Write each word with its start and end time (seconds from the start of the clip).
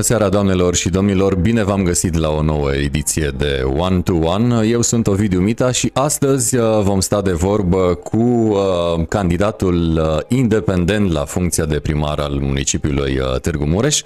Bună 0.00 0.12
seara, 0.12 0.28
doamnelor 0.28 0.74
și 0.74 0.88
domnilor! 0.88 1.34
Bine 1.34 1.62
v-am 1.62 1.82
găsit 1.82 2.16
la 2.16 2.28
o 2.30 2.42
nouă 2.42 2.72
ediție 2.74 3.30
de 3.36 3.62
One 3.76 4.00
to 4.00 4.14
One. 4.14 4.66
Eu 4.66 4.82
sunt 4.82 5.06
Ovidiu 5.06 5.40
Mita 5.40 5.70
și 5.72 5.90
astăzi 5.94 6.56
uh, 6.56 6.80
vom 6.82 7.00
sta 7.00 7.22
de 7.22 7.32
vorbă 7.32 7.94
cu 7.94 8.16
uh, 8.16 8.60
candidatul 9.08 9.98
uh, 9.98 10.38
independent 10.38 11.12
la 11.12 11.24
funcția 11.24 11.64
de 11.64 11.80
primar 11.80 12.18
al 12.18 12.32
municipiului 12.32 13.20
Târgu 13.42 13.64
Mureș, 13.64 14.02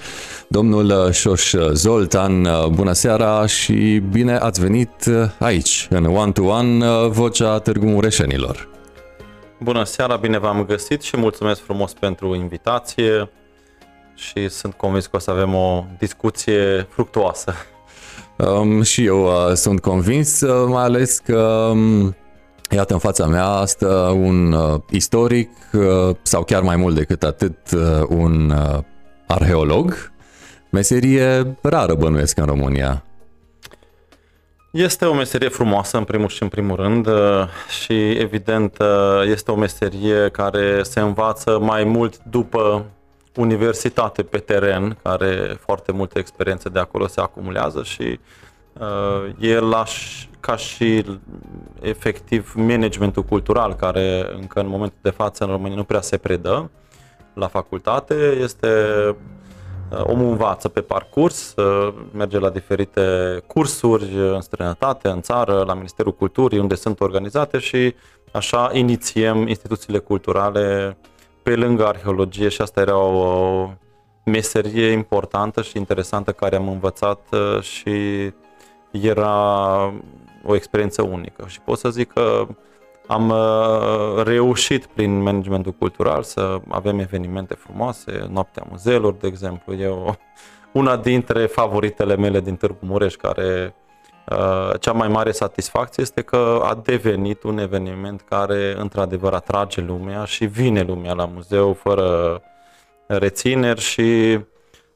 domnul 0.48 1.12
Șoș 1.12 1.54
Zoltan. 1.72 2.48
Bună 2.70 2.92
seara 2.92 3.46
și 3.46 4.02
bine 4.10 4.36
ați 4.36 4.60
venit 4.60 4.90
aici, 5.38 5.86
în 5.90 6.04
One 6.04 6.32
to 6.32 6.42
One, 6.42 6.86
vocea 7.08 7.58
Târgu 7.58 7.86
Mureșenilor. 7.86 8.68
Bună 9.60 9.84
seara, 9.84 10.16
bine 10.16 10.38
v-am 10.38 10.64
găsit 10.64 11.02
și 11.02 11.16
mulțumesc 11.16 11.62
frumos 11.62 11.92
pentru 11.92 12.34
invitație 12.34 13.28
și 14.14 14.48
sunt 14.48 14.74
convins 14.74 15.06
că 15.06 15.16
o 15.16 15.18
să 15.18 15.30
avem 15.30 15.54
o 15.54 15.84
discuție 15.98 16.86
fructuoasă. 16.90 17.54
Um, 18.36 18.82
și 18.82 19.04
eu 19.04 19.24
uh, 19.24 19.52
sunt 19.54 19.80
convins, 19.80 20.40
uh, 20.40 20.68
mai 20.68 20.82
ales 20.82 21.18
că 21.18 21.68
um, 21.72 22.14
Iată 22.70 22.92
în 22.92 22.98
fața 22.98 23.26
mea 23.26 23.62
stă 23.64 23.94
un 24.16 24.52
uh, 24.52 24.80
istoric 24.90 25.50
uh, 25.72 26.16
sau 26.22 26.44
chiar 26.44 26.62
mai 26.62 26.76
mult 26.76 26.94
decât 26.94 27.22
atât 27.22 27.56
uh, 27.72 28.06
un 28.08 28.50
uh, 28.50 28.78
arheolog. 29.26 30.12
Meserie 30.70 31.56
rară 31.62 31.94
bănuiesc 31.94 32.38
în 32.38 32.44
România. 32.44 33.04
Este 34.70 35.04
o 35.04 35.14
meserie 35.14 35.48
frumoasă 35.48 35.96
în 35.96 36.04
primul 36.04 36.28
și 36.28 36.42
în 36.42 36.48
primul 36.48 36.76
rând 36.76 37.06
uh, 37.06 37.46
și 37.80 38.10
evident 38.10 38.76
uh, 38.80 39.30
este 39.30 39.50
o 39.50 39.56
meserie 39.56 40.28
care 40.32 40.82
se 40.82 41.00
învață 41.00 41.58
mai 41.58 41.84
mult 41.84 42.18
după 42.30 42.84
universitate 43.36 44.22
pe 44.22 44.38
teren, 44.38 44.96
care 45.02 45.56
foarte 45.60 45.92
multe 45.92 46.18
experiențe 46.18 46.68
de 46.68 46.78
acolo 46.78 47.06
se 47.06 47.20
acumulează 47.20 47.82
și 47.82 48.20
uh, 48.72 49.34
e 49.38 49.58
la, 49.58 49.84
ca 50.40 50.56
și 50.56 51.04
efectiv 51.80 52.52
managementul 52.56 53.22
cultural, 53.22 53.74
care 53.74 54.26
încă 54.40 54.60
în 54.60 54.68
momentul 54.68 54.98
de 55.00 55.10
față 55.10 55.44
în 55.44 55.50
România 55.50 55.76
nu 55.76 55.84
prea 55.84 56.00
se 56.00 56.16
predă 56.16 56.70
la 57.34 57.46
facultate, 57.46 58.14
este 58.40 58.68
uh, 59.90 60.00
omul 60.02 60.30
învață 60.30 60.68
pe 60.68 60.80
parcurs, 60.80 61.54
uh, 61.56 61.94
merge 62.12 62.38
la 62.38 62.50
diferite 62.50 63.02
cursuri 63.46 64.14
în 64.14 64.40
străinătate, 64.40 65.08
în 65.08 65.20
țară, 65.20 65.64
la 65.66 65.74
Ministerul 65.74 66.14
Culturii, 66.14 66.58
unde 66.58 66.74
sunt 66.74 67.00
organizate 67.00 67.58
și 67.58 67.94
așa 68.32 68.70
inițiem 68.72 69.46
instituțiile 69.46 69.98
culturale 69.98 70.96
pe 71.44 71.54
lângă 71.56 71.86
arheologie 71.86 72.48
și 72.48 72.60
asta 72.60 72.80
era 72.80 72.96
o 72.96 73.70
meserie 74.24 74.90
importantă 74.90 75.62
și 75.62 75.76
interesantă 75.76 76.32
care 76.32 76.56
am 76.56 76.68
învățat 76.68 77.20
uh, 77.32 77.60
și 77.62 78.30
era 78.90 79.92
o 80.44 80.54
experiență 80.54 81.02
unică. 81.02 81.44
Și 81.46 81.60
pot 81.60 81.78
să 81.78 81.90
zic 81.90 82.12
că 82.12 82.46
am 83.06 83.30
uh, 83.30 84.22
reușit 84.22 84.86
prin 84.86 85.22
managementul 85.22 85.72
cultural 85.72 86.22
să 86.22 86.60
avem 86.68 86.98
evenimente 86.98 87.54
frumoase, 87.54 88.26
Noaptea 88.30 88.66
Muzeelor, 88.70 89.12
de 89.12 89.26
exemplu, 89.26 89.72
e 89.72 89.86
o, 89.86 90.12
una 90.72 90.96
dintre 90.96 91.46
favoritele 91.46 92.16
mele 92.16 92.40
din 92.40 92.56
Târgu 92.56 92.78
Mureș, 92.80 93.14
care 93.14 93.74
Uh, 93.74 93.83
cea 94.80 94.92
mai 94.92 95.08
mare 95.08 95.30
satisfacție 95.30 96.02
este 96.02 96.22
că 96.22 96.60
a 96.62 96.74
devenit 96.74 97.42
un 97.42 97.58
eveniment 97.58 98.20
care 98.20 98.74
într-adevăr 98.78 99.32
atrage 99.32 99.80
lumea 99.80 100.24
și 100.24 100.44
vine 100.44 100.82
lumea 100.82 101.12
la 101.12 101.24
muzeu 101.24 101.72
fără 101.72 102.42
rețineri 103.06 103.80
și 103.80 104.38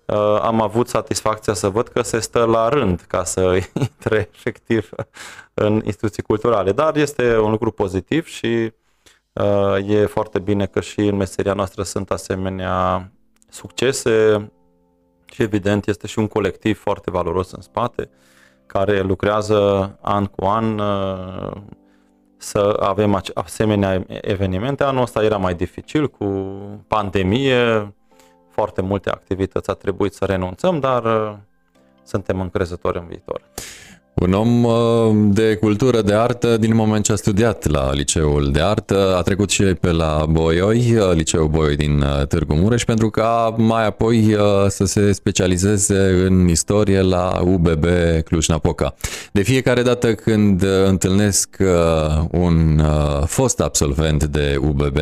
uh, 0.06 0.38
am 0.42 0.62
avut 0.62 0.88
satisfacția 0.88 1.54
să 1.54 1.68
văd 1.68 1.88
că 1.88 2.02
se 2.02 2.18
stă 2.18 2.44
la 2.44 2.68
rând 2.68 3.04
ca 3.08 3.24
să 3.24 3.60
intre 3.88 4.28
efectiv 4.34 4.90
în 5.54 5.82
instituții 5.84 6.22
culturale. 6.22 6.72
Dar 6.72 6.96
este 6.96 7.38
un 7.38 7.50
lucru 7.50 7.70
pozitiv 7.70 8.26
și 8.26 8.72
uh, 9.32 9.88
e 9.88 10.06
foarte 10.06 10.38
bine 10.38 10.66
că 10.66 10.80
și 10.80 11.00
în 11.00 11.16
meseria 11.16 11.52
noastră 11.52 11.82
sunt 11.82 12.10
asemenea 12.10 13.10
succese 13.48 14.50
și 15.26 15.42
evident 15.42 15.86
este 15.86 16.06
și 16.06 16.18
un 16.18 16.26
colectiv 16.26 16.78
foarte 16.80 17.10
valoros 17.10 17.50
în 17.50 17.60
spate 17.60 18.10
care 18.68 19.00
lucrează 19.00 19.90
an 20.00 20.24
cu 20.24 20.44
an 20.44 20.78
uh, 20.78 21.50
să 22.36 22.76
avem 22.80 23.22
asemenea 23.34 24.04
evenimente. 24.20 24.84
Anul 24.84 25.02
ăsta 25.02 25.24
era 25.24 25.36
mai 25.36 25.54
dificil 25.54 26.08
cu 26.08 26.26
pandemie, 26.86 27.94
foarte 28.48 28.82
multe 28.82 29.10
activități 29.10 29.70
a 29.70 29.72
trebuit 29.72 30.12
să 30.12 30.24
renunțăm, 30.24 30.80
dar 30.80 31.04
uh, 31.04 31.36
suntem 32.02 32.40
încrezători 32.40 32.98
în 32.98 33.06
viitor. 33.06 33.42
Un 34.20 34.32
om 34.32 34.64
uh, 34.64 34.72
de 35.34 35.54
cultură, 35.54 36.02
de 36.02 36.14
artă, 36.14 36.56
din 36.56 36.74
moment 36.74 37.04
ce 37.04 37.12
a 37.12 37.14
studiat 37.14 37.66
la 37.66 37.92
Liceul 37.92 38.50
de 38.52 38.60
Artă, 38.60 39.16
a 39.16 39.22
trecut 39.22 39.50
și 39.50 39.62
pe 39.62 39.90
la 39.90 40.26
Boioi, 40.28 40.96
uh, 40.96 41.14
Liceul 41.14 41.48
Boioi 41.48 41.76
din 41.76 42.00
uh, 42.00 42.26
Târgu 42.26 42.54
Mureș, 42.54 42.84
pentru 42.84 43.10
ca 43.10 43.54
mai 43.56 43.86
apoi 43.86 44.36
să 44.68 44.84
se 44.84 45.12
specializeze 45.12 46.24
în 46.26 46.48
istorie 46.48 47.00
la 47.00 47.40
UBB 47.44 47.84
Cluj-Napoca. 48.24 48.94
De 49.32 49.42
fiecare 49.42 49.82
dată 49.82 50.14
când 50.14 50.64
întâlnesc 50.86 51.56
un 52.30 52.82
fost 53.26 53.60
absolvent 53.60 54.24
de 54.24 54.56
UBB, 54.60 54.98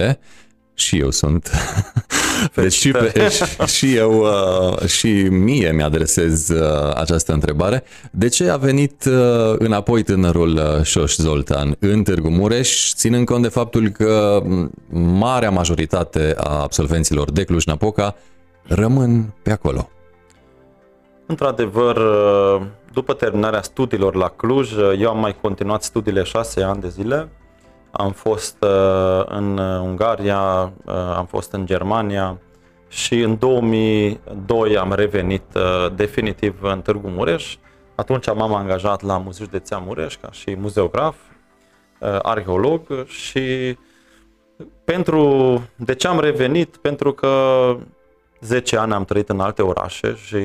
și 0.75 0.99
eu 0.99 1.11
sunt. 1.11 1.51
Deci 2.55 2.73
și, 2.73 2.91
pe, 2.91 3.29
și, 3.29 3.45
și 3.77 3.97
eu 3.97 4.21
uh, 4.21 4.87
și 4.87 5.23
mie 5.23 5.73
mi-adresez 5.73 6.49
uh, 6.49 6.93
această 6.95 7.33
întrebare. 7.33 7.85
De 8.11 8.29
ce 8.29 8.49
a 8.49 8.57
venit 8.57 9.05
uh, 9.05 9.55
înapoi 9.59 10.03
tânărul 10.03 10.61
Șoș 10.83 11.17
Zoltan 11.17 11.77
în 11.79 12.03
Târgu 12.03 12.29
Mureș, 12.29 12.93
ținând 12.95 13.27
cont 13.27 13.43
de 13.43 13.49
faptul 13.49 13.89
că 13.89 14.43
marea 14.91 15.51
majoritate 15.51 16.35
a 16.37 16.63
absolvenților 16.63 17.31
de 17.31 17.45
Cluj-Napoca 17.45 18.17
rămân 18.63 19.35
pe 19.43 19.51
acolo? 19.51 19.91
Într-adevăr, 21.27 22.01
după 22.93 23.13
terminarea 23.13 23.63
studiilor 23.63 24.15
la 24.15 24.29
Cluj, 24.29 24.71
eu 24.99 25.09
am 25.09 25.19
mai 25.19 25.37
continuat 25.41 25.83
studiile 25.83 26.23
șase 26.23 26.63
ani 26.63 26.81
de 26.81 26.89
zile 26.89 27.29
am 27.97 28.13
fost 28.13 28.57
uh, 28.63 29.23
în 29.25 29.59
Ungaria, 29.59 30.73
uh, 30.85 30.95
am 30.95 31.27
fost 31.27 31.53
în 31.53 31.67
Germania 31.67 32.39
și 32.89 33.21
în 33.21 33.39
2002 33.39 34.77
am 34.77 34.93
revenit 34.93 35.43
uh, 35.55 35.95
definitiv 35.95 36.63
în 36.63 36.81
Târgu 36.83 37.09
Mureș. 37.09 37.57
Atunci 37.95 38.27
m-am 38.27 38.55
angajat 38.55 39.03
la 39.03 39.19
Muzeul 39.19 39.49
Județean 39.49 39.83
Mureș 39.87 40.17
ca 40.17 40.31
și 40.31 40.57
muzeograf, 40.59 41.17
arheolog 42.23 43.07
și 43.07 43.77
pentru 44.85 45.63
de 45.77 45.95
ce 45.95 46.09
am 46.09 46.21
revenit? 46.21 46.77
Pentru 46.77 47.13
că 47.13 47.31
10 48.41 48.77
ani 48.77 48.93
am 48.93 49.05
trăit 49.05 49.29
în 49.29 49.41
alte 49.41 49.63
orașe 49.63 50.15
și 50.25 50.37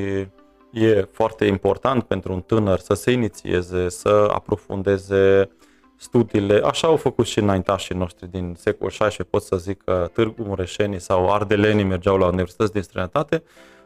e 0.72 1.08
foarte 1.12 1.44
important 1.44 2.02
pentru 2.02 2.32
un 2.32 2.40
tânăr 2.40 2.78
să 2.78 2.94
se 2.94 3.10
inițieze, 3.10 3.88
să 3.88 4.28
aprofundeze 4.32 5.48
studiile, 6.02 6.60
așa 6.64 6.86
au 6.86 6.96
făcut 6.96 7.26
și 7.26 7.38
înaintașii 7.38 7.94
noștri 7.94 8.30
din 8.30 8.54
secol 8.58 8.88
XVI, 8.88 9.24
pot 9.30 9.42
să 9.42 9.56
zic 9.56 9.82
că 9.84 10.08
Târgu 10.12 10.42
Mureșenii 10.42 11.00
sau 11.00 11.32
Ardelenii 11.32 11.84
mergeau 11.84 12.16
la 12.16 12.26
universități 12.26 12.72
din 12.72 12.82
străinătate 12.82 13.42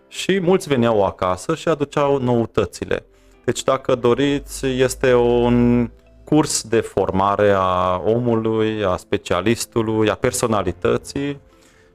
și 0.08 0.40
mulți 0.40 0.68
veneau 0.68 1.04
acasă 1.04 1.54
și 1.54 1.68
aduceau 1.68 2.18
noutățile. 2.18 3.06
Deci 3.44 3.62
dacă 3.62 3.94
doriți, 3.94 4.66
este 4.66 5.14
un 5.14 5.90
curs 6.24 6.62
de 6.62 6.80
formare 6.80 7.50
a 7.56 8.02
omului, 8.04 8.84
a 8.84 8.96
specialistului, 8.96 10.10
a 10.10 10.14
personalității 10.14 11.40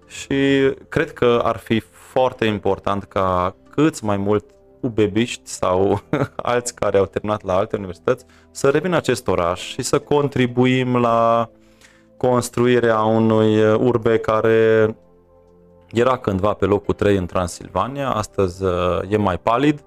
și 0.07 0.73
cred 0.89 1.13
că 1.13 1.41
ar 1.43 1.57
fi 1.57 1.79
foarte 1.89 2.45
important 2.45 3.03
ca 3.03 3.55
câți 3.69 4.05
mai 4.05 4.17
mult 4.17 4.45
ubebiști 4.81 5.49
sau 5.49 6.01
alți 6.35 6.75
care 6.75 6.97
au 6.97 7.05
terminat 7.05 7.43
la 7.43 7.55
alte 7.55 7.75
universități 7.75 8.25
să 8.51 8.69
revină 8.69 8.95
acest 8.95 9.27
oraș 9.27 9.61
și 9.61 9.81
să 9.81 9.99
contribuim 9.99 10.97
la 10.97 11.49
construirea 12.17 12.99
unui 13.01 13.73
urbe 13.73 14.17
care 14.17 14.95
era 15.91 16.17
cândva 16.17 16.53
pe 16.53 16.65
locul 16.65 16.93
3 16.93 17.17
în 17.17 17.25
Transilvania, 17.25 18.09
astăzi 18.09 18.63
uh, 18.63 18.99
e 19.09 19.17
mai 19.17 19.37
palid 19.37 19.83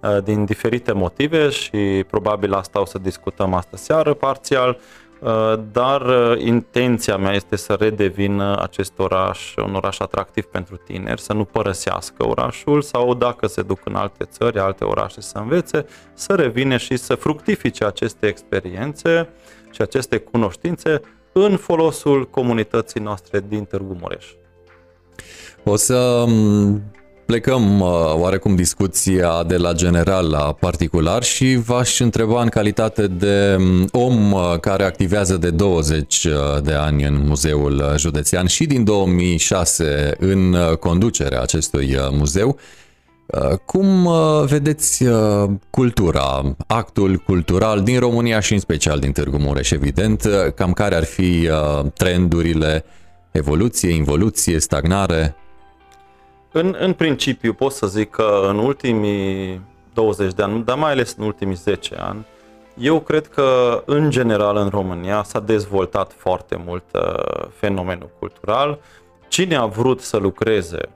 uh, 0.00 0.22
din 0.24 0.44
diferite 0.44 0.92
motive 0.92 1.48
și 1.48 2.04
probabil 2.10 2.52
asta 2.54 2.80
o 2.80 2.84
să 2.84 2.98
discutăm 2.98 3.54
astă 3.54 3.76
seară 3.76 4.14
parțial. 4.14 4.78
Uh, 5.26 5.58
dar 5.72 6.00
uh, 6.00 6.40
intenția 6.40 7.16
mea 7.16 7.32
este 7.32 7.56
să 7.56 7.72
redevină 7.72 8.62
acest 8.62 8.98
oraș 8.98 9.54
un 9.56 9.74
oraș 9.74 9.98
atractiv 9.98 10.44
pentru 10.44 10.76
tineri, 10.76 11.20
să 11.20 11.32
nu 11.32 11.44
părăsească 11.44 12.26
orașul 12.26 12.82
sau 12.82 13.14
dacă 13.14 13.46
se 13.46 13.62
duc 13.62 13.80
în 13.84 13.94
alte 13.94 14.24
țări, 14.24 14.58
alte 14.58 14.84
orașe 14.84 15.20
să 15.20 15.38
învețe, 15.38 15.86
să 16.14 16.34
revine 16.34 16.76
și 16.76 16.96
să 16.96 17.14
fructifice 17.14 17.84
aceste 17.84 18.26
experiențe 18.26 19.28
și 19.70 19.82
aceste 19.82 20.18
cunoștințe 20.18 21.00
în 21.32 21.56
folosul 21.56 22.28
comunității 22.30 23.00
noastre 23.00 23.44
din 23.48 23.64
Târgu 23.64 23.96
Mureș. 24.00 24.26
O 25.64 25.76
să 25.76 25.96
um, 25.96 26.82
plecăm 27.26 27.80
uh, 27.80 27.88
oarecum 28.14 28.54
discuția 28.54 29.44
de 29.46 29.56
la 29.56 29.72
general 29.72 30.30
la 30.30 30.56
particular 30.60 31.22
și 31.22 31.56
v-aș 31.56 32.00
întreba 32.00 32.42
în 32.42 32.48
calitate 32.48 33.06
de 33.06 33.56
um, 33.58 33.88
om 33.92 34.32
uh, 34.32 34.58
care 34.60 34.84
activează 34.84 35.36
de 35.36 35.50
20 35.50 36.24
uh, 36.24 36.32
de 36.62 36.72
ani 36.72 37.04
în 37.04 37.26
Muzeul 37.26 37.94
Județean 37.96 38.46
și 38.46 38.66
din 38.66 38.84
2006 38.84 40.16
în 40.18 40.56
conducerea 40.80 41.40
acestui 41.40 41.96
muzeu, 42.10 42.58
cum 43.64 44.08
vedeți 44.46 45.04
cultura, 45.70 46.56
actul 46.66 47.16
cultural 47.16 47.82
din 47.82 47.98
România 47.98 48.40
și 48.40 48.52
în 48.52 48.58
special 48.58 48.98
din 48.98 49.12
Târgu 49.12 49.36
Mureș, 49.36 49.70
evident, 49.70 50.28
cam 50.54 50.72
care 50.72 50.94
ar 50.94 51.04
fi 51.04 51.48
trendurile, 51.94 52.84
evoluție, 53.30 53.94
involuție, 53.94 54.60
stagnare? 54.60 55.36
În, 56.58 56.76
în 56.78 56.92
principiu 56.92 57.52
pot 57.52 57.72
să 57.72 57.86
zic 57.86 58.10
că 58.10 58.46
în 58.48 58.58
ultimii 58.58 59.60
20 59.94 60.32
de 60.32 60.42
ani, 60.42 60.64
dar 60.64 60.76
mai 60.76 60.90
ales 60.90 61.14
în 61.18 61.24
ultimii 61.24 61.54
10 61.54 61.94
ani, 61.98 62.26
eu 62.78 63.00
cred 63.00 63.26
că 63.26 63.82
în 63.86 64.10
general 64.10 64.56
în 64.56 64.68
România 64.68 65.22
s-a 65.22 65.40
dezvoltat 65.40 66.12
foarte 66.12 66.62
mult 66.66 66.84
uh, 66.92 67.46
fenomenul 67.54 68.10
cultural. 68.18 68.78
Cine 69.28 69.56
a 69.56 69.66
vrut 69.66 70.00
să 70.00 70.16
lucreze 70.16 70.88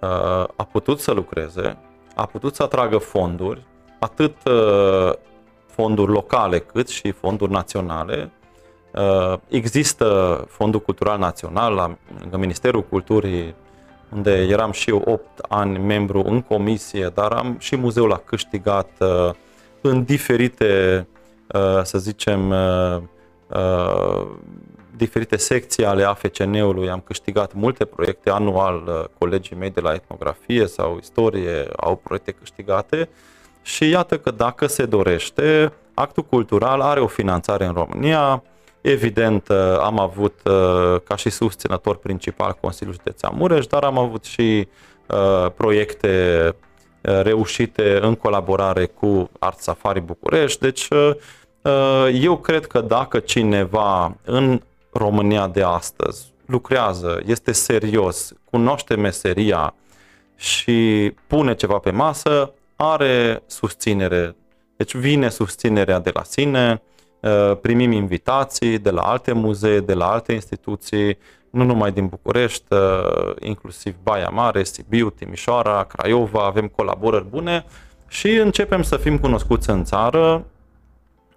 uh, 0.00 0.44
a 0.56 0.68
putut 0.72 1.00
să 1.00 1.12
lucreze, 1.12 1.76
a 2.14 2.26
putut 2.26 2.54
să 2.54 2.62
atragă 2.62 2.98
fonduri, 2.98 3.62
atât 3.98 4.36
uh, 4.44 5.12
fonduri 5.66 6.10
locale 6.12 6.58
cât 6.58 6.88
și 6.88 7.10
fonduri 7.10 7.52
naționale. 7.52 8.30
Uh, 8.94 9.38
există 9.48 10.44
Fondul 10.48 10.80
Cultural 10.80 11.18
Național 11.18 11.74
la 12.30 12.36
Ministerul 12.36 12.82
Culturii 12.82 13.54
unde 14.14 14.30
eram 14.30 14.72
și 14.72 14.90
eu 14.90 15.02
8 15.04 15.22
ani 15.48 15.78
membru 15.78 16.22
în 16.26 16.40
comisie, 16.42 17.10
dar 17.14 17.32
am 17.32 17.56
și 17.58 17.76
muzeul 17.76 18.12
a 18.12 18.22
câștigat 18.24 18.90
uh, 18.98 19.30
în 19.80 20.04
diferite, 20.04 21.06
uh, 21.46 21.82
să 21.82 21.98
zicem, 21.98 22.50
uh, 22.50 22.98
uh, 23.46 24.26
diferite 24.96 25.36
secții 25.36 25.84
ale 25.84 26.04
AFCN-ului. 26.04 26.90
Am 26.90 27.00
câștigat 27.00 27.52
multe 27.52 27.84
proiecte 27.84 28.30
anual, 28.30 28.82
uh, 28.86 29.04
colegii 29.18 29.56
mei 29.56 29.70
de 29.70 29.80
la 29.80 29.92
etnografie 29.92 30.66
sau 30.66 30.98
istorie 31.00 31.68
au 31.76 31.96
proiecte 31.96 32.30
câștigate 32.30 33.08
și 33.62 33.88
iată 33.88 34.18
că 34.18 34.30
dacă 34.30 34.66
se 34.66 34.86
dorește, 34.86 35.72
actul 35.94 36.22
cultural 36.22 36.80
are 36.80 37.00
o 37.00 37.06
finanțare 37.06 37.64
în 37.64 37.72
România, 37.72 38.42
Evident, 38.88 39.48
uh, 39.48 39.56
am 39.80 39.98
avut 39.98 40.40
uh, 40.44 41.00
ca 41.04 41.16
și 41.16 41.30
susținător 41.30 41.96
principal 41.96 42.58
Consiliul 42.60 42.94
Județean 42.94 43.32
Mureș, 43.36 43.66
dar 43.66 43.84
am 43.84 43.98
avut 43.98 44.24
și 44.24 44.68
uh, 45.06 45.50
proiecte 45.56 46.54
reușite 47.00 47.98
în 48.00 48.14
colaborare 48.14 48.86
cu 48.86 49.30
Art 49.38 49.58
Safari 49.58 50.00
București. 50.00 50.60
Deci, 50.60 50.88
eu 52.12 52.36
cred 52.36 52.66
că 52.66 52.80
dacă 52.80 53.18
cineva 53.18 54.16
în 54.24 54.60
România 54.92 55.46
de 55.46 55.62
astăzi 55.62 56.32
lucrează, 56.46 57.20
este 57.26 57.52
serios, 57.52 58.32
cunoaște 58.50 58.94
meseria 58.94 59.74
și 60.36 61.12
pune 61.26 61.54
ceva 61.54 61.78
pe 61.78 61.90
masă, 61.90 62.52
are 62.76 63.42
susținere. 63.46 64.36
Deci 64.76 64.94
vine 64.94 65.28
susținerea 65.28 65.98
de 65.98 66.10
la 66.14 66.22
sine, 66.22 66.70
Uh, 66.72 66.95
primim 67.60 67.92
invitații 67.92 68.78
de 68.78 68.90
la 68.90 69.00
alte 69.00 69.32
muzee, 69.32 69.80
de 69.80 69.94
la 69.94 70.10
alte 70.10 70.32
instituții, 70.32 71.18
nu 71.56 71.64
numai 71.64 71.92
din 71.92 72.06
București, 72.06 72.72
uh, 72.72 73.34
inclusiv 73.40 73.94
Baia 74.02 74.28
Mare, 74.28 74.64
Sibiu, 74.64 75.10
Timișoara, 75.10 75.84
Craiova, 75.84 76.44
avem 76.44 76.68
colaborări 76.68 77.24
bune 77.24 77.64
și 78.08 78.28
începem 78.30 78.82
să 78.82 78.96
fim 78.96 79.18
cunoscuți 79.18 79.70
în 79.70 79.84
țară. 79.84 80.44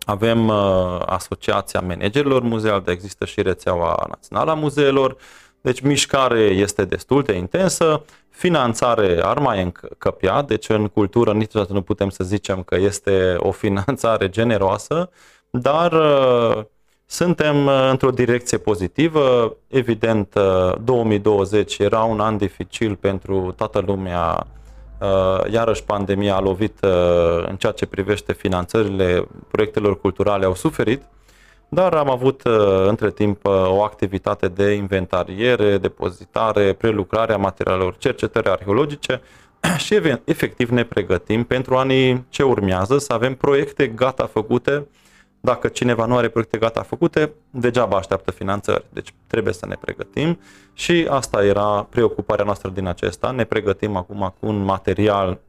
Avem 0.05 0.47
uh, 0.47 1.01
Asociația 1.05 1.79
Managerilor 1.79 2.41
Muzeali, 2.41 2.83
dar 2.83 2.93
există 2.93 3.25
și 3.25 3.41
rețeaua 3.41 4.05
națională 4.09 4.51
a 4.51 4.53
muzeelor, 4.53 5.17
deci 5.61 5.81
mișcare 5.81 6.39
este 6.39 6.85
destul 6.85 7.23
de 7.23 7.33
intensă, 7.33 8.05
finanțare 8.29 9.19
ar 9.23 9.39
mai 9.39 9.61
încăpea, 9.61 10.41
deci 10.41 10.69
în 10.69 10.87
cultură 10.87 11.33
niciodată 11.33 11.73
nu 11.73 11.81
putem 11.81 12.09
să 12.09 12.23
zicem 12.23 12.63
că 12.63 12.75
este 12.75 13.35
o 13.37 13.51
finanțare 13.51 14.29
generoasă, 14.29 15.09
dar 15.51 15.92
uh, 15.92 16.63
suntem 17.06 17.66
uh, 17.66 17.88
într-o 17.90 18.10
direcție 18.10 18.57
pozitivă. 18.57 19.56
Evident, 19.68 20.40
2020 20.84 21.74
uh, 21.74 21.86
era 21.86 22.04
un 22.04 22.19
an 22.19 22.38
dificil 22.38 22.96
pentru 22.96 23.54
toată 23.57 23.84
lumea. 23.86 24.48
Iarăși 25.51 25.84
pandemia 25.84 26.36
a 26.36 26.40
lovit 26.40 26.80
în 27.48 27.56
ceea 27.56 27.72
ce 27.72 27.86
privește 27.86 28.34
finanțările 28.34 29.28
proiectelor 29.51 30.00
culturale 30.00 30.46
au 30.46 30.56
suferit, 30.56 31.01
dar 31.69 31.94
am 31.94 32.10
avut 32.10 32.42
între 32.88 33.12
timp 33.12 33.46
o 33.46 33.84
activitate 33.84 34.48
de 34.48 34.72
inventariere, 34.72 35.78
depozitare, 35.78 36.74
prelucrare 36.74 37.34
a 37.34 37.38
materialelor, 37.38 37.96
cercetări 37.98 38.50
arheologice 38.50 39.22
și 39.86 40.01
efectiv 40.24 40.69
ne 40.69 40.84
pregătim 40.84 41.44
pentru 41.44 41.75
anii 41.75 42.25
ce 42.30 42.44
urmează 42.44 42.98
să 42.98 43.13
avem 43.13 43.36
proiecte 43.36 43.88
gata 43.88 44.25
făcute 44.25 44.88
dacă 45.41 45.68
cineva 45.68 46.06
nu 46.06 46.18
are 46.18 46.30
proiecte 46.30 46.57
gata 46.57 46.81
făcute, 46.81 47.33
degeaba 47.50 47.97
așteaptă 47.97 48.31
finanțări. 48.31 48.86
Deci 48.89 49.13
trebuie 49.27 49.53
să 49.53 49.65
ne 49.65 49.75
pregătim 49.81 50.39
și 50.74 51.07
asta 51.09 51.45
era 51.45 51.88
preocuparea 51.89 52.45
noastră 52.45 52.69
din 52.69 52.88
acesta. 52.88 53.31
Ne 53.31 53.44
pregătim 53.44 53.95
acum 53.95 54.33
cu 54.39 54.47
un 54.47 54.63
material 54.63 55.39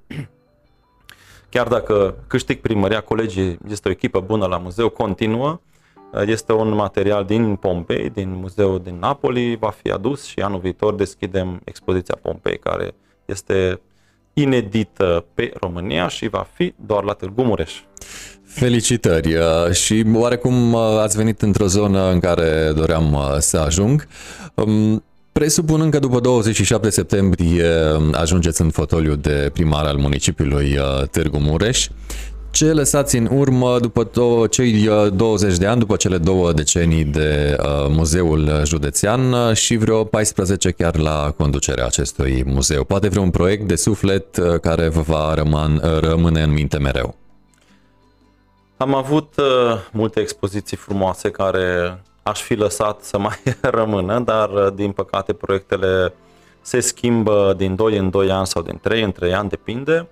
chiar 1.50 1.69
dacă 1.69 2.14
câștig 2.26 2.60
primăria, 2.60 3.00
colegii, 3.00 3.58
este 3.69 3.88
o 3.88 3.90
echipă 3.90 4.20
bună 4.20 4.46
la 4.46 4.58
muzeu, 4.58 4.88
continuă, 4.88 5.60
este 6.26 6.52
un 6.52 6.75
material 6.75 7.25
din 7.25 7.56
Pompei, 7.56 8.10
din 8.10 8.31
muzeul 8.34 8.81
din 8.82 8.98
Napoli, 8.98 9.56
va 9.56 9.70
fi 9.70 9.90
adus 9.90 10.25
și 10.25 10.40
anul 10.40 10.60
viitor 10.60 10.94
deschidem 10.94 11.60
expoziția 11.64 12.19
Pompei, 12.22 12.58
care 12.58 12.94
este 13.25 13.81
inedită 14.32 15.25
pe 15.34 15.52
România 15.60 16.08
și 16.08 16.28
va 16.28 16.46
fi 16.52 16.75
doar 16.76 17.04
la 17.04 17.12
Târgu 17.12 17.42
Mureș. 17.42 17.81
Felicitări 18.52 19.35
uh, 19.35 19.73
și 19.73 20.05
oarecum 20.14 20.73
uh, 20.73 20.81
ați 21.02 21.17
venit 21.17 21.43
într-o 21.43 21.67
zonă 21.67 22.11
în 22.11 22.21
care 22.21 22.73
doream 22.75 23.12
uh, 23.12 23.37
să 23.38 23.57
ajung. 23.57 24.07
Um, 24.54 25.04
presupunând 25.33 25.90
că 25.92 25.99
după 25.99 26.21
27 26.21 26.90
septembrie 26.90 27.66
um, 27.97 28.14
ajungeți 28.14 28.61
în 28.61 28.71
fotoliu 28.71 29.14
de 29.14 29.50
primar 29.52 29.85
al 29.85 29.97
municipiului 29.97 30.78
Târgu 31.11 31.38
Mureș, 31.38 31.88
ce 32.50 32.64
lăsați 32.64 33.16
în 33.16 33.28
urmă 33.33 33.78
după 33.80 34.11
to- 34.11 34.50
cei 34.50 34.88
20 35.14 35.57
de 35.57 35.66
ani, 35.66 35.78
după 35.78 35.97
cele 35.97 36.19
două 36.19 36.52
decenii 36.52 37.04
de 37.04 37.57
uh, 37.61 37.66
muzeul 37.88 38.62
județean 38.64 39.35
și 39.54 39.76
vreo 39.76 40.04
14 40.04 40.71
chiar 40.71 40.97
la 40.97 41.35
conducerea 41.37 41.85
acestui 41.85 42.45
muzeu? 42.47 42.85
Poate 42.85 43.09
vreun 43.09 43.30
proiect 43.30 43.69
de 43.69 43.76
suflet 43.76 44.37
uh, 44.37 44.61
care 44.61 44.88
vă 44.88 45.00
va 45.00 45.35
rămân, 45.35 45.83
rămâne 46.00 46.42
în 46.42 46.52
minte 46.52 46.78
mereu? 46.78 47.19
Am 48.80 48.94
avut 48.94 49.37
uh, 49.37 49.46
multe 49.92 50.20
expoziții 50.20 50.76
frumoase 50.76 51.30
care 51.30 52.00
aș 52.22 52.42
fi 52.42 52.54
lăsat 52.54 53.02
să 53.02 53.18
mai 53.18 53.37
rămână, 53.78 54.18
dar 54.18 54.50
uh, 54.50 54.72
din 54.75 54.92
păcate 54.92 55.32
proiectele 55.32 56.14
se 56.60 56.80
schimbă 56.80 57.54
din 57.56 57.75
2 57.75 57.96
în 57.96 58.10
2 58.10 58.30
ani 58.30 58.46
sau 58.46 58.62
din 58.62 58.78
3 58.82 59.02
în 59.02 59.12
3 59.12 59.34
ani, 59.34 59.49
depinde. 59.49 60.08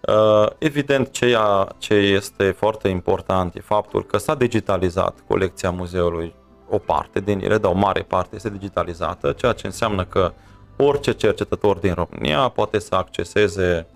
Uh, 0.00 0.46
evident, 0.58 1.10
ceea 1.10 1.68
ce 1.78 1.94
este 1.94 2.50
foarte 2.50 2.88
important 2.88 3.54
e 3.54 3.60
faptul 3.60 4.04
că 4.04 4.18
s-a 4.18 4.34
digitalizat 4.34 5.14
colecția 5.28 5.70
muzeului, 5.70 6.34
o 6.68 6.78
parte 6.78 7.20
din 7.20 7.40
ele, 7.40 7.58
dar 7.58 7.70
o 7.70 7.78
mare 7.78 8.02
parte 8.02 8.36
este 8.36 8.50
digitalizată, 8.50 9.32
ceea 9.32 9.52
ce 9.52 9.66
înseamnă 9.66 10.04
că 10.04 10.32
orice 10.76 11.12
cercetător 11.12 11.76
din 11.76 11.94
România 11.94 12.48
poate 12.48 12.78
să 12.78 12.94
acceseze 12.94 13.86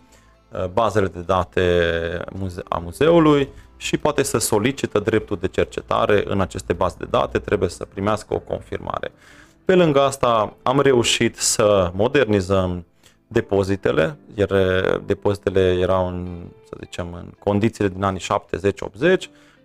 uh, 0.50 0.64
bazele 0.66 1.06
de 1.06 1.20
date 1.20 2.24
a 2.68 2.78
muzeului 2.78 3.48
și 3.82 3.96
poate 3.96 4.22
să 4.22 4.38
solicită 4.38 4.98
dreptul 4.98 5.38
de 5.40 5.46
cercetare 5.46 6.22
în 6.26 6.40
aceste 6.40 6.72
baze 6.72 6.96
de 6.98 7.06
date, 7.10 7.38
trebuie 7.38 7.68
să 7.68 7.84
primească 7.84 8.34
o 8.34 8.38
confirmare. 8.38 9.12
Pe 9.64 9.74
lângă 9.74 10.00
asta 10.00 10.56
am 10.62 10.80
reușit 10.80 11.36
să 11.36 11.90
modernizăm 11.94 12.84
depozitele, 13.26 14.16
iar 14.34 14.50
depozitele 15.06 15.60
erau 15.80 16.06
în, 16.08 16.26
să 16.68 16.76
zicem, 16.80 17.12
în 17.14 17.26
condițiile 17.38 17.88
din 17.88 18.02
anii 18.02 18.20
70-80, 18.20 19.16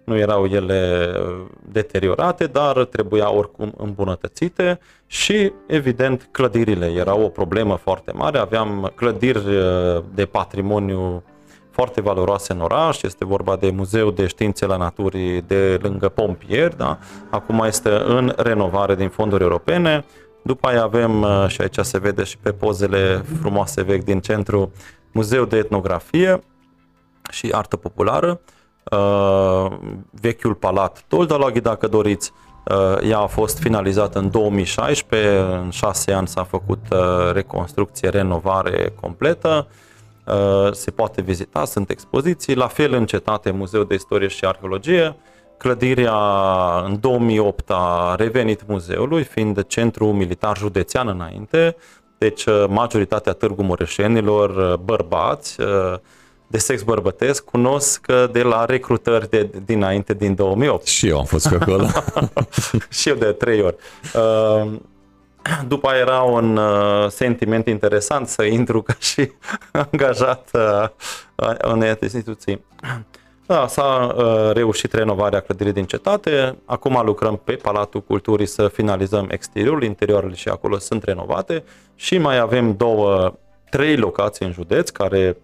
nu 0.04 0.18
erau 0.18 0.46
ele 0.46 1.12
deteriorate, 1.72 2.46
dar 2.46 2.86
trebuia 2.86 3.32
oricum 3.32 3.74
îmbunătățite 3.78 4.80
și, 5.08 5.52
evident, 5.68 6.28
clădirile 6.32 6.86
erau 6.86 7.22
o 7.22 7.30
problemă 7.30 7.76
foarte 7.76 8.12
mare. 8.12 8.38
Aveam 8.38 8.92
clădiri 8.96 9.44
de 10.14 10.26
patrimoniu 10.26 11.24
foarte 11.78 12.02
valoroase 12.02 12.54
în 12.54 12.60
oraș. 12.60 13.02
Este 13.02 13.26
vorba 13.26 13.56
de 13.56 13.70
Muzeul 13.70 14.14
de 14.14 14.28
Științe 14.28 14.66
la 14.66 14.78
Naturii 14.78 15.42
de 15.42 15.80
lângă 15.82 16.10
Pompieri, 16.10 16.78
da? 16.78 16.98
acum 17.30 17.64
este 17.66 17.90
în 17.90 18.34
renovare 18.38 18.96
din 18.96 19.10
fonduri 19.10 19.44
europene. 19.44 20.06
După 20.42 20.68
aia 20.68 20.84
avem, 20.84 21.26
și 21.48 21.62
aici 21.62 21.78
se 21.82 22.00
vede 22.00 22.24
și 22.24 22.38
pe 22.38 22.52
pozele 22.52 23.26
frumoase 23.42 23.82
vechi 23.82 24.04
din 24.04 24.20
centru, 24.20 24.72
Muzeul 25.12 25.48
de 25.48 25.58
Etnografie 25.58 26.40
și 27.30 27.50
Artă 27.52 27.76
Populară, 27.76 28.40
vechiul 30.22 30.54
palat 30.54 31.04
Toldalaghi, 31.08 31.60
dacă 31.60 31.88
doriți, 31.88 32.32
ea 33.10 33.20
a 33.20 33.28
fost 33.28 33.60
finalizată 33.60 34.20
în 34.20 34.32
2016, 34.32 35.38
în 35.64 35.70
șase 35.70 36.12
ani 36.12 36.28
s-a 36.28 36.44
făcut 36.44 36.86
reconstrucție, 37.34 38.10
renovare 38.10 38.94
completă, 39.02 39.68
se 40.72 40.92
poate 40.92 41.22
vizita, 41.22 41.66
sunt 41.66 41.90
expoziții, 41.90 42.56
la 42.56 42.68
fel 42.68 42.94
în 42.94 43.06
cetate 43.06 43.52
Muzeul 43.52 43.86
de 43.86 43.94
Istorie 43.94 44.28
și 44.28 44.46
Arheologie, 44.46 45.16
Clădirea 45.58 46.16
în 46.86 47.00
2008 47.00 47.70
a 47.72 48.16
revenit 48.18 48.68
muzeului, 48.68 49.24
fiind 49.24 49.66
centru 49.68 50.06
militar 50.06 50.58
județean 50.58 51.08
înainte, 51.08 51.76
deci 52.18 52.46
majoritatea 52.68 53.34
târgu 53.34 53.64
mureșenilor, 53.64 54.78
bărbați, 54.84 55.58
de 56.48 56.58
sex 56.58 56.82
bărbătesc, 56.82 57.44
cunosc 57.44 58.06
de 58.32 58.42
la 58.42 58.66
recrutări 58.66 59.30
de, 59.30 59.50
dinainte 59.66 60.14
din 60.14 60.36
2008. 60.36 60.86
Și 60.86 61.08
eu 61.08 61.18
am 61.18 61.26
fost 61.26 61.50
pe 61.50 61.58
acolo. 61.62 61.88
și 63.00 63.10
eu 63.10 63.16
de 63.16 63.26
trei 63.26 63.62
ori. 63.62 63.76
După 65.68 65.88
aia 65.88 66.00
era 66.00 66.22
un 66.22 66.60
sentiment 67.10 67.68
interesant 67.68 68.28
să 68.28 68.44
intru 68.44 68.82
ca 68.82 68.96
și 69.00 69.32
angajat 69.92 70.50
în 71.58 71.84
instituții. 72.02 72.66
Da, 73.48 73.68
s-a 73.68 74.14
uh, 74.18 74.52
reușit 74.54 74.94
renovarea 74.94 75.40
clădirii 75.40 75.74
din 75.74 75.86
cetate. 75.86 76.58
Acum 76.66 77.02
lucrăm 77.06 77.42
pe 77.44 77.54
Palatul 77.54 78.02
Culturii 78.02 78.46
să 78.46 78.68
finalizăm 78.68 79.28
exteriorul, 79.32 79.84
interiorul 79.84 80.34
și 80.34 80.50
acolo 80.50 80.78
sunt 80.78 81.04
renovate 81.04 81.64
și 81.96 82.18
mai 82.18 82.38
avem 82.38 82.76
două, 82.76 83.34
trei 83.70 83.96
locații 83.96 84.46
în 84.46 84.52
județ 84.52 84.90
care 84.90 85.38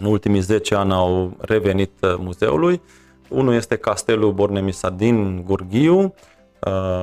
în 0.00 0.06
ultimii 0.06 0.40
10 0.40 0.74
ani 0.74 0.92
au 0.92 1.36
revenit 1.40 1.92
uh, 2.00 2.14
muzeului. 2.18 2.80
Unul 3.28 3.54
este 3.54 3.76
Castelul 3.76 4.32
Bornemisa 4.32 4.90
din 4.90 5.42
Gurghiu, 5.44 5.98
uh, 5.98 6.10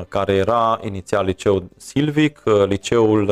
care 0.08 0.34
era 0.34 0.80
inițial 0.84 1.26
liceu 1.26 1.64
silvic, 1.78 2.42
uh, 2.46 2.66
liceul 2.68 3.32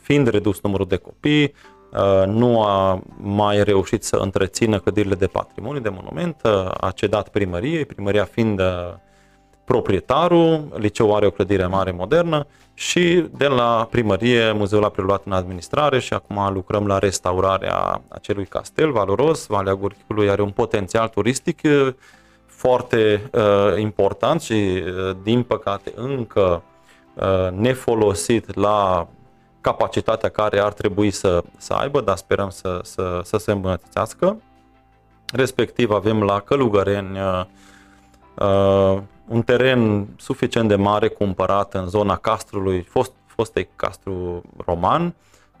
fiind 0.00 0.28
redus 0.28 0.60
numărul 0.60 0.86
de 0.86 0.96
copii, 0.96 1.52
Uh, 1.96 2.26
nu 2.26 2.62
a 2.62 3.02
mai 3.16 3.64
reușit 3.64 4.02
să 4.02 4.16
întrețină 4.16 4.78
clădirile 4.78 5.14
de 5.14 5.26
patrimoniu, 5.26 5.80
de 5.80 5.88
monument, 5.88 6.40
uh, 6.44 6.70
a 6.80 6.90
cedat 6.90 7.28
primăriei, 7.28 7.84
primăria 7.84 8.24
fiind 8.24 8.60
uh, 8.60 8.94
proprietarul, 9.64 10.68
liceul 10.76 11.14
are 11.14 11.26
o 11.26 11.30
clădire 11.30 11.66
mare 11.66 11.90
modernă 11.90 12.46
și 12.74 13.26
de 13.36 13.46
la 13.46 13.88
primărie 13.90 14.52
muzeul 14.52 14.84
a 14.84 14.88
preluat 14.88 15.22
în 15.24 15.32
administrare 15.32 15.98
și 15.98 16.12
acum 16.12 16.52
lucrăm 16.52 16.86
la 16.86 16.98
restaurarea 16.98 18.02
acelui 18.08 18.46
castel 18.46 18.92
valoros. 18.92 19.46
Valea 19.46 19.74
Gurchiului 19.74 20.30
are 20.30 20.42
un 20.42 20.50
potențial 20.50 21.08
turistic 21.08 21.60
foarte 22.66 23.30
uh, 23.32 23.78
important 23.78 24.40
și 24.40 24.52
uh, 24.52 25.16
din 25.22 25.42
păcate 25.42 25.92
încă 25.94 26.62
uh, 27.14 27.50
nefolosit 27.50 28.54
la 28.54 29.08
capacitatea 29.60 30.28
care 30.28 30.58
ar 30.58 30.72
trebui 30.72 31.10
să, 31.10 31.42
să 31.56 31.72
aibă, 31.72 32.00
dar 32.00 32.16
sperăm 32.16 32.50
să, 32.50 32.80
să, 32.82 33.20
să 33.22 33.36
se 33.36 33.52
îmbunătățească. 33.52 34.40
Respectiv 35.32 35.90
avem 35.90 36.22
la 36.22 36.40
Călugăreni 36.40 37.18
uh, 37.18 37.44
uh, 38.34 39.02
un 39.28 39.42
teren 39.42 40.08
suficient 40.16 40.68
de 40.68 40.76
mare 40.76 41.08
cumpărat 41.08 41.74
în 41.74 41.88
zona 41.88 42.16
castrului, 42.16 42.82
fost, 42.82 43.12
fostei 43.26 43.68
castru 43.76 44.42
roman, 44.66 45.14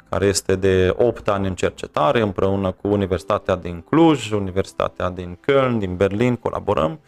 care 0.08 0.26
este 0.26 0.56
de 0.56 0.94
8 0.96 1.28
ani 1.28 1.46
în 1.46 1.54
cercetare 1.54 2.20
împreună 2.20 2.70
cu 2.70 2.88
Universitatea 2.88 3.56
din 3.56 3.80
Cluj, 3.80 4.30
Universitatea 4.30 5.10
din 5.10 5.38
Köln, 5.40 5.78
din 5.78 5.96
Berlin, 5.96 6.36
colaborăm. 6.36 6.90
Uh, 6.90 6.98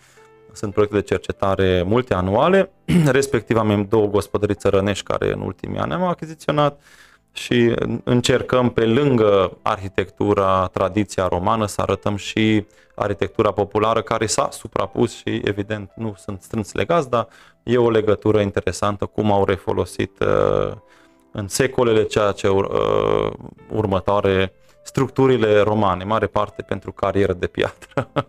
sunt 0.58 0.72
proiecte 0.72 0.96
de 0.96 1.02
cercetare 1.02 1.82
multianuale, 1.82 2.70
respectiv 3.18 3.56
am 3.56 3.86
două 3.88 4.06
gospodării 4.06 4.54
țărănești 4.54 5.04
care 5.04 5.32
în 5.32 5.40
ultimii 5.40 5.78
ani 5.78 5.92
am 5.92 6.02
achiziționat 6.02 6.80
și 7.32 7.74
încercăm 8.04 8.70
pe 8.70 8.84
lângă 8.84 9.56
arhitectura, 9.62 10.66
tradiția 10.72 11.26
romană 11.26 11.66
să 11.66 11.80
arătăm 11.80 12.16
și 12.16 12.66
arhitectura 12.94 13.52
populară 13.52 14.02
care 14.02 14.26
s-a 14.26 14.48
suprapus 14.50 15.16
și 15.16 15.40
evident 15.44 15.90
nu 15.96 16.14
sunt 16.16 16.42
strâns 16.42 16.72
legați, 16.72 17.10
dar 17.10 17.28
e 17.62 17.76
o 17.76 17.90
legătură 17.90 18.40
interesantă 18.40 19.06
cum 19.06 19.32
au 19.32 19.44
refolosit 19.44 20.18
uh, 20.20 20.72
în 21.32 21.48
secolele 21.48 22.04
ceea 22.04 22.32
ce 22.32 22.48
uh, 22.48 23.30
următoare 23.70 24.52
structurile 24.82 25.60
romane, 25.60 26.04
mare 26.04 26.26
parte 26.26 26.62
pentru 26.62 26.92
carieră 26.92 27.32
de 27.32 27.46
piatră. 27.46 28.08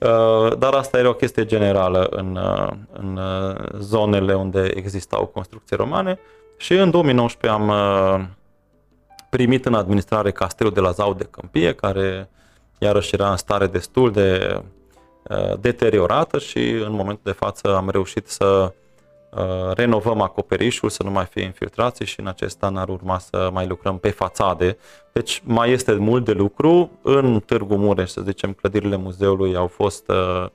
Uh, 0.00 0.56
dar 0.58 0.74
asta 0.74 0.98
era 0.98 1.08
o 1.08 1.14
chestie 1.14 1.44
generală 1.44 2.06
în, 2.10 2.36
uh, 2.36 2.72
în 2.92 3.16
uh, 3.16 3.78
zonele 3.78 4.34
unde 4.34 4.70
existau 4.74 5.26
construcții 5.26 5.76
romane 5.76 6.18
și 6.56 6.72
în 6.72 6.90
2019 6.90 7.60
am 7.60 7.72
primit 9.30 9.66
în 9.66 9.74
administrare 9.74 10.32
castelul 10.32 10.72
de 10.72 10.80
la 10.80 10.90
Zau 10.90 11.14
de 11.14 11.24
Câmpie, 11.24 11.72
care 11.72 12.28
iarăși 12.78 13.14
era 13.14 13.30
în 13.30 13.36
stare 13.36 13.66
destul 13.66 14.12
de 14.12 14.60
deteriorată 15.60 16.38
și 16.38 16.70
în 16.70 16.92
momentul 16.92 17.22
de 17.24 17.32
față 17.32 17.76
am 17.76 17.90
reușit 17.90 18.28
să 18.28 18.44
Uh, 18.54 18.85
renovăm 19.74 20.20
acoperișul 20.20 20.88
să 20.88 21.02
nu 21.02 21.10
mai 21.10 21.24
fie 21.24 21.42
infiltrații 21.42 22.06
și 22.06 22.20
în 22.20 22.26
acest 22.26 22.62
an 22.62 22.76
ar 22.76 22.88
urma 22.88 23.18
să 23.18 23.50
mai 23.52 23.66
lucrăm 23.66 23.98
pe 23.98 24.10
fațade. 24.10 24.76
Deci 25.12 25.42
mai 25.44 25.70
este 25.70 25.92
mult 25.92 26.24
de 26.24 26.32
lucru. 26.32 26.90
În 27.02 27.40
Târgu 27.40 27.76
Mureș, 27.76 28.10
să 28.10 28.20
zicem, 28.20 28.52
clădirile 28.52 28.96
muzeului 28.96 29.56
au 29.56 29.66
fost 29.66 30.08
uh, 30.08 30.46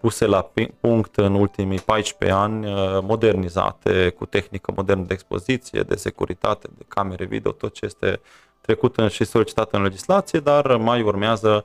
puse 0.00 0.26
la 0.26 0.50
punct 0.80 1.16
în 1.16 1.34
ultimii 1.34 1.78
14 1.78 2.38
ani, 2.38 2.66
uh, 2.66 2.72
modernizate 3.02 4.14
cu 4.18 4.26
tehnică 4.26 4.72
modernă 4.76 5.04
de 5.06 5.12
expoziție, 5.12 5.80
de 5.80 5.94
securitate, 5.94 6.68
de 6.76 6.84
camere 6.88 7.24
video, 7.24 7.50
tot 7.50 7.74
ce 7.74 7.84
este 7.84 8.20
trecut 8.60 8.96
și 9.08 9.24
solicitat 9.24 9.72
în 9.72 9.82
legislație, 9.82 10.38
dar 10.38 10.76
mai 10.76 11.02
urmează 11.02 11.64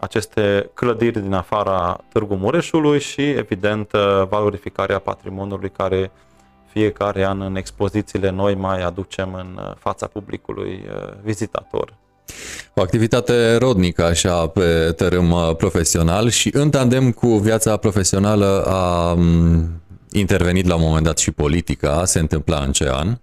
aceste 0.00 0.70
clădiri 0.74 1.20
din 1.20 1.32
afara 1.32 2.00
Târgu 2.12 2.34
Mureșului 2.34 3.00
și, 3.00 3.22
evident, 3.22 3.90
valorificarea 4.28 4.98
patrimoniului 4.98 5.70
care 5.70 6.10
fiecare 6.72 7.24
an 7.24 7.40
în 7.40 7.56
expozițiile 7.56 8.30
noi 8.30 8.54
mai 8.54 8.82
aducem 8.82 9.34
în 9.34 9.74
fața 9.78 10.06
publicului 10.06 10.84
uh, 10.88 11.12
vizitator. 11.22 11.94
O 12.74 12.80
activitate 12.80 13.56
rodnică 13.56 14.04
așa 14.04 14.46
pe 14.46 14.92
tărâm 14.96 15.30
uh, 15.30 15.56
profesional 15.56 16.28
și 16.28 16.50
în 16.52 16.70
tandem 16.70 17.12
cu 17.12 17.26
viața 17.26 17.76
profesională 17.76 18.64
a 18.66 19.14
mm, 19.14 19.82
intervenit 20.12 20.66
la 20.66 20.74
un 20.74 20.82
moment 20.82 21.04
dat 21.04 21.18
și 21.18 21.30
politica. 21.30 22.04
Se 22.04 22.18
întâmpla 22.18 22.58
în 22.58 22.72
ce 22.72 22.88
an? 22.92 23.18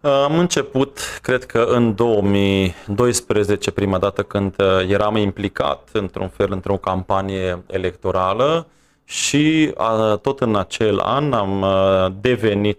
Am 0.00 0.38
început, 0.38 0.98
cred 1.22 1.44
că 1.44 1.58
în 1.58 1.94
2012, 1.94 3.70
prima 3.70 3.98
dată 3.98 4.22
când 4.22 4.54
uh, 4.58 4.88
eram 4.88 5.16
implicat 5.16 5.88
într-un 5.92 6.28
fel 6.28 6.52
într-o 6.52 6.76
campanie 6.76 7.62
electorală 7.66 8.66
și 9.04 9.74
uh, 9.78 10.18
tot 10.18 10.40
în 10.40 10.56
acel 10.56 10.98
an 10.98 11.32
am 11.32 11.60
uh, 11.62 12.06
devenit 12.20 12.78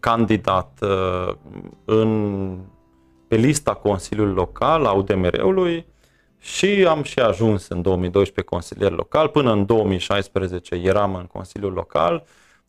candidat 0.00 0.78
în, 1.84 2.56
pe 3.28 3.36
lista 3.36 3.74
Consiliului 3.74 4.34
Local 4.34 4.84
a 4.84 4.92
UDMR-ului 4.92 5.86
și 6.38 6.86
am 6.88 7.02
și 7.02 7.18
ajuns 7.18 7.68
în 7.68 7.82
2012 7.82 8.54
consilier 8.54 8.90
local. 8.90 9.28
Până 9.28 9.52
în 9.52 9.66
2016 9.66 10.74
eram 10.74 11.14
în 11.14 11.24
Consiliul 11.24 11.72
Local 11.72 12.24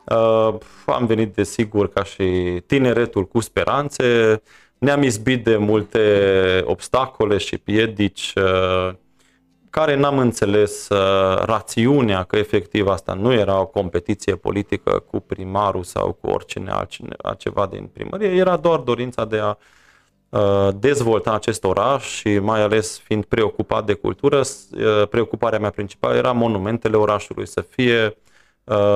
Uh, 0.05 0.55
am 0.86 1.05
venit, 1.05 1.34
desigur, 1.34 1.89
ca 1.89 2.03
și 2.03 2.24
tineretul 2.65 3.27
cu 3.27 3.39
speranțe. 3.39 4.41
Ne-am 4.77 5.03
izbit 5.03 5.43
de 5.43 5.58
multe 5.58 6.63
obstacole 6.65 7.38
și 7.38 7.58
piedici 7.58 8.34
uh, 8.36 8.93
care 9.70 9.96
n-am 9.96 10.17
înțeles 10.17 10.89
uh, 10.89 11.43
rațiunea 11.43 12.24
că 12.24 12.38
efectiv 12.38 12.88
asta 12.88 13.13
nu 13.13 13.34
era 13.34 13.60
o 13.60 13.65
competiție 13.65 14.36
politică 14.36 15.03
cu 15.12 15.20
primarul 15.20 15.84
sau 15.84 16.17
cu 16.22 16.27
oricine 16.27 16.74
altceva 17.22 17.65
din 17.65 17.89
primărie, 17.93 18.29
era 18.29 18.58
doar 18.58 18.79
dorința 18.79 19.25
de 19.25 19.39
a 19.39 19.58
dezvolta 20.75 21.34
acest 21.34 21.63
oraș 21.63 22.05
și 22.05 22.39
mai 22.39 22.62
ales 22.62 23.00
fiind 23.00 23.25
preocupat 23.25 23.86
de 23.86 23.93
cultură, 23.93 24.41
preocuparea 25.10 25.60
mea 25.60 25.70
principală 25.70 26.15
era 26.15 26.31
monumentele 26.31 26.98
orașului 26.98 27.48
să 27.48 27.62
fie 27.62 28.05
uh, 28.05 28.12
Uh, 28.12 28.17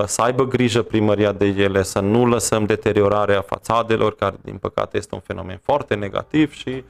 să 0.06 0.22
aibă 0.22 0.48
grijă 0.48 0.82
primăria 0.82 1.32
de 1.32 1.46
ele, 1.46 1.84
să 1.84 2.00
nu 2.00 2.26
lăsăm 2.26 2.66
deteriorarea 2.66 3.42
fațadelor, 3.42 4.16
care 4.16 4.36
din 4.42 4.58
păcate 4.58 4.98
este 4.98 5.16
un 5.16 5.22
fenomen 5.22 5.60
foarte 5.64 5.96
negativ 5.96 6.54
și 6.54 6.84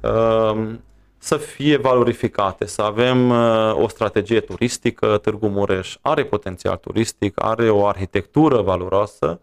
uh, 0.00 0.74
să 1.18 1.36
fie 1.36 1.76
valorificate, 1.76 2.66
să 2.66 2.82
avem 2.82 3.30
o 3.72 3.88
strategie 3.88 4.40
turistică. 4.40 5.18
Târgu 5.18 5.48
Mureș 5.48 5.96
are 6.00 6.24
potențial 6.24 6.76
turistic, 6.76 7.44
are 7.44 7.70
o 7.70 7.86
arhitectură 7.86 8.60
valoroasă, 8.60 9.40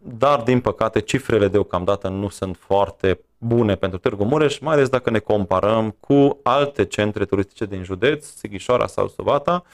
dar 0.00 0.40
din 0.44 0.60
păcate 0.60 1.00
cifrele 1.00 1.48
deocamdată 1.48 2.08
nu 2.08 2.28
sunt 2.28 2.56
foarte 2.56 3.20
bune 3.38 3.74
pentru 3.74 3.98
Târgu 3.98 4.24
Mureș, 4.24 4.58
mai 4.58 4.74
ales 4.74 4.88
dacă 4.88 5.10
ne 5.10 5.18
comparăm 5.18 5.96
cu 6.00 6.38
alte 6.42 6.84
centre 6.84 7.24
turistice 7.24 7.64
din 7.64 7.82
județ, 7.82 8.26
Sighișoara 8.26 8.86
sau 8.86 9.08
Sovata. 9.08 9.64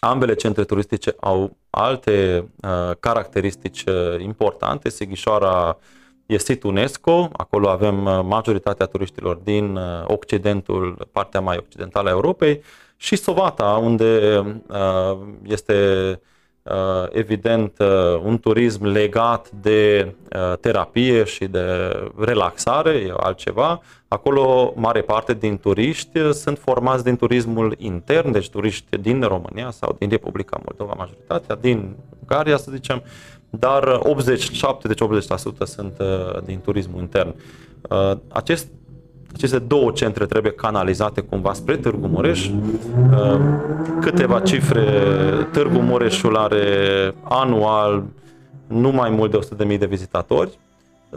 Ambele 0.00 0.34
centre 0.34 0.64
turistice 0.64 1.14
au 1.20 1.56
alte 1.70 2.48
uh, 2.62 2.96
caracteristici 3.00 3.84
uh, 3.84 4.20
importante. 4.20 4.88
Sighișoara 4.88 5.78
e 6.26 6.38
sit 6.38 6.62
UNESCO, 6.62 7.28
acolo 7.32 7.68
avem 7.68 8.04
uh, 8.04 8.20
majoritatea 8.22 8.86
turiștilor 8.86 9.36
din 9.36 9.76
uh, 9.76 10.04
Occidentul, 10.06 11.08
partea 11.12 11.40
mai 11.40 11.56
occidentală 11.56 12.08
a 12.08 12.12
Europei, 12.12 12.62
și 12.96 13.16
Sovata, 13.16 13.64
unde 13.64 14.38
uh, 14.68 15.18
este 15.42 15.74
Uh, 16.12 16.34
evident 17.10 17.78
uh, 17.78 18.20
un 18.24 18.38
turism 18.38 18.84
legat 18.84 19.50
de 19.50 20.12
uh, 20.36 20.58
terapie 20.60 21.24
și 21.24 21.44
de 21.44 21.62
relaxare, 22.18 22.90
e 22.90 23.12
altceva. 23.16 23.80
Acolo 24.08 24.72
mare 24.76 25.00
parte 25.00 25.34
din 25.34 25.58
turiști 25.58 26.32
sunt 26.32 26.58
formați 26.58 27.04
din 27.04 27.16
turismul 27.16 27.74
intern, 27.78 28.32
deci 28.32 28.50
turiști 28.50 28.96
din 28.96 29.22
România 29.22 29.70
sau 29.70 29.96
din 29.98 30.08
Republica 30.08 30.60
Moldova, 30.64 30.94
majoritatea, 30.96 31.54
din 31.54 31.96
Ungaria 32.20 32.56
să 32.56 32.70
zicem, 32.70 33.02
dar 33.50 33.98
87, 34.02 34.88
deci 34.88 35.00
80% 35.02 35.28
sunt 35.64 36.02
din 36.44 36.60
turismul 36.60 37.00
intern. 37.00 37.34
Acest 38.28 38.68
aceste 39.36 39.58
două 39.58 39.90
centre 39.90 40.26
trebuie 40.26 40.52
canalizate 40.52 41.20
cumva 41.20 41.52
spre 41.52 41.76
Târgu 41.76 42.06
Mureș. 42.06 42.48
Uh, 42.48 43.40
câteva 44.00 44.40
cifre, 44.40 44.84
Târgu 45.52 45.78
Mureșul 45.78 46.36
are 46.36 46.64
anual 47.22 48.02
nu 48.66 48.90
mai 48.90 49.10
mult 49.10 49.30
de 49.30 49.64
100.000 49.72 49.78
de 49.78 49.86
vizitatori, 49.86 50.58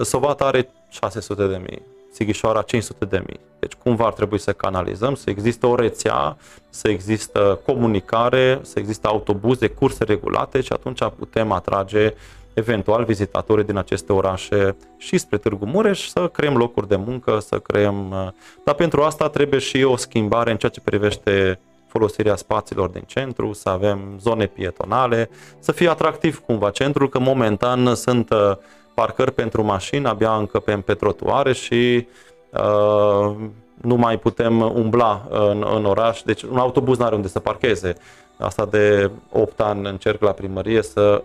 Sovata 0.01 0.45
are 0.45 0.63
600.000, 0.63 1.77
Sighișoara 2.11 2.63
500.000. 2.63 3.21
Deci 3.59 3.73
cumva 3.73 4.05
ar 4.05 4.13
trebui 4.13 4.39
să 4.39 4.51
canalizăm, 4.51 5.15
să 5.15 5.29
există 5.29 5.67
o 5.67 5.75
rețea, 5.75 6.38
să 6.69 6.88
există 6.89 7.59
comunicare, 7.65 8.59
să 8.61 8.79
există 8.79 9.07
autobuze, 9.07 9.67
curse 9.67 10.03
regulate 10.03 10.61
și 10.61 10.73
atunci 10.73 10.99
putem 11.17 11.51
atrage 11.51 12.13
eventual 12.53 13.03
vizitatorii 13.03 13.65
din 13.65 13.77
aceste 13.77 14.13
orașe 14.13 14.75
și 14.98 15.18
spre 15.18 15.38
Târgu 15.38 15.65
Mureș 15.65 16.08
să 16.08 16.27
creăm 16.27 16.58
locuri 16.58 16.88
de 16.88 16.96
muncă, 16.96 17.39
să 17.39 17.60
creăm... 17.60 18.12
Uh, 18.12 18.27
dar 18.65 18.75
pentru 18.75 19.01
asta 19.01 19.29
trebuie 19.29 19.60
și 19.60 19.84
o 19.84 19.96
schimbare 19.96 20.51
în 20.51 20.58
ceea 20.58 20.72
ce 20.72 20.82
privește 20.82 21.60
folosirea 21.88 22.36
spațiilor 22.36 22.89
din 22.89 23.03
centru, 23.06 23.53
să 23.53 23.70
avem 23.70 24.00
zone 24.20 24.46
pietonale, 24.46 25.29
să 25.60 25.72
fie 25.72 25.89
atractiv 25.89 26.39
cumva 26.39 26.70
centrul, 26.70 27.10
că 27.10 27.20
momentan 27.20 27.96
sunt 27.96 28.29
uh, 28.29 28.51
parcări 28.94 29.32
pentru 29.32 29.63
mașini, 29.63 30.06
abia 30.06 30.36
încăpem 30.36 30.82
pe 30.82 30.94
trotuare 30.94 31.53
și 31.53 32.08
uh, 32.50 33.36
nu 33.82 33.96
mai 33.96 34.20
putem 34.20 34.62
umbla 34.62 35.27
în, 35.29 35.65
în 35.75 35.86
oraș, 35.86 36.22
deci 36.22 36.41
un 36.41 36.58
autobuz 36.58 36.98
nu 36.98 37.06
are 37.06 37.15
unde 37.15 37.27
să 37.27 37.39
parcheze. 37.39 37.96
Asta 38.38 38.65
de 38.65 39.12
8 39.32 39.60
ani 39.60 39.88
încerc 39.88 40.22
la 40.22 40.32
primărie 40.32 40.82
să 40.82 41.24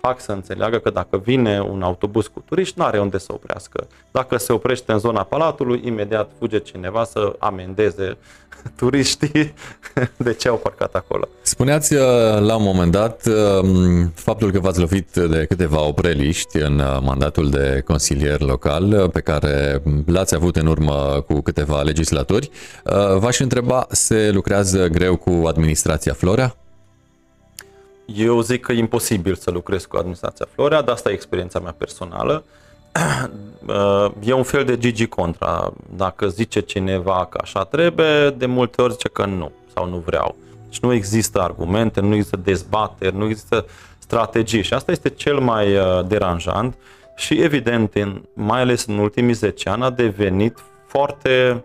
fac 0.00 0.20
să 0.20 0.32
înțeleagă 0.32 0.78
că 0.78 0.90
dacă 0.90 1.18
vine 1.18 1.60
un 1.60 1.82
autobuz 1.82 2.26
cu 2.26 2.42
turiști, 2.46 2.78
nu 2.78 2.84
are 2.84 2.98
unde 3.00 3.18
să 3.18 3.32
oprească. 3.32 3.86
Dacă 4.10 4.36
se 4.36 4.52
oprește 4.52 4.92
în 4.92 4.98
zona 4.98 5.22
palatului, 5.22 5.80
imediat 5.84 6.30
fuge 6.38 6.58
cineva 6.58 7.04
să 7.04 7.36
amendeze 7.38 8.16
turiștii 8.78 9.54
de 10.16 10.32
ce 10.32 10.48
au 10.48 10.56
parcat 10.56 10.94
acolo. 10.94 11.28
Spuneați 11.42 11.94
uh, 11.94 12.00
la 12.38 12.56
un 12.56 12.62
moment 12.62 12.92
dat 12.92 13.26
um, 13.62 14.12
faptul 14.14 14.50
că 14.50 14.58
v-ați 14.58 14.78
lovit 14.78 15.12
de 15.12 15.44
câteva 15.48 15.86
opreliști 15.86 16.56
în 16.56 16.78
uh, 16.78 16.98
mandatul 17.02 17.50
de 17.50 17.82
consilier 17.84 18.40
local 18.40 18.92
uh, 18.92 19.10
pe 19.10 19.20
care 19.20 19.82
l-ați 20.06 20.34
avut 20.34 20.56
în 20.56 20.66
urmă 20.66 21.24
cu 21.26 21.40
câteva 21.40 21.82
legislatori. 21.82 22.50
V-aș 23.18 23.38
întreba, 23.38 23.86
se 23.90 24.30
lucrează 24.32 24.88
greu 24.88 25.16
cu 25.16 25.42
administrația 25.46 26.12
Florea? 26.12 26.59
Eu 28.16 28.40
zic 28.40 28.60
că 28.60 28.72
e 28.72 28.78
imposibil 28.78 29.34
să 29.34 29.50
lucrez 29.50 29.84
cu 29.84 29.96
administrația 29.96 30.46
Florea, 30.52 30.82
dar 30.82 30.94
asta 30.94 31.10
e 31.10 31.12
experiența 31.12 31.58
mea 31.58 31.74
personală. 31.78 32.44
E 34.20 34.32
un 34.32 34.42
fel 34.42 34.64
de 34.64 34.78
Gigi 34.78 35.06
Contra. 35.06 35.72
Dacă 35.96 36.28
zice 36.28 36.60
cineva 36.60 37.26
că 37.30 37.38
așa 37.42 37.64
trebuie, 37.64 38.30
de 38.30 38.46
multe 38.46 38.82
ori 38.82 38.92
zice 38.92 39.08
că 39.08 39.24
nu 39.24 39.52
sau 39.74 39.88
nu 39.88 39.96
vreau. 39.96 40.36
Deci 40.64 40.80
nu 40.80 40.92
există 40.92 41.40
argumente, 41.40 42.00
nu 42.00 42.14
există 42.14 42.36
dezbateri, 42.36 43.16
nu 43.16 43.24
există 43.24 43.66
strategii 43.98 44.62
și 44.62 44.74
asta 44.74 44.92
este 44.92 45.08
cel 45.08 45.38
mai 45.38 45.76
uh, 45.76 46.06
deranjant 46.06 46.74
și 47.16 47.40
evident, 47.40 47.94
în, 47.94 48.22
mai 48.32 48.60
ales 48.60 48.86
în 48.86 48.98
ultimii 48.98 49.34
10 49.34 49.68
ani, 49.68 49.82
a 49.82 49.90
devenit 49.90 50.58
foarte 50.86 51.64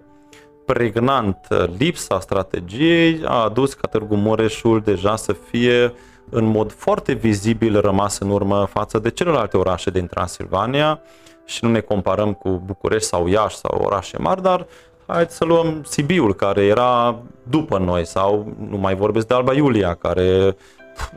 pregnant 0.65 1.37
lipsa 1.77 2.19
strategiei, 2.19 3.21
a 3.25 3.43
adus 3.43 3.73
ca 3.73 3.87
Târgu 3.87 4.15
Mureșul 4.15 4.81
deja 4.81 5.15
să 5.15 5.35
fie 5.49 5.83
uh, 5.83 5.91
în 6.29 6.45
mod 6.45 6.71
foarte 6.71 7.13
vizibil 7.13 7.81
rămas 7.81 8.17
în 8.19 8.29
urmă 8.29 8.67
față 8.69 8.99
de 8.99 9.09
celelalte 9.09 9.57
orașe 9.57 9.89
din 9.89 10.07
Transilvania 10.07 10.99
și 11.45 11.63
nu 11.63 11.71
ne 11.71 11.79
comparăm 11.79 12.33
cu 12.33 12.61
București 12.65 13.07
sau 13.07 13.27
Iași 13.27 13.57
sau 13.57 13.81
orașe 13.83 14.17
mari, 14.17 14.41
dar 14.41 14.67
haideți 15.07 15.35
să 15.35 15.45
luăm 15.45 15.83
Sibiul, 15.83 16.33
care 16.33 16.65
era 16.65 17.19
după 17.43 17.77
noi, 17.77 18.05
sau 18.05 18.53
nu 18.69 18.77
mai 18.77 18.95
vorbesc 18.95 19.27
de 19.27 19.33
Alba 19.33 19.53
Iulia, 19.53 19.93
care 19.93 20.55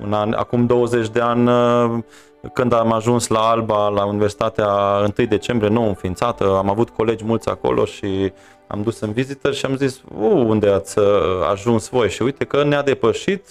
în 0.01 0.12
an, 0.12 0.33
acum 0.33 0.66
20 0.66 1.09
de 1.09 1.21
ani, 1.21 1.51
când 2.53 2.73
am 2.73 2.92
ajuns 2.92 3.27
la 3.27 3.38
Alba, 3.38 3.88
la 3.88 4.05
Universitatea 4.05 4.68
1 5.18 5.27
decembrie, 5.27 5.71
nou 5.71 5.87
înființată, 5.88 6.57
am 6.57 6.71
avut 6.71 6.90
colegi 6.90 7.25
mulți 7.25 7.49
acolo 7.49 7.85
și 7.85 8.33
am 8.66 8.83
dus 8.83 9.01
în 9.01 9.12
vizită 9.12 9.53
și 9.53 9.66
am 9.66 9.77
zis, 9.77 10.01
unde 10.21 10.68
ați 10.68 10.99
ajuns 11.51 11.88
voi? 11.88 12.09
Și 12.09 12.23
uite 12.23 12.44
că 12.44 12.64
ne-a 12.64 12.83
depășit 12.83 13.47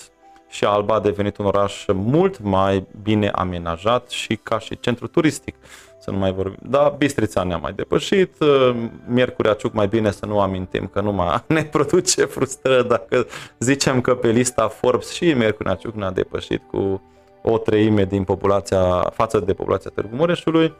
și 0.49 0.65
Alba 0.65 0.93
a 0.93 0.99
devenit 0.99 1.37
un 1.37 1.45
oraș 1.45 1.85
mult 1.93 2.39
mai 2.39 2.87
bine 3.03 3.29
amenajat 3.29 4.09
și 4.09 4.35
ca 4.35 4.59
și 4.59 4.79
centru 4.79 5.07
turistic. 5.07 5.55
Să 5.99 6.11
nu 6.11 6.17
mai 6.17 6.33
vorbim. 6.33 6.57
Da, 6.61 6.95
Bistrița 6.97 7.43
ne-a 7.43 7.57
mai 7.57 7.73
depășit, 7.73 8.33
uh, 8.39 8.75
Miercurea 9.07 9.53
Ciuc 9.53 9.73
mai 9.73 9.87
bine 9.87 10.11
să 10.11 10.25
nu 10.25 10.39
amintim, 10.39 10.87
că 10.93 11.01
nu 11.01 11.11
mai 11.11 11.43
ne 11.47 11.63
produce 11.63 12.25
frustrări 12.25 12.87
dacă 12.87 13.25
zicem 13.59 14.01
că 14.01 14.15
pe 14.15 14.29
lista 14.29 14.67
Forbes 14.67 15.11
și 15.13 15.33
Miercurea 15.33 15.75
Ciuc 15.75 15.95
ne-a 15.95 16.11
depășit 16.11 16.61
cu 16.71 17.01
o 17.41 17.57
treime 17.57 18.05
din 18.05 18.23
populația, 18.23 19.11
față 19.13 19.39
de 19.39 19.53
populația 19.53 19.91
Târgu 19.93 20.15
Mureșului. 20.15 20.73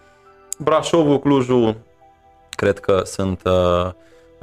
Brașovul, 0.60 1.20
Clujul, 1.20 1.76
cred 2.50 2.80
că 2.80 3.02
sunt 3.06 3.42
uh, 3.46 3.92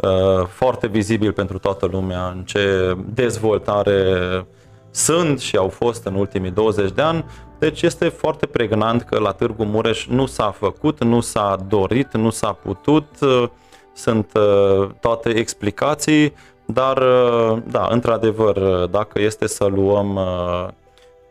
uh, 0.02 0.46
foarte 0.46 0.86
vizibil 0.86 1.32
pentru 1.32 1.58
toată 1.58 1.86
lumea 1.86 2.26
în 2.26 2.42
ce 2.44 2.96
dezvoltare 3.14 4.46
sunt 4.94 5.40
și 5.40 5.56
au 5.56 5.68
fost 5.68 6.04
în 6.04 6.14
ultimii 6.14 6.50
20 6.50 6.90
de 6.90 7.02
ani, 7.02 7.24
deci 7.58 7.82
este 7.82 8.08
foarte 8.08 8.46
pregnant 8.46 9.02
că 9.02 9.18
la 9.18 9.32
Târgu 9.32 9.64
Mureș 9.64 10.06
nu 10.06 10.26
s-a 10.26 10.50
făcut, 10.50 11.04
nu 11.04 11.20
s-a 11.20 11.56
dorit, 11.68 12.16
nu 12.16 12.30
s-a 12.30 12.52
putut, 12.52 13.06
sunt 13.92 14.32
uh, 14.34 14.88
toate 15.00 15.28
explicații, 15.28 16.32
dar 16.64 16.96
uh, 16.96 17.58
da, 17.66 17.88
într-adevăr, 17.90 18.86
dacă 18.86 19.20
este 19.20 19.46
să 19.46 19.64
luăm 19.64 20.14
uh, 20.14 20.68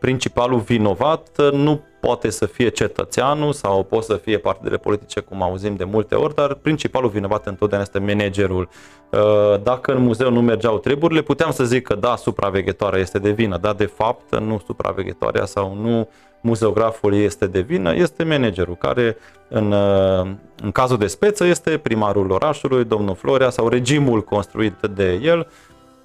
principalul 0.04 0.58
vinovat, 0.58 1.52
nu 1.52 1.80
poate 2.00 2.30
să 2.30 2.46
fie 2.46 2.68
cetățeanul 2.68 3.52
sau 3.52 3.82
poate 3.82 4.04
să 4.04 4.14
fie 4.14 4.38
partidele 4.38 4.76
politice, 4.76 5.20
cum 5.20 5.42
auzim 5.42 5.76
de 5.76 5.84
multe 5.84 6.14
ori, 6.14 6.34
dar 6.34 6.54
principalul 6.54 7.08
vinovat 7.08 7.46
întotdeauna 7.46 7.86
este 7.88 8.14
managerul. 8.14 8.68
Uh, 9.10 9.62
dacă 9.62 9.92
în 9.92 10.02
muzeu 10.02 10.30
nu 10.30 10.40
mergeau 10.40 10.78
treburile, 10.78 11.22
puteam 11.22 11.50
să 11.50 11.64
zic 11.64 11.82
că 11.82 11.94
da, 11.94 12.16
supraveghetoarea 12.16 13.00
este 13.00 13.18
de 13.18 13.30
vină, 13.30 13.58
dar 13.60 13.74
de 13.74 13.84
fapt 13.84 14.38
nu 14.38 14.62
supraveghetoarea 14.66 15.44
sau 15.44 15.74
nu 15.74 16.08
muzeograful 16.40 17.14
este 17.14 17.46
de 17.46 17.60
vină, 17.60 17.94
este 17.94 18.24
managerul, 18.24 18.76
care 18.76 19.16
în, 19.48 19.72
uh, 19.72 20.26
în 20.62 20.72
cazul 20.72 20.96
de 20.98 21.06
speță 21.06 21.44
este 21.44 21.78
primarul 21.78 22.30
orașului, 22.30 22.84
domnul 22.84 23.14
Florea, 23.14 23.50
sau 23.50 23.68
regimul 23.68 24.22
construit 24.22 24.74
de 24.94 25.20
el, 25.22 25.46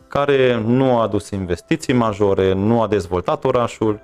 care 0.10 0.62
nu 0.66 0.98
a 0.98 1.02
adus 1.02 1.30
investiții 1.30 1.94
majore, 1.94 2.54
nu 2.54 2.82
a 2.82 2.88
dezvoltat 2.88 3.44
orașul, 3.44 4.00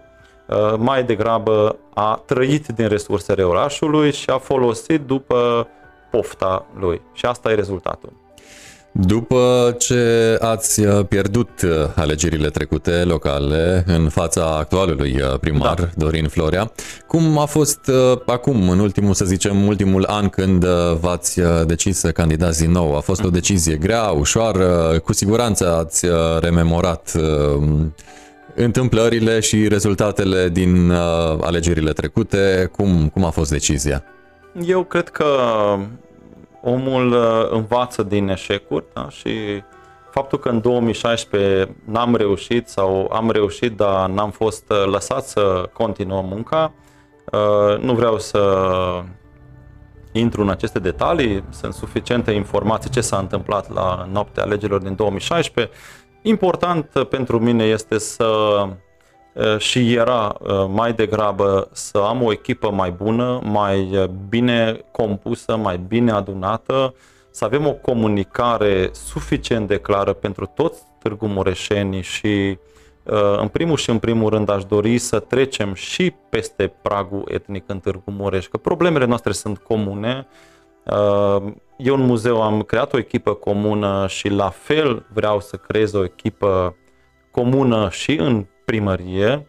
Uh, 0.48 0.74
mai 0.78 1.04
degrabă 1.04 1.78
a 1.94 2.22
trăit 2.26 2.68
din 2.68 2.88
resursele 2.88 3.44
orașului 3.44 4.12
și 4.12 4.30
a 4.30 4.38
folosit 4.38 5.02
după 5.02 5.68
pofta 6.12 6.66
lui. 6.80 7.02
Și 7.14 7.26
asta 7.26 7.52
e 7.52 7.56
rezultatul. 7.56 8.14
După 8.98 9.76
ce 9.78 10.38
ați 10.42 10.82
uh, 10.86 11.06
pierdut 11.10 11.62
uh, 11.62 11.70
alegerile 11.96 12.50
trecute 12.50 12.92
locale 12.92 13.84
în 13.88 14.10
fața 14.10 14.58
actualului 14.58 15.22
uh, 15.22 15.40
primar 15.40 15.74
da. 15.74 15.90
Dorin 15.96 16.28
Florea, 16.28 16.72
cum 17.08 17.38
a 17.38 17.46
fost 17.46 17.92
acum, 18.26 18.70
în 18.70 18.80
ultimul, 18.80 19.14
să 19.14 19.26
zicem, 19.26 19.68
ultimul 19.68 20.04
an 20.04 20.30
când 20.30 20.66
v-ați 21.00 21.42
decis 21.66 21.98
să 21.98 22.12
candidați 22.12 22.62
din 22.62 22.72
nou? 22.72 22.96
A 22.96 23.00
fost 23.00 23.24
o 23.24 23.30
decizie 23.30 23.76
grea, 23.76 24.04
ușoară? 24.04 25.00
Cu 25.04 25.14
siguranță 25.14 25.76
ați 25.76 26.06
rememorat 26.40 27.12
întâmplările 28.56 29.40
și 29.40 29.68
rezultatele 29.68 30.50
din 30.50 30.92
alegerile 31.42 31.92
trecute. 31.92 32.70
Cum, 32.72 33.10
cum 33.14 33.26
a 33.26 33.30
fost 33.30 33.52
decizia? 33.52 34.04
Eu 34.66 34.84
cred 34.84 35.10
că 35.10 35.26
omul 36.66 37.12
uh, 37.12 37.48
învață 37.52 38.04
din 38.04 38.30
eșecuri 38.30 38.86
da? 38.94 39.10
și 39.10 39.64
faptul 40.12 40.40
că 40.40 40.50
în 40.50 40.62
2016 40.62 41.76
n-am 41.86 42.16
reușit 42.16 42.68
sau 42.68 43.12
am 43.14 43.32
reușit, 43.32 43.76
dar 43.76 44.10
n-am 44.10 44.32
fost 44.32 44.72
uh, 44.72 44.86
lăsat 44.86 45.26
să 45.26 45.70
continuăm 45.74 46.26
munca, 46.26 46.74
uh, 47.32 47.80
nu 47.80 47.94
vreau 47.94 48.20
să 48.20 48.42
intru 50.12 50.42
în 50.42 50.50
aceste 50.50 50.80
detalii, 50.80 51.44
sunt 51.50 51.74
suficiente 51.74 52.32
informații 52.32 52.90
ce 52.90 53.02
s-a 53.02 53.18
întâmplat 53.18 53.74
la 53.74 54.08
noaptea 54.12 54.44
alegerilor 54.44 54.82
din 54.82 54.96
2016. 54.96 55.74
Important 56.22 57.06
pentru 57.10 57.40
mine 57.40 57.64
este 57.64 57.98
să 57.98 58.28
Eh, 58.68 58.76
și 59.58 59.94
era 59.94 60.36
eh, 60.48 60.66
mai 60.70 60.94
degrabă 60.94 61.70
să 61.72 61.98
am 61.98 62.24
o 62.24 62.32
echipă 62.32 62.72
mai 62.72 62.92
bună, 62.92 63.40
mai 63.44 63.90
eh, 63.94 64.06
bine 64.30 64.80
compusă, 64.92 65.56
mai 65.56 65.78
bine 65.88 66.12
adunată, 66.12 66.94
să 67.32 67.46
avem 67.46 67.68
o 67.68 67.72
comunicare 67.72 68.90
suficient 68.94 69.68
de 69.68 69.78
clară 69.78 70.14
pentru 70.14 70.46
toți 70.46 70.82
Târgu 71.00 71.28
Mureșenii 71.28 72.02
și 72.02 72.58
în 73.38 73.48
primul 73.48 73.78
și 73.78 73.90
în 73.90 74.00
primul 74.00 74.30
rând 74.30 74.50
aș 74.50 74.64
dori 74.64 74.98
să 74.98 75.20
trecem 75.20 75.74
și 75.74 76.14
peste 76.30 76.74
pragul 76.82 77.24
etnic 77.28 77.64
în 77.68 77.80
Târgu 77.80 78.12
Mureș, 78.12 78.48
că 78.48 78.58
problemele 78.58 79.06
noastre 79.06 79.32
sunt 79.32 79.58
comune. 79.58 80.28
Eu 81.78 81.96
în 81.96 82.02
muzeu 82.02 82.42
am 82.42 82.62
creat 82.62 82.94
o 82.94 82.98
echipă 82.98 83.34
comună 83.34 84.06
și 84.08 84.30
la 84.30 84.50
fel 84.50 85.06
vreau 85.14 85.40
să 85.40 85.56
creez 85.56 85.94
o 85.94 86.04
echipă 86.04 86.76
comună 87.32 87.90
și 87.92 88.16
în 88.16 88.46
primărie, 88.66 89.48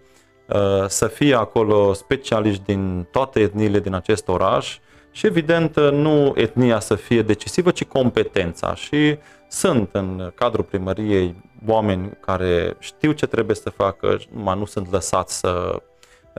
uh, 0.49 0.85
să 0.87 1.07
fie 1.07 1.35
acolo 1.35 1.93
specialiști 1.93 2.63
din 2.65 3.09
toate 3.11 3.41
etniile 3.41 3.81
din 3.81 3.95
acest 3.95 4.29
oraș 4.29 4.79
și 5.11 5.27
evident 5.27 5.77
uh, 5.77 5.91
nu 5.91 6.33
etnia 6.37 6.81
să 6.81 6.95
fie 6.95 7.23
decisivă, 7.23 7.71
ci 7.71 7.85
competența 7.85 8.75
și 8.75 9.19
sunt 9.49 9.89
în 9.93 10.33
cadrul 10.35 10.65
primăriei 10.65 11.35
oameni 11.67 12.19
care 12.21 12.77
știu 12.79 13.13
ce 13.13 13.27
trebuie 13.27 13.57
să 13.57 13.71
facă, 13.71 14.19
numai 14.33 14.59
nu 14.59 14.65
sunt 14.65 14.93
lăsați 14.93 15.39
să 15.39 15.83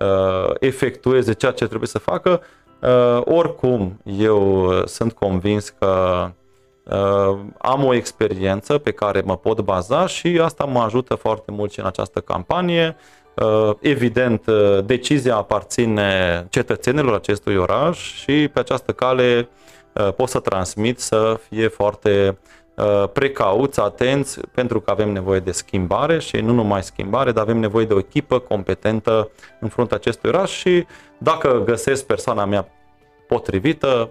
uh, 0.02 0.56
efectueze 0.60 1.34
ceea 1.34 1.52
ce 1.52 1.66
trebuie 1.68 1.88
să 1.88 2.00
facă. 2.00 2.42
Uh, 2.82 3.22
oricum, 3.24 4.02
eu 4.04 4.72
sunt 4.86 5.14
convins 5.14 5.70
că 5.70 5.88
Uh, 5.88 6.30
am 7.58 7.84
o 7.86 7.94
experiență 7.94 8.78
pe 8.78 8.92
care 8.92 9.22
mă 9.26 9.38
pot 9.38 9.62
baza 9.62 10.08
și 10.08 10.40
asta 10.44 10.64
mă 10.64 10.80
ajută 10.80 11.16
foarte 11.16 11.52
mult 11.52 11.72
și 11.72 11.80
în 11.80 11.86
această 11.86 12.20
campanie. 12.20 12.96
Uh, 13.36 13.72
evident, 13.80 14.48
uh, 14.48 14.86
decizia 14.86 15.36
aparține 15.36 16.46
cetățenilor 16.50 17.14
acestui 17.14 17.56
oraș 17.56 18.14
și 18.14 18.48
pe 18.48 18.60
această 18.60 18.92
cale 18.92 19.50
pot 20.16 20.30
să 20.30 20.40
transmit 20.40 21.00
să 21.00 21.40
fie 21.50 21.68
foarte 21.68 22.38
precauți, 23.14 23.80
atenți, 23.80 24.40
pentru 24.40 24.82
că 24.82 24.92
avem 24.92 25.12
nevoie 25.12 25.40
de 25.40 25.52
schimbare 25.52 26.20
și 26.20 26.38
nu 26.38 26.54
numai 26.54 26.84
schimbare, 26.84 27.32
dar 27.32 27.44
avem 27.44 27.58
nevoie 27.58 27.86
de 27.86 27.94
o 27.94 27.98
echipă 27.98 28.40
competentă 28.40 29.32
în 29.60 29.70
fruntea 29.70 29.98
acestui 29.98 30.30
oraș 30.30 30.52
și 30.52 30.86
dacă 31.18 31.62
găsesc 31.66 32.06
persoana 32.06 32.46
mea 32.46 32.68
potrivită, 33.28 34.10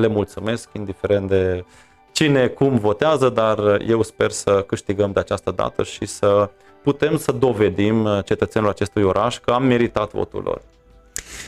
le 0.00 0.06
mulțumesc, 0.06 0.68
indiferent 0.72 1.28
de 1.28 1.64
cine, 2.12 2.46
cum 2.46 2.78
votează, 2.78 3.28
dar 3.28 3.58
eu 3.88 4.02
sper 4.02 4.30
să 4.30 4.64
câștigăm 4.66 5.12
de 5.12 5.20
această 5.20 5.50
dată 5.56 5.82
și 5.82 6.06
să 6.06 6.50
putem 6.82 7.16
să 7.16 7.32
dovedim 7.32 8.08
cetățenilor 8.24 8.72
acestui 8.72 9.02
oraș 9.02 9.38
că 9.38 9.50
am 9.50 9.64
meritat 9.64 10.12
votul 10.12 10.42
lor. 10.44 10.62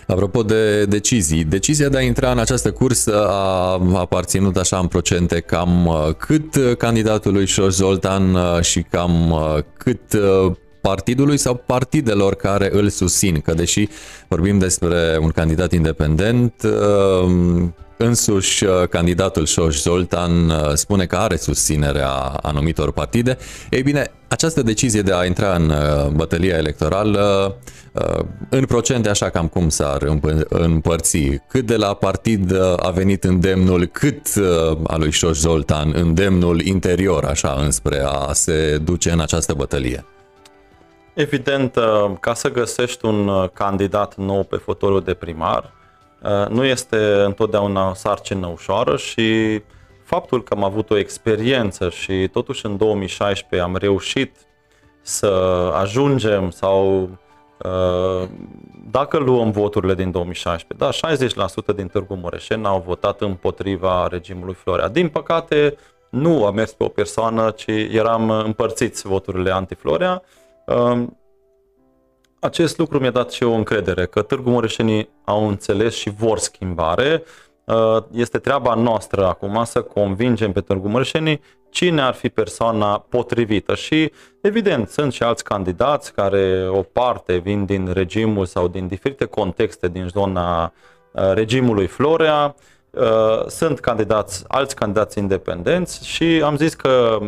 Apropo 0.07 0.43
de 0.43 0.85
decizii, 0.85 1.45
decizia 1.45 1.88
de 1.88 1.97
a 1.97 2.01
intra 2.01 2.31
în 2.31 2.38
această 2.38 2.73
cursă 2.73 3.29
a 3.29 3.81
aparținut 3.95 4.57
așa 4.57 4.79
în 4.79 4.87
procente 4.87 5.41
cam 5.41 5.87
uh, 5.87 6.09
cât 6.19 6.77
candidatului 6.79 7.47
Șoș 7.47 7.73
Zoltan 7.75 8.35
uh, 8.35 8.61
și 8.61 8.83
cam 8.83 9.31
uh, 9.31 9.59
cât 9.77 10.01
partidului 10.81 11.37
sau 11.37 11.55
partidelor 11.67 12.35
care 12.35 12.69
îl 12.73 12.88
susțin, 12.88 13.41
că 13.41 13.55
deși 13.55 13.88
vorbim 14.29 14.59
despre 14.59 15.19
un 15.21 15.29
candidat 15.29 15.73
independent, 15.73 16.67
Însuși, 18.05 18.65
uh, 18.65 18.88
candidatul 18.88 19.47
Șoș 19.47 19.81
Zoltan 19.81 20.51
uh, 20.51 20.73
spune 20.75 21.07
că 21.07 21.17
are 21.17 21.37
susținerea 21.37 22.12
anumitor 22.43 22.93
partide. 22.93 23.38
Ei 23.71 23.83
bine, 23.83 24.11
această 24.29 24.62
decizie 24.62 25.03
de 25.03 25.12
a 25.15 25.25
intra 25.25 25.55
în 25.55 25.71
uh, 25.71 26.07
bătălia 26.12 26.57
electorală, 26.57 27.57
în 28.49 28.65
procente 28.65 29.09
așa 29.09 29.29
cam 29.29 29.49
cum 29.49 29.69
s-ar 29.69 30.19
împărți, 30.49 31.19
cât 31.49 31.67
de 31.67 31.77
la 31.77 31.95
partid 31.95 32.55
a 32.77 32.91
venit 32.91 33.25
îndemnul, 33.25 33.87
cât 33.87 34.27
a 34.87 34.97
lui 34.97 35.11
Șoș 35.11 35.38
Zoltan 35.38 35.93
îndemnul 35.95 36.61
interior 36.61 37.25
așa 37.25 37.57
înspre 37.61 38.03
a 38.07 38.33
se 38.33 38.79
duce 38.79 39.11
în 39.11 39.21
această 39.21 39.55
bătălie? 39.55 40.05
Evident, 41.15 41.75
ca 42.21 42.35
să 42.35 42.51
găsești 42.51 43.05
un 43.05 43.31
candidat 43.53 44.17
nou 44.17 44.45
pe 44.45 44.57
fotoliul 44.57 45.03
de 45.03 45.15
primar, 45.15 45.73
Uh, 45.73 45.82
nu 46.48 46.64
este 46.64 46.96
întotdeauna 47.24 47.90
o 47.90 47.94
sarcină 47.94 48.46
ușoară 48.46 48.96
și 48.96 49.61
faptul 50.02 50.42
că 50.42 50.54
am 50.54 50.64
avut 50.64 50.90
o 50.90 50.98
experiență 50.98 51.88
și 51.88 52.28
totuși 52.32 52.66
în 52.66 52.76
2016 52.76 53.68
am 53.68 53.76
reușit 53.76 54.37
să 55.02 55.26
ajungem 55.80 56.50
sau 56.50 57.02
uh, 57.58 58.28
dacă 58.90 59.18
luăm 59.18 59.50
voturile 59.50 59.94
din 59.94 60.11
2016, 60.11 60.76
da, 60.76 61.72
60% 61.72 61.76
din 61.76 61.87
Târgu 61.87 62.14
Mureșeni 62.14 62.66
au 62.66 62.82
votat 62.87 63.20
împotriva 63.20 64.06
regimului 64.11 64.54
Florea. 64.54 64.88
Din 64.88 65.08
păcate, 65.08 65.76
nu 66.11 66.46
a 66.46 66.50
mers 66.50 66.72
pe 66.72 66.85
o 66.85 66.88
persoană, 66.88 67.50
ci 67.50 67.68
eram 67.90 68.30
împărțiți 68.30 69.06
voturile 69.06 69.50
anti-Florea. 69.50 70.22
Uh, 72.42 72.48
acest 72.48 72.78
lucru 72.78 72.98
mi-a 72.98 73.11
dat 73.11 73.31
și 73.31 73.42
eu 73.42 73.57
încredere 73.57 74.07
că 74.07 74.22
Târgu 74.22 74.50
Mureșenii 74.50 75.09
au 75.24 75.48
înțeles 75.48 75.94
și 75.94 76.11
vor 76.11 76.38
schimbare. 76.38 77.22
Uh, 77.64 77.96
este 78.12 78.38
treaba 78.38 78.74
noastră 78.74 79.26
acum 79.26 79.64
să 79.64 79.83
convingem 79.83 80.52
pe 80.52 80.61
Târgu 80.61 80.88
Mureșenii 80.88 81.40
cine 81.70 82.02
ar 82.02 82.14
fi 82.14 82.28
persoana 82.28 82.98
potrivită 82.98 83.74
și 83.74 84.12
evident 84.40 84.88
sunt 84.88 85.12
și 85.12 85.22
alți 85.22 85.44
candidați 85.44 86.12
care 86.12 86.68
o 86.70 86.83
parte 86.83 87.37
vin 87.37 87.64
din 87.64 87.90
regimul 87.92 88.46
sau 88.46 88.68
din 88.68 88.87
diferite 88.87 89.24
contexte 89.24 89.88
din 89.88 90.09
zona 90.09 90.72
uh, 91.12 91.33
regimului 91.33 91.87
Florea, 91.87 92.55
uh, 92.90 93.46
sunt 93.46 93.81
candidați, 93.81 94.44
alți 94.48 94.74
candidați 94.74 95.18
independenți 95.18 96.07
și 96.07 96.42
am 96.44 96.57
zis 96.57 96.74
că 96.74 97.18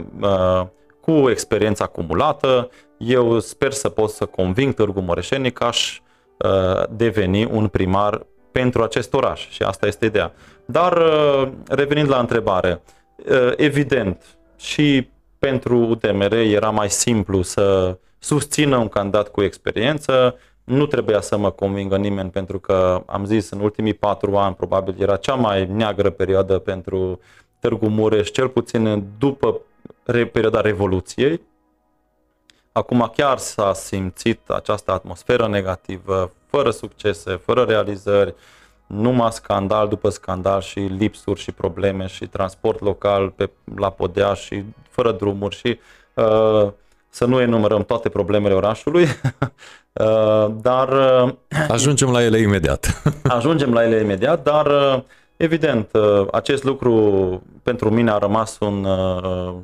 cu 1.04 1.30
experiența 1.30 1.84
acumulată 1.84 2.70
eu 2.96 3.38
sper 3.38 3.72
să 3.72 3.88
pot 3.88 4.10
să 4.10 4.24
conving 4.24 4.74
Târgu 4.74 5.00
Mureșenii 5.00 5.52
că 5.52 5.64
aș 5.64 6.00
uh, 6.36 6.82
deveni 6.90 7.44
un 7.44 7.68
primar 7.68 8.26
pentru 8.52 8.82
acest 8.82 9.14
oraș 9.14 9.48
și 9.48 9.62
asta 9.62 9.86
este 9.86 10.04
ideea. 10.04 10.32
Dar 10.64 10.96
uh, 10.96 11.48
revenind 11.68 12.08
la 12.08 12.18
întrebare, 12.18 12.82
uh, 13.16 13.52
evident 13.56 14.36
și 14.56 15.08
pentru 15.38 15.76
UTMR 15.76 16.32
era 16.32 16.70
mai 16.70 16.90
simplu 16.90 17.42
să 17.42 17.96
susțină 18.18 18.76
un 18.76 18.88
candidat 18.88 19.28
cu 19.28 19.42
experiență, 19.42 20.38
nu 20.64 20.86
trebuia 20.86 21.20
să 21.20 21.36
mă 21.36 21.50
convingă 21.50 21.96
nimeni 21.96 22.30
pentru 22.30 22.58
că 22.58 23.02
am 23.06 23.24
zis 23.24 23.50
în 23.50 23.60
ultimii 23.60 23.94
patru 23.94 24.36
ani 24.36 24.54
probabil 24.54 24.94
era 24.98 25.16
cea 25.16 25.34
mai 25.34 25.66
neagră 25.66 26.10
perioadă 26.10 26.58
pentru 26.58 27.20
Târgu 27.58 27.88
Mureș, 27.88 28.30
cel 28.30 28.48
puțin 28.48 29.04
după 29.18 29.60
perioada 30.04 30.60
Revoluției, 30.60 31.40
Acum 32.76 33.12
chiar 33.16 33.38
s-a 33.38 33.72
simțit 33.72 34.48
această 34.48 34.92
atmosferă 34.92 35.48
negativă, 35.48 36.32
fără 36.46 36.70
succese, 36.70 37.40
fără 37.44 37.62
realizări, 37.62 38.34
numai 38.86 39.32
scandal 39.32 39.88
după 39.88 40.08
scandal 40.08 40.60
și 40.60 40.78
lipsuri 40.78 41.40
și 41.40 41.52
probleme 41.52 42.06
și 42.06 42.26
transport 42.26 42.80
local 42.80 43.30
pe, 43.30 43.50
la 43.76 43.90
podea 43.90 44.34
și 44.34 44.64
fără 44.88 45.12
drumuri 45.12 45.56
și 45.56 45.78
uh, 46.14 46.70
să 47.08 47.24
nu 47.24 47.40
enumerăm 47.40 47.84
toate 47.84 48.08
problemele 48.08 48.54
orașului, 48.54 49.02
uh, 49.92 50.46
dar... 50.60 50.88
Uh, 50.88 51.32
ajungem 51.68 52.10
la 52.10 52.22
ele 52.22 52.38
imediat. 52.38 53.02
ajungem 53.38 53.72
la 53.72 53.84
ele 53.84 54.00
imediat, 54.00 54.42
dar 54.42 54.66
uh, 54.66 55.02
Evident, 55.36 55.88
uh, 55.92 56.26
acest 56.32 56.64
lucru 56.64 57.42
pentru 57.62 57.90
mine 57.90 58.10
a 58.10 58.18
rămas 58.18 58.58
un, 58.58 58.84
uh, 58.84 59.54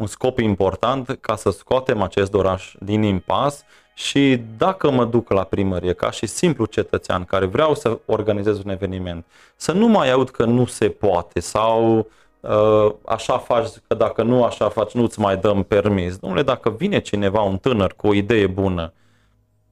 un 0.00 0.06
scop 0.06 0.38
important 0.38 1.18
ca 1.20 1.36
să 1.36 1.50
scoatem 1.50 2.02
acest 2.02 2.34
oraș 2.34 2.74
din 2.78 3.02
impas 3.02 3.64
și 3.94 4.42
dacă 4.58 4.90
mă 4.90 5.04
duc 5.04 5.30
la 5.30 5.44
primărie 5.44 5.92
ca 5.92 6.10
și 6.10 6.26
simplu 6.26 6.64
cetățean 6.64 7.24
care 7.24 7.46
vreau 7.46 7.74
să 7.74 7.98
organizez 8.06 8.58
un 8.64 8.70
eveniment, 8.70 9.26
să 9.56 9.72
nu 9.72 9.86
mai 9.86 10.10
aud 10.10 10.30
că 10.30 10.44
nu 10.44 10.64
se 10.64 10.88
poate 10.88 11.40
sau 11.40 12.06
uh, 12.40 12.92
așa 13.04 13.38
faci, 13.38 13.68
că 13.86 13.94
dacă 13.94 14.22
nu 14.22 14.44
așa 14.44 14.68
faci, 14.68 14.92
nu-ți 14.92 15.20
mai 15.20 15.36
dăm 15.36 15.62
permis. 15.62 16.16
Domnule, 16.16 16.42
dacă 16.42 16.70
vine 16.70 17.00
cineva, 17.00 17.40
un 17.40 17.58
tânăr 17.58 17.92
cu 17.96 18.06
o 18.06 18.14
idee 18.14 18.46
bună, 18.46 18.92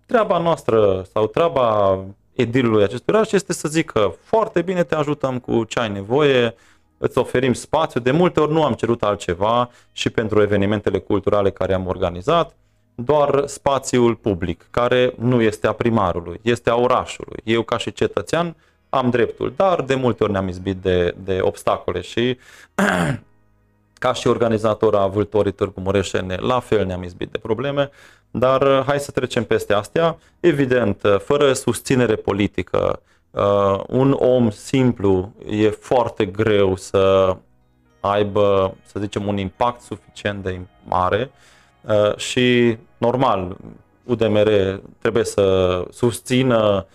treaba 0.06 0.38
noastră 0.38 1.06
sau 1.12 1.26
treaba 1.26 1.98
edilului 2.34 2.82
acestui 2.82 3.14
oraș 3.14 3.32
este 3.32 3.52
să 3.52 3.68
zică 3.68 4.16
foarte 4.22 4.62
bine 4.62 4.82
te 4.82 4.94
ajutăm 4.94 5.38
cu 5.38 5.64
ce 5.64 5.80
ai 5.80 5.90
nevoie, 5.90 6.54
îți 6.98 7.18
oferim 7.18 7.52
spațiu. 7.52 8.00
De 8.00 8.11
multe 8.11 8.40
ori 8.40 8.52
nu 8.52 8.64
am 8.64 8.72
cerut 8.72 9.02
altceva 9.02 9.70
și 9.92 10.11
pentru 10.11 10.42
evenimentele 10.42 10.98
culturale 10.98 11.50
care 11.50 11.74
am 11.74 11.87
organizat, 11.87 12.56
doar 12.94 13.46
spațiul 13.46 14.14
public, 14.14 14.66
care 14.70 15.14
nu 15.18 15.42
este 15.42 15.66
a 15.66 15.72
primarului, 15.72 16.40
este 16.42 16.70
a 16.70 16.76
orașului. 16.76 17.40
Eu 17.44 17.62
ca 17.62 17.78
și 17.78 17.92
cetățean 17.92 18.56
am 18.88 19.11
dreptul, 19.11 19.52
dar 19.56 19.82
de 19.82 19.94
multe 19.94 20.22
ori 20.22 20.32
ne-am 20.32 20.48
izbit 20.48 20.76
de, 20.76 21.14
de 21.24 21.38
obstacole 21.40 22.00
și 22.00 22.38
ca 23.98 24.12
și 24.12 24.26
organizator 24.26 24.94
a 24.94 25.06
Vâltorii 25.06 25.52
Târgu 25.52 25.80
Mureșene, 25.80 26.37
la 26.37 26.61
fel 26.61 26.87
ne-am 26.87 27.02
izbit 27.02 27.30
de 27.30 27.38
probleme, 27.38 27.90
dar 28.30 28.62
uh, 28.62 28.82
hai 28.87 29.00
să 29.00 29.11
trecem 29.11 29.44
peste 29.44 29.72
astea. 29.72 30.18
Evident, 30.40 31.02
uh, 31.02 31.18
fără 31.18 31.52
susținere 31.52 32.14
politică, 32.14 33.00
uh, 33.30 33.80
un 33.88 34.16
om 34.18 34.50
simplu 34.50 35.32
e 35.48 35.68
foarte 35.70 36.26
greu 36.26 36.76
să 36.76 37.36
aibă, 38.00 38.76
să 38.84 39.00
zicem, 39.00 39.26
un 39.26 39.36
impact 39.36 39.80
suficient 39.80 40.42
de 40.42 40.60
mare 40.84 41.30
și, 42.16 42.76
normal, 42.98 43.56
UDMR 44.04 44.80
trebuie 44.98 45.24
să 45.24 45.84
susțină, 45.90 46.86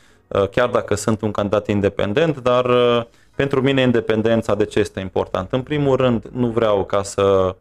chiar 0.52 0.69
dacă 0.69 0.96
sunt 0.96 1.22
un 1.22 1.32
candidat 1.32 1.67
independent, 1.67 2.39
dar 2.39 2.65
pentru 3.36 3.62
mine 3.62 3.82
independența 3.82 4.56
de 4.56 4.65
ce 4.65 4.80
este 4.80 5.00
important? 5.00 5.52
În 5.52 5.62
primul 5.62 5.96
rând, 5.96 6.26
nu 6.32 6.48
vreau 6.48 6.86
ca 6.86 7.04
să 7.04 7.56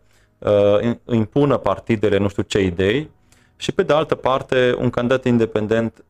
impună 1.07 1.57
partidele 1.57 2.19
nu 2.19 2.29
știu 2.29 2.43
ce 2.43 2.61
idei, 2.61 3.11
și 3.63 3.73
pe 3.73 3.83
de 3.83 3.93
altă 3.93 4.15
parte, 4.15 4.75
un 4.79 4.91
candidat 4.91 5.25
independent 5.25 6.05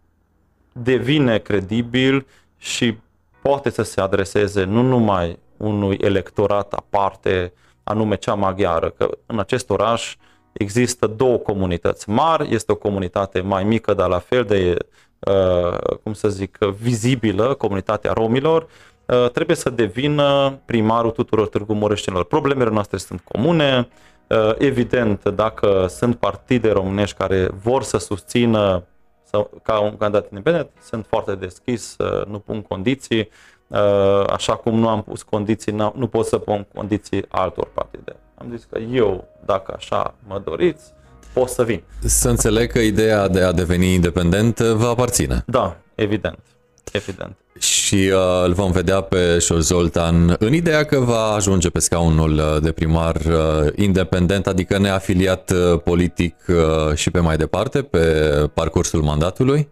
devine 0.73 1.39
credibil 1.39 2.27
și 2.63 2.99
poate 3.41 3.71
să 3.71 3.83
se 3.83 4.01
adreseze 4.01 4.65
nu 4.65 4.83
numai 4.83 5.39
unui 5.57 5.99
electorat 6.01 6.73
aparte, 6.73 7.53
anume 7.85 8.17
cea 8.17 8.35
maghiară, 8.35 8.91
că 8.91 9.11
în 9.27 9.39
acest 9.39 9.71
oraș 9.71 10.17
există 10.53 11.07
două 11.07 11.37
comunități 11.37 12.09
mari, 12.09 12.55
este 12.55 12.73
o 12.73 12.77
comunitate 12.77 13.41
mai 13.41 13.65
mică, 13.65 13.95
dar 13.95 14.09
la 14.09 14.19
fel 14.19 14.45
de, 14.45 14.77
uh, 15.19 15.97
cum 16.03 16.13
să 16.13 16.29
zic, 16.29 16.59
vizibilă, 16.59 17.55
comunitatea 17.55 18.13
romilor, 18.13 18.69
uh, 19.07 19.31
trebuie 19.31 19.57
să 19.57 19.71
devină 19.71 20.59
primarul 20.65 21.11
tuturor 21.11 21.49
Târgu 21.49 21.75
Mureștilor. 21.75 22.25
Problemele 22.25 22.71
noastre 22.71 22.97
sunt 22.97 23.21
comune, 23.21 23.89
Uh, 24.33 24.55
evident, 24.59 25.29
dacă 25.29 25.87
sunt 25.89 26.17
partide 26.17 26.71
românești 26.71 27.17
care 27.17 27.49
vor 27.63 27.83
să 27.83 27.99
susțină 27.99 28.85
sau, 29.33 29.51
ca 29.63 29.79
un 29.79 29.97
candidat 29.97 30.31
independent, 30.31 30.71
sunt 30.83 31.07
foarte 31.09 31.35
deschis, 31.35 31.97
uh, 31.99 32.27
nu 32.27 32.39
pun 32.39 32.63
condiții, 32.63 33.29
uh, 33.67 34.25
așa 34.29 34.57
cum 34.57 34.79
nu 34.79 34.89
am 34.89 35.03
pus 35.03 35.23
condiții, 35.23 35.73
nu 35.73 36.07
pot 36.07 36.27
să 36.27 36.39
pun 36.39 36.67
condiții 36.75 37.25
altor 37.29 37.69
partide. 37.75 38.17
Am 38.35 38.47
zis 38.57 38.67
că 38.71 38.79
eu, 38.79 39.29
dacă 39.45 39.75
așa 39.77 40.15
mă 40.27 40.43
doriți, 40.45 40.93
pot 41.33 41.49
să 41.49 41.65
vin. 41.65 41.83
Să 42.01 42.29
înțeleg 42.29 42.71
că 42.73 42.79
ideea 42.79 43.29
de 43.29 43.41
a 43.41 43.53
deveni 43.53 43.93
independent 43.93 44.59
vă 44.59 44.87
aparține. 44.87 45.43
Da, 45.47 45.77
evident. 45.95 46.39
Evident. 46.93 47.37
Și 47.59 48.11
uh, 48.13 48.45
îl 48.45 48.53
vom 48.53 48.71
vedea 48.71 49.01
pe 49.01 49.39
Șor 49.39 49.61
Zoltan 49.61 50.37
în 50.39 50.53
ideea 50.53 50.85
că 50.85 51.01
va 51.01 51.33
ajunge 51.33 51.71
pe 51.71 51.79
scaunul 51.79 52.33
uh, 52.33 52.63
de 52.63 52.73
primar 52.73 53.17
uh, 53.17 53.73
independent, 53.77 54.47
adică 54.47 54.79
neafiliat 54.79 55.51
uh, 55.51 55.81
politic 55.85 56.37
uh, 56.49 56.95
și 56.95 57.11
pe 57.11 57.21
mai 57.21 57.37
departe, 57.37 57.83
pe 57.83 58.01
parcursul 58.55 59.03
mandatului? 59.03 59.69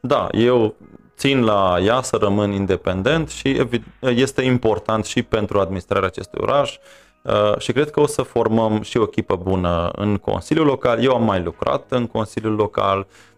Da, 0.00 0.28
eu 0.32 0.74
țin 1.16 1.44
la 1.44 1.76
ea 1.82 2.02
să 2.02 2.16
rămân 2.16 2.52
independent 2.52 3.28
și 3.28 3.66
este 4.00 4.42
important 4.42 5.04
și 5.04 5.22
pentru 5.22 5.60
administrarea 5.60 6.06
acestui 6.06 6.38
oraș 6.42 6.76
uh, 7.22 7.58
și 7.58 7.72
cred 7.72 7.90
că 7.90 8.00
o 8.00 8.06
să 8.06 8.22
formăm 8.22 8.82
și 8.82 8.96
o 8.96 9.02
echipă 9.02 9.36
bună 9.36 9.90
în 9.96 10.16
Consiliul 10.16 10.66
Local. 10.66 11.02
Eu 11.02 11.14
am 11.14 11.24
mai 11.24 11.42
lucrat 11.42 11.84
în 11.88 12.06
Consiliul 12.06 12.54
Local, 12.54 12.98
Uh, 12.98 13.33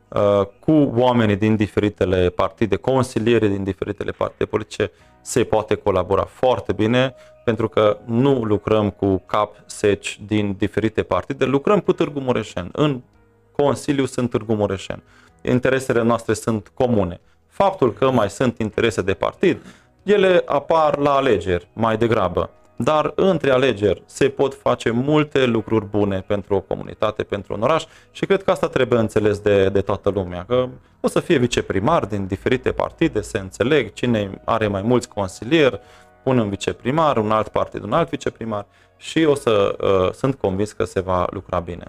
cu 0.59 0.93
oamenii 0.95 1.37
din 1.37 1.57
diferitele 1.57 2.31
partide, 2.31 2.77
consilieri 2.77 3.49
din 3.49 3.65
diferitele 3.65 4.11
partide 4.11 4.45
politice, 4.45 4.91
se 5.21 5.45
poate 5.45 5.75
colabora 5.75 6.25
foarte 6.25 6.73
bine, 6.73 7.15
pentru 7.45 7.69
că 7.69 7.99
nu 8.05 8.43
lucrăm 8.43 8.91
cu 8.91 9.23
cap 9.27 9.57
seci 9.67 10.21
din 10.27 10.55
diferite 10.59 11.03
partide, 11.03 11.45
lucrăm 11.45 11.81
cu 11.81 11.93
Târgu 11.93 12.21
Mureșen. 12.21 12.69
În 12.73 13.01
Consiliu 13.53 14.05
sunt 14.05 14.31
Târgu 14.31 14.55
Mureșen. 14.55 15.03
Interesele 15.43 16.03
noastre 16.03 16.35
sunt 16.35 16.71
comune. 16.75 17.21
Faptul 17.49 17.93
că 17.93 18.11
mai 18.11 18.31
sunt 18.31 18.59
interese 18.59 19.03
de 19.03 19.15
partid, 19.15 19.59
ele 20.03 20.43
apar 20.47 20.97
la 20.97 21.15
alegeri 21.15 21.69
mai 21.73 21.97
degrabă. 21.97 22.51
Dar 22.77 23.13
între 23.15 23.51
alegeri 23.51 24.03
se 24.07 24.29
pot 24.29 24.55
face 24.55 24.91
multe 24.91 25.45
lucruri 25.47 25.85
bune 25.85 26.25
pentru 26.27 26.55
o 26.55 26.61
comunitate, 26.61 27.23
pentru 27.23 27.55
un 27.55 27.63
oraș 27.63 27.85
și 28.11 28.27
cred 28.27 28.43
că 28.43 28.51
asta 28.51 28.69
trebuie 28.69 28.99
înțeles 28.99 29.39
de, 29.39 29.69
de 29.69 29.81
toată 29.81 30.11
lumea. 30.11 30.45
Că 30.49 30.69
o 31.01 31.09
să 31.09 31.21
fie 31.21 31.39
viceprimar 31.39 32.05
din 32.05 32.27
diferite 32.27 32.73
partide, 32.73 33.21
se 33.21 33.39
înțeleg 33.39 33.93
cine 33.93 34.41
are 34.45 34.67
mai 34.67 34.83
mulți 34.83 35.09
consilieri, 35.09 35.81
pun 36.23 36.39
un 36.39 36.49
viceprimar, 36.49 37.17
un 37.17 37.31
alt 37.31 37.49
partid, 37.49 37.83
un 37.83 37.93
alt 37.93 38.09
viceprimar 38.09 38.67
și 38.97 39.25
o 39.25 39.35
să 39.35 39.77
uh, 39.81 40.13
sunt 40.13 40.35
convins 40.35 40.73
că 40.73 40.85
se 40.85 41.01
va 41.01 41.27
lucra 41.31 41.61
bine. 41.61 41.85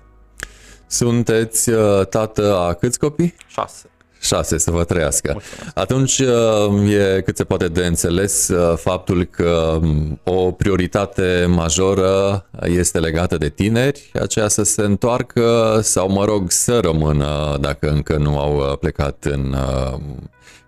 Sunteți 0.88 1.70
uh, 1.70 2.06
tată 2.06 2.56
a 2.58 2.74
câți 2.74 3.00
copii? 3.00 3.36
Șase. 3.48 3.90
Șase, 4.22 4.58
să 4.58 4.72
vă 4.72 4.84
trăiască. 4.84 5.30
Mulțumesc. 5.32 5.78
Atunci 5.78 6.20
uh, 6.20 7.16
e 7.16 7.22
cât 7.22 7.38
se 7.38 7.44
poate 7.44 7.68
de 7.68 7.86
înțeles 7.86 8.48
uh, 8.48 8.78
faptul 8.78 9.24
că 9.24 9.80
um, 9.82 10.20
o 10.24 10.52
prioritate 10.52 11.46
majoră 11.50 12.46
este 12.62 13.00
legată 13.00 13.38
de 13.38 13.50
tineri, 13.50 14.12
aceea 14.22 14.48
să 14.48 14.64
se 14.64 14.82
întoarcă 14.82 15.80
sau, 15.84 16.12
mă 16.12 16.26
rog, 16.26 16.52
să 16.52 16.80
rămână, 16.80 17.58
dacă 17.60 17.90
încă 17.90 18.18
nu 18.18 18.40
au 18.40 18.56
uh, 18.56 18.78
plecat 18.78 19.26
în 19.30 19.56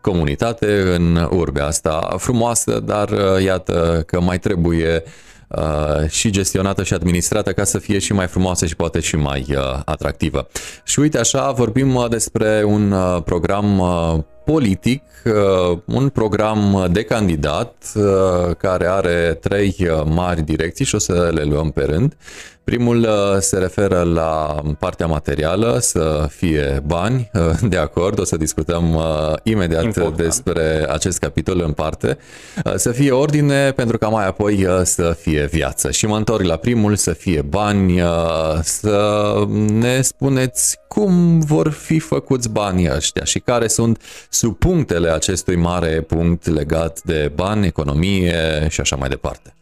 comunitate, 0.01 0.81
în 0.95 1.27
urbea 1.31 1.65
asta 1.65 2.15
frumoasă, 2.17 2.79
dar 2.79 3.09
iată 3.41 4.03
că 4.05 4.19
mai 4.19 4.39
trebuie 4.39 5.03
Uh, 5.05 5.11
și 6.07 6.29
gestionată 6.29 6.83
și 6.83 6.93
administrată 6.93 7.53
ca 7.53 7.63
să 7.63 7.77
fie 7.77 7.99
și 7.99 8.13
mai 8.13 8.27
frumoasă 8.27 8.65
și 8.65 8.75
poate 8.75 8.99
și 8.99 9.15
mai 9.15 9.45
uh, 9.49 9.79
atractivă. 9.85 10.47
Și 10.83 10.99
uite 10.99 11.17
așa, 11.17 11.51
vorbim 11.51 11.95
uh, 11.95 12.09
despre 12.09 12.63
un 12.63 12.93
program 13.25 13.81
politic, 14.45 15.03
un 15.85 16.09
program 16.09 16.87
de 16.91 17.03
candidat 17.03 17.93
care 18.57 18.87
are 18.87 19.37
trei 19.41 19.75
mari 20.05 20.41
direcții 20.41 20.85
și 20.85 20.95
o 20.95 20.97
să 20.97 21.31
le 21.33 21.43
luăm 21.43 21.71
pe 21.71 21.83
rând. 21.83 22.15
Primul 22.69 23.07
se 23.39 23.57
referă 23.57 24.01
la 24.01 24.61
partea 24.79 25.05
materială, 25.05 25.77
să 25.81 26.27
fie 26.29 26.83
bani, 26.85 27.31
de 27.69 27.77
acord, 27.77 28.19
o 28.19 28.23
să 28.23 28.37
discutăm 28.37 29.01
imediat 29.43 29.83
Important. 29.83 30.17
despre 30.17 30.85
acest 30.89 31.19
capitol 31.19 31.61
în 31.65 31.71
parte, 31.71 32.17
să 32.75 32.91
fie 32.91 33.11
ordine 33.11 33.71
pentru 33.71 33.97
ca 33.97 34.07
mai 34.07 34.27
apoi 34.27 34.67
să 34.83 35.15
fie 35.19 35.45
viață. 35.45 35.91
Și 35.91 36.05
mă 36.05 36.17
întorc 36.17 36.43
la 36.43 36.55
primul, 36.55 36.95
să 36.95 37.13
fie 37.13 37.41
bani, 37.41 38.01
să 38.61 39.33
ne 39.71 40.01
spuneți 40.01 40.77
cum 40.87 41.39
vor 41.39 41.69
fi 41.69 41.99
făcuți 41.99 42.49
banii 42.49 42.91
ăștia 42.95 43.23
și 43.23 43.39
care 43.39 43.67
sunt 43.67 44.01
subpunctele 44.29 45.09
acestui 45.09 45.55
mare 45.55 46.01
punct 46.01 46.47
legat 46.47 47.01
de 47.03 47.31
bani, 47.35 47.65
economie 47.65 48.67
și 48.69 48.81
așa 48.81 48.95
mai 48.95 49.09
departe. 49.09 49.53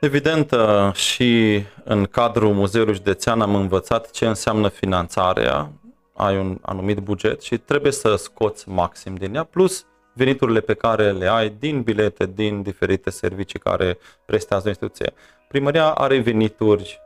Evident, 0.00 0.50
uh, 0.50 0.92
și 0.92 1.62
în 1.84 2.04
cadrul 2.04 2.54
Muzeului 2.54 2.94
Județean 2.94 3.40
am 3.40 3.54
învățat 3.54 4.10
ce 4.10 4.26
înseamnă 4.26 4.68
finanțarea. 4.68 5.70
Ai 6.12 6.38
un 6.38 6.58
anumit 6.62 6.98
buget 6.98 7.42
și 7.42 7.58
trebuie 7.58 7.92
să 7.92 8.14
scoți 8.16 8.68
maxim 8.68 9.14
din 9.14 9.34
ea, 9.34 9.44
plus 9.44 9.86
veniturile 10.12 10.60
pe 10.60 10.74
care 10.74 11.12
le 11.12 11.26
ai 11.26 11.54
din 11.58 11.82
bilete, 11.82 12.30
din 12.34 12.62
diferite 12.62 13.10
servicii 13.10 13.58
care 13.58 13.98
prestează 14.24 14.62
o 14.66 14.68
instituție. 14.68 15.12
Primăria 15.48 15.90
are 15.90 16.18
venituri 16.18 17.00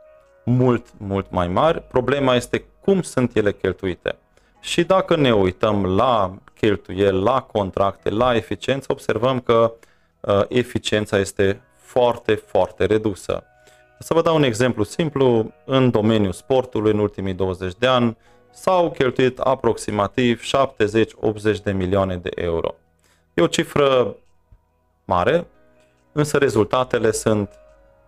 mult, 0.45 0.85
mult 0.97 1.31
mai 1.31 1.47
mari. 1.47 1.81
Problema 1.81 2.35
este 2.35 2.65
cum 2.81 3.01
sunt 3.01 3.35
ele 3.35 3.51
cheltuite. 3.51 4.15
Și 4.59 4.83
dacă 4.83 5.15
ne 5.15 5.33
uităm 5.33 5.85
la 5.85 6.33
cheltuieli, 6.59 7.21
la 7.21 7.41
contracte, 7.41 8.09
la 8.09 8.35
eficiență, 8.35 8.87
observăm 8.91 9.39
că 9.39 9.73
eficiența 10.47 11.17
este 11.19 11.61
foarte, 11.93 12.35
foarte 12.35 12.85
redusă. 12.85 13.43
Să 13.99 14.13
vă 14.13 14.21
dau 14.21 14.35
un 14.35 14.43
exemplu 14.43 14.83
simplu, 14.83 15.53
în 15.65 15.89
domeniul 15.89 16.31
sportului 16.31 16.91
în 16.91 16.99
ultimii 16.99 17.33
20 17.33 17.73
de 17.77 17.87
ani 17.87 18.17
s-au 18.51 18.91
cheltuit 18.91 19.39
aproximativ 19.39 20.41
70-80 21.57 21.61
de 21.63 21.71
milioane 21.71 22.17
de 22.17 22.29
euro. 22.35 22.75
E 23.33 23.41
o 23.41 23.47
cifră 23.47 24.15
mare, 25.05 25.47
însă 26.11 26.37
rezultatele 26.37 27.11
sunt 27.11 27.49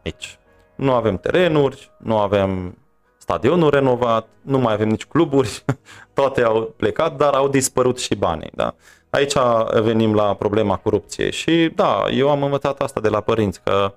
mici. 0.04 0.40
Nu 0.76 0.92
avem 0.92 1.18
terenuri, 1.18 1.92
nu 1.98 2.18
avem 2.18 2.78
stadionul 3.18 3.70
renovat, 3.70 4.28
nu 4.42 4.58
mai 4.58 4.74
avem 4.74 4.88
nici 4.88 5.06
cluburi, 5.06 5.64
toate 6.14 6.44
au 6.44 6.74
plecat, 6.78 7.18
dar 7.18 7.34
au 7.34 7.48
dispărut 7.48 8.00
și 8.00 8.16
banii. 8.16 8.52
Da? 8.54 8.76
Aici 9.16 9.34
venim 9.82 10.14
la 10.14 10.34
problema 10.36 10.78
corupției 10.78 11.32
și 11.32 11.72
da, 11.76 12.06
eu 12.12 12.30
am 12.30 12.44
învățat 12.44 12.82
asta 12.82 13.00
de 13.00 13.10
la 13.10 13.22
părinți, 13.22 13.62
că 13.64 13.94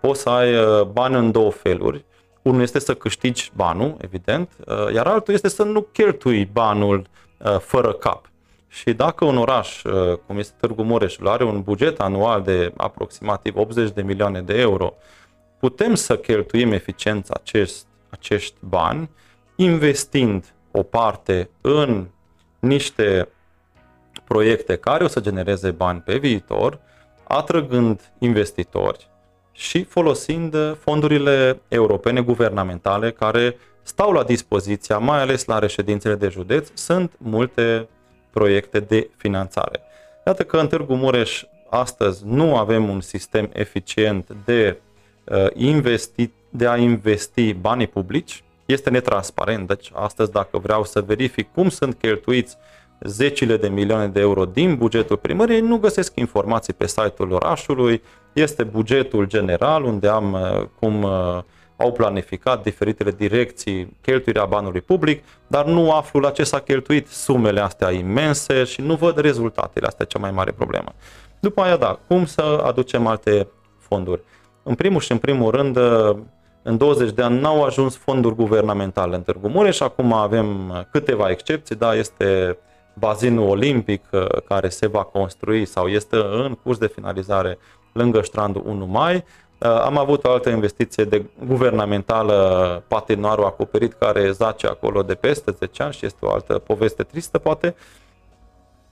poți 0.00 0.20
să 0.20 0.28
ai 0.28 0.54
uh, 0.54 0.82
bani 0.82 1.14
în 1.14 1.30
două 1.30 1.50
feluri. 1.50 2.04
Unul 2.42 2.62
este 2.62 2.78
să 2.78 2.94
câștigi 2.94 3.50
banul, 3.54 3.96
evident, 4.00 4.50
uh, 4.66 4.94
iar 4.94 5.06
altul 5.06 5.34
este 5.34 5.48
să 5.48 5.62
nu 5.62 5.80
cheltui 5.80 6.44
banul 6.44 7.06
uh, 7.38 7.58
fără 7.58 7.92
cap. 7.92 8.30
Și 8.68 8.92
dacă 8.92 9.24
un 9.24 9.36
oraș, 9.36 9.82
cum 10.26 10.38
este 10.38 10.54
Târgu 10.60 10.82
Mureșul, 10.82 11.28
are 11.28 11.44
un 11.44 11.62
buget 11.62 12.00
anual 12.00 12.42
de 12.42 12.72
aproximativ 12.76 13.56
80 13.56 13.90
de 13.90 14.02
milioane 14.02 14.40
de 14.40 14.54
euro, 14.60 14.94
putem 15.58 15.94
să 15.94 16.16
cheltuim 16.16 16.72
eficiența 16.72 17.34
acest, 17.40 17.86
acești 18.10 18.56
bani 18.60 19.10
investind 19.56 20.54
o 20.70 20.82
parte 20.82 21.50
în 21.60 22.06
niște 22.58 23.28
proiecte 24.32 24.76
care 24.76 25.04
o 25.04 25.08
să 25.08 25.20
genereze 25.20 25.70
bani 25.70 26.00
pe 26.00 26.16
viitor, 26.16 26.78
atrăgând 27.22 28.12
investitori 28.18 29.08
și 29.52 29.84
folosind 29.84 30.56
fondurile 30.78 31.60
europene 31.68 32.20
guvernamentale 32.20 33.10
care 33.10 33.56
stau 33.82 34.12
la 34.12 34.22
dispoziția, 34.22 34.98
mai 34.98 35.20
ales 35.20 35.44
la 35.44 35.58
reședințele 35.58 36.14
de 36.14 36.28
județ, 36.28 36.68
sunt 36.74 37.12
multe 37.18 37.88
proiecte 38.30 38.80
de 38.80 39.10
finanțare. 39.16 39.80
Iată 40.26 40.42
că 40.42 40.56
în 40.56 40.66
Târgu 40.66 40.94
Mureș 40.94 41.44
astăzi 41.70 42.22
nu 42.26 42.56
avem 42.56 42.88
un 42.88 43.00
sistem 43.00 43.50
eficient 43.52 44.36
de, 44.44 44.78
uh, 45.24 45.46
investi, 45.54 46.30
de 46.50 46.68
a 46.68 46.76
investi 46.76 47.52
banii 47.52 47.86
publici, 47.86 48.44
este 48.66 48.90
netransparent, 48.90 49.66
deci 49.66 49.90
astăzi 49.94 50.30
dacă 50.30 50.58
vreau 50.58 50.84
să 50.84 51.00
verific 51.00 51.52
cum 51.52 51.68
sunt 51.68 51.94
cheltuiți 51.94 52.56
zecile 53.04 53.56
de 53.56 53.68
milioane 53.68 54.06
de 54.06 54.20
euro 54.20 54.44
din 54.44 54.76
bugetul 54.76 55.16
primăriei, 55.16 55.60
nu 55.60 55.76
găsesc 55.76 56.12
informații 56.16 56.72
pe 56.72 56.86
site-ul 56.86 57.32
orașului, 57.32 58.02
este 58.32 58.64
bugetul 58.64 59.26
general 59.26 59.84
unde 59.84 60.08
am 60.08 60.32
uh, 60.32 60.66
cum 60.78 61.02
uh, 61.02 61.38
au 61.76 61.92
planificat 61.92 62.62
diferitele 62.62 63.10
direcții 63.10 63.96
cheltuirea 64.00 64.44
banului 64.44 64.80
public, 64.80 65.24
dar 65.46 65.64
nu 65.64 65.92
aflu 65.92 66.20
la 66.20 66.30
ce 66.30 66.44
s-a 66.44 66.58
cheltuit 66.58 67.08
sumele 67.08 67.60
astea 67.60 67.90
imense 67.90 68.64
și 68.64 68.80
nu 68.80 68.94
văd 68.94 69.16
rezultatele. 69.18 69.86
Asta 69.86 70.02
e 70.02 70.06
cea 70.06 70.18
mai 70.18 70.30
mare 70.30 70.52
problemă. 70.52 70.92
După 71.40 71.60
aia, 71.62 71.76
da, 71.76 71.98
cum 72.06 72.26
să 72.26 72.62
aducem 72.64 73.06
alte 73.06 73.48
fonduri? 73.78 74.20
În 74.62 74.74
primul 74.74 75.00
și 75.00 75.12
în 75.12 75.18
primul 75.18 75.50
rând, 75.50 75.76
uh, 75.76 76.16
în 76.62 76.76
20 76.76 77.10
de 77.10 77.22
ani 77.22 77.40
n-au 77.40 77.64
ajuns 77.64 77.96
fonduri 77.96 78.34
guvernamentale 78.34 79.14
în 79.14 79.22
Târgu 79.22 79.48
Mureș, 79.48 79.80
acum 79.80 80.12
avem 80.12 80.72
câteva 80.90 81.30
excepții, 81.30 81.76
da, 81.76 81.94
este 81.94 82.58
bazinul 82.94 83.48
olimpic 83.48 84.02
care 84.48 84.68
se 84.68 84.86
va 84.86 85.02
construi 85.02 85.64
sau 85.64 85.88
este 85.88 86.16
în 86.16 86.58
curs 86.62 86.78
de 86.78 86.86
finalizare 86.86 87.58
lângă 87.92 88.20
strandul 88.20 88.62
1 88.66 88.86
mai. 88.86 89.24
Uh, 89.58 89.68
am 89.68 89.98
avut 89.98 90.24
o 90.24 90.30
altă 90.30 90.48
investiție 90.48 91.04
de 91.04 91.24
guvernamentală, 91.46 92.82
patinoarul 92.88 93.44
acoperit, 93.44 93.92
care 93.92 94.30
zace 94.30 94.66
acolo 94.66 95.02
de 95.02 95.14
peste 95.14 95.50
10 95.50 95.82
ani 95.82 95.92
și 95.92 96.06
este 96.06 96.24
o 96.24 96.30
altă 96.32 96.58
poveste 96.58 97.02
tristă, 97.02 97.38
poate. 97.38 97.74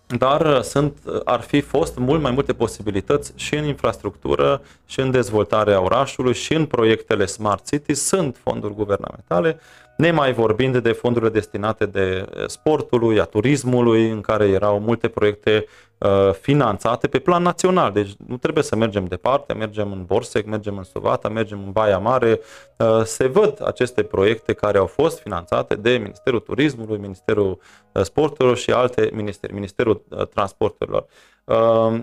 Dar 0.06 0.40
uh, 0.40 0.60
sunt, 0.60 0.98
uh, 1.04 1.20
ar 1.24 1.40
fi 1.40 1.60
fost 1.60 1.98
mult 1.98 2.22
mai 2.22 2.30
multe 2.30 2.52
posibilități 2.52 3.32
și 3.34 3.54
în 3.54 3.64
infrastructură, 3.64 4.62
și 4.86 5.00
în 5.00 5.10
dezvoltarea 5.10 5.80
orașului, 5.80 6.34
și 6.34 6.54
în 6.54 6.66
proiectele 6.66 7.26
Smart 7.26 7.68
City. 7.68 7.94
Sunt 7.94 8.36
fonduri 8.42 8.74
guvernamentale 8.74 9.60
Nemai 10.00 10.32
vorbind 10.32 10.78
de 10.78 10.92
fondurile 10.92 11.30
destinate 11.30 11.86
de 11.86 12.26
eh, 12.34 12.46
sportului, 12.46 13.20
a 13.20 13.24
turismului, 13.24 14.10
în 14.10 14.20
care 14.20 14.48
erau 14.48 14.78
multe 14.78 15.08
proiecte 15.08 15.66
uh, 15.98 16.32
finanțate 16.32 17.08
pe 17.08 17.18
plan 17.18 17.42
național. 17.42 17.92
Deci 17.92 18.10
nu 18.26 18.36
trebuie 18.36 18.64
să 18.64 18.76
mergem 18.76 19.04
departe, 19.04 19.52
mergem 19.52 19.92
în 19.92 20.04
Borsec, 20.04 20.46
mergem 20.46 20.76
în 20.76 20.82
Sovata, 20.82 21.28
mergem 21.28 21.62
în 21.64 21.72
Baia 21.72 21.98
Mare. 21.98 22.40
Uh, 22.76 23.02
se 23.04 23.26
văd 23.26 23.66
aceste 23.66 24.02
proiecte 24.02 24.52
care 24.52 24.78
au 24.78 24.86
fost 24.86 25.20
finanțate 25.20 25.74
de 25.74 25.90
Ministerul 25.90 26.40
Turismului, 26.40 26.98
Ministerul 26.98 27.58
Sporturilor 27.92 28.56
și 28.56 28.70
alte 28.70 29.10
ministeri, 29.12 29.52
Ministerul 29.52 30.04
Transporturilor. 30.34 31.06
Uh, 31.44 32.00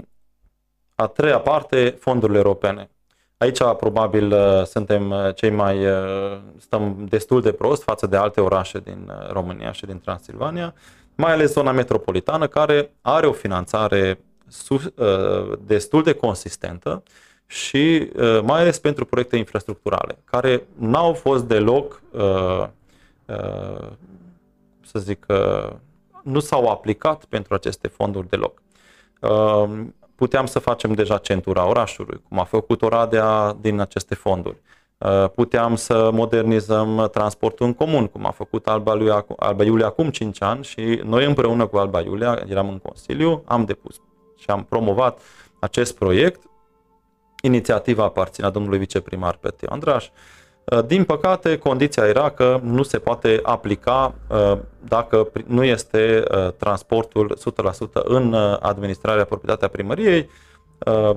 a 0.96 1.08
treia 1.08 1.40
parte, 1.40 1.98
fondurile 2.00 2.38
europene. 2.38 2.90
Aici 3.38 3.60
probabil 3.78 4.32
uh, 4.32 4.64
suntem 4.64 5.12
uh, 5.12 5.36
cei 5.36 5.50
mai, 5.50 5.86
uh, 5.86 6.38
stăm 6.60 7.06
destul 7.10 7.42
de 7.42 7.52
prost 7.52 7.84
față 7.84 8.08
de 8.08 8.16
alte 8.18 8.42
orașe 8.42 8.80
din 8.80 9.12
România 9.32 9.72
și 9.72 9.86
din 9.86 10.00
Transilvania, 10.00 10.74
mai 11.16 11.32
ales 11.32 11.52
zona 11.52 11.72
metropolitană 11.72 12.48
care 12.48 12.92
are 13.02 13.28
o 13.28 13.32
finanțare 13.32 14.20
destul 15.66 16.04
de 16.04 16.14
consistentă 16.14 17.04
și 17.46 18.12
mai 18.44 18.60
ales 18.60 18.80
pentru 18.80 19.06
proiecte 19.06 19.38
infrastructurale, 19.38 20.18
care 20.26 20.68
n-au 20.78 21.14
fost 21.14 21.44
deloc, 21.44 22.02
să 24.82 25.00
zic, 25.00 25.26
nu 26.24 26.40
s-au 26.40 26.68
aplicat 26.68 27.26
pentru 27.26 27.54
aceste 27.54 27.88
fonduri 27.88 28.30
deloc 28.30 28.62
puteam 30.18 30.46
să 30.46 30.60
facem 30.60 30.94
deja 30.94 31.18
centura 31.18 31.68
orașului, 31.68 32.22
cum 32.28 32.40
a 32.40 32.44
făcut 32.44 32.82
Oradea 32.82 33.58
din 33.62 33.80
aceste 33.80 34.16
fonduri. 34.16 34.62
Uh, 34.98 35.30
puteam 35.36 35.76
să 35.76 36.10
modernizăm 36.14 37.10
transportul 37.12 37.66
în 37.66 37.74
comun, 37.74 38.08
cum 38.08 38.26
a 38.26 38.32
făcut 38.32 38.68
Alba, 38.68 38.94
lui, 38.94 39.10
Alba 39.38 39.64
Iulia 39.64 39.86
acum 39.86 40.10
5 40.10 40.42
ani 40.42 40.64
și 40.64 41.02
noi 41.04 41.26
împreună 41.26 41.68
cu 41.68 41.78
Alba 41.78 42.02
Iulia, 42.02 42.44
eram 42.48 42.70
în 42.70 42.78
Consiliu, 42.78 43.44
am 43.46 43.66
depus 43.66 43.96
și 44.38 44.50
am 44.50 44.64
promovat 44.64 45.22
acest 45.60 45.98
proiect. 45.98 46.42
Inițiativa 47.42 48.04
aparținea 48.04 48.50
domnului 48.50 48.78
viceprimar 48.78 49.36
Petru 49.36 49.68
Andraș. 49.70 50.10
Uh, 50.72 50.86
din 50.86 51.04
păcate, 51.04 51.58
condiția 51.58 52.08
era 52.08 52.30
că 52.30 52.60
nu 52.64 52.84
se 52.84 53.00
poate 53.00 53.40
aplica 53.44 54.14
uh, 54.28 54.58
dacă 54.88 55.32
nu 55.46 55.64
este 55.64 56.24
uh, 56.32 56.52
transportul 56.58 57.38
100% 58.00 58.04
în 58.04 58.34
administrarea 58.60 59.26
proprietatea 59.26 59.68
primăriei. 59.68 60.30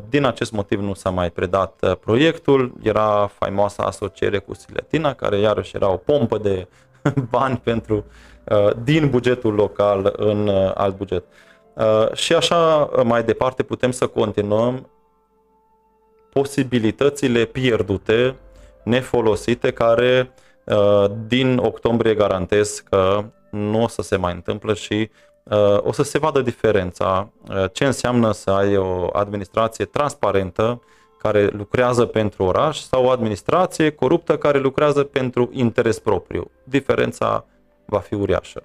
Din 0.09 0.25
acest 0.25 0.53
motiv 0.53 0.81
nu 0.81 0.95
s-a 0.95 1.11
mai 1.11 1.31
predat 1.31 1.97
proiectul. 2.01 2.73
Era 2.83 3.31
faimoasa 3.39 3.83
asociere 3.83 4.39
cu 4.39 4.55
Siletina, 4.55 5.15
care 5.15 5.39
iarăși 5.39 5.77
era 5.77 5.91
o 5.91 5.97
pompă 5.97 6.39
de 6.39 6.69
bani 7.31 7.61
pentru 7.65 8.05
din 8.83 9.11
bugetul 9.11 9.55
local 9.55 10.15
în 10.17 10.49
alt 10.75 10.97
buget. 10.97 11.25
Și 12.13 12.35
așa 12.35 12.91
mai 13.05 13.25
departe 13.25 13.63
putem 13.63 13.91
să 13.91 14.07
continuăm 14.07 14.89
posibilitățile 16.33 17.45
pierdute 17.45 18.37
nefolosite 18.83 19.71
care 19.71 20.33
uh, 20.65 21.05
din 21.27 21.59
octombrie 21.59 22.15
garantez 22.15 22.83
că 22.91 23.25
nu 23.51 23.83
o 23.83 23.89
să 23.89 24.03
se 24.03 24.17
mai 24.17 24.33
întâmplă 24.33 24.75
și 24.75 25.11
uh, 25.43 25.79
o 25.83 25.93
să 25.93 26.03
se 26.03 26.19
vadă 26.19 26.41
diferența. 26.41 27.33
Uh, 27.49 27.65
ce 27.73 27.85
înseamnă 27.85 28.33
să 28.33 28.51
ai 28.51 28.77
o 28.77 29.09
administrație 29.13 29.85
transparentă 29.85 30.83
care 31.19 31.47
lucrează 31.47 32.05
pentru 32.05 32.45
oraș 32.45 32.79
sau 32.79 33.05
o 33.05 33.11
administrație 33.11 33.91
coruptă 33.91 34.39
care 34.39 34.59
lucrează 34.59 35.03
pentru 35.05 35.51
interes 35.53 35.99
propriu. 35.99 36.51
Diferența 36.65 37.45
va 37.85 37.99
fi 37.99 38.15
uriașă. 38.15 38.63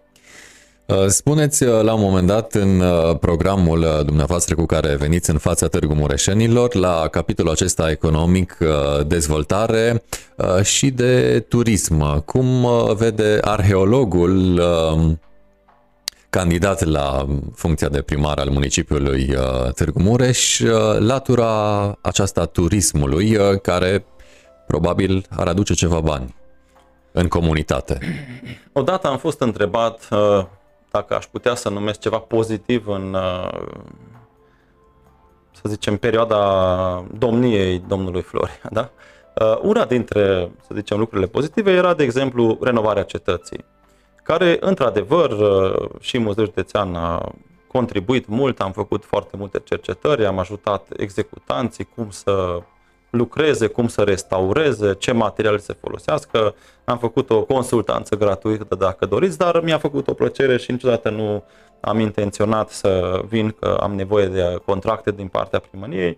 Uh, 0.88 1.06
spuneți 1.08 1.64
uh, 1.64 1.82
la 1.82 1.94
un 1.94 2.02
moment 2.02 2.28
dat 2.28 2.54
în 2.54 2.80
uh, 2.80 3.18
programul 3.20 4.04
dumneavoastră 4.06 4.56
cu 4.56 4.66
care 4.66 4.96
veniți 4.96 5.30
în 5.30 5.38
fața 5.38 5.68
Târgu 5.68 5.94
Mureșenilor, 5.94 6.76
la 6.76 7.08
capitolul 7.08 7.52
acesta 7.52 7.90
economic, 7.90 8.58
dezvoltare 9.08 10.04
și 10.64 10.90
de 10.90 11.40
turism. 11.40 12.24
Cum 12.26 12.68
vede 12.96 13.38
arheologul 13.42 14.62
candidat 16.30 16.84
la 16.84 17.26
funcția 17.56 17.90
de 17.90 18.02
primar 18.02 18.40
al 18.40 18.50
municipiului 18.50 19.36
Târgu 19.76 20.02
Mureș, 20.02 20.62
latura 20.98 21.98
aceasta 22.02 22.46
turismului, 22.46 23.38
care 23.62 24.06
probabil 24.68 25.26
ar 25.30 25.48
aduce 25.48 25.74
ceva 25.74 26.00
bani 26.00 26.36
în 27.12 27.28
comunitate. 27.28 28.00
Odată 28.74 29.08
am 29.08 29.18
fost 29.18 29.42
întrebat 29.42 30.08
dacă 30.96 31.16
aș 31.16 31.26
putea 31.26 31.56
să 31.56 31.70
numesc 31.70 32.00
ceva 32.00 32.20
pozitiv 32.20 32.88
în 32.88 33.14
uh, 33.14 33.50
să 35.52 35.62
zicem, 35.66 35.98
perioada 35.98 36.40
domniei 37.18 37.80
domnului 37.88 38.22
Floria, 38.22 38.70
da? 38.72 38.90
Uh, 39.42 39.60
una 39.62 39.86
dintre, 39.86 40.52
să 40.68 40.72
zicem, 40.74 40.98
lucrurile 40.98 41.28
pozitive 41.28 41.72
era, 41.72 41.94
de 41.94 42.04
exemplu, 42.04 42.58
renovarea 42.62 43.04
cetății, 43.04 43.66
care, 44.24 44.58
într-adevăr, 44.60 45.30
uh, 45.30 45.90
și 46.00 46.18
Muzeul 46.18 46.46
Județean 46.46 46.96
a 46.96 47.32
contribuit 47.68 48.28
mult, 48.28 48.60
am 48.60 48.72
făcut 48.72 49.06
foarte 49.06 49.38
multe 49.38 49.60
cercetări, 49.64 50.26
am 50.26 50.40
ajutat 50.40 50.88
executanții 50.98 51.88
cum 51.96 52.10
să 52.10 52.62
lucreze, 53.16 53.68
cum 53.68 53.88
să 53.88 54.02
restaureze, 54.02 54.96
ce 55.00 55.12
materiale 55.12 55.58
să 55.58 55.76
folosească. 55.82 56.56
Am 56.84 56.98
făcut 56.98 57.30
o 57.30 57.44
consultanță 57.44 58.16
gratuită 58.16 58.76
dacă 58.76 59.06
doriți, 59.06 59.38
dar 59.38 59.62
mi-a 59.64 59.78
făcut 59.78 60.08
o 60.08 60.14
plăcere 60.14 60.58
și 60.58 60.72
niciodată 60.72 61.10
nu 61.10 61.44
am 61.80 62.00
intenționat 62.00 62.70
să 62.70 63.22
vin 63.28 63.56
că 63.60 63.78
am 63.80 63.96
nevoie 63.96 64.26
de 64.26 64.62
contracte 64.66 65.12
din 65.12 65.28
partea 65.28 65.60
primăriei. 65.60 66.18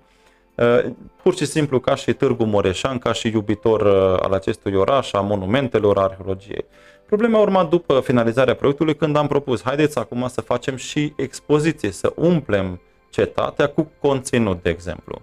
Uh, 0.56 0.92
pur 1.24 1.36
și 1.36 1.46
simplu 1.46 1.80
ca 1.80 1.96
și 1.96 2.14
Târgu 2.14 2.44
Moreșan, 2.44 2.98
ca 2.98 3.14
și 3.14 3.28
iubitor 3.28 3.82
uh, 3.82 4.20
al 4.24 4.32
acestui 4.32 4.74
oraș, 4.74 5.14
a 5.14 5.20
monumentelor, 5.20 5.98
a 5.98 6.02
arheologiei. 6.02 6.66
Problema 7.06 7.38
a 7.38 7.42
urmat 7.42 7.70
după 7.70 8.00
finalizarea 8.00 8.56
proiectului 8.56 8.96
când 8.96 9.16
am 9.16 9.28
propus, 9.28 9.64
haideți 9.64 9.98
acum 9.98 10.28
să 10.28 10.42
facem 10.42 10.76
și 10.76 11.14
expoziție, 11.16 11.92
să 11.92 12.14
umplem 12.16 12.82
cetatea 13.10 13.68
cu 13.68 13.92
conținut, 14.02 14.64
de 14.64 14.70
exemplu. 14.70 15.22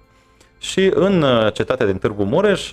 Și 0.65 0.91
în 0.95 1.23
uh, 1.23 1.53
cetatea 1.53 1.87
din 1.87 1.99
Târgu 1.99 2.25
Mureș, 2.25 2.71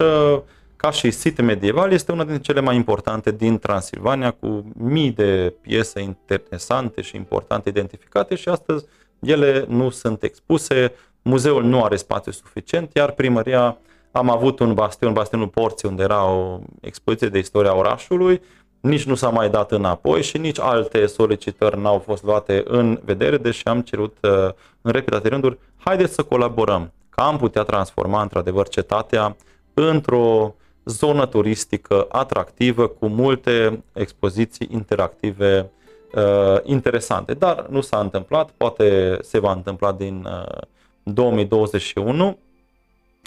ca 0.75 0.91
și 0.91 1.11
sit 1.11 1.41
medieval, 1.41 1.91
este 1.91 2.11
una 2.11 2.23
dintre 2.23 2.43
cele 2.43 2.59
mai 2.59 2.75
importante 2.75 3.31
din 3.31 3.59
Transilvania, 3.59 4.31
cu 4.31 4.65
mii 4.73 5.11
de 5.11 5.53
piese 5.61 6.01
interesante 6.01 7.01
și 7.01 7.15
importante 7.15 7.69
identificate 7.69 8.35
și 8.35 8.49
astăzi 8.49 8.85
ele 9.19 9.65
nu 9.67 9.89
sunt 9.89 10.23
expuse, 10.23 10.93
muzeul 11.21 11.63
nu 11.63 11.83
are 11.83 11.95
spațiu 11.95 12.31
suficient, 12.31 12.95
iar 12.95 13.11
primăria 13.11 13.77
am 14.11 14.29
avut 14.29 14.59
un 14.59 14.73
bastion, 14.73 15.13
bastionul 15.13 15.47
Porții, 15.47 15.89
unde 15.89 16.03
era 16.03 16.25
o 16.25 16.59
expoziție 16.81 17.27
de 17.27 17.37
istoria 17.37 17.75
orașului, 17.75 18.41
nici 18.79 19.03
nu 19.03 19.15
s-a 19.15 19.29
mai 19.29 19.49
dat 19.49 19.71
înapoi 19.71 20.21
și 20.21 20.37
nici 20.37 20.59
alte 20.59 21.05
solicitări 21.05 21.81
n-au 21.81 21.99
fost 21.99 22.23
luate 22.23 22.63
în 22.67 22.99
vedere, 23.05 23.37
deși 23.37 23.67
am 23.67 23.81
cerut 23.81 24.17
uh, 24.21 24.49
în 24.81 24.91
repetate 24.91 25.27
rânduri, 25.27 25.57
haideți 25.77 26.13
să 26.13 26.23
colaborăm, 26.23 26.91
că 27.15 27.21
am 27.21 27.37
putea 27.37 27.63
transforma 27.63 28.21
într-adevăr 28.21 28.67
cetatea 28.67 29.35
într-o 29.73 30.55
zonă 30.85 31.25
turistică 31.25 32.07
atractivă 32.09 32.87
cu 32.87 33.07
multe 33.07 33.83
expoziții 33.93 34.67
interactive 34.71 35.71
uh, 36.13 36.57
interesante. 36.63 37.33
Dar 37.33 37.65
nu 37.69 37.81
s-a 37.81 37.99
întâmplat, 37.99 38.49
poate 38.49 39.17
se 39.21 39.39
va 39.39 39.51
întâmpla 39.51 39.91
din 39.91 40.25
uh, 40.25 40.61
2021 41.03 42.37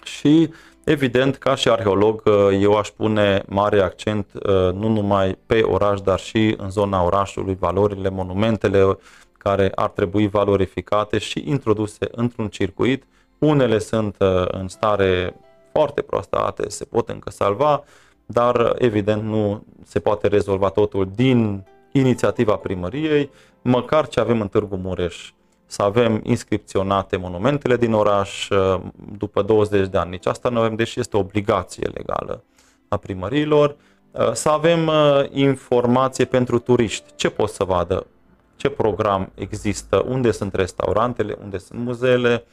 și 0.04 0.50
evident 0.84 1.36
ca 1.36 1.54
și 1.54 1.68
arheolog 1.68 2.22
uh, 2.24 2.34
eu 2.60 2.76
aș 2.76 2.88
pune 2.88 3.42
mare 3.46 3.80
accent 3.80 4.26
uh, 4.34 4.42
nu 4.72 4.88
numai 4.88 5.38
pe 5.46 5.60
oraș, 5.62 6.00
dar 6.00 6.18
și 6.18 6.54
în 6.58 6.70
zona 6.70 7.02
orașului, 7.02 7.56
valorile, 7.60 8.08
monumentele 8.08 8.98
care 9.38 9.72
ar 9.74 9.88
trebui 9.90 10.28
valorificate 10.28 11.18
și 11.18 11.42
introduse 11.46 12.08
într-un 12.10 12.48
circuit. 12.48 13.04
Unele 13.44 13.78
sunt 13.78 14.16
uh, 14.18 14.44
în 14.46 14.68
stare 14.68 15.36
foarte 15.72 16.02
proastă, 16.02 16.38
alte 16.38 16.68
se 16.68 16.84
pot 16.84 17.08
încă 17.08 17.30
salva, 17.30 17.84
dar 18.26 18.74
evident 18.78 19.22
nu 19.22 19.64
se 19.84 19.98
poate 19.98 20.26
rezolva 20.26 20.68
totul 20.68 21.10
din 21.14 21.64
inițiativa 21.92 22.56
primăriei, 22.56 23.30
măcar 23.62 24.08
ce 24.08 24.20
avem 24.20 24.40
în 24.40 24.48
Târgu 24.48 24.76
Mureș 24.76 25.32
să 25.66 25.82
avem 25.82 26.20
inscripționate 26.22 27.16
monumentele 27.16 27.76
din 27.76 27.92
oraș 27.92 28.48
uh, 28.48 28.80
după 29.18 29.42
20 29.42 29.88
de 29.88 29.98
ani. 29.98 30.10
Nici 30.10 30.26
asta 30.26 30.48
nu 30.48 30.58
avem, 30.58 30.74
deși 30.74 31.00
este 31.00 31.16
o 31.16 31.20
obligație 31.20 31.86
legală 31.94 32.44
a 32.88 32.96
primăriilor. 32.96 33.76
Uh, 34.10 34.32
să 34.32 34.48
avem 34.48 34.86
uh, 34.86 35.24
informație 35.30 36.24
pentru 36.24 36.58
turiști. 36.58 37.04
Ce 37.14 37.30
pot 37.30 37.48
să 37.48 37.64
vadă? 37.64 38.06
Ce 38.56 38.68
program 38.68 39.30
există? 39.34 40.04
Unde 40.08 40.30
sunt 40.30 40.54
restaurantele? 40.54 41.36
Unde 41.42 41.58
sunt 41.58 41.80
muzeele? 41.80 42.44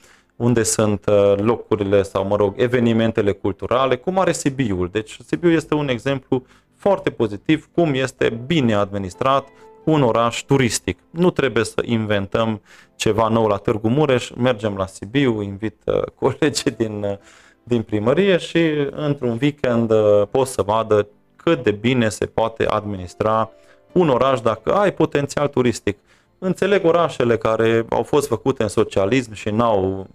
Unde 0.42 0.64
sunt 0.64 1.10
locurile 1.36 2.04
sau, 2.04 2.26
mă 2.26 2.36
rog, 2.36 2.54
evenimentele 2.58 3.32
culturale? 3.32 3.96
Cum 3.96 4.20
are 4.20 4.32
Sibiul? 4.32 4.90
Deci 4.92 5.18
Sibiu 5.26 5.50
este 5.50 5.74
un 5.74 5.88
exemplu 5.88 6.46
foarte 6.76 7.10
pozitiv 7.10 7.70
cum 7.74 7.94
este 7.94 8.42
bine 8.46 8.74
administrat, 8.74 9.48
un 9.84 10.02
oraș 10.02 10.44
turistic. 10.44 10.98
Nu 11.10 11.30
trebuie 11.30 11.64
să 11.64 11.82
inventăm 11.86 12.62
ceva 12.96 13.28
nou 13.28 13.48
la 13.48 13.58
Târgu 13.58 13.90
Mureș, 13.90 14.30
mergem 14.30 14.76
la 14.76 14.86
Sibiu, 14.86 15.42
invit 15.42 15.76
uh, 15.86 16.02
colegii 16.22 16.72
din, 16.72 17.04
uh, 17.04 17.18
din 17.64 17.82
primărie 17.82 18.38
și 18.38 18.72
într-un 18.92 19.38
weekend 19.42 19.92
uh, 19.92 20.22
poți 20.32 20.52
să 20.52 20.62
vadă 20.62 21.08
cât 21.36 21.64
de 21.64 21.72
bine 21.72 22.10
se 22.10 22.26
poate 22.26 22.66
administra 22.66 23.52
un 23.92 24.10
oraș 24.10 24.40
dacă 24.40 24.74
ai 24.74 24.94
potențial 24.94 25.48
turistic. 25.48 25.98
Înțeleg 26.38 26.86
orașele 26.86 27.38
care 27.38 27.86
au 27.90 28.04
fost 28.04 28.28
făcute 28.28 28.64
în 28.64 28.70
socialism 28.70 29.34
și 29.34 29.50
n-au 29.50 30.08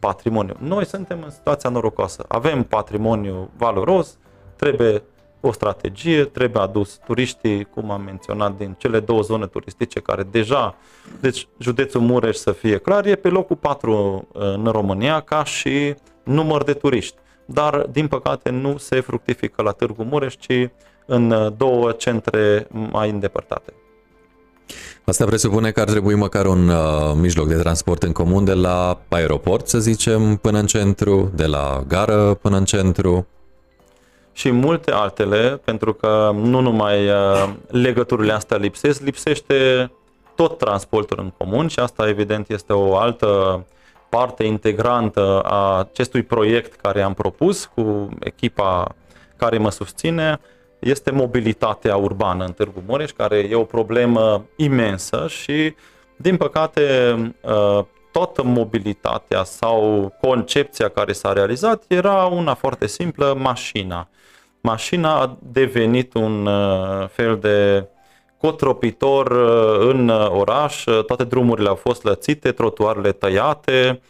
patrimoniu. 0.00 0.54
Noi 0.58 0.86
suntem 0.86 1.22
în 1.22 1.30
situația 1.30 1.70
norocoasă. 1.70 2.24
Avem 2.28 2.62
patrimoniu 2.62 3.50
valoros, 3.56 4.18
trebuie 4.56 5.02
o 5.40 5.52
strategie, 5.52 6.24
trebuie 6.24 6.62
adus 6.62 7.00
turiștii, 7.04 7.64
cum 7.64 7.90
am 7.90 8.02
menționat, 8.02 8.56
din 8.56 8.74
cele 8.78 9.00
două 9.00 9.20
zone 9.20 9.46
turistice 9.46 10.00
care 10.00 10.22
deja, 10.22 10.76
deci 11.20 11.48
județul 11.58 12.00
Mureș 12.00 12.36
să 12.36 12.52
fie 12.52 12.76
clar, 12.76 13.06
e 13.06 13.14
pe 13.14 13.28
locul 13.28 13.56
4 13.56 13.92
uh, 13.92 14.42
în 14.42 14.66
România 14.66 15.20
ca 15.20 15.44
și 15.44 15.94
număr 16.22 16.64
de 16.64 16.72
turiști. 16.72 17.16
Dar, 17.44 17.78
din 17.78 18.08
păcate, 18.08 18.50
nu 18.50 18.76
se 18.76 19.00
fructifică 19.00 19.62
la 19.62 19.70
Târgu 19.70 20.02
Mureș, 20.02 20.34
ci 20.34 20.68
în 21.06 21.30
uh, 21.30 21.52
două 21.56 21.92
centre 21.92 22.66
mai 22.90 23.10
îndepărtate. 23.10 23.72
Asta 25.04 25.24
presupune 25.24 25.70
că 25.70 25.80
ar 25.80 25.88
trebui 25.88 26.14
măcar 26.14 26.46
un 26.46 26.68
uh, 26.68 27.12
mijloc 27.14 27.48
de 27.48 27.54
transport 27.54 28.02
în 28.02 28.12
comun 28.12 28.44
de 28.44 28.54
la 28.54 29.00
aeroport, 29.08 29.68
să 29.68 29.78
zicem, 29.78 30.36
până 30.36 30.58
în 30.58 30.66
centru, 30.66 31.30
de 31.34 31.46
la 31.46 31.84
gară 31.88 32.34
până 32.34 32.56
în 32.56 32.64
centru. 32.64 33.26
Și 34.32 34.50
multe 34.50 34.90
altele, 34.90 35.60
pentru 35.64 35.92
că 35.92 36.30
nu 36.34 36.60
numai 36.60 37.08
uh, 37.08 37.52
legăturile 37.68 38.32
astea 38.32 38.56
lipsesc, 38.56 39.02
lipsește 39.02 39.90
tot 40.34 40.58
transportul 40.58 41.18
în 41.22 41.30
comun 41.36 41.68
și 41.68 41.78
asta 41.78 42.08
evident 42.08 42.50
este 42.50 42.72
o 42.72 42.96
altă 42.96 43.64
parte 44.08 44.44
integrantă 44.44 45.40
a 45.40 45.78
acestui 45.78 46.22
proiect 46.22 46.80
care 46.80 47.02
am 47.02 47.14
propus 47.14 47.70
cu 47.74 48.08
echipa 48.20 48.94
care 49.36 49.58
mă 49.58 49.70
susține, 49.70 50.40
este 50.80 51.10
mobilitatea 51.10 51.96
urbană 51.96 52.44
în 52.44 52.52
Târgu 52.52 52.82
Mureș, 52.86 53.10
care 53.10 53.36
e 53.36 53.54
o 53.54 53.64
problemă 53.64 54.44
imensă 54.56 55.26
și, 55.28 55.74
din 56.16 56.36
păcate, 56.36 57.14
uh, 57.40 57.84
toată 58.12 58.42
mobilitatea 58.42 59.44
sau 59.44 60.12
concepția 60.20 60.88
care 60.88 61.12
s-a 61.12 61.32
realizat 61.32 61.84
era 61.88 62.24
una 62.24 62.54
foarte 62.54 62.86
simplă, 62.86 63.34
mașina. 63.38 64.08
Mașina 64.60 65.20
a 65.20 65.36
devenit 65.42 66.14
un 66.14 66.46
uh, 66.46 67.08
fel 67.08 67.38
de 67.38 67.86
cotropitor 68.38 69.30
uh, 69.30 69.88
în 69.92 70.08
uh, 70.08 70.30
oraș, 70.30 70.84
toate 71.06 71.24
drumurile 71.24 71.68
au 71.68 71.74
fost 71.74 72.04
lățite, 72.04 72.52
trotuarele 72.52 73.12
tăiate, 73.12 74.00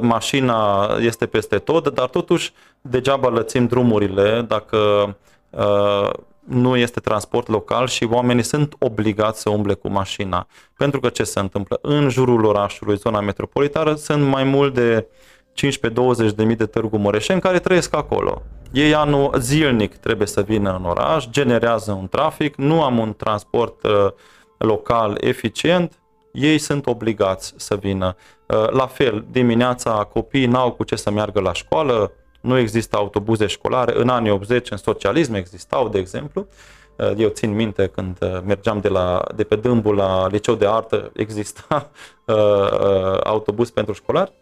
mașina 0.00 0.88
este 1.00 1.26
peste 1.26 1.58
tot, 1.58 1.88
dar 1.88 2.08
totuși 2.08 2.52
degeaba 2.80 3.28
lățim 3.28 3.66
drumurile. 3.66 4.44
Dacă 4.48 4.78
nu 6.48 6.76
este 6.76 7.00
transport 7.00 7.48
local 7.48 7.86
și 7.86 8.08
oamenii 8.10 8.42
sunt 8.42 8.74
obligați 8.78 9.40
să 9.40 9.50
umble 9.50 9.74
cu 9.74 9.88
mașina. 9.88 10.46
Pentru 10.76 11.00
că 11.00 11.08
ce 11.08 11.24
se 11.24 11.40
întâmplă? 11.40 11.78
În 11.82 12.08
jurul 12.08 12.44
orașului, 12.44 12.96
zona 12.96 13.20
metropolitară, 13.20 13.94
sunt 13.94 14.26
mai 14.26 14.44
mult 14.44 14.74
de 14.74 15.06
15-20 15.52 16.34
de 16.34 16.44
mii 16.44 16.56
de 16.56 16.66
târgu 16.66 16.96
mureșeni 16.96 17.40
care 17.40 17.58
trăiesc 17.58 17.96
acolo. 17.96 18.42
Ei 18.72 18.94
anul 18.94 19.34
zilnic 19.38 19.96
trebuie 19.96 20.26
să 20.26 20.40
vină 20.40 20.76
în 20.76 20.84
oraș, 20.84 21.28
generează 21.28 21.92
un 21.92 22.08
trafic, 22.08 22.56
nu 22.56 22.82
am 22.82 22.98
un 22.98 23.14
transport 23.14 23.82
uh, 23.82 24.06
local 24.58 25.16
eficient, 25.20 25.92
ei 26.32 26.58
sunt 26.58 26.86
obligați 26.86 27.54
să 27.56 27.76
vină. 27.76 28.16
Uh, 28.46 28.70
la 28.70 28.86
fel, 28.86 29.24
dimineața 29.30 29.90
copiii 29.90 30.46
n-au 30.46 30.72
cu 30.72 30.84
ce 30.84 30.96
să 30.96 31.10
meargă 31.10 31.40
la 31.40 31.52
școală, 31.52 32.12
nu 32.40 32.58
există 32.58 32.96
autobuze 32.96 33.46
școlare. 33.46 34.00
În 34.00 34.08
anii 34.08 34.30
80, 34.30 34.70
în 34.70 34.76
socialism 34.76 35.34
existau, 35.34 35.88
de 35.88 35.98
exemplu. 35.98 36.46
Uh, 36.96 37.12
eu 37.16 37.28
țin 37.28 37.54
minte 37.54 37.86
când 37.86 38.18
uh, 38.20 38.40
mergeam 38.44 38.80
de, 38.80 38.88
la, 38.88 39.24
de 39.36 39.44
pe 39.44 39.56
Dâmbu 39.56 39.92
la 39.92 40.26
liceu 40.28 40.54
de 40.54 40.66
artă, 40.66 41.10
exista 41.16 41.90
uh, 42.26 42.36
uh, 42.36 43.20
autobuz 43.24 43.70
pentru 43.70 43.92
școlari 43.92 44.32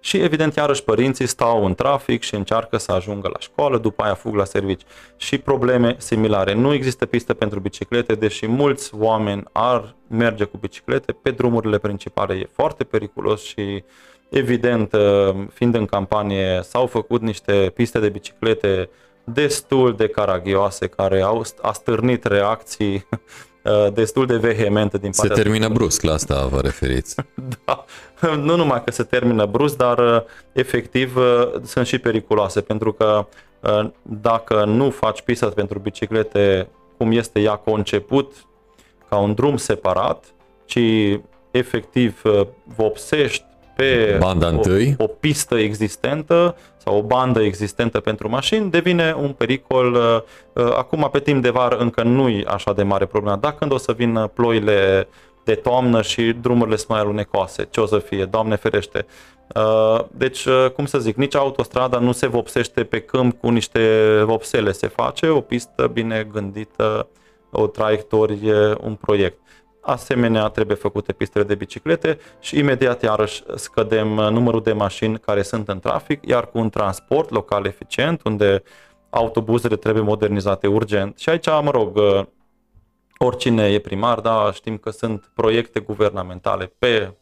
și 0.00 0.16
evident 0.16 0.54
iarăși 0.54 0.84
părinții 0.84 1.26
stau 1.26 1.64
în 1.64 1.74
trafic 1.74 2.22
și 2.22 2.34
încearcă 2.34 2.76
să 2.76 2.92
ajungă 2.92 3.28
la 3.28 3.38
școală, 3.38 3.78
după 3.78 4.02
aia 4.02 4.14
fug 4.14 4.34
la 4.34 4.44
servici. 4.44 4.82
Și 5.16 5.38
probleme 5.38 5.94
similare. 5.98 6.54
Nu 6.54 6.72
există 6.72 7.06
piste 7.06 7.34
pentru 7.34 7.60
biciclete, 7.60 8.14
deși 8.14 8.46
mulți 8.46 8.94
oameni 8.94 9.42
ar 9.52 9.94
merge 10.06 10.44
cu 10.44 10.56
biciclete 10.56 11.12
pe 11.12 11.30
drumurile 11.30 11.78
principale. 11.78 12.34
E 12.34 12.48
foarte 12.52 12.84
periculos 12.84 13.42
și 13.42 13.84
Evident, 14.28 14.92
uh, 14.92 15.34
fiind 15.52 15.74
în 15.74 15.86
campanie, 15.86 16.60
s-au 16.62 16.86
făcut 16.86 17.20
niște 17.20 17.72
piste 17.74 17.98
de 17.98 18.08
biciclete 18.08 18.90
destul 19.24 19.94
de 19.96 20.08
caragioase, 20.08 20.86
care 20.86 21.20
au 21.20 21.44
a 21.62 21.72
stârnit 21.72 22.24
reacții 22.24 22.94
uh, 23.64 23.92
destul 23.92 24.26
de 24.26 24.36
vehemente 24.36 24.98
din 24.98 25.10
partea... 25.16 25.36
Se 25.36 25.42
termină 25.42 25.68
brusc, 25.68 26.02
la 26.02 26.12
asta 26.12 26.46
vă 26.46 26.60
referiți. 26.60 27.14
da, 27.64 27.84
nu 28.36 28.56
numai 28.56 28.84
că 28.84 28.90
se 28.90 29.02
termină 29.02 29.46
brusc, 29.46 29.76
dar 29.76 29.98
uh, 29.98 30.22
efectiv 30.52 31.16
sunt 31.64 31.86
și 31.86 31.98
periculoase, 31.98 32.60
pentru 32.60 32.92
că 32.92 33.26
dacă 34.02 34.64
nu 34.64 34.90
faci 34.90 35.22
pista 35.22 35.48
pentru 35.48 35.78
biciclete 35.78 36.68
cum 36.96 37.12
este 37.12 37.40
ea 37.40 37.56
conceput, 37.56 38.34
ca 39.08 39.16
un 39.16 39.34
drum 39.34 39.56
separat, 39.56 40.24
ci 40.64 40.78
efectiv 41.50 42.22
vopsești, 42.64 43.47
pe 43.78 44.16
Banda 44.20 44.46
o, 44.46 44.50
întâi. 44.50 44.94
o 44.98 45.06
pistă 45.06 45.58
existentă 45.58 46.56
sau 46.76 46.96
o 46.96 47.02
bandă 47.02 47.42
existentă 47.42 48.00
pentru 48.00 48.28
mașini, 48.28 48.70
devine 48.70 49.14
un 49.20 49.32
pericol. 49.32 49.94
Uh, 49.94 50.64
uh, 50.64 50.72
acum, 50.76 51.08
pe 51.12 51.18
timp 51.18 51.42
de 51.42 51.50
vară, 51.50 51.76
încă 51.76 52.02
nu 52.02 52.28
e 52.28 52.44
așa 52.46 52.72
de 52.72 52.82
mare 52.82 53.06
problema. 53.06 53.36
Dacă 53.36 53.56
când 53.58 53.72
o 53.72 53.76
să 53.76 53.92
vină 53.92 54.26
ploile 54.26 55.08
de 55.44 55.54
toamnă 55.54 56.02
și 56.02 56.22
drumurile 56.22 56.76
sunt 56.76 56.88
mai 56.88 57.00
alunecoase, 57.00 57.68
ce 57.70 57.80
o 57.80 57.86
să 57.86 57.98
fie, 57.98 58.24
Doamne 58.24 58.56
ferește. 58.56 59.06
Uh, 59.54 60.04
deci, 60.10 60.48
cum 60.74 60.86
să 60.86 60.98
zic, 60.98 61.16
nici 61.16 61.34
autostrada 61.34 61.98
nu 61.98 62.12
se 62.12 62.26
vopsește 62.26 62.84
pe 62.84 63.00
câmp 63.00 63.40
cu 63.40 63.48
niște 63.48 64.12
vopsele, 64.24 64.72
se 64.72 64.86
face 64.86 65.28
o 65.28 65.40
pistă 65.40 65.90
bine 65.92 66.28
gândită, 66.32 67.08
o 67.50 67.66
traiectorie, 67.66 68.76
un 68.80 68.94
proiect. 68.94 69.38
Asemenea, 69.80 70.48
trebuie 70.48 70.76
făcute 70.76 71.12
pistele 71.12 71.44
de 71.44 71.54
biciclete 71.54 72.18
și 72.40 72.58
imediat 72.58 73.02
iarăși 73.02 73.42
scădem 73.54 74.08
numărul 74.08 74.62
de 74.62 74.72
mașini 74.72 75.18
care 75.18 75.42
sunt 75.42 75.68
în 75.68 75.78
trafic, 75.78 76.26
iar 76.26 76.50
cu 76.50 76.58
un 76.58 76.70
transport 76.70 77.30
local 77.30 77.64
eficient, 77.66 78.22
unde 78.22 78.62
autobuzele 79.10 79.76
trebuie 79.76 80.02
modernizate 80.02 80.66
urgent. 80.66 81.18
Și 81.18 81.28
aici, 81.28 81.46
mă 81.46 81.70
rog, 81.70 82.00
oricine 83.18 83.64
e 83.64 83.78
primar, 83.78 84.20
da, 84.20 84.52
știm 84.52 84.76
că 84.76 84.90
sunt 84.90 85.30
proiecte 85.34 85.80
guvernamentale 85.80 86.72
pe 86.78 87.14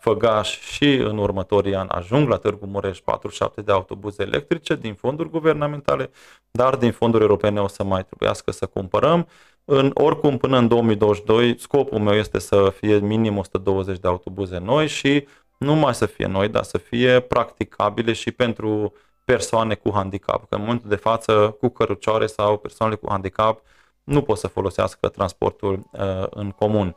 Făgaș 0.00 0.60
și 0.60 0.94
în 0.94 1.18
următorii 1.18 1.74
ani 1.74 1.88
ajung 1.88 2.28
la 2.28 2.36
Târgu 2.36 2.66
Mureș 2.66 2.98
47 2.98 3.60
de 3.60 3.72
autobuze 3.72 4.22
electrice 4.22 4.74
din 4.74 4.94
fonduri 4.94 5.30
guvernamentale, 5.30 6.10
dar 6.50 6.76
din 6.76 6.92
fonduri 6.92 7.22
europene 7.22 7.60
o 7.60 7.68
să 7.68 7.84
mai 7.84 8.04
trebuiască 8.04 8.50
să 8.50 8.66
cumpărăm. 8.66 9.28
În, 9.72 9.90
oricum, 9.94 10.36
până 10.36 10.58
în 10.58 10.68
2022, 10.68 11.58
scopul 11.58 11.98
meu 11.98 12.14
este 12.14 12.38
să 12.38 12.72
fie 12.76 12.98
minim 12.98 13.36
120 13.36 13.98
de 13.98 14.08
autobuze 14.08 14.58
noi 14.58 14.86
și 14.86 15.26
nu 15.58 15.74
mai 15.74 15.94
să 15.94 16.06
fie 16.06 16.26
noi, 16.26 16.48
dar 16.48 16.62
să 16.62 16.78
fie 16.78 17.20
practicabile 17.20 18.12
și 18.12 18.30
pentru 18.30 18.92
persoane 19.24 19.74
cu 19.74 19.90
handicap. 19.94 20.48
Că 20.48 20.54
în 20.54 20.60
momentul 20.60 20.88
de 20.88 20.96
față, 20.96 21.56
cu 21.60 21.68
cărucioare 21.68 22.26
sau 22.26 22.56
persoanele 22.56 22.98
cu 22.98 23.06
handicap, 23.10 23.62
nu 24.04 24.22
pot 24.22 24.38
să 24.38 24.46
folosească 24.46 25.08
transportul 25.08 25.82
uh, 25.92 26.26
în 26.30 26.50
comun. 26.50 26.96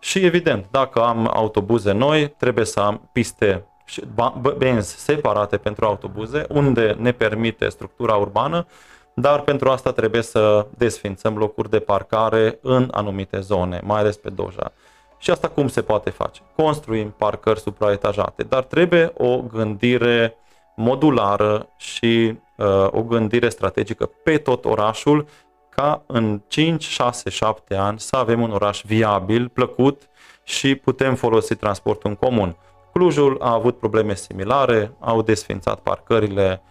Și 0.00 0.24
evident, 0.24 0.66
dacă 0.70 1.02
am 1.02 1.30
autobuze 1.34 1.92
noi, 1.92 2.28
trebuie 2.28 2.64
să 2.64 2.80
am 2.80 3.10
piste 3.12 3.66
benzi 4.56 4.96
separate 4.96 5.56
pentru 5.56 5.84
autobuze, 5.84 6.46
unde 6.48 6.96
ne 6.98 7.12
permite 7.12 7.68
structura 7.68 8.14
urbană, 8.14 8.66
dar 9.14 9.40
pentru 9.40 9.70
asta 9.70 9.92
trebuie 9.92 10.22
să 10.22 10.66
desfințăm 10.76 11.36
locuri 11.36 11.70
de 11.70 11.78
parcare 11.78 12.58
în 12.62 12.88
anumite 12.90 13.40
zone, 13.40 13.80
mai 13.84 14.00
ales 14.00 14.16
pe 14.16 14.30
Doja. 14.30 14.72
Și 15.18 15.30
asta 15.30 15.48
cum 15.48 15.68
se 15.68 15.82
poate 15.82 16.10
face? 16.10 16.40
Construim 16.56 17.14
parcări 17.18 17.60
supraetajate, 17.60 18.42
dar 18.42 18.62
trebuie 18.62 19.12
o 19.16 19.38
gândire 19.38 20.36
modulară 20.76 21.68
și 21.76 22.38
uh, 22.56 22.86
o 22.90 23.02
gândire 23.02 23.48
strategică 23.48 24.10
pe 24.24 24.38
tot 24.38 24.64
orașul 24.64 25.26
ca 25.68 26.02
în 26.06 26.40
5, 26.46 26.84
6, 26.84 27.30
7 27.30 27.74
ani 27.74 28.00
să 28.00 28.16
avem 28.16 28.42
un 28.42 28.50
oraș 28.50 28.82
viabil, 28.86 29.48
plăcut 29.48 30.02
și 30.42 30.74
putem 30.74 31.14
folosi 31.14 31.54
transportul 31.54 32.10
în 32.10 32.16
comun. 32.16 32.56
Clujul 32.92 33.38
a 33.40 33.52
avut 33.52 33.78
probleme 33.78 34.14
similare, 34.14 34.92
au 35.00 35.22
desfințat 35.22 35.78
parcările 35.80 36.62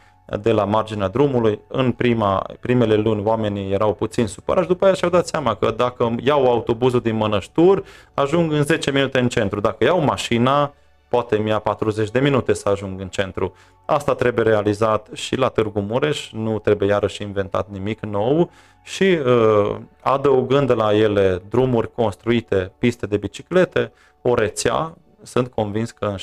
de 0.41 0.51
la 0.51 0.63
marginea 0.63 1.07
drumului. 1.07 1.59
În 1.67 1.91
prima, 1.91 2.45
primele 2.59 2.95
luni 2.95 3.23
oamenii 3.23 3.71
erau 3.71 3.93
puțin 3.93 4.27
supărați, 4.27 4.67
după 4.67 4.86
aia 4.86 4.93
și-au 4.93 5.09
dat 5.09 5.27
seama 5.27 5.55
că 5.55 5.73
dacă 5.77 6.15
iau 6.23 6.51
autobuzul 6.51 6.99
din 6.99 7.15
Mănăștur, 7.15 7.84
ajung 8.13 8.51
în 8.51 8.63
10 8.63 8.91
minute 8.91 9.19
în 9.19 9.29
centru. 9.29 9.59
Dacă 9.59 9.84
iau 9.84 9.99
mașina, 9.99 10.73
poate 11.07 11.38
mi-a 11.38 11.59
40 11.59 12.11
de 12.11 12.19
minute 12.19 12.53
să 12.53 12.69
ajung 12.69 12.99
în 12.99 13.07
centru. 13.07 13.53
Asta 13.86 14.15
trebuie 14.15 14.43
realizat 14.43 15.07
și 15.13 15.36
la 15.36 15.47
Târgu 15.47 15.79
Mureș, 15.79 16.31
nu 16.31 16.59
trebuie 16.59 16.89
iarăși 16.89 17.21
inventat 17.21 17.69
nimic 17.69 17.99
nou 17.99 18.51
și 18.84 19.03
uh, 19.03 19.75
adăugând 20.01 20.75
la 20.75 20.95
ele 20.95 21.41
drumuri 21.49 21.91
construite, 21.91 22.71
piste 22.77 23.05
de 23.05 23.17
biciclete, 23.17 23.91
o 24.21 24.34
rețea, 24.34 24.97
sunt 25.21 25.47
convins 25.47 25.91
că 25.91 26.05
în 26.05 26.15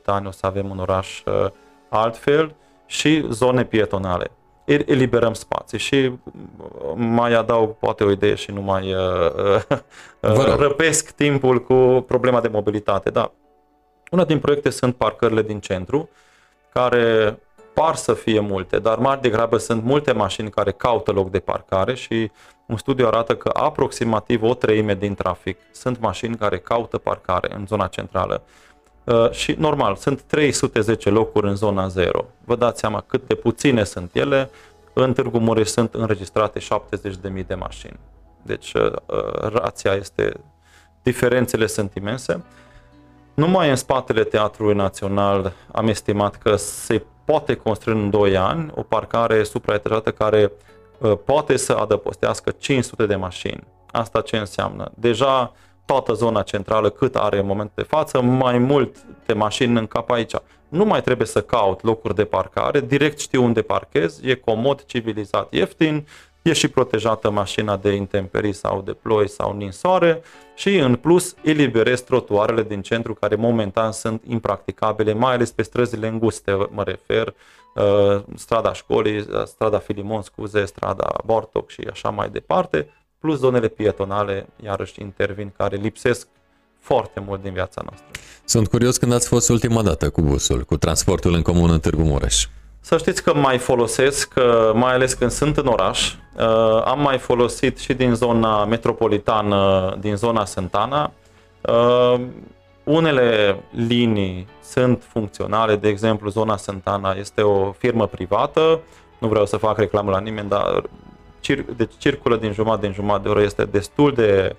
7-8 0.00 0.04
ani 0.04 0.26
o 0.26 0.30
să 0.30 0.46
avem 0.46 0.70
un 0.70 0.78
oraș 0.78 1.22
uh, 1.24 1.46
altfel 1.88 2.54
și 2.86 3.26
zone 3.30 3.64
pietonale. 3.64 4.30
Eliberăm 4.64 5.32
spații 5.32 5.78
și 5.78 5.94
uh, 5.94 6.92
mai 6.94 7.34
adaug 7.34 7.70
poate 7.70 8.04
o 8.04 8.10
idee 8.10 8.34
și 8.34 8.50
nu 8.50 8.60
mai 8.60 8.94
uh, 8.94 9.62
uh, 10.20 10.54
răpesc 10.56 11.10
timpul 11.10 11.62
cu 11.62 12.04
problema 12.06 12.40
de 12.40 12.48
mobilitate. 12.48 13.10
Da. 13.10 13.32
Una 14.10 14.24
din 14.24 14.38
proiecte 14.38 14.70
sunt 14.70 14.96
parcările 14.96 15.42
din 15.42 15.60
centru, 15.60 16.08
care 16.72 17.38
par 17.74 17.94
să 17.94 18.14
fie 18.14 18.40
multe, 18.40 18.78
dar 18.78 18.98
mai 18.98 19.18
degrabă 19.20 19.56
sunt 19.56 19.82
multe 19.82 20.12
mașini 20.12 20.50
care 20.50 20.70
caută 20.70 21.12
loc 21.12 21.30
de 21.30 21.38
parcare 21.38 21.94
și 21.94 22.30
un 22.66 22.76
studiu 22.76 23.06
arată 23.06 23.36
că 23.36 23.50
aproximativ 23.54 24.42
o 24.42 24.54
treime 24.54 24.94
din 24.94 25.14
trafic 25.14 25.58
sunt 25.72 26.00
mașini 26.00 26.36
care 26.36 26.58
caută 26.58 26.98
parcare 26.98 27.54
în 27.54 27.66
zona 27.66 27.86
centrală. 27.86 28.42
Uh, 29.06 29.30
și 29.30 29.54
normal, 29.58 29.96
sunt 29.96 30.22
310 30.22 31.10
locuri 31.10 31.48
în 31.48 31.54
zona 31.54 31.88
0. 31.88 32.24
Vă 32.44 32.56
dați 32.56 32.80
seama 32.80 33.00
cât 33.00 33.26
de 33.26 33.34
puține 33.34 33.84
sunt 33.84 34.14
ele. 34.14 34.50
În 34.92 35.12
Târgu 35.12 35.38
Mureș 35.38 35.68
sunt 35.68 35.94
înregistrate 35.94 36.58
70.000 36.58 37.46
de 37.46 37.54
mașini. 37.54 37.98
Deci 38.42 38.72
uh, 38.72 38.92
uh, 39.06 39.18
rația 39.38 39.92
este, 39.92 40.32
diferențele 41.02 41.66
sunt 41.66 41.94
imense. 41.94 42.44
Numai 43.34 43.68
în 43.68 43.76
spatele 43.76 44.24
Teatrului 44.24 44.74
Național 44.74 45.52
am 45.72 45.88
estimat 45.88 46.36
că 46.36 46.56
se 46.56 47.02
poate 47.24 47.54
construi 47.54 47.94
în 47.94 48.10
2 48.10 48.36
ani 48.36 48.70
o 48.74 48.82
parcare 48.82 49.42
supraetajată 49.42 50.10
care 50.10 50.52
poate 51.24 51.56
să 51.56 51.72
adăpostească 51.72 52.50
500 52.50 53.06
de 53.06 53.16
mașini. 53.16 53.66
Asta 53.90 54.20
ce 54.20 54.36
înseamnă? 54.36 54.90
Deja 54.94 55.52
toată 55.86 56.12
zona 56.12 56.42
centrală 56.42 56.90
cât 56.90 57.16
are 57.16 57.38
în 57.38 57.46
momentul 57.46 57.74
de 57.76 57.82
față, 57.82 58.20
mai 58.20 58.58
mult 58.58 58.96
de 59.26 59.32
mașini 59.32 59.78
în 59.78 59.86
cap 59.86 60.10
aici. 60.10 60.34
Nu 60.68 60.84
mai 60.84 61.02
trebuie 61.02 61.26
să 61.26 61.42
caut 61.42 61.82
locuri 61.82 62.14
de 62.14 62.24
parcare, 62.24 62.80
direct 62.80 63.18
știu 63.18 63.44
unde 63.44 63.62
parchez, 63.62 64.20
e 64.22 64.34
comod, 64.34 64.84
civilizat, 64.84 65.52
ieftin, 65.52 66.06
e 66.42 66.52
și 66.52 66.68
protejată 66.68 67.30
mașina 67.30 67.76
de 67.76 67.90
intemperii 67.90 68.52
sau 68.52 68.82
de 68.82 68.92
ploi 68.92 69.28
sau 69.28 69.56
ninsoare 69.56 70.22
și 70.54 70.76
în 70.76 70.96
plus 70.96 71.34
eliberez 71.42 72.00
trotuarele 72.00 72.62
din 72.62 72.82
centru 72.82 73.14
care 73.14 73.34
momentan 73.34 73.92
sunt 73.92 74.22
impracticabile, 74.28 75.12
mai 75.12 75.34
ales 75.34 75.50
pe 75.50 75.62
străzile 75.62 76.08
înguste 76.08 76.68
mă 76.70 76.82
refer, 76.82 77.34
uh, 77.74 78.22
strada 78.34 78.72
școlii, 78.72 79.18
uh, 79.18 79.42
strada 79.44 79.78
Filimon, 79.78 80.22
scuze, 80.22 80.64
strada 80.64 81.14
Bortoc 81.24 81.70
și 81.70 81.80
așa 81.90 82.10
mai 82.10 82.28
departe, 82.28 82.88
plus 83.18 83.38
zonele 83.38 83.68
pietonale, 83.68 84.46
iarăși 84.64 85.00
intervin, 85.00 85.52
care 85.56 85.76
lipsesc 85.76 86.26
foarte 86.78 87.20
mult 87.26 87.42
din 87.42 87.52
viața 87.52 87.82
noastră. 87.84 88.06
Sunt 88.44 88.68
curios 88.68 88.96
când 88.96 89.12
ați 89.12 89.28
fost 89.28 89.48
ultima 89.48 89.82
dată 89.82 90.10
cu 90.10 90.22
busul, 90.22 90.62
cu 90.62 90.76
transportul 90.76 91.34
în 91.34 91.42
comun 91.42 91.70
în 91.70 91.80
Târgu 91.80 92.02
Mureș. 92.02 92.46
Să 92.80 92.96
știți 92.98 93.22
că 93.22 93.34
mai 93.34 93.58
folosesc, 93.58 94.34
uh, 94.36 94.70
mai 94.74 94.92
ales 94.94 95.14
când 95.14 95.30
sunt 95.30 95.56
în 95.56 95.66
oraș. 95.66 96.12
Uh, 96.12 96.82
am 96.84 97.00
mai 97.00 97.18
folosit 97.18 97.78
și 97.78 97.94
din 97.94 98.14
zona 98.14 98.64
metropolitană, 98.64 99.96
din 100.00 100.16
zona 100.16 100.44
Santana. 100.44 101.12
Uh, 101.60 102.20
unele 102.84 103.60
linii 103.70 104.46
sunt 104.62 105.02
funcționale, 105.08 105.76
de 105.76 105.88
exemplu, 105.88 106.30
zona 106.30 106.56
Santana 106.56 107.12
este 107.12 107.42
o 107.42 107.72
firmă 107.72 108.06
privată, 108.06 108.80
nu 109.18 109.28
vreau 109.28 109.46
să 109.46 109.56
fac 109.56 109.78
reclamă 109.78 110.10
la 110.10 110.20
nimeni, 110.20 110.48
dar 110.48 110.82
cir- 111.46 111.76
deci 111.76 111.92
circulă 111.98 112.36
din 112.36 112.52
jumătate 112.52 112.86
în 112.86 112.92
jumătate 112.92 113.22
de 113.22 113.28
oră, 113.28 113.42
este 113.42 113.64
destul 113.64 114.12
de 114.12 114.56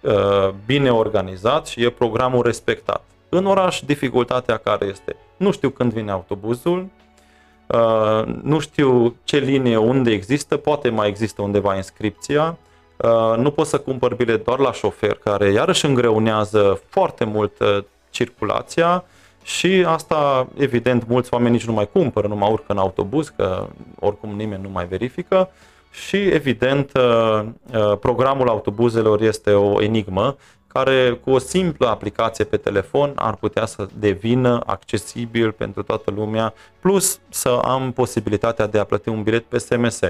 uh, 0.00 0.48
bine 0.66 0.92
organizat 0.92 1.66
și 1.66 1.82
e 1.82 1.90
programul 1.90 2.42
respectat. 2.42 3.02
În 3.28 3.46
oraș, 3.46 3.80
dificultatea 3.80 4.56
care 4.56 4.86
este? 4.86 5.16
Nu 5.36 5.50
știu 5.50 5.70
când 5.70 5.92
vine 5.92 6.10
autobuzul, 6.10 6.86
uh, 7.66 8.24
nu 8.42 8.58
știu 8.58 9.14
ce 9.24 9.38
linie 9.38 9.76
unde 9.76 10.10
există, 10.10 10.56
poate 10.56 10.88
mai 10.88 11.08
există 11.08 11.42
undeva 11.42 11.76
inscripția, 11.76 12.56
uh, 12.96 13.36
nu 13.36 13.50
pot 13.50 13.66
să 13.66 13.78
cumpăr 13.78 14.14
bilet 14.14 14.44
doar 14.44 14.58
la 14.58 14.72
șofer, 14.72 15.14
care 15.14 15.50
iarăși 15.50 15.84
îngreunează 15.84 16.80
foarte 16.88 17.24
mult 17.24 17.58
uh, 17.58 17.78
circulația 18.10 19.04
Și 19.42 19.84
asta, 19.86 20.48
evident, 20.56 21.08
mulți 21.08 21.34
oameni 21.34 21.54
nici 21.54 21.66
nu 21.66 21.72
mai 21.72 21.88
cumpără, 21.92 22.28
nu 22.28 22.36
mai 22.36 22.50
urcă 22.50 22.72
în 22.72 22.78
autobuz, 22.78 23.32
că 23.36 23.66
oricum 23.98 24.30
nimeni 24.30 24.62
nu 24.62 24.68
mai 24.68 24.86
verifică. 24.86 25.50
Și, 25.90 26.16
evident, 26.16 26.90
uh, 26.96 27.44
uh, 27.74 27.98
programul 27.98 28.48
autobuzelor 28.48 29.20
este 29.20 29.52
o 29.52 29.82
enigmă 29.82 30.36
care 30.66 31.12
cu 31.24 31.30
o 31.30 31.38
simplă 31.38 31.88
aplicație 31.88 32.44
pe 32.44 32.56
telefon 32.56 33.12
ar 33.14 33.36
putea 33.36 33.66
să 33.66 33.88
devină 33.98 34.62
accesibil 34.66 35.52
pentru 35.52 35.82
toată 35.82 36.10
lumea, 36.10 36.54
plus 36.80 37.20
să 37.28 37.48
am 37.48 37.92
posibilitatea 37.92 38.66
de 38.66 38.78
a 38.78 38.84
plăti 38.84 39.08
un 39.08 39.22
bilet 39.22 39.44
pe 39.44 39.58
SMS. 39.58 40.00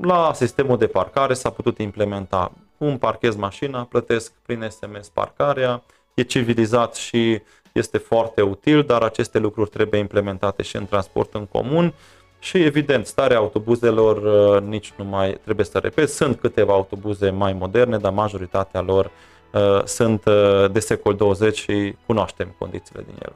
La 0.00 0.30
sistemul 0.34 0.78
de 0.78 0.86
parcare 0.86 1.34
s-a 1.34 1.50
putut 1.50 1.78
implementa 1.78 2.52
cum 2.78 2.98
parchez 2.98 3.36
mașina, 3.36 3.84
plătesc 3.84 4.32
prin 4.46 4.68
SMS 4.70 5.08
parcarea, 5.08 5.82
e 6.14 6.22
civilizat 6.22 6.94
și 6.94 7.40
este 7.72 7.98
foarte 7.98 8.42
util, 8.42 8.82
dar 8.82 9.02
aceste 9.02 9.38
lucruri 9.38 9.70
trebuie 9.70 10.00
implementate 10.00 10.62
și 10.62 10.76
în 10.76 10.86
transport 10.86 11.34
în 11.34 11.46
comun. 11.46 11.94
Și 12.38 12.62
evident, 12.62 13.06
starea 13.06 13.36
autobuzelor 13.36 14.16
uh, 14.16 14.62
nici 14.62 14.92
nu 14.96 15.04
mai 15.04 15.38
trebuie 15.44 15.66
să 15.66 15.78
repet. 15.78 16.08
Sunt 16.08 16.40
câteva 16.40 16.72
autobuze 16.72 17.30
mai 17.30 17.52
moderne, 17.52 17.96
dar 17.96 18.12
majoritatea 18.12 18.80
lor 18.80 19.10
uh, 19.52 19.84
sunt 19.84 20.24
uh, 20.24 20.70
de 20.72 20.80
secol 20.80 21.14
20 21.14 21.58
și 21.58 21.94
cunoaștem 22.06 22.54
condițiile 22.58 23.02
din 23.06 23.14
ele. 23.22 23.34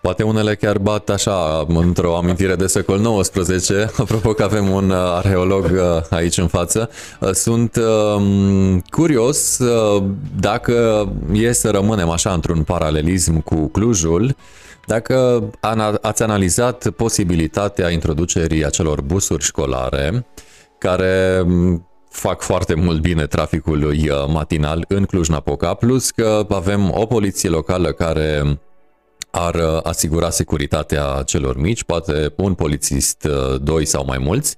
Poate 0.00 0.22
unele 0.22 0.54
chiar 0.54 0.78
bat 0.78 1.08
așa 1.08 1.64
într-o 1.68 2.16
amintire 2.16 2.54
de 2.54 2.66
secol 2.66 3.20
XIX, 3.20 3.70
apropo 4.02 4.32
că 4.32 4.42
avem 4.42 4.70
un 4.70 4.90
uh, 4.90 4.96
arheolog 4.96 5.64
uh, 5.64 6.02
aici 6.10 6.38
în 6.38 6.46
față. 6.46 6.90
Uh, 7.20 7.30
sunt 7.32 7.78
curios 8.90 9.58
dacă 10.40 11.08
e 11.32 11.52
să 11.52 11.70
rămânem 11.70 12.08
așa 12.08 12.32
într-un 12.32 12.62
paralelism 12.62 13.40
cu 13.40 13.54
Clujul, 13.54 14.36
dacă 14.88 15.50
ați 16.02 16.22
analizat 16.22 16.90
posibilitatea 16.90 17.90
introducerii 17.90 18.64
acelor 18.64 19.00
busuri 19.00 19.44
școlare 19.44 20.26
care 20.78 21.46
fac 22.10 22.42
foarte 22.42 22.74
mult 22.74 23.00
bine 23.00 23.26
traficului 23.26 24.10
matinal 24.28 24.84
în 24.88 25.04
Cluj-Napoca, 25.04 25.74
plus 25.74 26.10
că 26.10 26.46
avem 26.48 26.90
o 26.94 27.06
poliție 27.06 27.48
locală 27.48 27.92
care 27.92 28.58
ar 29.30 29.54
uh, 29.54 29.80
asigura 29.82 30.30
securitatea 30.30 31.22
celor 31.26 31.56
mici, 31.56 31.84
poate 31.84 32.32
un 32.36 32.54
polițist, 32.54 33.24
uh, 33.24 33.60
doi 33.60 33.84
sau 33.84 34.04
mai 34.04 34.18
mulți. 34.18 34.56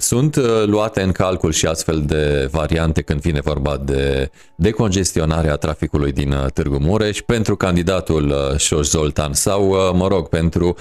Um, 0.00 0.06
sunt 0.06 0.36
uh, 0.36 0.62
luate 0.66 1.02
în 1.02 1.12
calcul 1.12 1.52
și 1.52 1.66
astfel 1.66 2.02
de 2.02 2.48
variante 2.50 3.02
când 3.02 3.20
vine 3.20 3.40
vorba 3.40 3.76
de 3.76 4.30
decongestionarea 4.54 5.56
traficului 5.56 6.12
din 6.12 6.34
Târgu 6.54 6.78
Mureș 6.78 7.20
pentru 7.20 7.56
candidatul 7.56 8.34
Șoș 8.56 8.86
Zoltan 8.86 9.32
sau, 9.32 9.94
mă 9.96 10.08
rog, 10.08 10.28
pentru 10.28 10.74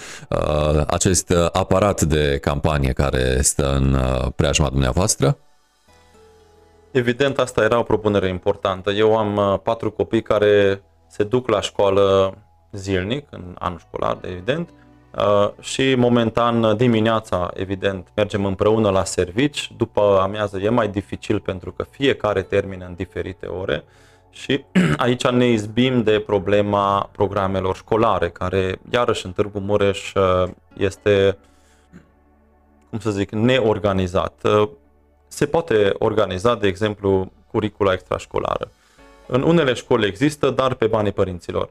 acest 0.88 1.34
aparat 1.52 2.02
de 2.02 2.38
campanie 2.42 2.92
care 2.92 3.42
stă 3.42 3.76
în 3.76 3.98
preajma 4.36 4.70
dumneavoastră? 4.70 5.38
Evident, 6.92 7.38
asta 7.38 7.64
era 7.64 7.80
o 7.80 7.84
propunere 7.84 8.28
importantă. 8.28 8.92
Eu 8.92 9.18
am 9.18 9.60
patru 9.64 9.92
copii 9.92 10.22
care 10.22 10.82
se 11.08 11.24
duc 11.24 11.50
la 11.50 11.62
școală 11.62 12.38
zilnic, 12.72 13.28
în 13.30 13.56
anul 13.60 13.80
școlar, 13.80 14.18
evident, 14.22 14.70
uh, 14.70 14.89
și 15.60 15.96
momentan 15.96 16.78
dimineața, 16.78 17.52
evident, 17.54 18.08
mergem 18.16 18.46
împreună 18.46 18.90
la 18.90 19.04
servici, 19.04 19.72
după 19.78 20.20
amiază 20.22 20.60
e 20.60 20.70
mai 20.70 20.88
dificil 20.88 21.40
pentru 21.40 21.72
că 21.72 21.86
fiecare 21.90 22.42
termină 22.42 22.86
în 22.86 22.94
diferite 22.94 23.46
ore 23.46 23.84
și 24.30 24.64
aici 24.98 25.28
ne 25.28 25.46
izbim 25.46 26.04
de 26.04 26.20
problema 26.20 27.10
programelor 27.12 27.76
școlare, 27.76 28.30
care 28.30 28.80
iarăși 28.92 29.26
în 29.26 29.32
Târgu 29.32 29.60
Mureș 29.60 30.14
uh, 30.14 30.50
este, 30.78 31.38
cum 32.90 33.00
să 33.00 33.12
zic, 33.12 33.32
neorganizat. 33.32 34.42
Uh, 34.44 34.70
se 35.28 35.46
poate 35.46 35.94
organiza, 35.98 36.56
de 36.56 36.68
exemplu, 36.68 37.32
curicula 37.52 37.94
extrașcolară. 37.94 38.72
În 39.28 39.42
unele 39.42 39.74
școli 39.74 40.08
există, 40.08 40.50
dar 40.50 40.74
pe 40.74 40.88
banii 40.88 41.12
părinților. 41.12 41.70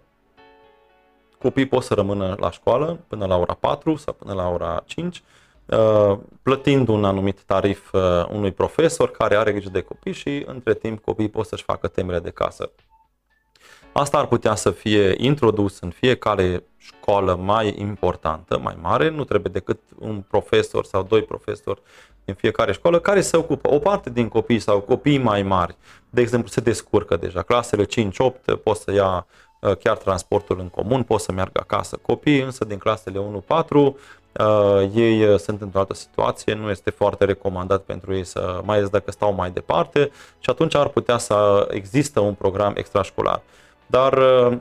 Copiii 1.38 1.66
pot 1.66 1.82
să 1.82 1.94
rămână 1.94 2.36
la 2.40 2.50
școală 2.50 2.98
până 3.08 3.26
la 3.26 3.36
ora 3.36 3.54
4 3.54 3.96
sau 3.96 4.14
până 4.14 4.32
la 4.34 4.48
ora 4.48 4.82
5, 4.86 5.22
uh, 5.66 6.18
plătind 6.42 6.88
un 6.88 7.04
anumit 7.04 7.40
tarif 7.40 7.92
uh, 7.92 8.00
unui 8.28 8.52
profesor 8.52 9.10
care 9.10 9.36
are 9.36 9.52
grijă 9.52 9.68
de 9.68 9.80
copii 9.80 10.12
și 10.12 10.42
între 10.46 10.74
timp 10.74 11.04
copiii 11.04 11.28
pot 11.28 11.46
să-și 11.46 11.62
facă 11.62 11.88
temele 11.88 12.18
de 12.18 12.30
casă. 12.30 12.70
Asta 13.92 14.18
ar 14.18 14.26
putea 14.26 14.54
să 14.54 14.70
fie 14.70 15.14
introdus 15.16 15.80
în 15.80 15.90
fiecare 15.90 16.64
școală 16.76 17.34
mai 17.34 17.74
importantă, 17.78 18.58
mai 18.58 18.76
mare, 18.80 19.08
nu 19.08 19.24
trebuie 19.24 19.52
decât 19.52 19.80
un 19.98 20.24
profesor 20.28 20.84
sau 20.84 21.02
doi 21.02 21.22
profesori 21.22 21.82
în 22.24 22.34
fiecare 22.34 22.72
școală 22.72 23.00
care 23.00 23.20
se 23.20 23.36
ocupă. 23.36 23.74
O 23.74 23.78
parte 23.78 24.10
din 24.10 24.28
copii 24.28 24.58
sau 24.58 24.80
copii 24.80 25.18
mai 25.18 25.42
mari, 25.42 25.76
de 26.10 26.20
exemplu, 26.20 26.48
se 26.48 26.60
descurcă 26.60 27.16
deja. 27.16 27.42
Clasele 27.42 27.84
5-8 27.84 28.62
pot 28.62 28.76
să 28.76 28.92
ia 28.92 29.26
uh, 29.28 29.47
chiar 29.60 29.96
transportul 29.96 30.60
în 30.60 30.68
comun, 30.68 31.02
pot 31.02 31.20
să 31.20 31.32
meargă 31.32 31.60
acasă. 31.62 31.98
Copiii 32.02 32.40
însă 32.40 32.64
din 32.64 32.78
clasele 32.78 33.18
1-4 33.18 33.68
uh, 33.70 33.92
ei 34.94 35.24
uh, 35.24 35.38
sunt 35.38 35.60
într-o 35.60 35.78
altă 35.78 35.94
situație, 35.94 36.54
nu 36.54 36.70
este 36.70 36.90
foarte 36.90 37.24
recomandat 37.24 37.82
pentru 37.82 38.14
ei 38.14 38.24
să, 38.24 38.60
mai 38.64 38.76
ales 38.76 38.88
dacă 38.88 39.10
stau 39.10 39.34
mai 39.34 39.50
departe 39.50 40.10
și 40.38 40.50
atunci 40.50 40.74
ar 40.74 40.88
putea 40.88 41.18
să 41.18 41.68
există 41.70 42.20
un 42.20 42.34
program 42.34 42.72
extrașcolar. 42.76 43.42
Dar 43.86 44.12
uh, 44.12 44.58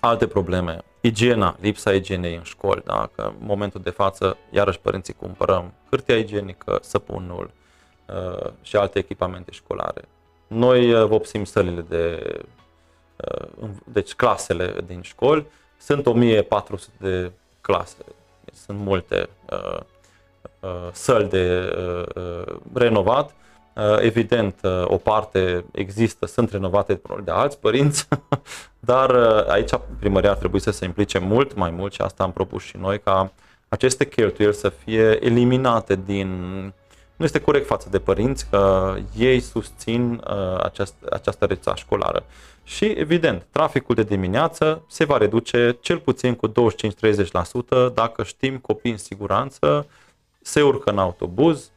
alte 0.00 0.26
probleme, 0.26 0.78
igiena, 1.00 1.56
lipsa 1.60 1.92
igienei 1.92 2.34
în 2.34 2.42
școli, 2.42 2.82
da? 2.84 3.10
că 3.14 3.22
în 3.22 3.46
momentul 3.46 3.80
de 3.84 3.90
față, 3.90 4.36
iarăși 4.50 4.80
părinții 4.80 5.14
cumpărăm 5.14 5.72
hârtia 5.90 6.16
igienică, 6.16 6.78
săpunul 6.82 7.50
uh, 8.06 8.50
și 8.62 8.76
alte 8.76 8.98
echipamente 8.98 9.50
școlare. 9.52 10.08
Noi 10.46 10.92
uh, 10.92 11.06
vopsim 11.06 11.44
sălile 11.44 11.80
de, 11.80 12.22
uh, 12.36 12.44
deci 13.84 14.14
clasele 14.14 14.74
din 14.86 15.02
școli, 15.02 15.46
sunt 15.78 16.06
1400 16.06 16.92
de 16.98 17.30
clase, 17.60 17.96
sunt 18.52 18.78
multe 18.78 19.28
uh, 19.50 19.80
uh, 20.60 20.88
săli 20.92 21.28
de 21.28 21.74
uh, 21.76 22.22
uh, 22.22 22.56
renovat, 22.74 23.34
Uh, 23.76 23.96
evident, 24.00 24.54
uh, 24.62 24.82
o 24.84 24.96
parte 24.96 25.64
există, 25.72 26.26
sunt 26.26 26.50
renovate 26.50 27.00
de 27.24 27.30
alți 27.30 27.58
părinți, 27.58 28.08
dar 28.90 29.10
uh, 29.10 29.48
aici 29.48 29.70
primăria 29.98 30.30
ar 30.30 30.36
trebui 30.36 30.60
să 30.60 30.70
se 30.70 30.84
implice 30.84 31.18
mult 31.18 31.54
mai 31.54 31.70
mult 31.70 31.92
și 31.92 32.00
asta 32.00 32.22
am 32.22 32.32
propus 32.32 32.62
și 32.62 32.76
noi 32.76 33.00
ca 33.00 33.32
aceste 33.68 34.06
cheltuieli 34.08 34.54
să 34.54 34.68
fie 34.68 35.24
eliminate 35.24 36.00
din... 36.04 36.28
Nu 37.16 37.24
este 37.24 37.40
corect 37.40 37.66
față 37.66 37.88
de 37.90 37.98
părinți 37.98 38.46
că 38.50 38.94
ei 39.16 39.40
susțin 39.40 40.22
aceast, 40.62 40.94
această 41.10 41.44
rețea 41.44 41.74
școlară. 41.74 42.24
Și, 42.66 42.84
evident, 42.84 43.46
traficul 43.50 43.94
de 43.94 44.02
dimineață 44.02 44.84
se 44.88 45.04
va 45.04 45.16
reduce 45.16 45.78
cel 45.80 45.98
puțin 45.98 46.34
cu 46.34 46.48
25-30% 46.48 46.52
dacă 47.94 48.22
știm 48.22 48.58
copii 48.58 48.90
în 48.90 48.96
siguranță, 48.96 49.86
se 50.40 50.62
urcă 50.62 50.90
în 50.90 50.98
autobuz, 50.98 51.70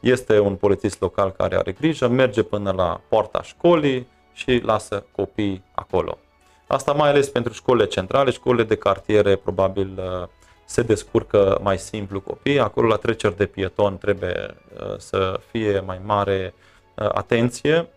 este 0.00 0.38
un 0.38 0.54
polițist 0.54 1.00
local 1.00 1.30
care 1.30 1.56
are 1.56 1.72
grijă, 1.72 2.08
merge 2.08 2.42
până 2.42 2.70
la 2.70 3.00
poarta 3.08 3.42
școlii 3.42 4.06
și 4.32 4.60
lasă 4.64 5.04
copii 5.12 5.64
acolo. 5.74 6.18
Asta 6.66 6.92
mai 6.92 7.08
ales 7.08 7.28
pentru 7.28 7.52
școlile 7.52 7.86
centrale, 7.86 8.30
școlile 8.30 8.64
de 8.64 8.76
cartiere 8.76 9.36
probabil 9.36 9.98
uh, 9.98 10.28
se 10.64 10.82
descurcă 10.82 11.58
mai 11.62 11.78
simplu 11.78 12.20
copii. 12.20 12.60
Acolo 12.60 12.86
la 12.86 12.96
treceri 12.96 13.36
de 13.36 13.46
pieton 13.46 13.98
trebuie 13.98 14.56
uh, 14.80 14.98
să 14.98 15.40
fie 15.50 15.80
mai 15.80 16.00
mare 16.04 16.54
uh, 16.94 17.08
atenție 17.12 17.88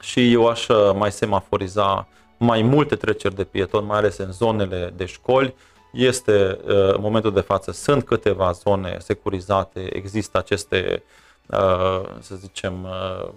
și 0.00 0.32
eu 0.32 0.46
aș 0.46 0.66
mai 0.94 1.12
semaforiza 1.12 2.08
mai 2.38 2.62
multe 2.62 2.96
treceri 2.96 3.34
de 3.34 3.44
pieton, 3.44 3.84
mai 3.84 3.98
ales 3.98 4.16
în 4.16 4.32
zonele 4.32 4.92
de 4.96 5.04
școli, 5.04 5.54
este, 5.92 6.58
uh, 6.64 6.94
în 6.94 7.00
momentul 7.00 7.32
de 7.32 7.40
față, 7.40 7.72
sunt 7.72 8.04
câteva 8.04 8.52
zone 8.52 8.96
securizate, 8.98 9.96
există 9.96 10.38
aceste, 10.38 11.02
uh, 11.46 12.02
să 12.18 12.34
zicem, 12.34 12.84
uh, 12.84 13.28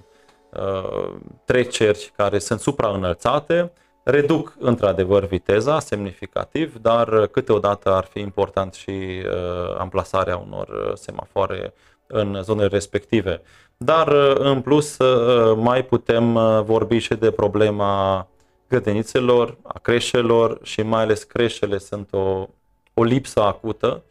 treceri 1.46 2.12
care 2.16 2.40
sunt 2.40 2.60
supraînălțate, 2.60 3.72
reduc 4.04 4.56
într-adevăr 4.60 5.26
viteza 5.26 5.80
semnificativ, 5.80 6.78
dar 6.82 7.28
câteodată 7.28 7.94
ar 7.94 8.04
fi 8.04 8.20
important 8.20 8.74
și 8.74 9.24
amplasarea 9.78 10.38
unor 10.38 10.94
semafoare 10.96 11.74
în 12.14 12.40
zonele 12.42 12.68
respective. 12.68 13.42
Dar 13.78 14.08
în 14.38 14.62
plus 14.62 14.98
mai 15.56 15.86
putem 15.86 16.34
vorbi 16.64 16.98
și 16.98 17.14
de 17.14 17.32
problema 17.32 18.28
grădinițelor, 18.74 19.58
a 19.64 19.80
creșelor 19.80 20.60
și 20.64 20.82
mai 20.82 21.02
ales 21.02 21.24
creșele 21.24 21.78
sunt 21.78 22.14
o, 22.14 22.48
o 22.94 23.04
lipsă 23.04 23.42
acută. 23.42 24.04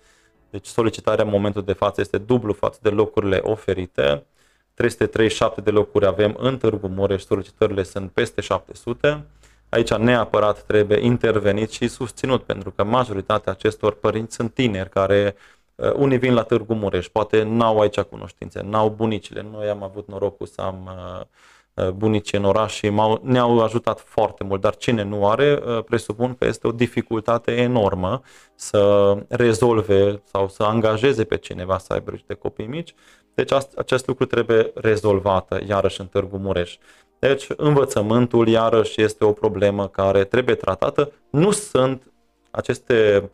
Deci 0.51 0.67
solicitarea 0.67 1.25
în 1.25 1.31
momentul 1.31 1.65
de 1.65 1.73
față 1.73 2.01
este 2.01 2.19
dublu 2.19 2.53
față 2.53 2.79
de 2.83 2.89
locurile 2.89 3.41
oferite. 3.43 4.27
337 4.75 5.61
de 5.61 5.71
locuri 5.71 6.07
avem 6.07 6.37
în 6.39 6.59
Târgu 6.59 6.87
Mureș, 6.89 7.23
solicitările 7.23 7.83
sunt 7.83 8.11
peste 8.11 8.41
700. 8.41 9.25
aici 9.69 9.95
neapărat 9.95 10.63
trebuie 10.63 11.05
intervenit 11.05 11.71
și 11.71 11.89
susținut, 11.89 12.43
pentru 12.43 12.71
că 12.71 12.85
majoritatea 12.85 13.53
acestor 13.53 13.95
părinți 13.95 14.35
sunt 14.35 14.55
tineri 14.55 14.89
care 14.89 15.35
uh, 15.37 15.62
unii 15.77 16.18
vin 16.18 16.35
la 16.35 16.43
Târgu 16.43 16.75
Mureș, 16.75 17.09
poate 17.09 17.43
n-au 17.43 17.81
aici 17.81 18.01
cunoștințe, 18.01 18.61
n-au 18.62 18.91
bunicile. 18.91 19.47
Noi 19.53 19.68
am 19.68 19.83
avut 19.83 20.09
norocul 20.09 20.47
să 20.47 20.61
am 20.61 20.91
uh, 21.18 21.27
Uh, 21.75 21.89
bunicii 21.89 22.39
în 22.39 22.45
oraș 22.45 22.75
și 22.75 22.93
ne-au 23.23 23.61
ajutat 23.61 24.01
foarte 24.01 24.45
mult, 24.45 24.61
dar 24.61 24.77
cine 24.77 25.03
nu 25.03 25.29
are, 25.29 25.62
uh, 25.66 25.85
presupun 25.85 26.35
că 26.35 26.45
este 26.45 26.66
o 26.66 26.73
dificultate 26.73 27.53
enormă 27.53 28.23
să 28.55 29.14
rezolve 29.29 30.23
sau 30.25 30.49
să 30.49 30.62
angajeze 30.62 31.25
pe 31.25 31.37
cineva 31.37 31.79
să 31.79 31.93
aibă 31.93 32.11
niște 32.11 32.35
copii 32.35 32.66
mici. 32.66 32.95
Deci 33.35 33.53
acest 33.77 34.07
lucru 34.07 34.25
trebuie 34.25 34.70
rezolvată 34.75 35.61
iarăși 35.66 36.01
în 36.01 36.07
Târgu 36.07 36.37
Mureș. 36.37 36.77
Deci 37.18 37.47
învățământul 37.57 38.49
iarăși 38.49 39.03
este 39.03 39.25
o 39.25 39.33
problemă 39.33 39.89
care 39.89 40.25
trebuie 40.25 40.55
tratată. 40.55 41.12
Nu 41.31 41.51
sunt 41.51 42.12
aceste, 42.51 43.20
uh, 43.23 43.29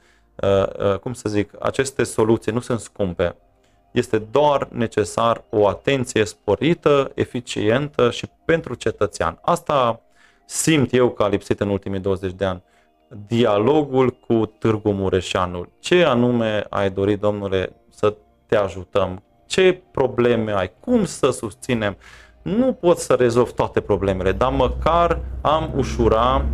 cum 1.01 1.13
să 1.13 1.29
zic, 1.29 1.51
aceste 1.59 2.03
soluții 2.03 2.53
nu 2.53 2.61
sunt 2.61 2.81
scumpe 2.81 3.37
este 3.91 4.19
doar 4.19 4.69
necesar 4.71 5.45
o 5.51 5.69
atenție 5.69 6.25
sporită, 6.25 7.11
eficientă 7.15 8.11
și 8.11 8.27
pentru 8.45 8.75
cetățean. 8.75 9.39
Asta 9.43 10.01
simt 10.45 10.93
eu 10.93 11.11
că 11.11 11.23
a 11.23 11.29
lipsit 11.29 11.61
în 11.61 11.69
ultimii 11.69 12.01
20 12.01 12.33
de 12.33 12.45
ani. 12.45 12.63
Dialogul 13.27 14.11
cu 14.11 14.53
Târgu 14.59 14.91
Mureșanul. 14.93 15.69
Ce 15.81 16.05
anume 16.05 16.67
ai 16.71 16.91
dorit, 16.91 17.21
domnule, 17.21 17.73
să 17.91 18.15
te 18.47 18.57
ajutăm? 18.57 19.23
Ce 19.47 19.83
probleme 19.91 20.53
ai? 20.53 20.73
Cum 20.81 21.05
să 21.05 21.31
susținem? 21.31 21.97
Nu 22.43 22.73
pot 22.73 22.99
să 22.99 23.15
rezolv 23.15 23.51
toate 23.51 23.81
problemele, 23.81 24.33
dar 24.33 24.53
măcar 24.53 25.21
am 25.41 25.71
ușura 25.77 26.45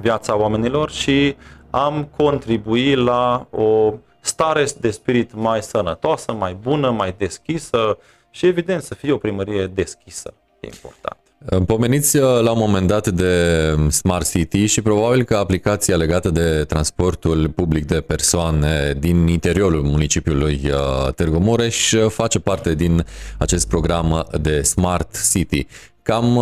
viața 0.00 0.36
oamenilor 0.36 0.90
și 0.90 1.36
am 1.74 2.08
contribui 2.16 2.94
la 2.94 3.46
o 3.50 3.94
stare 4.20 4.66
de 4.80 4.90
spirit 4.90 5.34
mai 5.34 5.62
sănătoasă, 5.62 6.32
mai 6.32 6.56
bună, 6.62 6.90
mai 6.90 7.14
deschisă 7.18 7.98
și 8.30 8.46
evident 8.46 8.82
să 8.82 8.94
fie 8.94 9.12
o 9.12 9.16
primărie 9.16 9.66
deschisă. 9.66 10.34
E 10.60 10.66
important. 10.66 11.18
Pomeniți 11.66 12.16
uh, 12.16 12.22
la 12.22 12.50
un 12.50 12.58
moment 12.58 12.86
dat 12.86 13.08
de 13.08 13.74
Smart 13.90 14.30
City 14.30 14.66
și 14.66 14.82
probabil 14.82 15.22
că 15.22 15.36
aplicația 15.36 15.96
legată 15.96 16.30
de 16.30 16.64
transportul 16.64 17.48
public 17.48 17.84
de 17.84 18.00
persoane 18.00 18.96
din 18.98 19.26
interiorul 19.26 19.82
municipiului 19.82 20.60
uh, 20.64 21.12
Târgu 21.12 21.38
Mureș 21.38 21.92
uh, 21.92 22.10
face 22.10 22.38
parte 22.38 22.74
din 22.74 23.04
acest 23.38 23.68
program 23.68 24.26
de 24.40 24.62
Smart 24.62 25.30
City. 25.32 25.66
Cam 26.04 26.38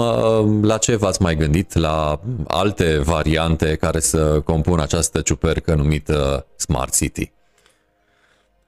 la 0.63 0.79
ce 0.79 0.97
v-ați 0.97 1.23
mai 1.23 1.37
gândit? 1.37 1.75
La 1.75 2.21
alte 2.47 2.99
variante 2.99 3.75
care 3.75 4.01
să 4.01 4.41
compună 4.41 4.83
această 4.83 5.21
ciupercă 5.21 5.75
numită 5.75 6.47
Smart 6.57 6.95
City? 6.95 7.33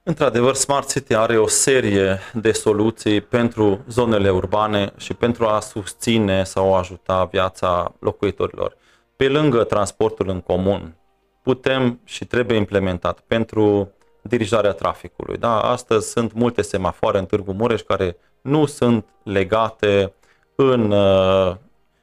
Într-adevăr, 0.03 0.53
Smart 0.53 0.91
City 0.91 1.15
are 1.15 1.37
o 1.37 1.47
serie 1.47 2.19
de 2.33 2.51
soluții 2.51 3.21
pentru 3.21 3.83
zonele 3.89 4.29
urbane 4.29 4.93
și 4.97 5.13
pentru 5.13 5.45
a 5.45 5.59
susține 5.59 6.43
sau 6.43 6.75
ajuta 6.75 7.23
viața 7.31 7.93
locuitorilor. 7.99 8.77
Pe 9.15 9.27
lângă 9.27 9.63
transportul 9.63 10.29
în 10.29 10.41
comun, 10.41 10.95
putem 11.43 11.99
și 12.03 12.25
trebuie 12.25 12.57
implementat 12.57 13.19
pentru 13.19 13.91
dirijarea 14.21 14.71
traficului. 14.71 15.37
Da? 15.37 15.59
Astăzi 15.59 16.09
sunt 16.09 16.33
multe 16.33 16.61
semafoare 16.61 17.17
în 17.17 17.25
Târgu 17.25 17.51
Mureș 17.51 17.81
care 17.81 18.17
nu 18.41 18.65
sunt 18.65 19.05
legate 19.23 20.13
în 20.55 20.91
uh, 20.91 21.55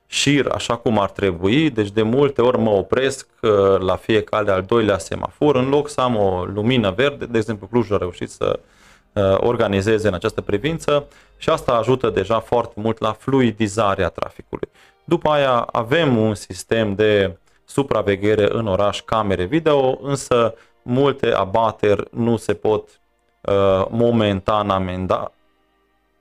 șir 0.06 0.46
așa 0.54 0.76
cum 0.76 0.98
ar 0.98 1.10
trebui, 1.10 1.70
deci 1.70 1.90
de 1.90 2.02
multe 2.02 2.42
ori 2.42 2.58
mă 2.58 2.70
opresc 2.70 3.28
uh, 3.40 3.50
la 3.78 3.96
fiecare 3.96 4.50
al 4.50 4.62
doilea 4.62 4.98
semafor, 4.98 5.56
în 5.56 5.68
loc 5.68 5.88
să 5.88 6.00
am 6.00 6.16
o 6.16 6.44
lumină 6.44 6.90
verde, 6.90 7.26
de 7.26 7.38
exemplu 7.38 7.66
Clujul 7.66 7.94
a 7.94 7.98
reușit 7.98 8.30
să 8.30 8.60
uh, 9.12 9.22
organizeze 9.36 10.08
în 10.08 10.14
această 10.14 10.40
privință 10.40 11.06
și 11.36 11.50
asta 11.50 11.72
ajută 11.72 12.10
deja 12.10 12.40
foarte 12.40 12.80
mult 12.80 13.00
la 13.00 13.12
fluidizarea 13.12 14.08
traficului. 14.08 14.68
După 15.04 15.28
aia 15.30 15.58
avem 15.72 16.16
un 16.16 16.34
sistem 16.34 16.94
de 16.94 17.36
supraveghere 17.64 18.48
în 18.50 18.66
oraș, 18.66 19.00
camere 19.00 19.44
video, 19.44 19.98
însă 20.02 20.54
multe 20.82 21.32
abateri 21.32 22.08
nu 22.10 22.36
se 22.36 22.54
pot 22.54 22.88
uh, 23.40 23.86
momentan 23.88 24.70
amenda, 24.70 25.32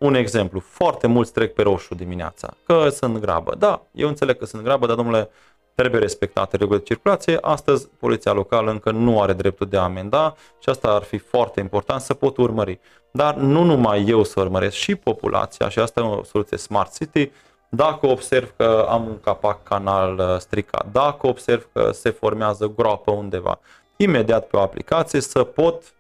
un 0.01 0.13
exemplu, 0.13 0.59
foarte 0.59 1.07
mulți 1.07 1.33
trec 1.33 1.53
pe 1.53 1.61
roșu 1.61 1.95
dimineața, 1.95 2.53
că 2.65 2.89
sunt 2.89 3.17
grabă. 3.17 3.55
Da, 3.57 3.81
eu 3.91 4.07
înțeleg 4.07 4.37
că 4.37 4.45
sunt 4.45 4.63
grabă, 4.63 4.85
dar 4.85 4.95
domnule, 4.95 5.29
trebuie 5.75 5.99
respectate 5.99 6.57
regulile 6.57 6.83
de 6.83 6.93
circulație. 6.93 7.37
Astăzi, 7.41 7.87
poliția 7.99 8.31
locală 8.31 8.71
încă 8.71 8.91
nu 8.91 9.21
are 9.21 9.33
dreptul 9.33 9.67
de 9.67 9.77
a 9.77 9.81
amenda 9.81 10.35
și 10.59 10.69
asta 10.69 10.87
ar 10.87 11.03
fi 11.03 11.17
foarte 11.17 11.59
important 11.59 12.01
să 12.01 12.13
pot 12.13 12.37
urmări. 12.37 12.79
Dar 13.11 13.35
nu 13.35 13.63
numai 13.63 14.05
eu 14.07 14.23
să 14.23 14.39
urmăresc, 14.39 14.75
și 14.75 14.95
populația, 14.95 15.69
și 15.69 15.79
asta 15.79 15.99
e 15.99 16.03
o 16.03 16.23
soluție 16.23 16.57
Smart 16.57 16.93
City, 16.93 17.31
dacă 17.69 18.07
observ 18.07 18.53
că 18.57 18.85
am 18.89 19.07
un 19.07 19.19
capac 19.19 19.63
canal 19.63 20.17
uh, 20.17 20.37
stricat, 20.37 20.85
dacă 20.91 21.27
observ 21.27 21.67
că 21.73 21.91
se 21.91 22.09
formează 22.09 22.73
groapă 22.75 23.11
undeva, 23.11 23.59
imediat 23.95 24.47
pe 24.47 24.57
o 24.57 24.59
aplicație 24.59 25.21
să 25.21 25.43
pot 25.43 25.93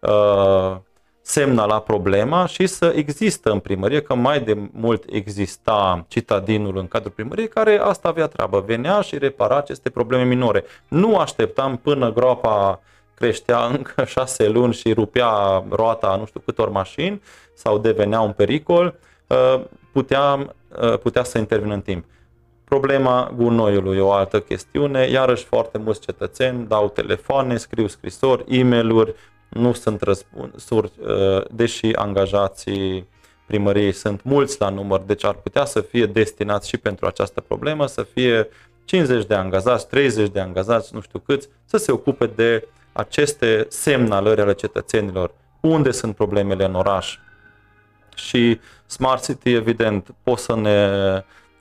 uh, 0.00 0.76
semnala 1.22 1.80
problema 1.80 2.46
și 2.46 2.66
să 2.66 2.92
există 2.96 3.50
în 3.50 3.58
primărie, 3.58 4.00
că 4.02 4.14
mai 4.14 4.40
de 4.40 4.58
mult 4.72 5.04
exista 5.10 6.04
citadinul 6.08 6.76
în 6.76 6.88
cadrul 6.88 7.10
primăriei 7.10 7.48
care 7.48 7.78
asta 7.78 8.08
avea 8.08 8.26
treabă, 8.26 8.64
venea 8.66 9.00
și 9.00 9.18
repara 9.18 9.56
aceste 9.56 9.90
probleme 9.90 10.24
minore. 10.24 10.64
Nu 10.88 11.18
așteptam 11.18 11.76
până 11.76 12.12
groapa 12.12 12.80
creștea 13.14 13.64
încă 13.64 14.04
șase 14.14 14.48
luni 14.48 14.74
și 14.74 14.92
rupea 14.92 15.64
roata 15.70 16.16
nu 16.16 16.26
știu 16.26 16.40
câtor 16.40 16.68
mașini 16.68 17.22
sau 17.54 17.78
devenea 17.78 18.20
un 18.20 18.32
pericol, 18.32 18.94
uh, 19.26 19.60
putea, 19.92 20.54
uh, 20.82 20.98
putea 20.98 21.22
să 21.22 21.38
intervină 21.38 21.74
în 21.74 21.80
timp. 21.80 22.04
Problema 22.64 23.32
gunoiului 23.36 23.96
e 23.96 24.00
o 24.00 24.12
altă 24.12 24.40
chestiune, 24.40 25.08
iarăși 25.08 25.44
foarte 25.44 25.78
mulți 25.78 26.00
cetățeni 26.00 26.66
dau 26.66 26.88
telefoane, 26.88 27.56
scriu 27.56 27.86
scrisori, 27.86 28.44
e-mail-uri, 28.58 29.14
nu 29.52 29.72
sunt 29.72 30.00
răspunsuri, 30.00 30.92
uh, 31.00 31.44
deși 31.50 31.94
angajații 31.94 33.08
primăriei 33.46 33.92
sunt 33.92 34.22
mulți 34.22 34.56
la 34.60 34.68
număr, 34.68 35.00
deci 35.00 35.24
ar 35.24 35.34
putea 35.34 35.64
să 35.64 35.80
fie 35.80 36.06
destinați 36.06 36.68
și 36.68 36.76
pentru 36.76 37.06
această 37.06 37.40
problemă, 37.40 37.86
să 37.86 38.02
fie 38.02 38.48
50 38.84 39.26
de 39.26 39.34
angajați, 39.34 39.88
30 39.88 40.28
de 40.28 40.40
angajați, 40.40 40.94
nu 40.94 41.00
știu 41.00 41.18
câți, 41.18 41.48
să 41.64 41.76
se 41.76 41.92
ocupe 41.92 42.26
de 42.26 42.68
aceste 42.92 43.66
semnalări 43.68 44.40
ale 44.40 44.54
cetățenilor, 44.54 45.34
unde 45.60 45.90
sunt 45.90 46.14
problemele 46.14 46.64
în 46.64 46.74
oraș. 46.74 47.18
Și 48.14 48.60
Smart 48.86 49.24
City, 49.24 49.52
evident, 49.52 50.14
pot 50.22 50.38
să 50.38 50.56
ne 50.56 50.88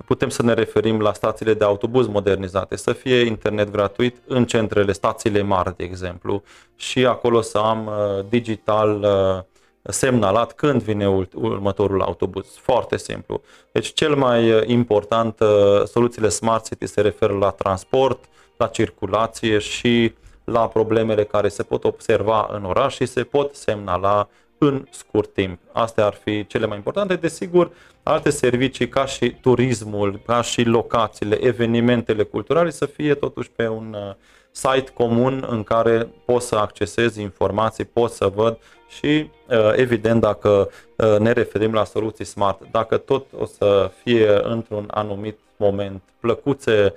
putem 0.05 0.29
să 0.29 0.43
ne 0.43 0.53
referim 0.53 0.99
la 0.99 1.13
stațiile 1.13 1.53
de 1.53 1.63
autobuz 1.63 2.07
modernizate, 2.07 2.75
să 2.75 2.93
fie 2.93 3.19
internet 3.19 3.71
gratuit 3.71 4.15
în 4.27 4.45
centrele, 4.45 4.91
stațiile 4.91 5.41
mari, 5.41 5.75
de 5.75 5.83
exemplu, 5.83 6.43
și 6.75 7.05
acolo 7.05 7.41
să 7.41 7.57
am 7.57 7.85
uh, 7.85 8.25
digital 8.29 9.01
uh, 9.01 9.43
semnalat 9.91 10.53
când 10.53 10.81
vine 10.81 11.07
următorul 11.33 12.01
autobuz. 12.01 12.47
Foarte 12.55 12.97
simplu. 12.97 13.41
Deci 13.71 13.93
cel 13.93 14.15
mai 14.15 14.51
uh, 14.51 14.61
important, 14.65 15.39
soluțiile 15.85 16.29
Smart 16.29 16.65
City 16.65 16.85
se 16.85 17.01
referă 17.01 17.33
la 17.33 17.49
transport, 17.49 18.23
la 18.57 18.67
circulație 18.67 19.59
și 19.59 20.13
la 20.43 20.67
problemele 20.67 21.23
care 21.23 21.47
se 21.47 21.63
pot 21.63 21.83
observa 21.83 22.49
în 22.51 22.63
oraș 22.63 22.95
și 22.95 23.05
se 23.05 23.23
pot 23.23 23.55
semnala 23.55 24.29
în 24.63 24.87
scurt 24.89 25.33
timp. 25.33 25.59
Astea 25.71 26.05
ar 26.05 26.13
fi 26.23 26.47
cele 26.47 26.65
mai 26.65 26.77
importante. 26.77 27.15
Desigur, 27.15 27.71
alte 28.03 28.29
servicii 28.29 28.89
ca 28.89 29.05
și 29.05 29.35
turismul, 29.41 30.21
ca 30.25 30.41
și 30.41 30.63
locațiile, 30.63 31.43
evenimentele 31.43 32.23
culturale 32.23 32.69
să 32.69 32.85
fie 32.85 33.13
totuși 33.13 33.49
pe 33.55 33.67
un 33.67 33.95
uh, 34.07 34.13
site 34.51 34.91
comun 34.93 35.45
în 35.49 35.63
care 35.63 36.07
pot 36.25 36.41
să 36.41 36.55
accesez 36.55 37.15
informații, 37.15 37.85
pot 37.85 38.11
să 38.11 38.31
văd 38.35 38.57
și 38.87 39.29
uh, 39.49 39.71
evident 39.75 40.21
dacă 40.21 40.69
uh, 40.97 41.17
ne 41.19 41.31
referim 41.31 41.73
la 41.73 41.83
soluții 41.83 42.25
smart, 42.25 42.61
dacă 42.71 42.97
tot 42.97 43.25
o 43.39 43.45
să 43.45 43.91
fie 44.03 44.39
într-un 44.43 44.87
anumit 44.91 45.37
moment 45.57 46.01
plăcuțe 46.19 46.93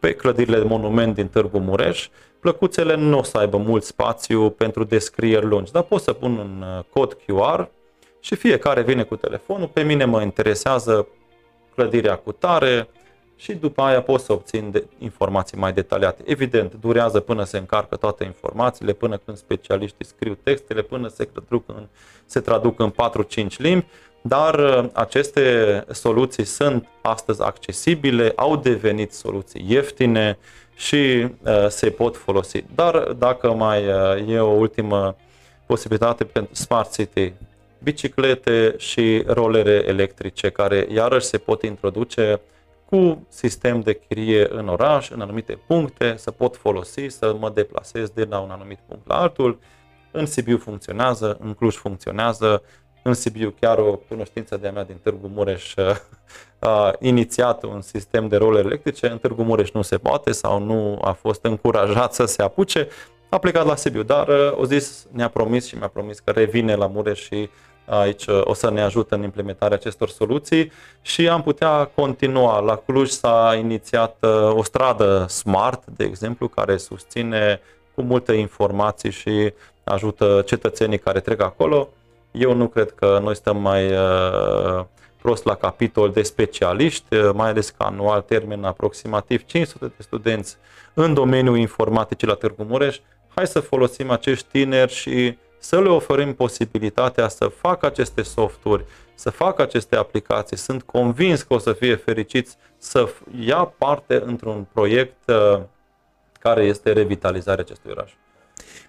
pe 0.00 0.14
clădirile 0.14 0.58
de 0.58 0.64
monument 0.64 1.14
din 1.14 1.28
Târgu 1.28 1.58
Mureș, 1.58 2.08
Plăcuțele 2.44 2.94
nu 2.94 3.18
o 3.18 3.22
să 3.22 3.38
aibă 3.38 3.56
mult 3.56 3.84
spațiu 3.84 4.50
pentru 4.50 4.84
descrieri 4.84 5.46
lungi, 5.46 5.72
dar 5.72 5.82
pot 5.82 6.02
să 6.02 6.12
pun 6.12 6.36
un 6.36 6.64
uh, 6.76 6.84
cod 6.92 7.14
QR 7.14 7.68
și 8.20 8.34
fiecare 8.34 8.82
vine 8.82 9.02
cu 9.02 9.16
telefonul. 9.16 9.68
Pe 9.68 9.82
mine 9.82 10.04
mă 10.04 10.22
interesează 10.22 11.08
clădirea 11.74 12.16
cu 12.16 12.32
tare 12.32 12.88
și 13.36 13.54
după 13.54 13.82
aia 13.82 14.02
pot 14.02 14.20
să 14.20 14.32
obțin 14.32 14.70
de 14.70 14.86
informații 14.98 15.58
mai 15.58 15.72
detaliate. 15.72 16.22
Evident, 16.26 16.74
durează 16.74 17.20
până 17.20 17.44
se 17.44 17.58
încarcă 17.58 17.96
toate 17.96 18.24
informațiile, 18.24 18.92
până 18.92 19.16
când 19.16 19.36
specialiștii 19.36 20.04
scriu 20.04 20.38
textele, 20.42 20.82
până 20.82 21.08
se 21.08 21.24
traduc 21.24 21.64
în, 21.66 21.86
se 22.24 22.40
traduc 22.40 22.80
în 22.80 22.92
4-5 23.46 23.56
limbi, 23.56 23.86
dar 24.28 24.58
uh, 24.58 24.90
aceste 24.92 25.84
soluții 25.90 26.44
sunt 26.44 26.88
astăzi 27.02 27.42
accesibile, 27.42 28.32
au 28.36 28.56
devenit 28.56 29.12
soluții 29.12 29.64
ieftine 29.68 30.38
și 30.76 31.26
uh, 31.42 31.66
se 31.68 31.90
pot 31.90 32.16
folosi. 32.16 32.64
Dar 32.74 32.98
dacă 32.98 33.52
mai 33.52 33.86
uh, 33.86 34.28
e 34.28 34.38
o 34.38 34.50
ultimă 34.50 35.16
posibilitate 35.66 36.24
pentru 36.24 36.54
Smart 36.54 36.92
City, 36.92 37.32
biciclete 37.82 38.74
și 38.78 39.22
rolere 39.26 39.82
electrice 39.86 40.50
care 40.50 40.86
iarăși 40.90 41.26
se 41.26 41.38
pot 41.38 41.62
introduce 41.62 42.40
cu 42.84 43.26
sistem 43.28 43.80
de 43.80 44.00
chirie 44.08 44.46
în 44.50 44.68
oraș, 44.68 45.10
în 45.10 45.20
anumite 45.20 45.58
puncte, 45.66 46.14
să 46.16 46.30
pot 46.30 46.56
folosi, 46.56 47.06
să 47.06 47.36
mă 47.38 47.50
deplasez 47.50 48.08
de 48.08 48.26
la 48.30 48.38
un 48.38 48.50
anumit 48.50 48.78
punct 48.86 49.06
la 49.06 49.20
altul. 49.20 49.58
În 50.10 50.26
Sibiu 50.26 50.58
funcționează, 50.58 51.38
în 51.40 51.54
Cluj 51.54 51.74
funcționează, 51.74 52.62
în 53.06 53.14
Sibiu 53.14 53.54
chiar 53.60 53.78
o 53.78 54.00
cunoștință 54.08 54.56
de-a 54.56 54.72
mea 54.72 54.84
din 54.84 54.96
Târgu 55.02 55.30
Mureș 55.34 55.74
a 56.58 56.92
inițiat 57.00 57.62
un 57.62 57.80
sistem 57.80 58.28
de 58.28 58.36
role 58.36 58.58
electrice, 58.58 59.08
în 59.08 59.18
Târgu 59.18 59.42
Mureș 59.42 59.70
nu 59.70 59.82
se 59.82 59.98
poate 59.98 60.32
sau 60.32 60.58
nu 60.58 60.98
a 61.02 61.12
fost 61.12 61.44
încurajat 61.44 62.14
să 62.14 62.24
se 62.24 62.42
apuce, 62.42 62.88
a 63.28 63.38
plecat 63.38 63.66
la 63.66 63.76
Sibiu, 63.76 64.02
dar 64.02 64.28
o 64.56 64.64
zis, 64.64 65.06
ne-a 65.10 65.28
promis 65.28 65.66
și 65.66 65.76
mi-a 65.76 65.88
promis 65.88 66.18
că 66.18 66.30
revine 66.30 66.74
la 66.74 66.86
Mureș 66.86 67.20
și 67.20 67.50
aici 67.84 68.24
o 68.40 68.54
să 68.54 68.70
ne 68.70 68.82
ajute 68.82 69.14
în 69.14 69.22
implementarea 69.22 69.76
acestor 69.76 70.08
soluții 70.08 70.72
și 71.02 71.28
am 71.28 71.42
putea 71.42 71.84
continua. 71.94 72.60
La 72.60 72.76
Cluj 72.76 73.08
s-a 73.08 73.54
inițiat 73.58 74.24
o 74.50 74.62
stradă 74.62 75.26
smart, 75.28 75.86
de 75.86 76.04
exemplu, 76.04 76.48
care 76.48 76.76
susține 76.76 77.60
cu 77.94 78.02
multe 78.02 78.32
informații 78.32 79.10
și 79.10 79.52
ajută 79.84 80.42
cetățenii 80.46 80.98
care 80.98 81.20
trec 81.20 81.42
acolo. 81.42 81.88
Eu 82.38 82.54
nu 82.54 82.68
cred 82.68 82.90
că 82.90 83.18
noi 83.22 83.36
stăm 83.36 83.56
mai 83.56 83.92
uh, 83.92 84.84
prost 85.22 85.44
la 85.44 85.54
capitol 85.54 86.10
de 86.10 86.22
specialiști, 86.22 87.16
uh, 87.16 87.30
mai 87.34 87.48
ales 87.48 87.70
că 87.70 87.82
anual 87.82 88.20
termen 88.20 88.64
aproximativ 88.64 89.44
500 89.44 89.86
de 89.86 90.02
studenți 90.02 90.56
în 90.94 91.14
domeniul 91.14 91.56
informaticii 91.56 92.26
la 92.26 92.34
Târgu 92.34 92.62
Mureș. 92.62 92.98
Hai 93.34 93.46
să 93.46 93.60
folosim 93.60 94.10
acești 94.10 94.46
tineri 94.50 94.92
și 94.92 95.38
să 95.58 95.80
le 95.80 95.88
oferim 95.88 96.34
posibilitatea 96.34 97.28
să 97.28 97.46
facă 97.46 97.86
aceste 97.86 98.22
softuri, 98.22 98.84
să 99.14 99.30
facă 99.30 99.62
aceste 99.62 99.96
aplicații. 99.96 100.56
Sunt 100.56 100.82
convins 100.82 101.42
că 101.42 101.54
o 101.54 101.58
să 101.58 101.72
fie 101.72 101.94
fericiți 101.94 102.56
să 102.78 103.08
ia 103.40 103.64
parte 103.78 104.22
într-un 104.24 104.66
proiect 104.72 105.28
uh, 105.28 105.60
care 106.40 106.64
este 106.64 106.92
revitalizarea 106.92 107.64
acestui 107.64 107.90
oraș. 107.90 108.12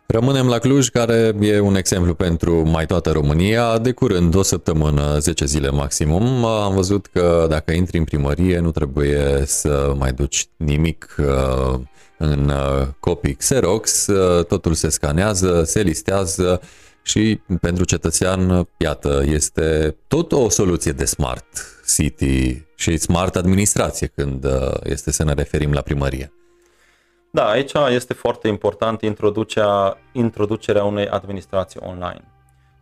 Rămânem 0.08 0.48
la 0.48 0.60
Cluj, 0.60 0.88
care 0.88 1.36
e 1.40 1.60
un 1.60 1.76
exemplu 1.76 2.14
pentru 2.14 2.70
mai 2.70 2.86
toată 2.86 3.12
România. 3.12 3.78
De 3.78 3.92
curând, 3.92 4.36
o 4.36 4.42
săptămână, 4.42 5.18
10 5.20 5.46
zile 5.46 5.70
maximum, 5.70 6.46
am 6.46 6.74
văzut 6.74 7.06
că 7.06 7.46
dacă 7.50 7.72
intri 7.72 7.98
în 7.98 8.04
primărie, 8.04 8.60
nu 8.60 8.72
trebuie 8.72 9.44
să 9.46 9.94
mai 9.98 10.14
duci 10.14 10.46
nimic 10.56 11.16
uh, 11.20 11.80
în 12.18 12.50
uh, 12.50 12.88
copii 13.00 13.36
Xerox, 13.36 14.08
uh, 14.08 14.46
totul 14.46 14.74
se 14.74 14.90
scanează, 14.90 15.64
se 15.64 15.82
listează 15.82 16.62
și 17.04 17.40
pentru 17.62 17.84
cetățean, 17.84 18.68
iată, 18.78 19.24
este 19.26 19.96
tot 20.08 20.32
o 20.32 20.50
soluție 20.50 20.92
de 20.92 21.06
smart 21.06 21.46
city 21.96 22.66
și 22.76 22.98
smart 22.98 23.36
administrație 23.36 24.08
când 24.16 24.46
este 24.84 25.12
să 25.12 25.24
ne 25.24 25.34
referim 25.34 25.72
la 25.72 25.82
primărie. 25.82 26.35
Da, 27.36 27.48
aici 27.48 27.72
este 27.90 28.14
foarte 28.14 28.48
important 28.48 29.02
introducerea, 29.02 29.98
introducerea 30.12 30.84
unei 30.84 31.08
administrații 31.08 31.80
online. 31.84 32.24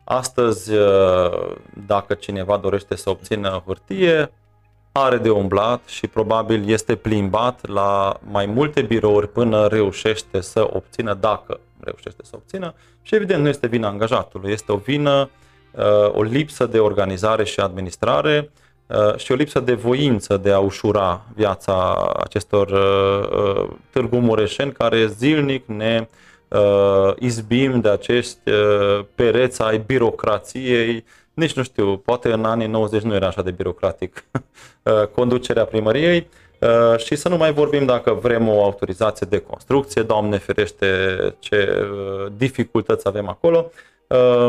Astăzi, 0.04 0.74
uh, 0.74 1.56
dacă 1.88 2.14
cineva 2.14 2.58
dorește 2.58 2.96
să 2.96 3.10
obțină 3.10 3.64
hârtie, 3.66 4.32
are 4.92 5.18
de 5.18 5.30
umblat 5.30 5.82
și 5.86 6.08
probabil 6.08 6.70
este 6.70 6.96
plimbat 6.96 7.68
la 7.68 8.20
mai 8.32 8.46
multe 8.46 8.82
birouri 8.82 9.30
până 9.30 9.68
reușește 9.68 10.42
să 10.42 10.68
obțină, 10.74 11.14
dacă 11.14 11.60
reușește 11.80 12.22
să 12.24 12.32
obțină. 12.36 12.74
Și 13.02 13.16
evident 13.16 13.42
nu 13.42 13.50
este 13.50 13.68
vina 13.68 13.88
angajatului, 13.88 14.52
este 14.52 14.72
o 14.72 14.78
vină, 14.78 15.30
uh, 15.72 16.12
o 16.12 16.22
lipsă 16.22 16.66
de 16.66 16.80
organizare 16.80 17.44
și 17.44 17.60
administrare 17.60 18.52
Uh, 18.54 18.63
și 19.16 19.32
o 19.32 19.36
lipsă 19.36 19.60
de 19.60 19.74
voință 19.74 20.38
de 20.38 20.52
a 20.52 20.60
ușura 20.60 21.26
viața 21.36 22.08
acestor 22.20 22.68
uh, 22.68 23.30
uh, 23.40 23.70
târgu 23.90 24.18
mureșeni 24.18 24.72
care 24.72 25.08
zilnic 25.08 25.64
ne 25.66 26.08
izbim 27.16 27.82
de 27.82 27.90
acești 27.90 28.52
pereți 29.16 29.62
ai 29.62 29.78
birocrației, 29.78 31.06
nici 31.34 31.54
nu 31.54 31.64
știu, 31.64 31.98
poate 31.98 32.32
în 32.32 32.46
anii 32.46 32.68
90 32.68 33.02
nu 33.02 33.14
era 33.14 33.28
așa 33.28 33.42
de 33.42 33.52
birocratic 33.52 34.26
conducerea 35.16 35.66
primăriei. 35.66 36.28
Și 36.98 37.16
să 37.16 37.30
nu 37.30 37.38
mai 37.38 37.54
vorbim 37.54 37.86
dacă 37.86 38.14
vrem 38.22 38.50
o 38.50 38.64
autorizație 38.64 39.28
de 39.30 39.40
construcție, 39.40 40.02
Doamne 40.02 40.38
ferește 40.38 40.88
ce 41.40 41.88
dificultăți 42.38 43.08
avem 43.08 43.28
acolo. 43.28 43.72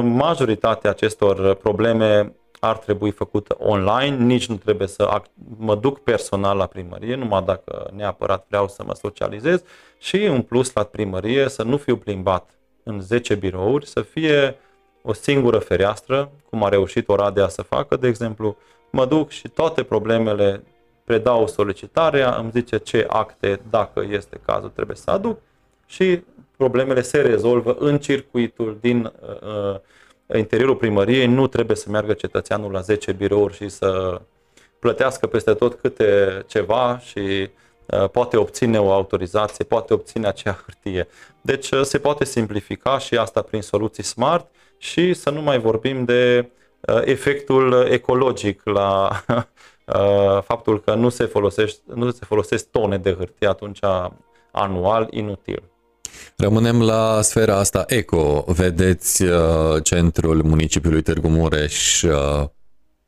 Majoritatea 0.02 0.90
acestor 0.90 1.54
probleme 1.54 2.34
ar 2.60 2.76
trebui 2.76 3.10
făcută 3.10 3.56
online, 3.58 4.16
nici 4.16 4.46
nu 4.46 4.56
trebuie 4.56 4.88
să 4.88 5.22
mă 5.56 5.74
duc 5.74 5.98
personal 5.98 6.56
la 6.56 6.66
primărie, 6.66 7.14
numai 7.14 7.42
dacă 7.42 7.90
neapărat 7.94 8.44
vreau 8.48 8.68
să 8.68 8.82
mă 8.86 8.94
socializez 8.94 9.62
și 9.98 10.24
în 10.24 10.42
plus 10.42 10.72
la 10.72 10.82
primărie 10.82 11.48
să 11.48 11.62
nu 11.62 11.76
fiu 11.76 11.96
plimbat 11.96 12.50
în 12.82 13.00
10 13.00 13.34
birouri, 13.34 13.86
să 13.86 14.00
fie 14.00 14.56
o 15.02 15.12
singură 15.12 15.58
fereastră, 15.58 16.30
cum 16.50 16.64
a 16.64 16.68
reușit 16.68 17.08
Oradea 17.08 17.48
să 17.48 17.62
facă, 17.62 17.96
de 17.96 18.08
exemplu, 18.08 18.56
mă 18.90 19.06
duc 19.06 19.30
și 19.30 19.48
toate 19.48 19.82
problemele 19.82 20.62
predau 21.04 21.46
solicitarea, 21.46 22.34
îmi 22.34 22.50
zice 22.50 22.76
ce 22.76 23.06
acte, 23.08 23.60
dacă 23.70 24.06
este 24.10 24.40
cazul, 24.46 24.68
trebuie 24.68 24.96
să 24.96 25.10
aduc 25.10 25.38
și 25.86 26.22
problemele 26.64 27.02
se 27.02 27.20
rezolvă 27.20 27.76
în 27.78 27.98
circuitul 27.98 28.78
din 28.80 29.04
uh, 29.04 29.74
uh 29.74 29.80
interiorul 30.36 30.76
primăriei 30.76 31.26
nu 31.26 31.46
trebuie 31.46 31.76
să 31.76 31.90
meargă 31.90 32.12
cetățeanul 32.12 32.72
la 32.72 32.80
10 32.80 33.12
birouri 33.12 33.54
și 33.54 33.68
să 33.68 34.20
plătească 34.78 35.26
peste 35.26 35.54
tot 35.54 35.74
câte 35.74 36.42
ceva 36.46 36.98
și 36.98 37.50
uh, 37.86 38.08
poate 38.10 38.36
obține 38.36 38.80
o 38.80 38.92
autorizație, 38.92 39.64
poate 39.64 39.94
obține 39.94 40.26
acea 40.26 40.62
hârtie. 40.64 41.08
Deci 41.40 41.70
uh, 41.70 41.82
se 41.82 41.98
poate 41.98 42.24
simplifica 42.24 42.98
și 42.98 43.16
asta 43.16 43.42
prin 43.42 43.62
soluții 43.62 44.02
smart 44.02 44.46
și 44.78 45.14
să 45.14 45.30
nu 45.30 45.42
mai 45.42 45.58
vorbim 45.58 46.04
de 46.04 46.50
uh, 46.80 47.00
efectul 47.04 47.86
ecologic 47.90 48.60
la 48.64 49.10
faptul 50.50 50.80
că 50.80 50.94
nu 50.94 51.08
se, 51.08 51.24
folosește, 51.24 51.80
nu 51.94 52.10
se 52.10 52.24
folosesc 52.24 52.70
tone 52.70 52.98
de 52.98 53.12
hârtie 53.12 53.48
atunci 53.48 53.78
anual 54.50 55.06
inutil. 55.10 55.62
Rămânem 56.36 56.82
la 56.82 57.22
sfera 57.22 57.58
asta 57.58 57.84
eco. 57.86 58.44
Vedeți 58.46 59.22
uh, 59.22 59.82
centrul 59.82 60.42
municipiului 60.42 61.02
Târgu 61.02 61.28
Mureș 61.28 62.02
uh, 62.02 62.44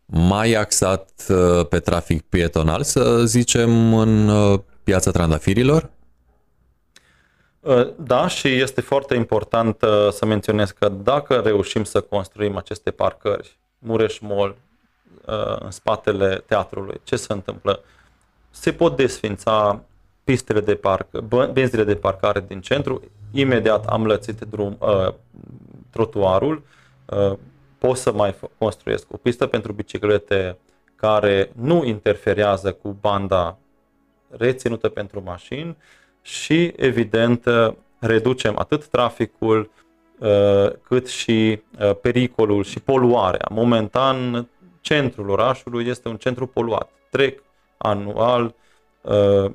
mai 0.07 0.53
axat 0.53 1.11
uh, 1.29 1.67
pe 1.69 1.79
trafic 1.79 2.23
pietonal, 2.23 2.83
să 2.83 3.25
zicem, 3.25 3.95
în 3.95 4.29
uh, 4.29 4.61
piața 4.85 5.11
trandafirilor? 5.11 5.91
Uh, 7.61 7.89
da, 7.97 8.29
și 8.29 8.49
este 8.49 8.81
foarte 8.81 9.15
important 9.15 9.83
uh, 9.83 10.09
să 10.11 10.27
menționez 10.27 10.71
că 10.71 10.89
dacă 10.89 11.35
reușim 11.45 11.85
să 11.85 12.01
construim 12.01 12.57
aceste 12.57 12.91
parcări, 12.91 13.59
Mureș 13.79 14.19
Mall, 14.19 14.57
uh, 15.27 15.57
în 15.59 15.71
spatele 15.71 16.43
teatrului, 16.47 17.01
ce 17.05 17.17
se 17.17 17.33
întâmplă? 17.33 17.81
Se 18.51 18.73
pot 18.73 18.97
desfința 18.97 19.81
pistele 20.27 20.61
de 20.61 20.75
parc, 20.75 21.07
benzile 21.53 21.85
de 21.85 21.95
parcare 21.95 22.45
din 22.49 22.61
centru, 22.61 23.03
imediat 23.33 23.87
am 23.87 24.07
lățit 24.07 24.41
drum, 24.41 24.77
uh, 24.81 25.13
trotuarul, 25.91 26.63
uh, 27.05 27.33
pot 27.79 27.97
să 27.97 28.13
mai 28.13 28.35
construiesc 28.59 29.13
o 29.13 29.17
pistă 29.17 29.47
pentru 29.47 29.73
biciclete 29.73 30.59
care 30.97 31.51
nu 31.55 31.85
interferează 31.85 32.73
cu 32.73 32.97
banda 33.01 33.59
reținută 34.29 34.89
pentru 34.89 35.23
mașini 35.25 35.77
și, 36.23 36.73
evident, 36.77 37.47
uh, 37.47 37.73
reducem 37.99 38.59
atât 38.59 38.87
traficul 38.87 39.71
uh, 40.19 40.73
cât 40.83 41.09
și 41.09 41.63
uh, 41.81 41.97
pericolul 42.01 42.65
și 42.65 42.81
poluarea. 42.81 43.49
Momentan, 43.51 44.49
centrul 44.81 45.29
orașului 45.29 45.87
este 45.87 46.09
un 46.09 46.17
centru 46.17 46.47
poluat. 46.47 46.91
Trec 47.11 47.43
anual 47.77 48.55
uh, 49.01 49.51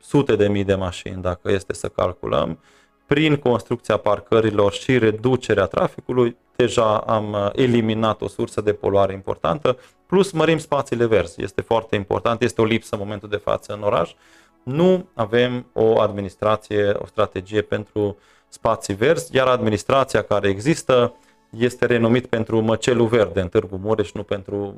sute 0.00 0.36
de 0.36 0.48
mii 0.48 0.64
de 0.64 0.74
mașini, 0.74 1.22
dacă 1.22 1.50
este 1.50 1.72
să 1.72 1.88
calculăm. 1.88 2.58
Prin 3.06 3.36
construcția 3.36 3.96
parcărilor 3.96 4.72
și 4.72 4.98
reducerea 4.98 5.66
traficului, 5.66 6.36
deja 6.56 6.96
am 6.96 7.32
uh, 7.32 7.48
eliminat 7.52 8.20
o 8.22 8.28
sursă 8.28 8.60
de 8.60 8.72
poluare 8.72 9.12
importantă, 9.12 9.78
plus 10.06 10.30
mărim 10.30 10.58
spațiile 10.58 11.06
verzi. 11.06 11.42
Este 11.42 11.60
foarte 11.60 11.96
important, 11.96 12.42
este 12.42 12.60
o 12.60 12.64
lipsă 12.64 12.94
în 12.94 13.00
momentul 13.00 13.28
de 13.28 13.36
față 13.36 13.72
în 13.72 13.82
oraș. 13.82 14.14
Nu 14.62 15.08
avem 15.14 15.66
o 15.72 16.00
administrație, 16.00 16.94
o 16.98 17.06
strategie 17.06 17.62
pentru 17.62 18.18
spații 18.48 18.94
verzi, 18.94 19.36
iar 19.36 19.46
administrația 19.46 20.22
care 20.22 20.48
există 20.48 21.14
este 21.50 21.86
renumit 21.86 22.26
pentru 22.26 22.60
măcelul 22.60 23.06
verde 23.06 23.40
în 23.40 23.48
Târgu 23.48 23.76
Mureș, 23.76 24.12
nu 24.12 24.22
pentru, 24.22 24.74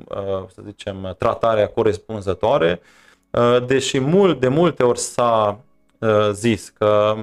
să 0.47 0.61
zicem, 0.65 1.15
tratarea 1.17 1.67
corespunzătoare, 1.67 2.81
deși 3.65 3.99
mult, 3.99 4.39
de 4.39 4.47
multe 4.47 4.83
ori 4.83 4.99
s-a 4.99 5.59
zis 6.31 6.69
că 6.69 7.15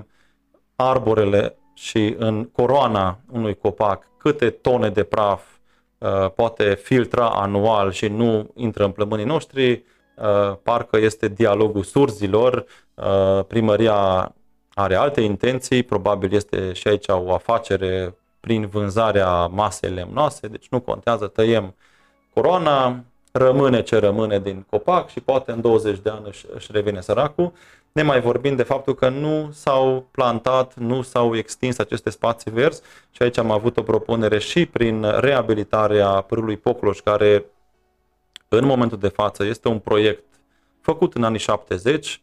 arborele 0.77 1.57
și 1.75 2.15
în 2.19 2.45
coroana 2.45 3.19
unui 3.33 3.55
copac 3.55 4.09
câte 4.19 4.51
tone 4.51 4.91
de 4.91 5.03
praf 5.03 5.43
uh, 5.99 6.31
poate 6.31 6.75
filtra 6.75 7.29
anual 7.29 7.93
și 7.93 8.09
nu 8.09 8.51
intră 8.55 8.85
în 8.85 8.91
plămânii 8.91 9.25
noștri, 9.25 9.71
uh, 9.71 10.57
parcă 10.63 10.97
este 10.97 11.29
dialogul 11.29 11.83
surzilor, 11.83 12.65
uh, 12.95 13.45
primăria 13.45 14.33
are 14.75 14.95
alte 14.95 15.21
intenții, 15.21 15.83
probabil 15.83 16.33
este 16.33 16.73
și 16.73 16.89
aici 16.89 17.09
o 17.09 17.33
afacere 17.33 18.15
prin 18.41 18.67
vânzarea 18.67 19.47
masei 19.47 19.91
lemnoase, 19.91 20.47
deci 20.47 20.69
nu 20.69 20.81
contează, 20.81 21.27
tăiem 21.27 21.75
coroana, 22.35 23.05
rămâne 23.33 23.83
ce 23.83 23.99
rămâne 23.99 24.39
din 24.39 24.67
copac 24.71 25.09
și 25.09 25.21
poate 25.21 25.51
în 25.51 25.61
20 25.61 25.99
de 25.99 26.11
ani 26.11 26.27
își, 26.27 26.47
își 26.55 26.73
revine 26.73 27.01
săracul. 27.01 27.53
Ne 27.93 28.03
mai 28.03 28.21
vorbim 28.21 28.57
de 28.57 28.63
faptul 28.63 28.95
că 28.95 29.09
nu 29.09 29.51
s-au 29.53 30.09
plantat, 30.11 30.75
nu 30.75 31.03
s-au 31.03 31.37
extins 31.37 31.79
aceste 31.79 32.11
spații 32.11 32.51
verzi 32.51 32.83
și 33.11 33.23
aici 33.23 33.39
am 33.39 33.51
avut 33.51 33.77
o 33.77 33.83
propunere 33.83 34.39
și 34.39 34.67
prin 34.67 35.07
reabilitarea 35.19 36.21
pârâului 36.21 36.57
Pocloș, 36.57 36.99
care 36.99 37.45
în 38.49 38.65
momentul 38.65 38.99
de 38.99 39.09
față 39.09 39.45
este 39.45 39.69
un 39.69 39.79
proiect 39.79 40.25
făcut 40.81 41.15
în 41.15 41.25
anii 41.25 41.39
70, 41.39 42.21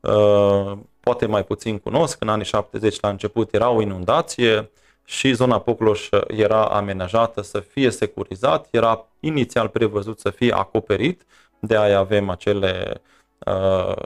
uh, 0.00 0.72
poate 1.00 1.26
mai 1.26 1.44
puțin 1.44 1.78
cunosc, 1.78 2.20
în 2.20 2.28
anii 2.28 2.44
70 2.44 3.00
la 3.00 3.08
început 3.08 3.54
era 3.54 3.70
o 3.70 3.80
inundație, 3.80 4.70
și 5.10 5.32
zona 5.32 5.60
Pocloș 5.60 6.08
era 6.26 6.64
amenajată 6.64 7.42
să 7.42 7.60
fie 7.60 7.90
securizat, 7.90 8.68
era 8.70 9.06
inițial 9.20 9.68
prevăzut 9.68 10.20
să 10.20 10.30
fie 10.30 10.52
acoperit, 10.52 11.26
de 11.58 11.76
aia 11.76 11.98
avem 11.98 12.30
acele, 12.30 13.00
uh, 13.38 13.96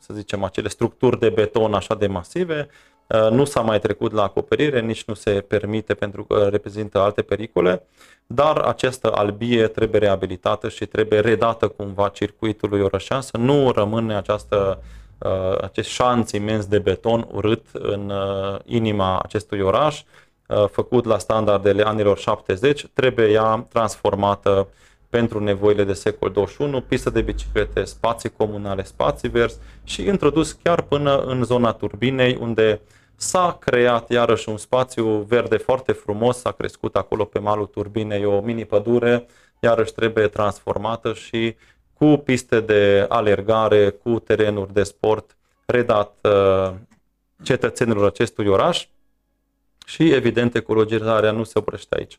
să 0.00 0.14
zicem, 0.14 0.44
acele 0.44 0.68
structuri 0.68 1.18
de 1.18 1.28
beton 1.28 1.74
așa 1.74 1.94
de 1.94 2.06
masive, 2.06 2.68
uh, 3.06 3.30
nu 3.30 3.44
s-a 3.44 3.60
mai 3.60 3.78
trecut 3.78 4.12
la 4.12 4.22
acoperire, 4.22 4.80
nici 4.80 5.04
nu 5.04 5.14
se 5.14 5.30
permite 5.30 5.94
pentru 5.94 6.24
că 6.24 6.48
reprezintă 6.50 6.98
alte 6.98 7.22
pericole, 7.22 7.82
dar 8.26 8.56
această 8.56 9.12
albie 9.12 9.66
trebuie 9.66 10.00
reabilitată 10.00 10.68
și 10.68 10.86
trebuie 10.86 11.20
redată 11.20 11.68
cumva 11.68 12.08
circuitului 12.08 12.80
orășean, 12.80 13.20
să 13.20 13.36
nu 13.36 13.70
rămâne 13.70 14.16
această 14.16 14.82
uh, 15.18 15.58
acest 15.62 15.88
șanț 15.88 16.30
imens 16.30 16.66
de 16.66 16.78
beton 16.78 17.28
urât 17.32 17.66
în 17.72 18.12
inima 18.64 19.18
acestui 19.18 19.60
oraș, 19.60 20.02
Uh, 20.02 20.23
făcut 20.70 21.04
la 21.04 21.18
standardele 21.18 21.82
anilor 21.82 22.18
70, 22.18 22.86
trebuie 22.92 23.30
ea 23.30 23.66
transformată 23.72 24.68
pentru 25.08 25.40
nevoile 25.40 25.84
de 25.84 25.92
secol 25.92 26.30
21, 26.30 26.80
pistă 26.80 27.10
de 27.10 27.20
biciclete, 27.20 27.84
spații 27.84 28.30
comunale, 28.36 28.84
spații 28.84 29.28
verzi 29.28 29.58
și 29.84 30.06
introdus 30.06 30.52
chiar 30.52 30.82
până 30.82 31.22
în 31.22 31.44
zona 31.44 31.72
turbinei, 31.72 32.38
unde 32.40 32.80
s-a 33.16 33.56
creat 33.60 34.10
iarăși 34.10 34.48
un 34.48 34.56
spațiu 34.56 35.06
verde 35.06 35.56
foarte 35.56 35.92
frumos, 35.92 36.38
s-a 36.38 36.52
crescut 36.52 36.96
acolo 36.96 37.24
pe 37.24 37.38
malul 37.38 37.66
turbinei 37.66 38.24
o 38.24 38.40
mini 38.40 38.64
pădure, 38.64 39.26
iarăși 39.60 39.92
trebuie 39.92 40.28
transformată 40.28 41.12
și 41.12 41.56
cu 41.92 42.06
piste 42.24 42.60
de 42.60 43.06
alergare, 43.08 43.90
cu 43.90 44.18
terenuri 44.18 44.72
de 44.72 44.82
sport, 44.82 45.36
redat 45.66 46.14
uh, 46.22 46.72
cetățenilor 47.42 48.06
acestui 48.06 48.46
oraș 48.46 48.86
și, 49.84 50.12
evident, 50.12 50.54
ecologizarea 50.54 51.30
nu 51.30 51.44
se 51.44 51.58
oprește 51.58 51.96
aici. 51.98 52.18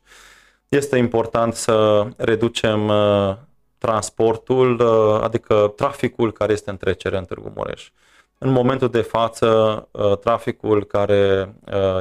Este 0.68 0.98
important 0.98 1.54
să 1.54 2.08
reducem 2.18 2.88
uh, 2.88 3.36
transportul, 3.78 4.80
uh, 4.80 5.22
adică 5.24 5.74
traficul 5.76 6.32
care 6.32 6.54
este 6.54 6.70
în 6.70 6.78
trecere 6.78 7.18
în 7.18 7.26
Târgu 7.26 7.52
Mureș. 7.56 7.90
În 8.38 8.52
momentul 8.52 8.90
de 8.90 9.02
față, 9.02 9.48
uh, 9.92 10.18
traficul 10.18 10.84
care 10.84 11.54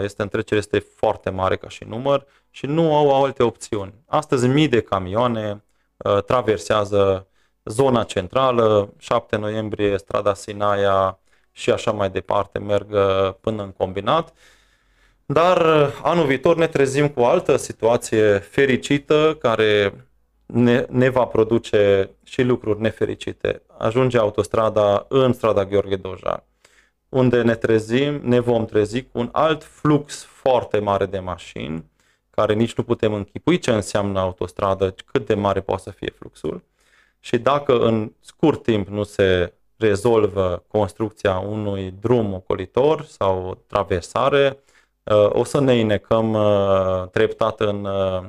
este 0.03 0.23
în 0.23 0.29
trecere 0.29 0.61
este 0.61 0.79
foarte 0.79 1.31
mare 1.31 1.57
ca 1.57 1.69
și 1.69 1.85
număr 1.85 2.27
și 2.51 2.67
nu 2.67 2.97
au 2.97 3.25
alte 3.25 3.43
opțiuni. 3.43 3.95
Astăzi 4.07 4.47
mii 4.47 4.69
de 4.69 4.81
camioane 4.81 5.65
traversează 6.27 7.27
zona 7.65 8.05
centrală, 8.05 8.93
7 8.99 9.37
noiembrie, 9.37 9.99
strada 9.99 10.35
Sinaia 10.35 11.19
și 11.53 11.71
așa 11.71 11.91
mai 11.91 12.11
departe 12.11 12.59
merg 12.59 12.87
până 13.41 13.63
în 13.63 13.73
combinat 13.73 14.33
dar 15.27 15.59
uh, 15.61 16.01
anul 16.03 16.27
viitor 16.27 16.57
ne 16.57 16.67
trezim 16.67 17.09
cu 17.09 17.21
o 17.21 17.27
altă 17.27 17.57
situație 17.57 18.39
fericită 18.39 19.37
care 19.41 19.95
ne, 20.47 20.87
ne 20.91 21.09
va 21.09 21.25
produce 21.25 22.11
și 22.25 22.43
lucruri 22.43 22.81
nefericite. 22.81 23.63
Ajunge 23.79 24.19
autostrada 24.19 25.07
în 25.09 25.33
strada 25.33 25.65
Gheorghe 25.65 25.97
Doja, 25.97 26.45
unde 27.09 27.43
ne 27.43 27.55
trezim, 27.55 28.21
ne 28.23 28.41
vom 28.41 28.65
trezi 28.65 29.03
cu 29.03 29.19
un 29.19 29.29
alt 29.33 29.65
flux 29.65 30.25
foarte 30.25 30.79
mare 30.79 31.07
de 31.07 31.19
mașini, 31.19 31.91
care 32.31 32.55
nici 32.55 32.75
nu 32.75 32.85
putem 32.85 33.13
închipui 33.13 33.59
ce 33.59 33.71
înseamnă 33.71 34.21
autostradă, 34.21 34.95
cât 35.13 35.27
de 35.27 35.35
mare 35.35 35.61
poate 35.61 35.83
să 35.83 35.91
fie 35.91 36.11
fluxul. 36.19 36.63
Și 37.21 37.39
dacă 37.39 37.79
în 37.79 38.13
scurt 38.21 38.63
timp 38.63 38.89
nu 38.89 39.03
se 39.03 39.53
rezolvă 39.77 40.65
construcția 40.69 41.39
unui 41.39 41.95
drum 42.01 42.33
ocolitor 42.33 43.05
sau 43.05 43.47
o 43.47 43.55
traversare, 43.67 44.64
o 45.13 45.45
să 45.45 45.61
ne 45.61 45.75
inecăm 45.75 46.33
uh, 46.33 47.09
treptat 47.11 47.61
în 47.61 47.85
uh, 47.85 48.25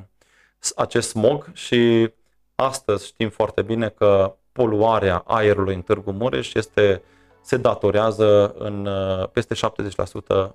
acest 0.76 1.10
smog 1.10 1.50
și 1.54 2.12
astăzi 2.56 3.06
știm 3.06 3.30
foarte 3.30 3.62
bine 3.62 3.90
că 3.90 4.36
poluarea 4.52 5.24
aerului 5.26 5.76
în 5.76 5.82
Târgu 5.82 6.12
Mureș 6.12 6.54
este, 6.54 7.02
se 7.42 7.58
datorează 7.58 8.54
în 8.58 8.86
uh, 8.86 9.28
peste 9.32 9.56
70% 9.56 10.52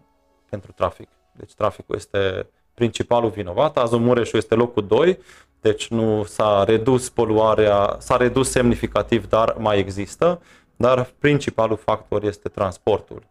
pentru 0.49 0.73
trafic. 0.73 1.09
Deci 1.33 1.55
traficul 1.55 1.97
este 1.97 2.49
principalul 2.75 3.31
vinovat. 3.31 3.79
Azi 3.79 3.97
Mureșul 3.97 4.39
este 4.39 4.55
locul 4.55 4.87
2, 4.87 5.19
deci 5.61 5.89
nu 5.89 6.25
s-a 6.25 6.65
redus 6.65 7.09
poluarea, 7.09 7.97
s-a 7.99 8.17
redus 8.17 8.51
semnificativ, 8.51 9.29
dar 9.29 9.55
mai 9.59 9.79
există, 9.79 10.43
dar 10.77 11.13
principalul 11.19 11.77
factor 11.77 12.25
este 12.25 12.49
transportul. 12.49 13.23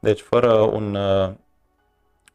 Deci 0.00 0.20
fără 0.20 0.52
un 0.52 0.96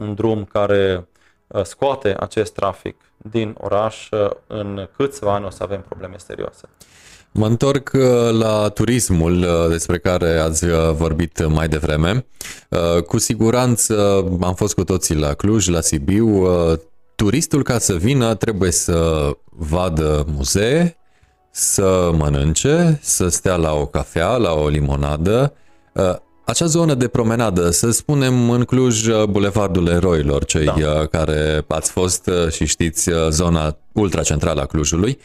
un 0.04 0.14
drum 0.14 0.44
care 0.52 1.08
uh, 1.48 1.64
scoate 1.64 2.16
acest 2.20 2.54
trafic 2.54 2.96
din 3.18 3.56
oraș, 3.60 4.10
uh, 4.10 4.30
în 4.48 4.90
câțiva 4.96 5.34
ani 5.34 5.46
o 5.46 5.50
să 5.50 5.64
avem 5.64 5.82
probleme 5.82 6.16
serioase. 6.18 6.70
Mă 7.32 7.46
întorc 7.46 7.92
uh, 7.94 8.02
la 8.40 8.70
turismul 8.70 9.46
despre 9.70 9.98
care 9.98 10.38
ați 10.38 10.66
vorbit 10.92 11.48
mai 11.48 11.68
devreme. 11.68 12.26
Cu 13.08 13.18
siguranță 13.18 14.26
am 14.42 14.54
fost 14.56 14.74
cu 14.74 14.84
toții 14.84 15.16
la 15.16 15.34
Cluj, 15.34 15.68
la 15.68 15.82
Sibiu. 15.82 16.48
Turistul 17.16 17.64
ca 17.64 17.78
să 17.78 17.94
vină 17.94 18.36
trebuie 18.36 18.72
să 18.72 19.30
vadă 19.50 20.26
muzee, 20.28 20.98
să 21.52 22.12
mănânce, 22.18 23.00
să 23.02 23.28
stea 23.28 23.56
la 23.56 23.74
o 23.74 23.86
cafea, 23.86 24.36
la 24.36 24.54
o 24.54 24.68
limonadă. 24.68 25.54
Acea 26.46 26.66
zonă 26.66 26.94
de 26.94 27.08
promenadă, 27.08 27.70
să 27.70 27.92
spunem 27.92 28.50
în 28.50 28.64
Cluj, 28.64 29.08
Bulevardul 29.30 29.88
Eroilor, 29.88 30.46
cei 30.46 30.66
da. 30.66 30.74
Uh, 30.74 31.08
care 31.08 31.66
ați 31.68 31.92
fost 31.92 32.28
uh, 32.28 32.52
și 32.52 32.66
știți 32.66 33.10
uh, 33.10 33.28
zona 33.30 33.78
ultracentrală 33.92 34.62
a 34.62 34.66
Clujului, 34.66 35.20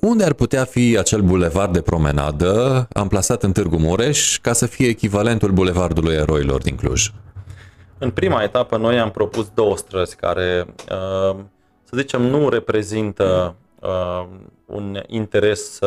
unde 0.00 0.24
ar 0.24 0.32
putea 0.32 0.64
fi 0.64 0.96
acel 0.98 1.20
bulevard 1.20 1.72
de 1.72 1.80
promenadă 1.80 2.86
amplasat 2.92 3.42
în 3.42 3.52
Târgu 3.52 3.76
Mureș 3.76 4.38
ca 4.38 4.52
să 4.52 4.66
fie 4.66 4.88
echivalentul 4.88 5.50
Bulevardului 5.50 6.14
Eroilor 6.14 6.62
din 6.62 6.76
Cluj? 6.76 7.10
În 7.98 8.10
prima 8.10 8.42
etapă 8.42 8.76
noi 8.76 8.98
am 8.98 9.10
propus 9.10 9.50
două 9.54 9.76
străzi 9.76 10.16
care, 10.16 10.66
să 11.84 11.96
zicem, 11.96 12.22
nu 12.22 12.48
reprezintă 12.48 13.54
un 14.66 15.02
interes 15.06 15.78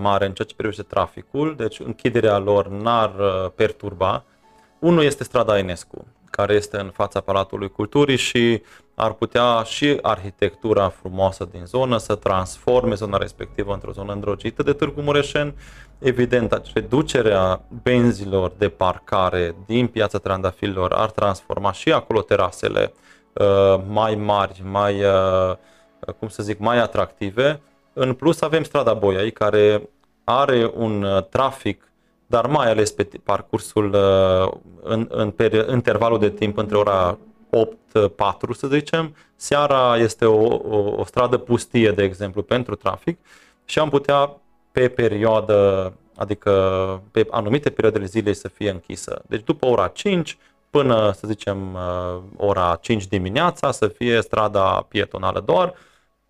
mare 0.00 0.26
în 0.26 0.32
ceea 0.32 0.48
ce 0.48 0.54
privește 0.56 0.82
traficul, 0.82 1.54
deci 1.56 1.80
închiderea 1.84 2.38
lor 2.38 2.68
n-ar 2.68 3.12
perturba 3.54 4.24
unul 4.82 5.02
este 5.02 5.24
strada 5.24 5.58
Enescu, 5.58 6.06
care 6.30 6.54
este 6.54 6.76
în 6.76 6.90
fața 6.90 7.20
Palatului 7.20 7.68
Culturii 7.68 8.16
și 8.16 8.62
ar 8.94 9.12
putea 9.12 9.62
și 9.62 9.98
arhitectura 10.02 10.88
frumoasă 10.88 11.48
din 11.52 11.64
zonă 11.64 11.96
să 11.96 12.14
transforme 12.14 12.94
zona 12.94 13.16
respectivă 13.16 13.72
într-o 13.72 13.92
zonă 13.92 14.12
îndrăgită 14.12 14.62
de 14.62 14.72
Târgu 14.72 15.00
Mureșen. 15.00 15.54
Evident, 15.98 16.70
reducerea 16.74 17.60
benzilor 17.82 18.52
de 18.58 18.68
parcare 18.68 19.54
din 19.66 19.86
piața 19.86 20.18
Trandafilor 20.18 20.92
ar 20.92 21.10
transforma 21.10 21.72
și 21.72 21.92
acolo 21.92 22.20
terasele 22.20 22.92
uh, 23.32 23.80
mai 23.88 24.14
mari, 24.14 24.62
mai, 24.70 25.04
uh, 25.04 25.54
cum 26.18 26.28
să 26.28 26.42
zic, 26.42 26.58
mai 26.58 26.78
atractive. 26.78 27.60
În 27.92 28.14
plus 28.14 28.40
avem 28.40 28.62
strada 28.62 28.94
Boiai, 28.94 29.30
care 29.30 29.88
are 30.24 30.70
un 30.74 31.02
uh, 31.02 31.24
trafic 31.24 31.91
dar 32.32 32.46
mai 32.46 32.70
ales 32.70 32.90
pe 32.90 33.08
parcursul, 33.24 33.94
uh, 33.94 34.52
în, 34.82 35.06
în 35.10 35.30
peri- 35.30 35.70
intervalul 35.70 36.18
de 36.18 36.30
timp 36.30 36.56
între 36.56 36.76
ora 36.76 37.18
8-4 37.50 38.56
să 38.56 38.66
zicem, 38.66 39.14
seara 39.36 39.96
este 39.96 40.24
o, 40.24 40.54
o, 40.54 40.94
o 40.96 41.04
stradă 41.04 41.36
pustie, 41.36 41.90
de 41.90 42.02
exemplu, 42.02 42.42
pentru 42.42 42.74
trafic 42.74 43.18
și 43.64 43.78
am 43.78 43.88
putea 43.88 44.36
pe 44.72 44.88
perioadă, 44.88 45.92
adică 46.16 46.52
pe 47.10 47.26
anumite 47.30 47.70
perioade 47.70 48.04
zilei 48.04 48.34
să 48.34 48.48
fie 48.48 48.70
închisă. 48.70 49.22
Deci 49.26 49.42
după 49.42 49.66
ora 49.66 49.88
5 49.88 50.38
până, 50.70 51.12
să 51.12 51.26
zicem, 51.26 51.74
uh, 51.74 52.22
ora 52.36 52.78
5 52.80 53.06
dimineața 53.06 53.70
să 53.70 53.86
fie 53.86 54.22
strada 54.22 54.86
pietonală 54.88 55.40
doar, 55.40 55.74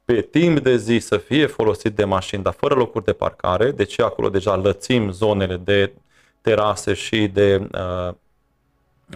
pe 0.05 0.21
timp 0.21 0.61
de 0.61 0.77
zi 0.77 0.99
să 0.99 1.17
fie 1.17 1.47
folosit 1.47 1.95
de 1.95 2.05
mașini, 2.05 2.43
dar 2.43 2.53
fără 2.53 2.75
locuri 2.75 3.05
de 3.05 3.13
parcare, 3.13 3.71
deci 3.71 4.01
acolo 4.01 4.29
deja 4.29 4.57
lățim 4.57 5.11
zonele 5.11 5.57
de 5.57 5.93
terase 6.41 6.95
și 6.95 7.29
de 7.29 7.69
uh, 7.73 8.15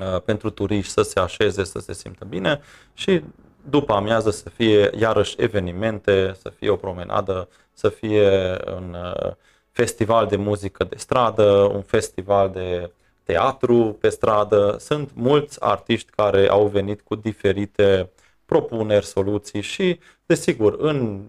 uh, 0.01 0.21
pentru 0.25 0.51
turiști 0.51 0.93
să 0.93 1.03
se 1.03 1.21
așeze, 1.21 1.65
să 1.65 1.79
se 1.79 1.93
simtă 1.93 2.25
bine 2.25 2.61
și 2.95 3.23
după 3.71 3.93
amiază 3.93 4.31
să 4.31 4.49
fie 4.49 4.91
iarăși 4.99 5.35
evenimente, 5.39 6.37
să 6.41 6.49
fie 6.49 6.71
o 6.71 6.77
promenadă, 6.77 7.49
să 7.73 7.89
fie 7.89 8.57
un 8.77 8.97
uh, 9.15 9.33
festival 9.71 10.27
de 10.27 10.37
muzică 10.37 10.85
de 10.85 10.97
stradă, 10.97 11.71
un 11.75 11.83
festival 11.83 12.51
de 12.51 12.91
teatru 13.25 13.97
pe 14.01 14.09
stradă. 14.09 14.77
Sunt 14.79 15.11
mulți 15.15 15.63
artiști 15.63 16.11
care 16.11 16.49
au 16.49 16.67
venit 16.67 17.01
cu 17.01 17.15
diferite 17.15 18.11
propuneri, 18.45 19.07
soluții 19.07 19.61
și, 19.61 19.99
desigur, 20.27 20.77
în, 20.79 21.23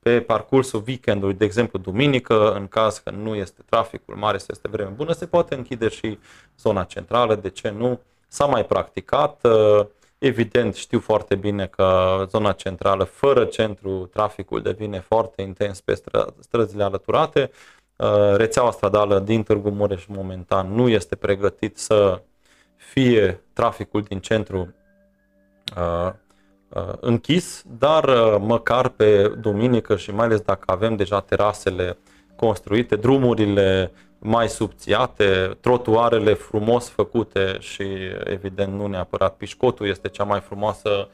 pe 0.00 0.20
parcursul 0.20 0.84
weekendului, 0.86 1.34
de 1.34 1.44
exemplu, 1.44 1.78
duminică, 1.78 2.52
în 2.52 2.66
caz 2.66 2.98
că 2.98 3.10
nu 3.10 3.34
este 3.34 3.62
traficul 3.68 4.16
mare, 4.16 4.38
să 4.38 4.46
este 4.50 4.68
vreme 4.68 4.90
bună, 4.90 5.12
se 5.12 5.26
poate 5.26 5.54
închide 5.54 5.88
și 5.88 6.18
zona 6.58 6.84
centrală, 6.84 7.34
de 7.34 7.48
ce 7.48 7.70
nu? 7.70 8.00
S-a 8.28 8.46
mai 8.46 8.64
practicat, 8.64 9.44
uh, 9.44 9.86
evident 10.18 10.74
știu 10.74 11.00
foarte 11.00 11.34
bine 11.34 11.66
că 11.66 12.24
zona 12.28 12.52
centrală, 12.52 13.04
fără 13.04 13.44
centru, 13.44 14.08
traficul 14.12 14.62
devine 14.62 15.00
foarte 15.00 15.42
intens 15.42 15.80
pe 15.80 16.02
străzile 16.40 16.82
alăturate, 16.82 17.50
Uh, 18.02 18.36
rețeaua 18.36 18.70
stradală 18.70 19.18
din 19.18 19.42
Târgu 19.42 19.70
Mureș 19.70 20.06
momentan 20.06 20.74
nu 20.74 20.88
este 20.88 21.16
pregătit 21.16 21.78
să 21.78 22.22
fie 22.76 23.40
traficul 23.52 24.02
din 24.02 24.20
centru 24.20 24.74
uh, 25.76 25.82
uh, 25.82 26.12
închis, 27.00 27.64
dar 27.78 28.36
măcar 28.38 28.88
pe 28.88 29.32
duminică 29.40 29.96
și 29.96 30.10
mai 30.10 30.24
ales 30.24 30.40
dacă 30.40 30.62
avem 30.66 30.96
deja 30.96 31.20
terasele 31.20 31.98
construite, 32.36 32.96
drumurile 32.96 33.92
mai 34.18 34.48
subțiate, 34.48 35.56
trotuarele 35.60 36.34
frumos 36.34 36.88
făcute 36.88 37.56
și 37.58 37.84
evident 38.24 38.72
nu 38.72 38.86
neapărat 38.86 39.34
pișcotul 39.34 39.88
este 39.88 40.08
cea 40.08 40.24
mai 40.24 40.40
frumoasă, 40.40 41.08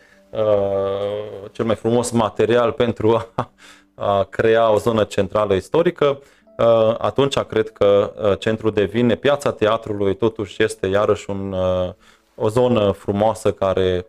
cel 1.52 1.64
mai 1.64 1.74
frumos 1.74 2.10
material 2.10 2.72
pentru 2.72 3.14
a, 3.14 3.50
a 3.94 4.22
crea 4.22 4.72
o 4.72 4.76
zonă 4.76 5.04
centrală 5.04 5.54
istorică. 5.54 6.18
Uh, 6.58 6.94
atunci 6.98 7.38
cred 7.38 7.70
că 7.70 8.12
uh, 8.22 8.38
centrul 8.38 8.72
devine, 8.72 9.14
piața 9.14 9.52
teatrului 9.52 10.16
totuși 10.16 10.62
este 10.62 10.86
iarăși 10.86 11.30
un, 11.30 11.52
uh, 11.52 11.92
o 12.34 12.48
zonă 12.48 12.90
frumoasă 12.90 13.52
care 13.52 14.06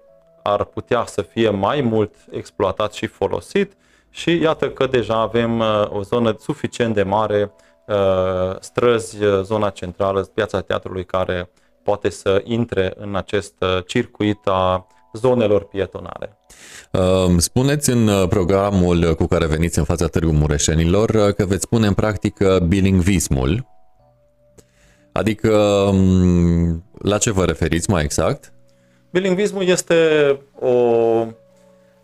ar 0.52 0.64
putea 0.64 1.06
să 1.06 1.22
fie 1.22 1.50
mai 1.50 1.82
mult 1.82 2.16
exploatat 2.32 2.94
și 2.94 3.06
folosit 3.06 3.74
și 4.10 4.42
iată 4.42 4.70
că 4.70 4.88
deja 4.88 5.16
avem 5.16 5.64
o 5.90 6.02
zonă 6.02 6.36
suficient 6.40 6.94
de 6.94 7.04
mare, 7.04 7.52
străzi, 8.60 9.18
zona 9.42 9.70
centrală, 9.70 10.22
piața 10.22 10.62
teatrului 10.62 11.06
care 11.06 11.50
poate 11.84 12.10
să 12.10 12.42
intre 12.44 12.94
în 12.98 13.16
acest 13.16 13.54
circuit 13.86 14.48
a 14.48 14.88
zonelor 15.14 15.64
pietonale. 15.64 16.38
Spuneți 17.38 17.90
în 17.90 18.08
uh, 18.08 18.28
programul 18.28 19.16
cu 19.16 19.26
care 19.26 19.46
veniți 19.46 19.78
în 19.78 19.84
fața 19.84 20.08
Târgu 20.08 20.32
Mureșenilor 20.32 21.10
uh, 21.10 21.34
că 21.34 21.46
veți 21.46 21.68
pune 21.68 21.88
în 21.88 21.94
practică 21.94 22.66
bilingvismul. 22.68 23.68
Adică 25.12 25.58
um, 25.92 26.84
la 27.02 27.18
ce 27.18 27.32
vă 27.32 27.46
referiți 27.46 27.90
mai 27.90 28.04
exact? 28.04 28.54
Bilingvismul 29.12 29.64
este 29.64 29.96
o 30.60 31.26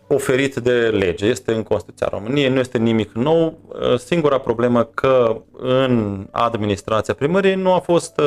oferit 0.08 0.54
de 0.54 0.72
lege, 0.72 1.26
este 1.26 1.52
în 1.52 1.62
Constituția 1.62 2.08
României, 2.10 2.48
nu 2.48 2.58
este 2.58 2.78
nimic 2.78 3.12
nou. 3.12 3.58
Uh, 3.68 3.98
singura 3.98 4.38
problemă 4.38 4.84
că 4.84 5.40
în 5.58 6.26
administrația 6.30 7.14
primăriei 7.14 7.54
nu 7.54 7.72
a 7.72 7.78
fost 7.78 8.20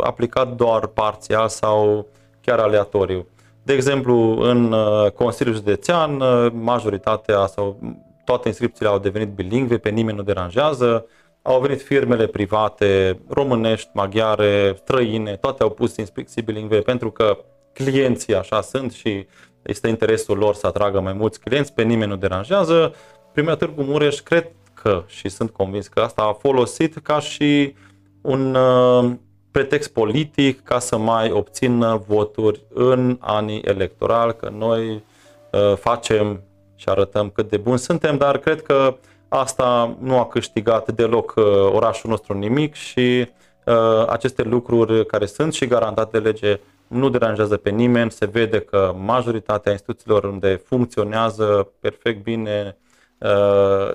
aplicat 0.00 0.56
doar 0.56 0.86
parțial 0.86 1.48
sau 1.48 2.06
chiar 2.40 2.58
aleatoriu. 2.58 3.26
De 3.62 3.72
exemplu, 3.72 4.38
în 4.40 4.72
uh, 4.72 5.10
Consiliul 5.10 5.54
Județean, 5.54 6.20
uh, 6.20 6.52
majoritatea 6.52 7.46
sau 7.46 7.78
toate 8.24 8.48
inscripțiile 8.48 8.90
au 8.90 8.98
devenit 8.98 9.28
bilingve, 9.28 9.78
pe 9.78 9.88
nimeni 9.88 10.16
nu 10.16 10.22
deranjează, 10.22 11.06
au 11.42 11.60
venit 11.60 11.82
firmele 11.82 12.26
private, 12.26 13.18
românești, 13.28 13.90
maghiare, 13.92 14.74
străine, 14.82 15.36
toate 15.36 15.62
au 15.62 15.70
pus 15.70 15.96
inscripții 15.96 16.42
bilingve 16.42 16.78
pentru 16.78 17.10
că 17.10 17.38
clienții 17.74 18.34
așa 18.34 18.60
sunt 18.60 18.92
și 18.92 19.26
este 19.62 19.88
interesul 19.88 20.38
lor 20.38 20.54
să 20.54 20.66
atragă 20.66 21.00
mai 21.00 21.12
mulți 21.12 21.40
clienți, 21.40 21.72
pe 21.72 21.82
nimeni 21.82 22.10
nu 22.10 22.16
deranjează. 22.16 22.94
Primea 23.32 23.54
Târgu 23.54 23.82
Mureș 23.82 24.18
cred 24.20 24.50
că 24.74 25.02
și 25.06 25.28
sunt 25.28 25.50
convins 25.50 25.86
că 25.86 26.00
asta 26.00 26.22
a 26.22 26.32
folosit 26.32 26.96
ca 27.02 27.20
și 27.20 27.74
un 28.20 28.54
uh, 28.54 29.12
pretext 29.50 29.92
politic 29.92 30.62
ca 30.62 30.78
să 30.78 30.96
mai 30.96 31.30
obțină 31.30 32.02
voturi 32.06 32.64
în 32.74 33.16
anii 33.20 33.60
electorali, 33.60 34.36
că 34.36 34.52
noi 34.56 35.04
uh, 35.52 35.76
facem 35.76 36.42
și 36.74 36.88
arătăm 36.88 37.30
cât 37.30 37.48
de 37.48 37.56
buni 37.56 37.78
suntem, 37.78 38.16
dar 38.16 38.38
cred 38.38 38.62
că 38.62 38.96
asta 39.28 39.96
nu 40.00 40.18
a 40.18 40.26
câștigat 40.26 40.92
deloc 40.92 41.34
uh, 41.36 41.44
orașul 41.72 42.10
nostru 42.10 42.38
nimic 42.38 42.74
și 42.74 43.28
uh, 43.64 44.06
aceste 44.08 44.42
lucruri 44.42 45.06
care 45.06 45.26
sunt 45.26 45.52
și 45.52 45.66
garantate 45.66 46.18
de 46.18 46.24
lege 46.24 46.60
nu 46.94 47.08
deranjează 47.08 47.56
pe 47.56 47.70
nimeni, 47.70 48.10
se 48.10 48.26
vede 48.26 48.60
că 48.60 48.94
majoritatea 48.98 49.72
instituțiilor 49.72 50.24
unde 50.24 50.62
funcționează 50.64 51.72
perfect 51.80 52.22
bine 52.22 52.76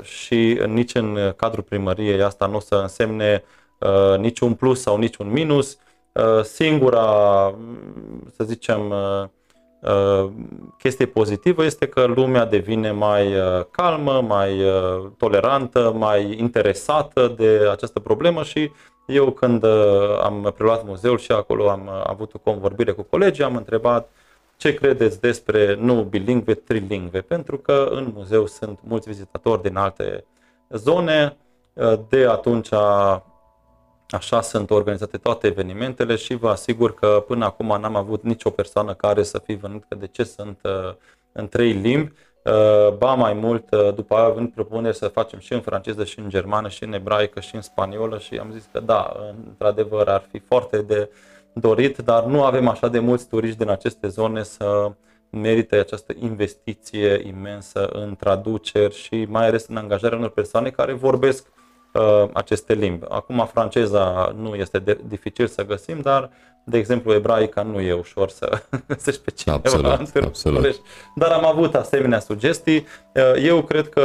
și 0.01 0.61
nici 0.67 0.95
în 0.95 1.33
cadrul 1.35 1.63
primăriei 1.63 2.21
asta 2.21 2.45
nu 2.45 2.55
o 2.55 2.59
să 2.59 2.75
însemne 2.75 3.43
Uh, 3.79 4.17
niciun 4.17 4.53
plus 4.53 4.81
sau 4.81 4.97
niciun 4.97 5.31
minus. 5.31 5.77
Uh, 6.11 6.43
singura, 6.43 7.55
să 8.35 8.43
zicem, 8.43 8.93
uh, 9.81 10.29
chestie 10.77 11.05
pozitivă 11.05 11.65
este 11.65 11.87
că 11.87 12.05
lumea 12.05 12.45
devine 12.45 12.91
mai 12.91 13.33
calmă, 13.71 14.21
mai 14.21 14.61
tolerantă, 15.17 15.93
mai 15.97 16.35
interesată 16.39 17.33
de 17.37 17.67
această 17.71 17.99
problemă 17.99 18.43
și 18.43 18.71
eu 19.09 19.31
când 19.31 19.63
am 20.21 20.53
preluat 20.55 20.85
muzeul 20.85 21.17
și 21.17 21.31
acolo 21.31 21.69
am 21.69 21.89
avut 22.03 22.33
o 22.33 22.37
convorbire 22.37 22.91
cu 22.91 23.01
colegii, 23.01 23.43
am 23.43 23.55
întrebat 23.55 24.09
ce 24.57 24.73
credeți 24.73 25.21
despre 25.21 25.75
nu 25.75 26.03
bilingve, 26.03 26.53
trilingve, 26.53 27.21
pentru 27.21 27.57
că 27.57 27.87
în 27.91 28.11
muzeu 28.15 28.45
sunt 28.45 28.79
mulți 28.83 29.09
vizitatori 29.09 29.61
din 29.61 29.75
alte 29.75 30.25
zone, 30.69 31.37
de 32.09 32.25
atunci 32.25 32.69
Așa 34.11 34.41
sunt 34.41 34.69
organizate 34.69 35.17
toate 35.17 35.47
evenimentele 35.47 36.15
și 36.15 36.35
vă 36.35 36.49
asigur 36.49 36.93
că 36.93 37.23
până 37.27 37.45
acum 37.45 37.67
n-am 37.67 37.95
avut 37.95 38.23
nicio 38.23 38.49
persoană 38.49 38.93
care 38.93 39.23
să 39.23 39.39
fi 39.39 39.53
venit 39.53 39.83
că 39.87 39.95
de 39.95 40.07
ce 40.07 40.23
sunt 40.23 40.59
uh, 40.63 40.93
în 41.31 41.47
trei 41.47 41.71
limbi. 41.71 42.11
Uh, 42.49 42.93
ba 42.97 43.13
mai 43.13 43.33
mult, 43.33 43.71
uh, 43.71 43.93
după 43.93 44.15
aia 44.15 44.29
venit 44.29 44.53
propuneri 44.53 44.95
să 44.95 45.07
facem 45.07 45.39
și 45.39 45.53
în 45.53 45.61
franceză, 45.61 46.03
și 46.03 46.19
în 46.19 46.29
germană, 46.29 46.67
și 46.67 46.83
în 46.83 46.93
ebraică, 46.93 47.39
și 47.39 47.55
în 47.55 47.61
spaniolă 47.61 48.17
și 48.17 48.37
am 48.37 48.51
zis 48.51 48.69
că 48.71 48.79
da, 48.79 49.15
într-adevăr 49.47 50.07
ar 50.07 50.27
fi 50.31 50.39
foarte 50.39 50.81
de 50.81 51.09
dorit, 51.53 51.97
dar 51.97 52.23
nu 52.23 52.43
avem 52.43 52.67
așa 52.67 52.87
de 52.87 52.99
mulți 52.99 53.27
turiști 53.27 53.57
din 53.57 53.69
aceste 53.69 54.07
zone 54.07 54.43
să 54.43 54.91
merită 55.29 55.79
această 55.79 56.13
investiție 56.19 57.27
imensă 57.27 57.85
în 57.85 58.15
traduceri 58.15 58.95
și 58.95 59.25
mai 59.29 59.47
ales 59.47 59.67
în 59.67 59.77
angajarea 59.77 60.17
unor 60.17 60.29
persoane 60.29 60.69
care 60.69 60.93
vorbesc 60.93 61.47
uh, 61.93 62.29
aceste 62.33 62.73
limbi. 62.73 63.05
Acum 63.09 63.45
franceza 63.45 64.35
nu 64.37 64.55
este 64.55 64.79
de, 64.79 64.99
dificil 65.07 65.47
să 65.47 65.65
găsim, 65.65 65.99
dar 66.01 66.29
de 66.69 66.77
exemplu 66.77 67.13
ebraica 67.13 67.61
nu 67.61 67.79
e 67.79 67.93
ușor 67.93 68.29
să 68.29 68.61
găsești 68.87 69.21
pe 69.21 69.31
cineva 69.31 69.61
absolut, 69.63 70.09
în 70.13 70.23
absolut. 70.23 70.81
Dar 71.15 71.31
am 71.31 71.45
avut 71.45 71.75
asemenea 71.75 72.19
sugestii. 72.19 72.85
Uh, 73.15 73.43
eu 73.43 73.61
cred 73.61 73.89
că 73.89 74.01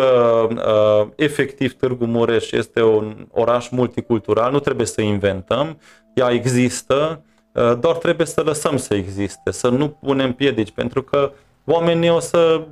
uh, 0.50 1.08
efectiv 1.16 1.72
Târgu 1.72 2.04
Mureș 2.04 2.50
este 2.50 2.82
un 2.82 3.26
oraș 3.30 3.68
multicultural, 3.68 4.52
nu 4.52 4.60
trebuie 4.60 4.86
să 4.86 5.00
inventăm, 5.00 5.78
ea 6.14 6.30
există, 6.30 7.22
uh, 7.52 7.72
doar 7.80 7.96
trebuie 7.96 8.26
să 8.26 8.40
lăsăm 8.40 8.76
să 8.76 8.94
existe, 8.94 9.50
să 9.50 9.68
nu 9.68 9.88
punem 9.88 10.32
piedici, 10.32 10.70
pentru 10.70 11.02
că 11.02 11.32
oamenii 11.64 12.10
o 12.10 12.20
să 12.20 12.62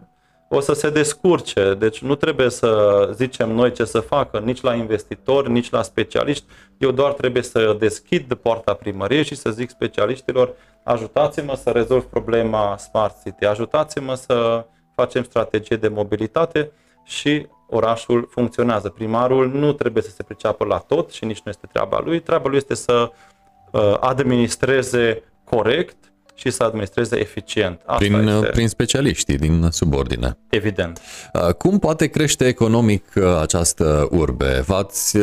o 0.55 0.61
să 0.61 0.73
se 0.73 0.91
descurce. 0.91 1.75
Deci 1.79 2.03
nu 2.03 2.15
trebuie 2.15 2.51
să 2.51 3.11
zicem 3.15 3.51
noi 3.51 3.73
ce 3.73 3.85
să 3.85 4.01
facă, 4.01 4.39
nici 4.39 4.61
la 4.61 4.75
investitori, 4.75 5.51
nici 5.51 5.71
la 5.71 5.83
specialiști. 5.83 6.45
Eu 6.83 6.91
doar 6.91 7.13
trebuie 7.13 7.43
să 7.43 7.77
deschid 7.79 8.35
poarta 8.35 8.75
primăriei 8.75 9.25
și 9.25 9.35
să 9.35 9.51
zic 9.51 9.71
specialiștilor, 9.71 10.55
ajutați-mă 10.83 11.55
să 11.55 11.71
rezolv 11.71 12.05
problema 12.05 12.77
Smart 12.77 13.23
City, 13.23 13.45
ajutați-mă 13.45 14.15
să 14.15 14.67
facem 14.95 15.23
strategie 15.23 15.77
de 15.77 15.89
mobilitate 15.89 16.73
și 17.05 17.47
orașul 17.69 18.29
funcționează. 18.31 18.89
Primarul 18.89 19.49
nu 19.49 19.73
trebuie 19.73 20.03
să 20.03 20.11
se 20.11 20.23
priceapă 20.23 20.65
la 20.65 20.79
tot 20.79 21.11
și 21.11 21.25
nici 21.25 21.41
nu 21.45 21.51
este 21.51 21.69
treaba 21.73 22.01
lui. 22.05 22.21
Treaba 22.21 22.49
lui 22.49 22.57
este 22.57 22.75
să 22.75 23.11
uh, 23.71 23.97
administreze 24.01 25.23
corect 25.45 26.12
și 26.35 26.51
să 26.51 26.63
administreze 26.63 27.19
eficient. 27.19 27.81
Asta 27.87 27.99
prin, 27.99 28.29
este... 28.29 28.47
prin 28.47 28.69
specialiștii 28.69 29.37
din 29.37 29.69
subordine. 29.71 30.39
Evident. 30.51 31.01
Uh, 31.33 31.55
cum 31.55 31.79
poate 31.79 32.07
crește 32.07 32.47
economic 32.47 33.05
uh, 33.17 33.39
această 33.41 34.09
urbe? 34.11 34.63
V-ați 34.67 35.19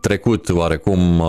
trecut 0.00 0.48
oarecum 0.48 1.22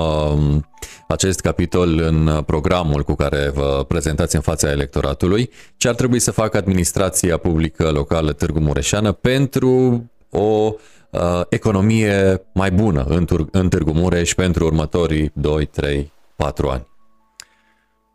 acest 1.07 1.39
capitol 1.39 1.99
în 1.99 2.43
programul 2.45 3.03
cu 3.03 3.13
care 3.13 3.51
vă 3.53 3.85
prezentați 3.87 4.35
în 4.35 4.41
fața 4.41 4.69
electoratului? 4.69 5.49
Ce 5.77 5.87
ar 5.87 5.95
trebui 5.95 6.19
să 6.19 6.31
facă 6.31 6.57
administrația 6.57 7.37
publică 7.37 7.89
locală 7.89 8.33
Târgu 8.33 8.59
Mureșeană 8.59 9.11
pentru 9.11 10.03
o 10.29 10.73
uh, 11.09 11.41
economie 11.49 12.41
mai 12.53 12.71
bună 12.71 13.05
în, 13.07 13.25
Tur- 13.25 13.47
în 13.51 13.69
Târgu 13.69 13.91
Mureș 13.91 14.33
pentru 14.33 14.65
următorii 14.65 15.31
2, 15.33 15.65
3, 15.65 16.11
4 16.35 16.67
ani? 16.69 16.87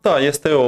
Da, 0.02 0.18
este 0.18 0.52
o, 0.52 0.66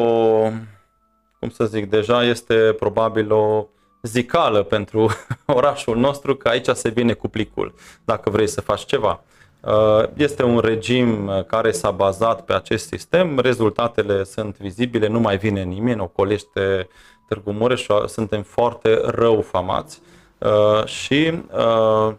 cum 1.38 1.48
să 1.52 1.64
zic, 1.64 1.90
deja 1.90 2.24
este 2.24 2.74
probabil 2.78 3.32
o 3.32 3.66
zicală 4.02 4.62
pentru 4.62 5.10
orașul 5.46 5.96
nostru 5.96 6.34
că 6.36 6.48
aici 6.48 6.68
se 6.68 6.88
vine 6.88 7.12
cu 7.12 7.28
plicul, 7.28 7.74
dacă 8.04 8.30
vrei 8.30 8.46
să 8.46 8.60
faci 8.60 8.84
ceva. 8.84 9.22
Uh, 9.60 10.04
este 10.16 10.42
un 10.42 10.58
regim 10.58 11.30
care 11.46 11.70
s-a 11.70 11.90
bazat 11.90 12.44
pe 12.44 12.52
acest 12.52 12.86
sistem, 12.86 13.38
rezultatele 13.38 14.24
sunt 14.24 14.58
vizibile, 14.58 15.06
nu 15.06 15.20
mai 15.20 15.36
vine 15.36 15.62
nimeni, 15.62 16.00
ocolește 16.00 16.88
Târgu 17.28 17.52
Mureș, 17.52 17.86
suntem 18.06 18.42
foarte 18.42 19.00
rău 19.04 19.40
famați. 19.40 20.00
Uh, 20.38 20.84
și 20.84 21.32
uh, 21.52 22.14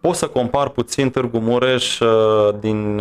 pot 0.00 0.14
să 0.14 0.28
compar 0.28 0.68
puțin 0.68 1.10
Târgu 1.10 1.38
Mureș 1.38 2.00
uh, 2.00 2.54
din, 2.60 2.98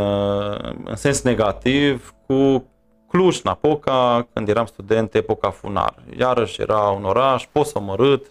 în 0.85 0.95
sens 0.95 1.21
negativ 1.21 2.13
cu 2.27 2.67
Cluj-Napoca, 3.13 4.27
când 4.33 4.49
eram 4.49 4.65
student, 4.65 5.15
epoca 5.15 5.49
Funar. 5.49 5.95
Iarăși 6.17 6.61
era 6.61 6.79
un 6.79 7.03
oraș 7.03 7.47
posomărât, 7.51 8.25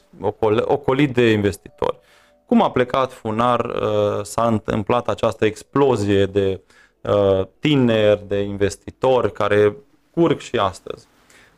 ocolit 0.61 1.13
de 1.15 1.31
investitori. 1.31 1.99
Cum 2.47 2.63
a 2.63 2.71
plecat 2.71 3.13
Funar, 3.13 3.73
s-a 4.23 4.47
întâmplat 4.47 5.09
această 5.09 5.45
explozie 5.45 6.27
de 6.27 6.61
tineri, 7.59 8.29
de 8.29 8.41
investitori 8.41 9.33
care 9.33 9.77
curg 10.11 10.39
și 10.39 10.57
astăzi. 10.57 11.07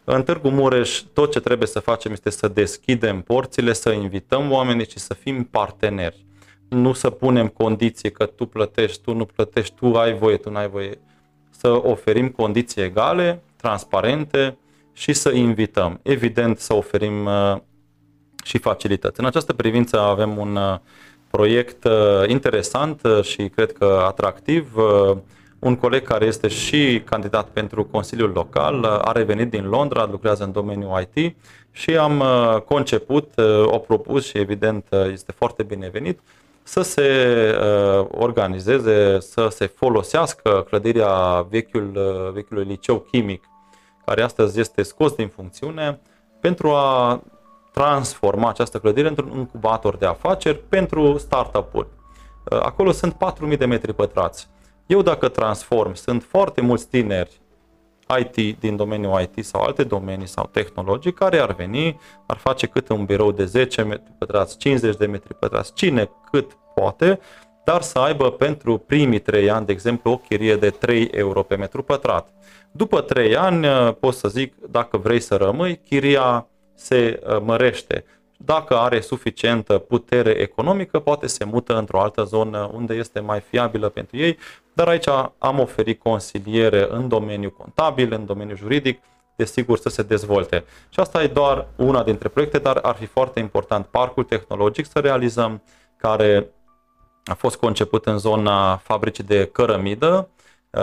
În 0.05 0.23
Târgu 0.23 0.49
Mureș 0.49 1.03
tot 1.13 1.33
ce 1.33 1.41
trebuie 1.41 1.69
să 1.69 1.81
facem 1.81 2.13
este 2.13 2.31
să 2.31 2.49
deschidem 2.49 3.21
porțile, 3.21 3.73
să 3.73 3.91
invităm 3.91 4.53
oamenii 4.53 4.89
și 4.89 4.99
să 4.99 5.15
fim 5.15 5.45
parteneri. 5.45 6.25
Nu 6.69 6.93
să 6.93 7.11
punem 7.11 7.49
condiții 7.49 8.13
că 8.13 8.27
tu 8.27 8.47
plătești, 8.47 9.03
tu 9.03 9.15
nu 9.15 9.25
plătești, 9.25 9.75
tu 9.75 9.95
ai 9.95 10.15
voie, 10.15 10.37
tu 10.37 10.51
nu 10.51 10.57
ai 10.57 10.69
voie. 10.69 10.99
Să 11.65 11.81
oferim 11.83 12.29
condiții 12.29 12.83
egale, 12.83 13.43
transparente 13.57 14.57
și 14.93 15.13
să 15.13 15.31
invităm. 15.31 16.01
Evident 16.03 16.59
să 16.59 16.75
oferim 16.75 17.25
uh, 17.27 17.57
și 18.45 18.59
facilități. 18.59 19.21
În 19.21 19.27
această 19.27 19.53
privință 19.53 20.01
avem 20.01 20.37
un 20.37 20.57
uh, 20.57 20.79
proiect 21.31 21.85
uh, 21.85 22.29
interesant 22.29 23.01
și 23.23 23.49
cred 23.49 23.73
că 23.73 24.05
atractiv 24.07 24.77
un 25.59 25.77
coleg 25.77 26.03
care 26.03 26.25
este 26.25 26.49
și 26.49 27.03
candidat 27.05 27.49
pentru 27.49 27.85
Consiliul 27.85 28.31
Local, 28.35 28.85
a 28.85 29.13
revenit 29.13 29.51
din 29.51 29.65
Londra, 29.69 30.09
lucrează 30.11 30.45
în 30.45 30.53
domeniul 30.53 31.09
IT 31.13 31.37
și 31.71 31.97
am 31.97 32.21
uh, 32.21 32.61
conceput, 32.61 33.33
uh, 33.37 33.65
o 33.65 33.79
propus 33.79 34.27
și 34.27 34.39
evident 34.39 34.87
uh, 34.91 35.13
este 35.13 35.33
foarte 35.33 35.63
binevenit, 35.63 36.21
să 36.67 36.83
se 36.83 37.09
organizeze, 38.11 39.21
să 39.21 39.49
se 39.51 39.67
folosească 39.67 40.65
clădirea 40.69 41.47
vechiul, 41.51 41.93
vechiului 42.35 42.65
liceu 42.65 42.99
chimic, 42.99 43.45
care 44.05 44.23
astăzi 44.23 44.61
este 44.61 44.83
scos 44.83 45.13
din 45.13 45.29
funcțiune, 45.29 46.01
pentru 46.41 46.69
a 46.71 47.23
transforma 47.73 48.49
această 48.49 48.79
clădire 48.79 49.09
într-un 49.09 49.33
incubator 49.37 49.97
de 49.97 50.07
afaceri 50.07 50.59
pentru 50.69 51.19
startup-uri. 51.19 51.89
Acolo 52.45 52.93
sunt 52.93 53.17
4.000 53.51 53.59
de 53.59 53.67
metri 53.67 53.95
pătrați 53.95 54.49
eu 54.87 55.03
dacă 55.03 55.29
transform, 55.29 55.95
sunt 55.95 56.23
foarte 56.23 56.61
mulți 56.61 56.89
tineri 56.89 57.41
IT 58.19 58.59
din 58.59 58.77
domeniul 58.77 59.21
IT 59.21 59.45
sau 59.45 59.63
alte 59.63 59.85
domenii 59.85 60.27
sau 60.27 60.49
tehnologii 60.53 61.13
care 61.13 61.39
ar 61.39 61.55
veni, 61.55 62.01
ar 62.27 62.37
face 62.37 62.67
cât 62.67 62.89
un 62.89 63.05
birou 63.05 63.33
de 63.33 63.45
10 63.45 63.83
metri 63.83 64.13
pătrați, 64.19 64.57
50 64.57 64.97
de 64.97 65.07
metri 65.07 65.35
pătrați, 65.35 65.73
cine 65.73 66.11
cât 66.31 66.53
poate, 66.75 67.19
dar 67.65 67.83
să 67.83 67.99
aibă 67.99 68.31
pentru 68.31 68.79
primii 68.79 69.19
3 69.19 69.51
ani, 69.51 69.67
de 69.67 69.73
exemplu, 69.73 70.11
o 70.11 70.17
chirie 70.17 70.57
de 70.57 70.71
3 70.71 71.09
euro 71.13 71.43
pe 71.43 71.57
metru 71.57 71.83
pătrat. 71.83 72.29
După 72.73 73.01
3 73.01 73.37
ani, 73.37 73.67
pot 74.01 74.15
să 74.15 74.29
zic, 74.29 74.55
dacă 74.71 74.97
vrei 74.97 75.21
să 75.21 75.37
rămâi, 75.37 75.81
chiria 75.85 76.49
se 76.75 77.23
uh, 77.27 77.41
mărește 77.45 78.05
dacă 78.37 78.77
are 78.77 79.01
suficientă 79.01 79.79
putere 79.79 80.31
economică, 80.31 80.99
poate 80.99 81.27
se 81.27 81.45
mută 81.45 81.79
într-o 81.79 82.01
altă 82.01 82.23
zonă 82.23 82.71
unde 82.75 82.95
este 82.95 83.21
mai 83.21 83.41
fiabilă 83.41 83.89
pentru 83.89 84.17
ei, 84.17 84.39
dar 84.73 84.89
aici 84.89 85.09
am 85.39 85.59
oferit 85.61 85.99
consiliere 85.99 86.87
în 86.91 87.09
domeniul 87.09 87.51
contabil, 87.51 88.13
în 88.13 88.27
domeniul 88.27 88.57
juridic, 88.57 89.01
desigur 89.37 89.79
să 89.79 89.89
se 89.89 90.03
dezvolte. 90.03 90.65
Și 90.89 91.01
asta 91.01 91.23
e 91.23 91.27
doar 91.27 91.67
una 91.77 92.03
dintre 92.03 92.29
proiecte, 92.29 92.59
dar 92.59 92.79
ar 92.83 92.95
fi 92.95 93.07
foarte 93.07 93.41
important 93.41 93.87
parcul 93.87 94.25
tehnologic 94.25 94.87
să 94.87 94.99
realizăm, 94.99 95.63
care 95.97 96.47
a 97.25 97.35
fost 97.35 97.57
conceput 97.57 98.07
în 98.07 98.19
zona 98.19 98.77
fabricii 98.77 99.25
de 99.25 99.47
cărămidă, 99.47 100.29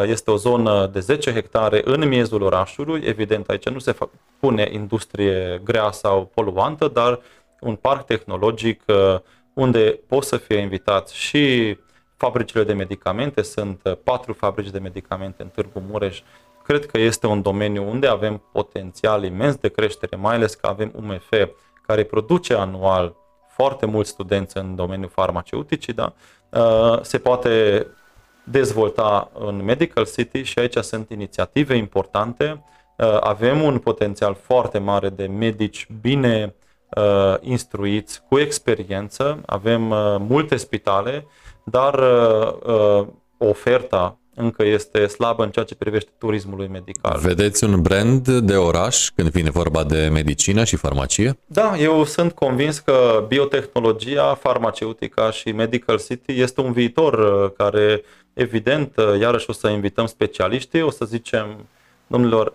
este 0.06 0.32
o 0.32 0.36
zonă 0.36 0.88
de 0.88 1.00
10 1.00 1.34
hectare 1.34 1.82
în 1.84 2.08
miezul 2.08 2.42
orașului. 2.42 3.02
Evident, 3.06 3.50
aici 3.50 3.70
nu 3.70 3.80
se 3.80 3.96
pune 4.40 4.70
industrie 4.72 5.62
grea 5.64 5.92
sau 5.92 6.32
poluantă, 6.34 6.88
dar 6.88 7.20
un 7.62 7.76
parc 7.76 8.06
tehnologic 8.06 8.84
uh, 8.88 9.20
unde 9.54 10.00
pot 10.08 10.24
să 10.24 10.38
fie 10.38 10.58
invitați 10.58 11.16
și 11.16 11.78
fabricile 12.18 12.64
de 12.64 12.74
medicamente, 12.74 13.42
sunt 13.42 13.82
uh, 13.84 13.98
patru 14.04 14.34
fabrici 14.34 14.70
de 14.70 14.80
medicamente 14.80 15.42
în 15.42 15.50
Târgu 15.50 15.84
Mureș. 15.90 16.22
Cred 16.64 16.86
că 16.86 17.00
este 17.00 17.28
un 17.28 17.42
domeniu 17.42 17.90
unde 17.90 18.08
avem 18.08 18.44
potențial 18.52 19.24
imens 19.24 19.56
de 19.56 19.70
creștere, 19.70 20.16
mai 20.16 20.36
ales 20.36 20.54
că 20.54 20.68
avem 20.68 20.92
UMF 20.96 21.30
care 21.88 22.04
produce 22.04 22.54
anual 22.54 23.16
foarte 23.48 23.86
mulți 23.86 24.10
studenți 24.10 24.58
în 24.58 24.76
domeniul 24.76 25.10
farmaceuticii, 25.10 25.94
da? 25.94 26.14
Uh, 26.50 27.02
se 27.02 27.18
poate 27.18 27.88
dezvolta 28.44 29.32
în 29.40 29.64
Medical 29.64 30.06
City 30.06 30.42
și 30.42 30.60
aici 30.60 30.78
sunt 30.78 31.10
inițiative 31.10 31.76
importante. 31.76 32.64
Avem 33.20 33.62
un 33.62 33.80
potențial 33.80 34.38
foarte 34.42 34.78
mare 34.78 35.10
de 35.10 35.28
medici 35.28 35.88
bine 36.02 36.44
uh, 36.44 36.71
instruiți, 37.42 38.22
cu 38.30 38.40
experiență, 38.40 39.42
avem 39.46 39.90
uh, 39.90 40.16
multe 40.20 40.56
spitale, 40.56 41.26
dar 41.64 42.00
uh, 42.00 42.54
uh, 42.66 43.08
oferta 43.38 44.16
încă 44.36 44.66
este 44.66 45.08
slabă 45.08 45.44
în 45.44 45.50
ceea 45.50 45.66
ce 45.66 45.76
privește 45.76 46.10
turismului 46.18 46.68
medical. 46.68 47.20
Vedeți 47.20 47.64
un 47.64 47.82
brand 47.82 48.28
de 48.28 48.56
oraș 48.56 49.10
când 49.10 49.30
vine 49.30 49.50
vorba 49.50 49.84
de 49.84 50.10
medicină 50.12 50.64
și 50.64 50.76
farmacie? 50.76 51.38
Da, 51.46 51.78
eu 51.78 52.04
sunt 52.04 52.32
convins 52.32 52.80
că 52.80 53.26
biotehnologia, 53.28 54.34
farmaceutica 54.34 55.32
și 55.32 55.52
Medical 55.52 56.00
City 56.00 56.42
este 56.42 56.62
un 56.62 56.72
viitor 56.72 57.14
uh, 57.14 57.52
care, 57.58 58.04
evident, 58.34 58.98
uh, 58.98 59.20
iarăși 59.20 59.50
o 59.50 59.54
să 59.54 59.68
invităm 59.68 60.06
specialiștii, 60.06 60.82
o 60.82 60.92
să 60.92 61.06
zicem, 61.06 61.66
domnilor, 62.08 62.54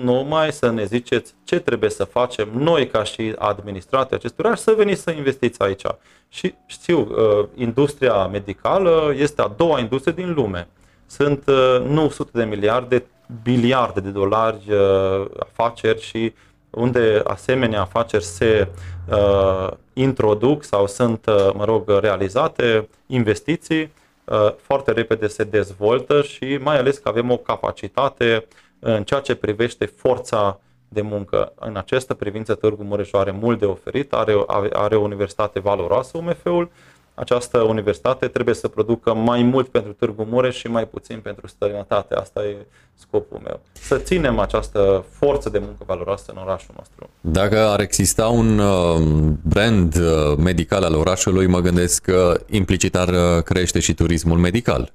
numai 0.00 0.52
să 0.52 0.70
ne 0.70 0.84
ziceți 0.84 1.34
ce 1.44 1.58
trebuie 1.58 1.90
să 1.90 2.04
facem 2.04 2.48
noi 2.54 2.86
ca 2.86 3.04
și 3.04 3.34
administratori 3.38 4.14
acestui 4.14 4.44
oraș 4.44 4.58
să 4.58 4.74
veniți 4.76 5.02
să 5.02 5.10
investiți 5.10 5.62
aici. 5.62 5.82
Și 6.28 6.54
știu, 6.66 7.00
uh, 7.00 7.48
industria 7.54 8.26
medicală 8.26 9.14
este 9.16 9.42
a 9.42 9.48
doua 9.56 9.78
industrie 9.78 10.12
din 10.12 10.32
lume. 10.32 10.68
Sunt 11.06 11.42
uh, 11.46 11.84
nu 11.86 12.08
sute 12.08 12.30
de 12.38 12.44
miliarde, 12.44 13.04
biliarde 13.42 14.00
de 14.00 14.10
dolari 14.10 14.62
uh, 14.68 15.26
afaceri 15.38 16.00
și 16.00 16.32
unde 16.70 17.20
asemenea 17.24 17.80
afaceri 17.80 18.24
se 18.24 18.68
uh, 19.10 19.68
introduc 19.92 20.64
sau 20.64 20.86
sunt, 20.86 21.26
uh, 21.26 21.50
mă 21.54 21.64
rog, 21.64 21.90
realizate, 22.00 22.88
investiții, 23.06 23.92
uh, 24.24 24.52
foarte 24.56 24.92
repede 24.92 25.26
se 25.26 25.44
dezvoltă 25.44 26.22
și 26.22 26.58
mai 26.60 26.78
ales 26.78 26.98
că 26.98 27.08
avem 27.08 27.30
o 27.30 27.36
capacitate 27.36 28.46
în 28.84 29.04
ceea 29.04 29.20
ce 29.20 29.34
privește 29.34 29.84
forța 29.84 30.60
de 30.88 31.00
muncă. 31.00 31.52
În 31.54 31.76
această 31.76 32.14
privință, 32.14 32.54
Târgu 32.54 32.82
Mureș 32.82 33.12
are 33.12 33.30
mult 33.30 33.58
de 33.58 33.64
oferit, 33.64 34.12
are, 34.12 34.44
are 34.72 34.96
o 34.96 35.00
universitate 35.00 35.60
valoroasă, 35.60 36.18
UMF-ul, 36.18 36.70
această 37.14 37.58
universitate 37.58 38.28
trebuie 38.28 38.54
să 38.54 38.68
producă 38.68 39.14
mai 39.14 39.42
mult 39.42 39.68
pentru 39.68 39.92
Târgu 39.92 40.26
Mureș 40.30 40.56
și 40.56 40.66
mai 40.66 40.86
puțin 40.86 41.20
pentru 41.20 41.46
străinătate. 41.46 42.14
Asta 42.14 42.42
e 42.44 42.56
scopul 42.94 43.40
meu. 43.44 43.60
Să 43.72 43.98
ținem 43.98 44.38
această 44.38 45.04
forță 45.10 45.48
de 45.48 45.58
muncă 45.58 45.82
valoroasă 45.86 46.24
în 46.34 46.42
orașul 46.42 46.74
nostru. 46.76 47.10
Dacă 47.20 47.58
ar 47.58 47.80
exista 47.80 48.28
un 48.28 48.58
uh, 48.58 49.00
brand 49.42 49.96
uh, 49.96 50.36
medical 50.36 50.82
al 50.82 50.94
orașului, 50.94 51.46
mă 51.46 51.60
gândesc 51.60 52.02
că 52.02 52.40
implicit 52.50 52.96
ar 52.96 53.08
uh, 53.08 53.42
crește 53.42 53.80
și 53.80 53.94
turismul 53.94 54.38
medical. 54.38 54.92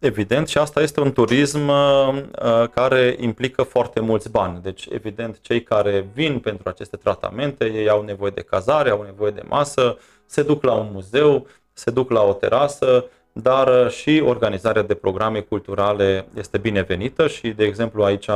Evident, 0.00 0.48
și 0.48 0.58
asta 0.58 0.80
este 0.80 1.00
un 1.00 1.12
turism 1.12 1.68
uh, 1.68 2.22
care 2.74 3.16
implică 3.18 3.62
foarte 3.62 4.00
mulți 4.00 4.30
bani. 4.30 4.60
Deci, 4.62 4.86
evident, 4.90 5.40
cei 5.40 5.62
care 5.62 6.08
vin 6.14 6.38
pentru 6.38 6.68
aceste 6.68 6.96
tratamente, 6.96 7.64
ei 7.64 7.88
au 7.88 8.02
nevoie 8.02 8.30
de 8.30 8.40
cazare, 8.42 8.90
au 8.90 9.02
nevoie 9.02 9.30
de 9.30 9.42
masă, 9.48 9.98
se 10.26 10.42
duc 10.42 10.62
la 10.62 10.72
un 10.74 10.88
muzeu, 10.92 11.46
se 11.72 11.90
duc 11.90 12.10
la 12.10 12.22
o 12.22 12.32
terasă, 12.32 13.04
dar 13.32 13.84
uh, 13.84 13.90
și 13.90 14.22
organizarea 14.26 14.82
de 14.82 14.94
programe 14.94 15.40
culturale 15.40 16.26
este 16.34 16.58
binevenită 16.58 17.26
și, 17.26 17.48
de 17.48 17.64
exemplu, 17.64 18.02
aici 18.02 18.28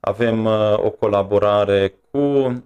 avem 0.00 0.44
uh, 0.44 0.74
o 0.76 0.90
colaborare 0.90 1.94
cu 2.10 2.18
uh, 2.18 2.62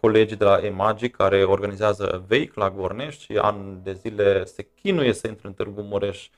colegii 0.00 0.36
de 0.36 0.44
la 0.44 0.58
Emagi 0.62 1.08
care 1.08 1.44
organizează 1.44 2.24
Veic 2.26 2.54
la 2.54 2.70
Gornești 2.70 3.24
și 3.24 3.38
an 3.42 3.56
de 3.82 3.92
zile 3.92 4.44
se 4.44 4.66
chinuie 4.82 5.12
să 5.12 5.26
intre 5.26 5.48
în 5.48 5.54
Târgu 5.54 5.80
Mureș 5.82 6.28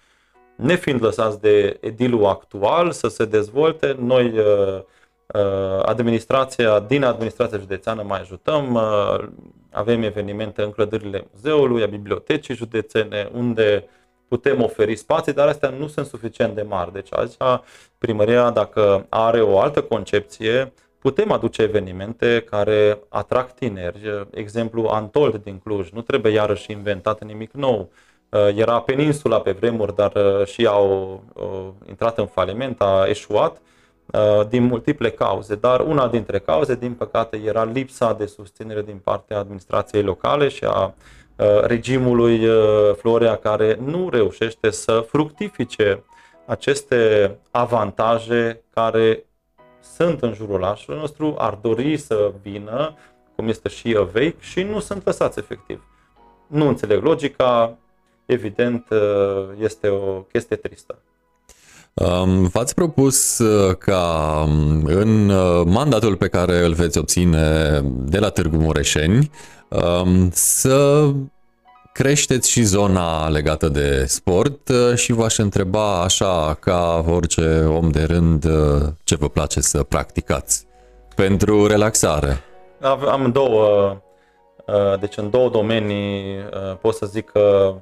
nefiind 0.57 1.03
lăsați 1.03 1.41
de 1.41 1.77
edilul 1.81 2.27
actual 2.27 2.91
să 2.91 3.09
se 3.09 3.24
dezvolte. 3.24 3.97
Noi 3.99 4.35
administrația, 5.83 6.81
din 6.81 7.05
administrația 7.05 7.59
județeană 7.59 8.03
mai 8.03 8.20
ajutăm, 8.20 8.81
avem 9.70 10.03
evenimente 10.03 10.62
în 10.62 10.70
clădirile 10.70 11.27
muzeului, 11.33 11.83
a 11.83 11.87
bibliotecii 11.87 12.55
județene, 12.55 13.31
unde 13.33 13.89
putem 14.28 14.62
oferi 14.62 14.97
spații, 14.97 15.33
dar 15.33 15.49
astea 15.49 15.69
nu 15.69 15.87
sunt 15.87 16.07
suficient 16.07 16.55
de 16.55 16.62
mari. 16.62 16.93
Deci 16.93 17.09
aici 17.11 17.35
primăria, 17.99 18.51
dacă 18.51 19.07
are 19.09 19.41
o 19.41 19.61
altă 19.61 19.83
concepție, 19.83 20.73
putem 20.99 21.33
aduce 21.33 21.62
evenimente 21.62 22.47
care 22.51 22.99
atrag 23.09 23.51
tineri. 23.51 24.27
Exemplu, 24.31 24.87
Antold 24.87 25.37
din 25.37 25.59
Cluj, 25.59 25.91
nu 25.91 26.01
trebuie 26.01 26.33
iarăși 26.33 26.73
inventat 26.73 27.24
nimic 27.24 27.53
nou. 27.53 27.91
Era 28.55 28.81
peninsula 28.81 29.41
pe 29.41 29.53
vremuri, 29.53 29.95
dar 29.95 30.13
și 30.45 30.67
au, 30.67 31.23
au 31.37 31.75
intrat 31.89 32.19
în 32.19 32.27
faliment, 32.27 32.81
a 32.81 33.05
eșuat 33.09 33.61
Uh, 34.13 34.47
din 34.49 34.63
multiple 34.63 35.11
cauze, 35.11 35.55
dar 35.55 35.81
una 35.81 36.09
dintre 36.09 36.39
cauze, 36.39 36.75
din 36.75 36.95
păcate, 36.95 37.37
era 37.45 37.65
lipsa 37.65 38.13
de 38.13 38.27
susținere 38.27 38.83
din 38.83 38.99
partea 39.05 39.39
administrației 39.39 40.03
locale 40.03 40.49
și 40.49 40.65
a 40.65 40.95
uh, 41.37 41.61
regimului 41.61 42.49
uh, 42.49 42.95
Florea 42.97 43.37
care 43.37 43.79
nu 43.85 44.09
reușește 44.09 44.71
să 44.71 45.05
fructifice 45.09 46.03
aceste 46.47 47.31
avantaje 47.51 48.63
care 48.75 49.25
sunt 49.97 50.23
în 50.23 50.33
jurul 50.35 50.55
orașului 50.55 51.01
nostru, 51.01 51.35
ar 51.39 51.59
dori 51.63 51.97
să 51.97 52.33
vină, 52.43 52.95
cum 53.37 53.49
este 53.49 53.69
și 53.69 53.97
Aveic, 53.99 54.41
și 54.41 54.63
nu 54.63 54.81
sunt 54.81 55.05
lăsați 55.05 55.39
efectiv. 55.39 55.85
Nu 56.47 56.69
înțeleg 56.69 57.03
logica, 57.03 57.77
evident 58.27 58.89
este 59.59 59.89
o 59.89 60.20
chestie 60.20 60.57
tristă. 60.57 60.98
V-ați 62.53 62.74
propus 62.74 63.39
uh, 63.39 63.77
ca 63.77 64.44
um, 64.47 64.85
în 64.85 65.28
uh, 65.28 65.62
mandatul 65.66 66.16
pe 66.16 66.28
care 66.28 66.65
îl 66.65 66.73
veți 66.73 66.98
obține 66.98 67.81
de 67.85 68.19
la 68.19 68.28
Târgu 68.28 68.57
Mureșeni 68.57 69.31
um, 69.69 70.31
să 70.32 71.11
creșteți 71.93 72.51
și 72.51 72.62
zona 72.62 73.28
legată 73.28 73.69
de 73.69 74.05
sport 74.07 74.69
uh, 74.69 74.97
și 74.97 75.12
v-aș 75.12 75.36
întreba 75.39 76.03
așa 76.03 76.57
ca 76.61 77.05
orice 77.09 77.65
om 77.65 77.90
de 77.90 78.03
rând 78.03 78.47
ce 79.05 79.16
vă 79.16 79.28
place 79.28 79.61
să 79.61 79.82
practicați 79.82 80.66
pentru 81.15 81.66
relaxare. 81.66 82.40
Am 83.09 83.31
două, 83.32 83.97
deci 85.01 85.16
în 85.16 85.31
două 85.31 85.48
domenii 85.48 86.36
pot 86.81 86.94
să 86.94 87.07
zic 87.07 87.31
că 87.31 87.74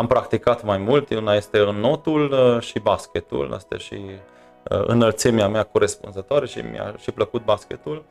am 0.00 0.06
practicat 0.06 0.64
mai 0.64 0.78
mult, 0.78 1.10
una 1.10 1.34
este 1.34 1.58
în 1.58 1.76
notul 1.76 2.32
uh, 2.32 2.62
și 2.62 2.78
basketul, 2.78 3.52
asta 3.54 3.76
și 3.76 3.94
uh, 3.94 4.82
înălțimea 4.86 5.48
mea 5.48 5.62
corespunzătoare 5.62 6.46
și 6.46 6.58
mi-a 6.58 6.94
și 6.98 7.10
plăcut 7.10 7.44
basketul. 7.44 8.04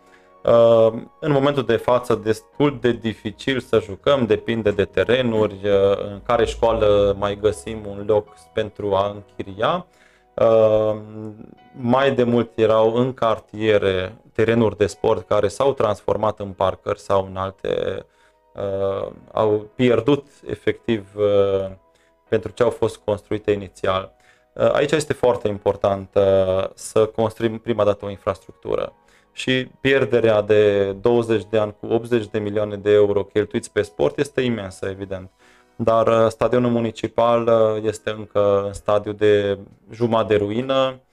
Uh, 0.44 0.94
în 1.20 1.32
momentul 1.32 1.64
de 1.64 1.76
față 1.76 2.16
destul 2.16 2.78
de 2.82 2.92
dificil 2.92 3.60
să 3.60 3.80
jucăm, 3.80 4.26
depinde 4.26 4.72
de 4.72 4.86
terenuri, 4.86 5.60
în 6.12 6.22
care 6.24 6.46
școală 6.46 7.16
mai 7.20 7.38
găsim 7.42 7.86
un 7.88 8.04
loc 8.08 8.28
pentru 8.54 8.94
a 8.94 9.16
închiria. 9.16 9.86
Mai 11.72 12.12
de 12.16 12.24
mult 12.24 12.58
erau 12.58 12.94
în 12.94 13.14
cartiere 13.14 14.16
terenuri 14.34 14.78
de 14.78 14.86
sport 14.86 15.28
care 15.28 15.48
s-au 15.48 15.74
transformat 15.74 16.40
în 16.40 16.52
parcări 16.52 17.00
sau 17.00 17.26
în 17.26 17.36
alte 17.36 17.96
uh, 17.98 18.04
uh, 18.60 19.12
au 19.32 19.70
pierdut 19.76 20.28
efectiv 20.46 21.08
uh, 21.16 21.72
pentru 22.30 22.52
ce 22.52 22.64
au 22.64 22.70
fost 22.70 22.98
construite 22.98 23.52
inițial. 23.52 24.12
Uh, 24.54 24.72
aici 24.72 24.92
este 24.92 25.14
foarte 25.14 25.48
important 25.48 26.10
uh, 26.16 26.70
să 26.74 27.06
construim 27.06 27.58
prima 27.58 27.84
dată 27.84 28.06
o 28.06 28.10
infrastructură 28.10 28.94
și 29.32 29.68
pierderea 29.82 30.42
de 30.42 30.92
20 30.92 31.44
de 31.50 31.58
ani 31.58 31.76
cu 31.80 31.86
80 31.86 32.28
de 32.28 32.40
milioane 32.40 32.76
de 32.76 32.92
euro 32.92 33.24
cheltuiți 33.24 33.72
pe 33.72 33.82
sport 33.82 34.18
este 34.18 34.42
imensă, 34.42 34.88
evident. 34.90 35.32
Dar 35.76 36.08
uh, 36.08 36.28
stadionul 36.30 36.72
municipal 36.72 37.48
uh, 37.48 37.84
este 37.84 38.10
încă 38.10 38.64
în 38.66 38.74
stadiu 38.74 39.12
de 39.12 39.58
jumătate 39.92 40.38
de 40.38 40.44
ruină, 40.44 40.94
Uh, 40.94 41.09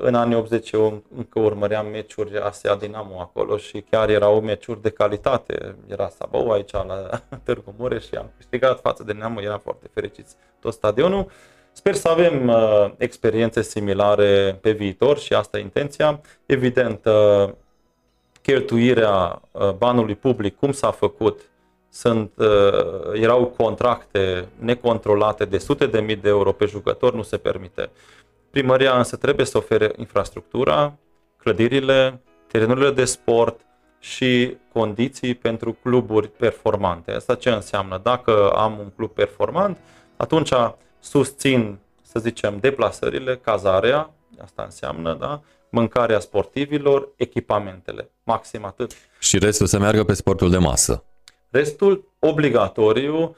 în 0.00 0.14
anii 0.14 0.36
80 0.36 0.70
eu 0.70 1.02
încă 1.16 1.40
urmăream 1.40 1.86
meciuri 1.86 2.38
ASEA 2.38 2.76
Dinamo 2.76 3.20
acolo 3.20 3.56
și 3.56 3.84
chiar 3.90 4.08
erau 4.08 4.40
meciuri 4.40 4.82
de 4.82 4.90
calitate. 4.90 5.76
Era 5.86 6.08
Sabău 6.08 6.50
aici 6.50 6.72
la 6.72 7.08
Târgu 7.44 7.74
Mureș 7.78 8.06
și 8.06 8.14
am 8.14 8.30
câștigat 8.36 8.80
față 8.80 9.02
de 9.02 9.12
Dinamo, 9.12 9.40
eram 9.40 9.60
foarte 9.62 9.90
fericiți 9.94 10.36
tot 10.60 10.72
stadionul. 10.72 11.30
Sper 11.72 11.94
să 11.94 12.08
avem 12.08 12.48
uh, 12.48 12.90
experiențe 12.96 13.62
similare 13.62 14.58
pe 14.60 14.70
viitor 14.70 15.18
și 15.18 15.34
asta 15.34 15.58
e 15.58 15.60
intenția. 15.60 16.20
Evident, 16.46 17.04
uh, 17.04 17.52
cheltuirea 18.42 19.42
uh, 19.50 19.70
banului 19.70 20.14
public, 20.14 20.56
cum 20.56 20.72
s-a 20.72 20.90
făcut, 20.90 21.40
sunt, 21.88 22.32
uh, 22.36 23.20
erau 23.20 23.46
contracte 23.46 24.48
necontrolate 24.58 25.44
de 25.44 25.58
sute 25.58 25.86
de 25.86 26.00
mii 26.00 26.16
de 26.16 26.28
euro 26.28 26.52
pe 26.52 26.64
jucător, 26.64 27.14
nu 27.14 27.22
se 27.22 27.36
permite. 27.36 27.90
Primăria 28.52 28.96
însă 28.96 29.16
trebuie 29.16 29.46
să 29.46 29.56
ofere 29.56 29.92
infrastructura, 29.96 30.98
clădirile, 31.36 32.20
terenurile 32.46 32.90
de 32.90 33.04
sport 33.04 33.60
și 33.98 34.56
condiții 34.72 35.34
pentru 35.34 35.72
cluburi 35.82 36.28
performante. 36.28 37.10
Asta 37.10 37.34
ce 37.34 37.50
înseamnă? 37.50 38.00
Dacă 38.02 38.50
am 38.50 38.78
un 38.78 38.90
club 38.96 39.10
performant, 39.10 39.78
atunci 40.16 40.52
susțin, 41.00 41.78
să 42.02 42.18
zicem, 42.18 42.58
deplasările, 42.60 43.36
cazarea, 43.36 44.10
asta 44.42 44.62
înseamnă, 44.62 45.16
da? 45.20 45.40
mâncarea 45.68 46.20
sportivilor, 46.20 47.08
echipamentele, 47.16 48.10
maxim 48.24 48.64
atât. 48.64 48.92
Și 49.18 49.38
restul 49.38 49.66
să 49.66 49.78
meargă 49.78 50.04
pe 50.04 50.12
sportul 50.12 50.50
de 50.50 50.58
masă. 50.58 51.04
Restul 51.50 52.12
obligatoriu, 52.18 53.22
uh, 53.22 53.34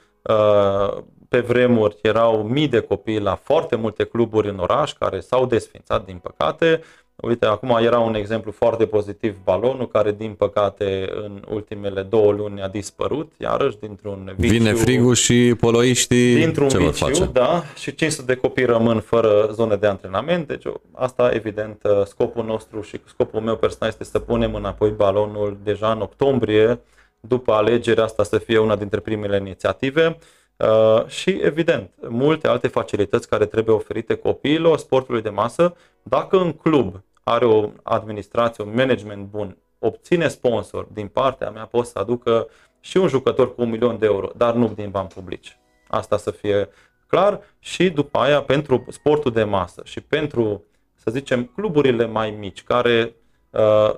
pe 1.28 1.40
vremuri 1.40 1.96
erau 2.02 2.42
mii 2.42 2.68
de 2.68 2.80
copii 2.80 3.20
la 3.20 3.34
foarte 3.34 3.76
multe 3.76 4.04
cluburi 4.04 4.48
în 4.48 4.58
oraș 4.58 4.92
care 4.92 5.20
s-au 5.20 5.46
desfințat, 5.46 6.04
din 6.04 6.20
păcate. 6.22 6.80
Uite, 7.16 7.46
acum 7.46 7.78
era 7.80 7.98
un 7.98 8.14
exemplu 8.14 8.52
foarte 8.52 8.86
pozitiv, 8.86 9.36
balonul, 9.44 9.88
care 9.88 10.12
din 10.12 10.32
păcate 10.32 11.08
în 11.14 11.42
ultimele 11.48 12.02
două 12.02 12.32
luni 12.32 12.62
a 12.62 12.68
dispărut, 12.68 13.32
iarăși 13.38 13.78
dintr-un 13.78 14.34
viciu. 14.36 14.52
Vine 14.52 14.72
frigul 14.72 15.14
și 15.14 15.54
poloiștii 15.60 16.34
dintr-un 16.34 16.68
ce 16.68 16.78
viciu, 16.78 17.04
face? 17.04 17.24
da, 17.24 17.62
și 17.76 17.94
500 17.94 18.32
de 18.32 18.38
copii 18.40 18.64
rămân 18.64 19.00
fără 19.00 19.48
zone 19.52 19.76
de 19.76 19.86
antrenament, 19.86 20.46
deci 20.46 20.64
asta 20.92 21.30
evident 21.32 21.82
scopul 22.04 22.44
nostru 22.44 22.80
și 22.80 23.00
scopul 23.06 23.40
meu 23.40 23.56
personal 23.56 23.88
este 23.88 24.04
să 24.04 24.18
punem 24.18 24.54
înapoi 24.54 24.90
balonul 24.90 25.58
deja 25.62 25.90
în 25.90 26.00
octombrie, 26.00 26.80
după 27.28 27.52
alegerea 27.52 28.04
asta 28.04 28.22
să 28.22 28.38
fie 28.38 28.58
una 28.58 28.76
dintre 28.76 29.00
primele 29.00 29.36
inițiative. 29.36 30.18
Uh, 30.56 31.06
și, 31.06 31.30
evident, 31.30 31.90
multe 32.08 32.48
alte 32.48 32.68
facilități 32.68 33.28
care 33.28 33.46
trebuie 33.46 33.74
oferite 33.74 34.14
copiilor 34.14 34.78
sportului 34.78 35.22
de 35.22 35.28
masă. 35.28 35.76
Dacă 36.02 36.36
un 36.36 36.52
club 36.52 37.02
are 37.22 37.44
o 37.44 37.70
administrație, 37.82 38.64
un 38.64 38.74
management 38.74 39.26
bun, 39.26 39.56
obține 39.78 40.28
sponsor 40.28 40.86
din 40.92 41.06
partea 41.08 41.50
mea, 41.50 41.64
pot 41.64 41.86
să 41.86 41.98
aducă 41.98 42.48
și 42.80 42.96
un 42.96 43.08
jucător 43.08 43.54
cu 43.54 43.62
un 43.62 43.70
milion 43.70 43.98
de 43.98 44.06
euro, 44.06 44.30
dar 44.36 44.54
nu 44.54 44.68
din 44.68 44.90
bani 44.90 45.08
publici. 45.08 45.58
Asta 45.88 46.16
să 46.16 46.30
fie 46.30 46.68
clar 47.06 47.40
și 47.58 47.90
după 47.90 48.18
aia 48.18 48.42
pentru 48.42 48.84
sportul 48.88 49.32
de 49.32 49.44
masă 49.44 49.82
și 49.84 50.00
pentru, 50.00 50.64
să 50.94 51.10
zicem, 51.10 51.44
cluburile 51.44 52.06
mai 52.06 52.30
mici 52.30 52.62
care 52.62 53.14
uh, 53.50 53.94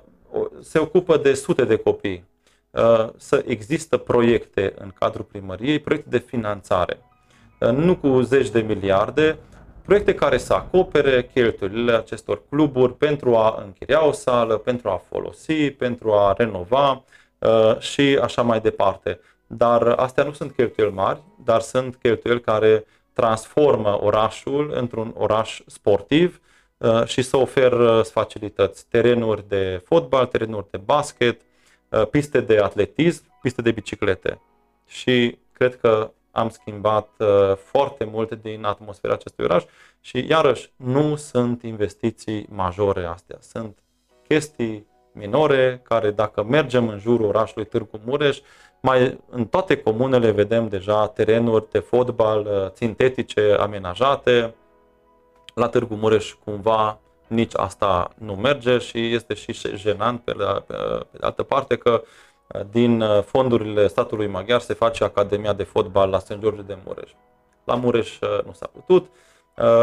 se 0.61 0.79
ocupă 0.79 1.17
de 1.17 1.33
sute 1.33 1.65
de 1.65 1.75
copii. 1.75 2.25
Uh, 2.77 3.09
să 3.17 3.43
există 3.47 3.97
proiecte 3.97 4.73
în 4.79 4.91
cadrul 4.99 5.25
primăriei, 5.25 5.79
proiecte 5.79 6.09
de 6.09 6.17
finanțare, 6.17 6.99
uh, 7.59 7.69
nu 7.69 7.95
cu 7.95 8.21
zeci 8.21 8.49
de 8.49 8.59
miliarde, 8.59 9.37
proiecte 9.85 10.15
care 10.15 10.37
să 10.37 10.53
acopere 10.53 11.29
cheltuielile 11.33 11.91
acestor 11.91 12.41
cluburi 12.49 12.93
pentru 12.93 13.35
a 13.35 13.61
închiria 13.65 14.05
o 14.05 14.11
sală, 14.11 14.57
pentru 14.57 14.89
a 14.89 15.01
folosi, 15.09 15.71
pentru 15.71 16.13
a 16.13 16.33
renova 16.37 17.03
uh, 17.37 17.79
și 17.79 18.19
așa 18.21 18.41
mai 18.41 18.59
departe. 18.59 19.19
Dar 19.47 19.87
astea 19.87 20.23
nu 20.23 20.31
sunt 20.31 20.51
cheltuieli 20.51 20.93
mari, 20.93 21.21
dar 21.43 21.61
sunt 21.61 21.95
cheltuieli 21.95 22.41
care 22.41 22.85
transformă 23.13 24.03
orașul 24.03 24.71
într-un 24.75 25.13
oraș 25.17 25.61
sportiv 25.65 26.41
și 27.05 27.21
să 27.21 27.37
oferă 27.37 28.01
facilități, 28.01 28.85
terenuri 28.89 29.47
de 29.47 29.81
fotbal, 29.85 30.25
terenuri 30.25 30.65
de 30.71 30.77
basket, 30.77 31.41
Uh, 31.41 31.47
piste 32.05 32.39
de 32.39 32.57
atletism, 32.57 33.23
piste 33.41 33.61
de 33.61 33.71
biciclete. 33.71 34.41
Și 34.85 35.37
cred 35.51 35.75
că 35.75 36.11
am 36.31 36.49
schimbat 36.49 37.09
uh, 37.17 37.55
foarte 37.55 38.03
mult 38.03 38.41
din 38.41 38.65
atmosfera 38.65 39.13
acestui 39.13 39.43
oraș 39.43 39.63
și 40.01 40.25
iarăși 40.27 40.71
nu 40.75 41.15
sunt 41.15 41.63
investiții 41.63 42.47
majore 42.49 43.05
astea, 43.05 43.37
sunt 43.41 43.77
chestii 44.27 44.87
minore 45.11 45.79
care 45.83 46.11
dacă 46.11 46.43
mergem 46.43 46.87
în 46.87 46.99
jurul 46.99 47.25
orașului 47.25 47.67
Târgu 47.67 47.99
Mureș, 48.05 48.39
mai 48.81 49.19
în 49.29 49.45
toate 49.45 49.77
comunele 49.81 50.31
vedem 50.31 50.67
deja 50.67 51.07
terenuri 51.07 51.71
de 51.71 51.79
fotbal 51.79 52.45
uh, 52.45 52.71
sintetice 52.73 53.55
amenajate. 53.59 54.55
La 55.53 55.67
Târgu 55.67 55.95
Mureș 55.95 56.33
cumva 56.43 56.99
nici 57.27 57.51
asta 57.55 58.11
nu 58.17 58.33
merge 58.33 58.77
și 58.77 59.13
este 59.13 59.33
și 59.33 59.53
jenant 59.75 60.21
pe, 60.21 60.33
la, 60.33 60.63
pe, 60.67 60.73
pe 61.11 61.17
de 61.17 61.25
altă 61.25 61.43
parte 61.43 61.75
că 61.75 62.03
uh, 62.47 62.61
din 62.71 63.01
uh, 63.01 63.23
fondurile 63.23 63.87
statului 63.87 64.27
maghiar 64.27 64.59
se 64.59 64.73
face 64.73 65.03
Academia 65.03 65.53
de 65.53 65.63
Fotbal 65.63 66.09
la 66.09 66.19
St. 66.19 66.37
George 66.39 66.61
de 66.61 66.77
Mureș. 66.85 67.11
La 67.63 67.75
Mureș 67.75 68.19
uh, 68.19 68.43
nu 68.45 68.51
s-a 68.53 68.69
putut 68.73 69.09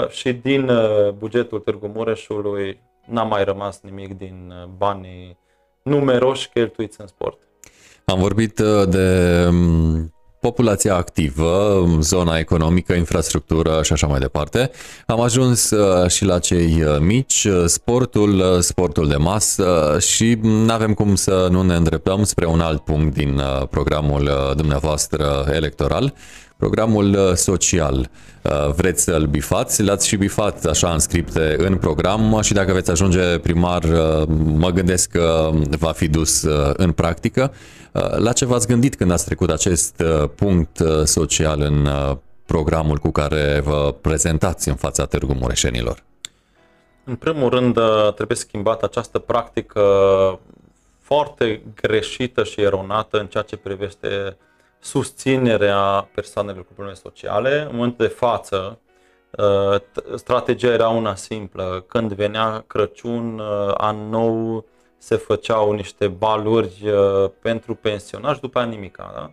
și 0.08 0.32
din 0.32 0.70
bugetul 1.18 1.58
Târgu 1.58 1.86
Mureșului 1.86 2.80
n-a 3.06 3.22
mai 3.22 3.44
rămas 3.44 3.80
nimic 3.80 4.16
din 4.18 4.52
banii 4.76 5.38
numeroși 5.82 6.48
cheltuiți 6.48 7.00
în 7.00 7.06
sport. 7.06 7.38
Am 8.04 8.18
vorbit 8.18 8.60
de 8.88 9.44
um, 9.48 10.13
populația 10.44 10.94
activă, 10.94 11.84
zona 12.00 12.38
economică, 12.38 12.92
infrastructură 12.92 13.80
și 13.82 13.92
așa 13.92 14.06
mai 14.06 14.18
departe. 14.18 14.70
Am 15.06 15.20
ajuns 15.20 15.70
uh, 15.70 16.10
și 16.10 16.24
la 16.24 16.38
cei 16.38 16.82
uh, 16.82 16.96
mici, 17.00 17.44
uh, 17.44 17.64
sportul, 17.66 18.60
sportul 18.60 19.08
de 19.08 19.16
masă 19.16 19.96
și 20.00 20.38
nu 20.42 20.72
avem 20.72 20.94
cum 20.94 21.14
să 21.14 21.48
nu 21.50 21.62
ne 21.62 21.74
îndreptăm 21.74 22.24
spre 22.24 22.46
un 22.46 22.60
alt 22.60 22.80
punct 22.80 23.14
din 23.14 23.40
programul 23.70 24.30
dumneavoastră 24.56 25.46
electoral, 25.52 26.14
programul 26.56 27.32
social. 27.34 28.10
Vreți 28.76 29.02
să-l 29.02 29.26
bifați? 29.26 29.82
L-ați 29.82 30.08
și 30.08 30.16
bifat 30.16 30.64
așa 30.64 30.88
în 30.88 30.98
scripte 30.98 31.56
în 31.58 31.76
program 31.76 32.40
și 32.42 32.52
dacă 32.52 32.72
veți 32.72 32.90
ajunge 32.90 33.38
primar, 33.38 33.84
mă 34.54 34.70
gândesc 34.70 35.10
că 35.10 35.50
va 35.78 35.92
fi 35.92 36.08
dus 36.08 36.42
în 36.76 36.92
practică. 36.92 37.52
La 38.00 38.32
ce 38.32 38.44
v-ați 38.44 38.66
gândit 38.66 38.96
când 38.96 39.10
ați 39.10 39.24
trecut 39.24 39.50
acest 39.50 40.00
uh, 40.00 40.28
punct 40.34 40.78
uh, 40.78 41.02
social 41.04 41.60
în 41.60 41.86
uh, 41.86 42.16
programul 42.46 42.98
cu 42.98 43.10
care 43.10 43.60
vă 43.60 43.94
prezentați 44.00 44.68
în 44.68 44.74
fața 44.74 45.04
Târgu 45.06 45.32
Mureșenilor? 45.32 46.02
În 47.04 47.16
primul 47.16 47.48
rând, 47.48 47.78
trebuie 48.14 48.36
schimbată 48.36 48.84
această 48.84 49.18
practică 49.18 49.82
foarte 51.00 51.62
greșită 51.82 52.44
și 52.44 52.60
eronată 52.60 53.18
în 53.18 53.26
ceea 53.26 53.42
ce 53.42 53.56
privește 53.56 54.36
susținerea 54.80 56.08
persoanelor 56.14 56.64
cu 56.66 56.72
probleme 56.72 56.98
sociale. 57.02 57.60
În 57.70 57.76
momentul 57.76 58.06
de 58.06 58.12
față, 58.12 58.78
strategia 60.14 60.72
era 60.72 60.88
una 60.88 61.14
simplă. 61.14 61.84
Când 61.88 62.12
venea 62.12 62.64
Crăciun, 62.66 63.42
an 63.76 64.08
nou, 64.08 64.64
se 65.05 65.16
făceau 65.16 65.72
niște 65.72 66.09
baluri 66.09 66.89
uh, 66.89 67.31
pentru 67.40 67.74
pensionari 67.74 68.35
și 68.35 68.40
după 68.40 68.59
aia 68.59 68.66
nimica. 68.66 69.12
Da? 69.14 69.32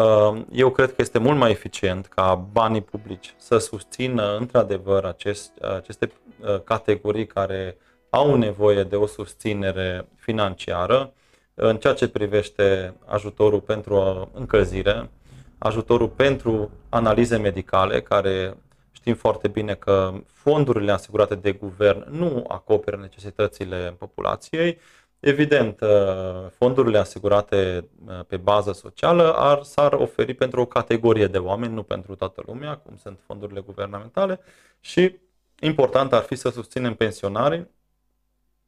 Uh, 0.00 0.42
eu 0.52 0.70
cred 0.70 0.88
că 0.88 0.94
este 0.98 1.18
mult 1.18 1.38
mai 1.38 1.50
eficient 1.50 2.06
ca 2.06 2.34
banii 2.52 2.80
publici 2.80 3.34
să 3.36 3.58
susțină 3.58 4.36
într-adevăr 4.36 5.04
acest, 5.04 5.52
aceste 5.78 6.12
uh, 6.40 6.60
categorii 6.64 7.26
care 7.26 7.76
au 8.10 8.36
nevoie 8.36 8.82
de 8.82 8.96
o 8.96 9.06
susținere 9.06 10.08
financiară 10.16 11.12
în 11.54 11.76
ceea 11.76 11.94
ce 11.94 12.08
privește 12.08 12.94
ajutorul 13.06 13.60
pentru 13.60 14.30
încălzire, 14.34 15.10
ajutorul 15.58 16.08
pentru 16.08 16.70
analize 16.88 17.36
medicale, 17.36 18.02
care 18.02 18.56
știm 18.92 19.14
foarte 19.14 19.48
bine 19.48 19.74
că 19.74 20.12
fondurile 20.26 20.92
asigurate 20.92 21.34
de 21.34 21.52
guvern 21.52 22.06
nu 22.18 22.44
acoperă 22.48 22.96
necesitățile 23.00 23.94
populației, 23.98 24.78
Evident, 25.20 25.80
uh, 25.80 26.50
fondurile 26.50 26.98
asigurate 26.98 27.88
uh, 28.06 28.20
pe 28.26 28.36
bază 28.36 28.72
socială 28.72 29.32
ar, 29.34 29.62
s-ar 29.62 29.92
oferi 29.92 30.34
pentru 30.34 30.60
o 30.60 30.66
categorie 30.66 31.26
de 31.26 31.38
oameni, 31.38 31.74
nu 31.74 31.82
pentru 31.82 32.14
toată 32.14 32.42
lumea, 32.46 32.76
cum 32.76 32.96
sunt 32.96 33.18
fondurile 33.26 33.60
guvernamentale. 33.60 34.40
Și 34.80 35.18
important 35.58 36.12
ar 36.12 36.22
fi 36.22 36.34
să 36.34 36.48
susținem 36.48 36.94
pensionarii. 36.94 37.68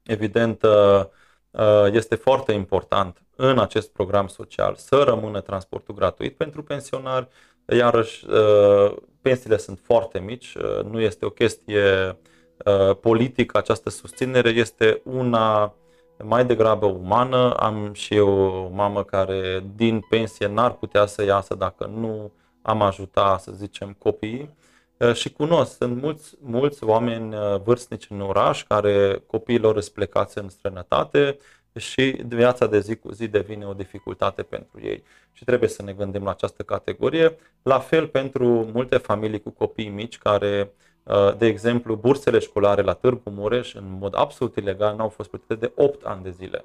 Evident, 0.02 0.62
uh, 0.62 1.06
este 1.90 2.14
foarte 2.14 2.52
important 2.52 3.22
în 3.36 3.58
acest 3.58 3.92
program 3.92 4.26
social 4.26 4.74
să 4.74 5.02
rămână 5.02 5.40
transportul 5.40 5.94
gratuit 5.94 6.36
pentru 6.36 6.62
pensionari, 6.62 7.28
iarăși 7.66 8.26
pensiile 9.20 9.56
sunt 9.56 9.78
foarte 9.82 10.18
mici, 10.18 10.56
nu 10.84 11.00
este 11.00 11.24
o 11.24 11.30
chestie 11.30 12.18
politică. 13.00 13.58
Această 13.58 13.90
susținere, 13.90 14.48
este 14.48 15.00
una 15.04 15.74
mai 16.22 16.46
degrabă 16.46 16.86
umană. 16.86 17.54
Am 17.54 17.92
și 17.92 18.14
eu 18.14 18.28
o 18.28 18.68
mamă 18.68 19.04
care 19.04 19.64
din 19.76 20.00
pensie 20.00 20.46
n-ar 20.46 20.72
putea 20.72 21.06
să 21.06 21.24
iasă 21.24 21.54
dacă 21.54 21.86
nu 21.86 22.32
am 22.62 22.82
ajuta, 22.82 23.38
să 23.38 23.52
zicem, 23.54 23.96
copiii. 23.98 24.56
Uh, 24.96 25.14
și 25.14 25.32
cunosc, 25.32 25.76
sunt 25.76 26.02
mulți, 26.02 26.34
mulți 26.40 26.84
oameni 26.84 27.34
uh, 27.34 27.60
vârstnici 27.64 28.06
în 28.10 28.20
oraș 28.20 28.64
care 28.64 29.22
copiilor 29.26 29.76
îți 29.76 29.92
plecați 29.92 30.38
în 30.38 30.48
străinătate 30.48 31.38
și 31.76 32.16
viața 32.26 32.66
de 32.66 32.80
zi 32.80 32.96
cu 32.96 33.12
zi 33.12 33.28
devine 33.28 33.66
o 33.66 33.72
dificultate 33.72 34.42
pentru 34.42 34.80
ei. 34.82 35.02
Și 35.32 35.44
trebuie 35.44 35.68
să 35.68 35.82
ne 35.82 35.92
gândim 35.92 36.24
la 36.24 36.30
această 36.30 36.62
categorie. 36.62 37.36
La 37.62 37.78
fel 37.78 38.06
pentru 38.08 38.46
multe 38.72 38.96
familii 38.96 39.42
cu 39.42 39.50
copii 39.50 39.88
mici 39.88 40.18
care 40.18 40.72
Uh, 40.72 40.91
de 41.38 41.46
exemplu, 41.46 41.94
bursele 41.94 42.38
școlare 42.38 42.82
la 42.82 42.92
Târgu 42.92 43.30
Mureș, 43.30 43.74
în 43.74 43.96
mod 44.00 44.14
absolut 44.16 44.56
ilegal, 44.56 44.96
n-au 44.96 45.08
fost 45.08 45.28
plătite 45.28 45.54
de 45.54 45.72
8 45.76 46.04
ani 46.04 46.22
de 46.22 46.30
zile. 46.30 46.64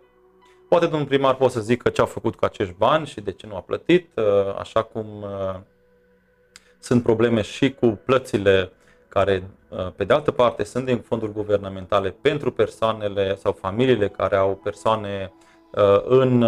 Poate 0.70 0.86
domnul 0.86 1.08
primar 1.08 1.36
poate 1.36 1.54
să 1.54 1.60
zică 1.60 1.90
ce 1.90 2.02
a 2.02 2.06
făcut 2.06 2.36
cu 2.36 2.46
acești 2.46 2.74
bani 2.78 3.06
și 3.06 3.22
de 3.22 3.32
ce 3.32 3.48
nu 3.48 3.56
a 3.56 3.62
plătit, 3.62 4.10
uh, 4.16 4.24
așa 4.58 4.82
cum 4.84 5.06
uh, 5.22 5.60
sunt 6.80 7.04
probleme 7.04 7.42
și 7.42 7.74
cu 7.74 7.88
plățile 8.06 8.72
care, 9.08 9.50
pe 9.96 10.04
de 10.04 10.14
altă 10.14 10.32
parte, 10.32 10.64
sunt 10.64 10.86
din 10.86 11.00
fonduri 11.00 11.32
guvernamentale 11.32 12.16
pentru 12.22 12.52
persoanele 12.52 13.36
sau 13.36 13.52
familiile 13.52 14.08
care 14.08 14.36
au 14.36 14.56
persoane 14.64 15.34
în 16.04 16.42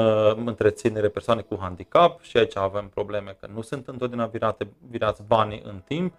întreținere, 0.46 1.08
persoane 1.08 1.42
cu 1.42 1.58
handicap 1.62 2.22
și 2.22 2.38
aici 2.38 2.58
avem 2.58 2.90
probleme 2.94 3.38
că 3.40 3.48
nu 3.54 3.62
sunt 3.62 3.88
întotdeauna 3.88 4.26
virate, 4.26 4.68
virați 4.90 5.24
banii 5.28 5.62
în 5.66 5.82
timp 5.88 6.14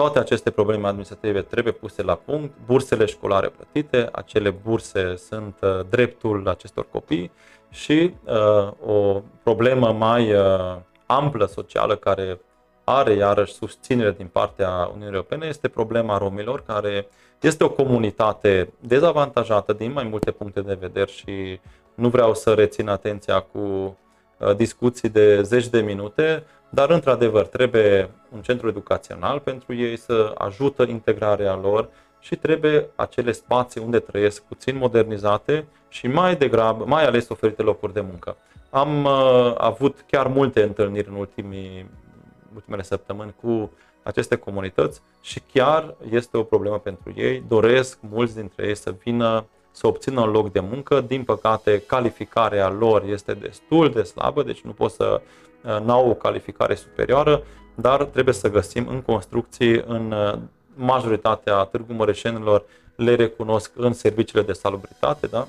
toate 0.00 0.18
aceste 0.18 0.50
probleme 0.50 0.86
administrative 0.86 1.42
trebuie 1.42 1.72
puse 1.72 2.02
la 2.02 2.14
punct, 2.14 2.54
bursele 2.66 3.04
școlare 3.04 3.48
plătite, 3.48 4.08
acele 4.12 4.50
burse 4.50 5.16
sunt 5.16 5.56
uh, 5.62 5.80
dreptul 5.90 6.48
acestor 6.48 6.86
copii 6.90 7.30
și 7.70 8.14
uh, 8.24 8.70
o 8.86 9.22
problemă 9.42 9.92
mai 9.92 10.32
uh, 10.32 10.76
amplă 11.06 11.46
socială 11.46 11.96
care 11.96 12.40
are 12.84 13.12
iarăși 13.14 13.52
susținere 13.52 14.12
din 14.12 14.26
partea 14.26 14.88
Uniunii 14.92 15.14
Europene 15.14 15.46
este 15.46 15.68
problema 15.68 16.18
romilor, 16.18 16.62
care 16.66 17.06
este 17.40 17.64
o 17.64 17.70
comunitate 17.70 18.72
dezavantajată 18.80 19.72
din 19.72 19.92
mai 19.92 20.04
multe 20.04 20.30
puncte 20.30 20.60
de 20.60 20.76
vedere 20.80 21.10
și 21.10 21.60
nu 21.94 22.08
vreau 22.08 22.34
să 22.34 22.54
rețin 22.54 22.88
atenția 22.88 23.40
cu 23.40 23.58
uh, 23.58 23.90
discuții 24.56 25.08
de 25.08 25.42
zeci 25.42 25.68
de 25.68 25.80
minute, 25.80 26.44
dar, 26.68 26.90
într-adevăr, 26.90 27.46
trebuie 27.46 28.10
un 28.34 28.40
centru 28.40 28.68
educațional 28.68 29.38
pentru 29.38 29.74
ei 29.74 29.96
să 29.96 30.34
ajută 30.38 30.82
integrarea 30.82 31.56
lor 31.56 31.88
și 32.18 32.36
trebuie 32.36 32.90
acele 32.94 33.32
spații 33.32 33.80
unde 33.80 33.98
trăiesc 33.98 34.42
puțin 34.42 34.76
modernizate 34.76 35.66
și 35.88 36.06
mai 36.06 36.36
degrabă, 36.36 36.84
mai 36.84 37.04
ales 37.04 37.28
oferite 37.28 37.62
locuri 37.62 37.92
de 37.92 38.00
muncă. 38.00 38.36
Am 38.70 39.04
uh, 39.04 39.54
avut 39.58 40.04
chiar 40.06 40.26
multe 40.26 40.62
întâlniri 40.62 41.08
în 41.08 41.14
ultimii, 41.14 41.90
ultimele 42.54 42.82
săptămâni 42.82 43.34
cu 43.42 43.70
aceste 44.02 44.36
comunități 44.36 45.00
și 45.20 45.40
chiar 45.52 45.94
este 46.10 46.36
o 46.36 46.42
problemă 46.42 46.78
pentru 46.78 47.12
ei. 47.16 47.44
Doresc 47.48 47.98
mulți 48.10 48.34
dintre 48.34 48.66
ei 48.66 48.74
să 48.76 48.94
vină 49.04 49.44
să 49.70 49.86
obțină 49.86 50.20
un 50.20 50.30
loc 50.30 50.52
de 50.52 50.60
muncă. 50.60 51.00
Din 51.00 51.24
păcate, 51.24 51.82
calificarea 51.86 52.68
lor 52.68 53.02
este 53.04 53.34
destul 53.34 53.90
de 53.90 54.02
slabă, 54.02 54.42
deci 54.42 54.60
nu 54.60 54.70
pot 54.70 54.90
să 54.90 55.20
n-au 55.84 56.08
o 56.08 56.14
calificare 56.14 56.74
superioară, 56.74 57.42
dar 57.74 58.04
trebuie 58.04 58.34
să 58.34 58.50
găsim 58.50 58.88
în 58.88 59.00
construcții, 59.00 59.84
în 59.86 60.14
majoritatea 60.74 61.64
Târgu 61.64 61.92
Mărășenilor 61.92 62.64
le 62.96 63.14
recunosc 63.14 63.72
în 63.76 63.92
serviciile 63.92 64.42
de 64.42 64.52
salubritate, 64.52 65.26
da? 65.26 65.48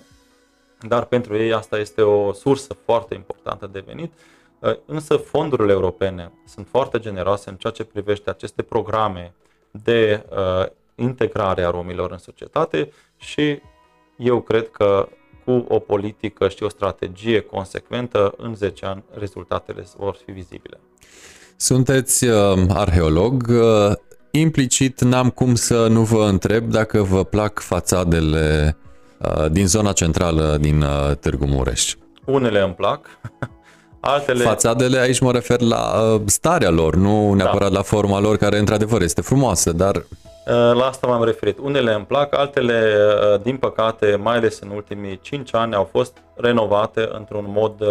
dar 0.88 1.06
pentru 1.06 1.36
ei 1.38 1.54
asta 1.54 1.78
este 1.78 2.02
o 2.02 2.34
sursă 2.34 2.74
foarte 2.86 3.14
importantă 3.14 3.68
de 3.68 3.84
venit. 3.86 4.14
Însă 4.86 5.16
fondurile 5.16 5.72
europene 5.72 6.32
sunt 6.46 6.68
foarte 6.68 7.00
generoase 7.00 7.50
în 7.50 7.56
ceea 7.56 7.74
ce 7.74 7.84
privește 7.84 8.30
aceste 8.30 8.62
programe 8.62 9.34
de 9.72 10.26
uh, 10.30 10.66
integrare 10.96 11.64
a 11.64 11.70
romilor 11.70 12.12
în 12.12 12.18
societate 12.18 12.92
și 13.18 13.62
eu 14.16 14.42
cred 14.42 14.70
că 14.70 15.08
cu 15.46 15.66
o 15.68 15.80
politică 15.80 16.48
și 16.48 16.64
o 16.64 16.70
strategie 16.70 17.40
consecventă, 17.40 18.34
în 18.38 18.56
10 18.56 18.86
ani 18.86 19.04
rezultatele 19.14 19.86
vor 19.98 20.18
fi 20.26 20.32
vizibile. 20.32 20.80
Sunteți 21.56 22.26
uh, 22.26 22.66
arheolog. 22.70 23.46
Uh, 23.50 23.92
implicit 24.32 25.02
n-am 25.02 25.30
cum 25.30 25.56
să 25.56 25.88
nu 25.88 26.02
vă 26.02 26.24
întreb 26.24 26.70
dacă 26.70 27.02
vă 27.02 27.24
plac 27.24 27.60
fațadele 27.60 28.78
uh, 29.18 29.52
din 29.52 29.68
zona 29.68 29.92
centrală 29.92 30.58
din 30.60 30.82
uh, 30.82 31.16
Târgu 31.20 31.46
Mureș. 31.46 31.96
Unele 32.26 32.62
îmi 32.62 32.74
plac, 32.74 33.06
altele... 34.00 34.44
Fațadele, 34.44 35.00
aici 35.00 35.20
mă 35.20 35.32
refer 35.32 35.62
la 35.62 36.12
uh, 36.14 36.22
starea 36.26 36.70
lor, 36.70 36.96
nu 36.96 37.34
neapărat 37.34 37.72
da. 37.72 37.76
la 37.76 37.82
forma 37.82 38.20
lor, 38.20 38.38
care 38.38 38.58
într-adevăr 38.58 39.02
este 39.02 39.22
frumoasă, 39.22 39.72
dar... 39.72 40.06
Uh, 40.52 40.58
la 40.58 40.86
asta 40.86 41.08
m-am 41.08 41.24
referit. 41.24 41.58
Unele 41.58 41.94
îmi 41.94 42.06
plac, 42.06 42.36
altele, 42.36 42.96
uh, 43.34 43.42
din 43.42 43.58
păcate, 43.58 44.16
mai 44.16 44.36
ales 44.36 44.60
în 44.60 44.70
ultimii 44.70 45.20
5 45.20 45.54
ani, 45.54 45.76
au 45.76 45.84
fost 45.84 46.18
renovate 46.36 47.10
într-un 47.12 47.46
mod 47.48 47.84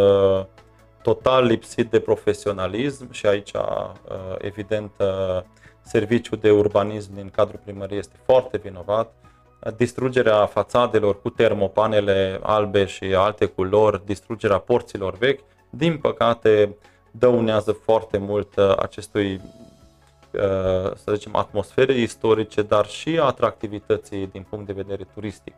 total 1.02 1.44
lipsit 1.44 1.90
de 1.90 2.00
profesionalism 2.00 3.12
și 3.12 3.26
aici, 3.26 3.50
evident, 4.38 4.90
serviciul 5.82 6.38
de 6.38 6.50
urbanism 6.50 7.14
din 7.14 7.30
cadrul 7.34 7.60
primăriei 7.64 7.98
este 7.98 8.16
foarte 8.24 8.58
vinovat. 8.58 9.12
Distrugerea 9.76 10.46
fațadelor 10.46 11.20
cu 11.20 11.30
termopanele 11.30 12.40
albe 12.42 12.84
și 12.84 13.04
alte 13.04 13.44
culori, 13.44 14.06
distrugerea 14.06 14.58
porților 14.58 15.16
vechi, 15.16 15.40
din 15.70 15.98
păcate, 15.98 16.76
dăunează 17.10 17.72
foarte 17.72 18.18
mult 18.18 18.56
uh, 18.56 18.72
acestui, 18.78 19.34
uh, 19.34 19.40
să 20.94 21.12
zicem, 21.14 21.36
atmosfere 21.36 21.92
istorice, 21.92 22.62
dar 22.62 22.86
și 22.86 23.18
atractivității 23.22 24.26
din 24.26 24.46
punct 24.50 24.66
de 24.66 24.72
vedere 24.72 25.06
turistic. 25.14 25.54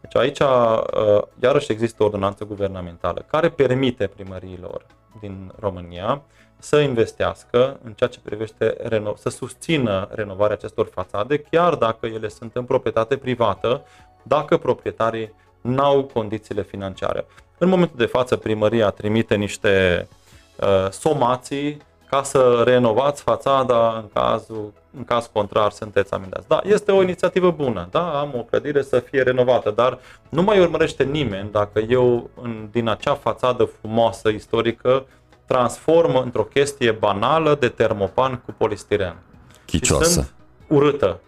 Deci 0.00 0.16
aici, 0.16 0.38
uh, 0.38 1.22
iarăși 1.42 1.72
există 1.72 2.02
o 2.02 2.06
ordonanță 2.06 2.44
guvernamentală 2.44 3.24
care 3.30 3.48
permite 3.48 4.06
primăriilor 4.06 4.86
din 5.20 5.52
România 5.58 6.22
să 6.58 6.78
investească 6.78 7.80
în 7.84 7.92
ceea 7.92 8.10
ce 8.10 8.20
privește, 8.22 8.76
reno- 8.88 9.14
să 9.16 9.28
susțină 9.28 10.08
renovarea 10.10 10.54
acestor 10.54 10.86
fațade, 10.86 11.38
chiar 11.38 11.74
dacă 11.74 12.06
ele 12.06 12.28
sunt 12.28 12.56
în 12.56 12.64
proprietate 12.64 13.16
privată, 13.16 13.84
dacă 14.22 14.56
proprietarii 14.56 15.34
n-au 15.60 16.04
condițiile 16.04 16.62
financiare. 16.62 17.26
În 17.58 17.68
momentul 17.68 17.96
de 17.96 18.06
față, 18.06 18.36
primăria 18.36 18.90
trimite 18.90 19.34
niște 19.34 20.08
uh, 20.56 20.90
somații 20.90 21.76
ca 22.10 22.22
să 22.22 22.62
renovați 22.64 23.22
fațada 23.22 23.96
în 23.96 24.08
cazul 24.12 24.72
în 24.96 25.04
caz 25.04 25.30
contrar 25.32 25.70
sunteți 25.70 26.12
amendați. 26.12 26.48
Da, 26.48 26.60
este 26.64 26.92
o 26.92 27.02
inițiativă 27.02 27.50
bună, 27.50 27.88
da, 27.90 28.20
am 28.20 28.32
o 28.36 28.42
clădire 28.42 28.82
să 28.82 28.98
fie 28.98 29.22
renovată, 29.22 29.70
dar 29.70 29.98
nu 30.28 30.42
mai 30.42 30.60
urmărește 30.60 31.04
nimeni 31.04 31.50
dacă 31.50 31.78
eu 31.78 32.30
în, 32.42 32.68
din 32.70 32.88
acea 32.88 33.14
fațadă 33.14 33.64
frumoasă, 33.64 34.28
istorică, 34.28 35.06
transform 35.46 36.16
într-o 36.16 36.44
chestie 36.44 36.90
banală 36.90 37.56
de 37.60 37.68
termopan 37.68 38.42
cu 38.44 38.54
polistiren. 38.58 39.16
Chicioasă. 39.64 40.04
Și 40.04 40.12
sunt 40.12 40.34
urâtă. 40.68 41.20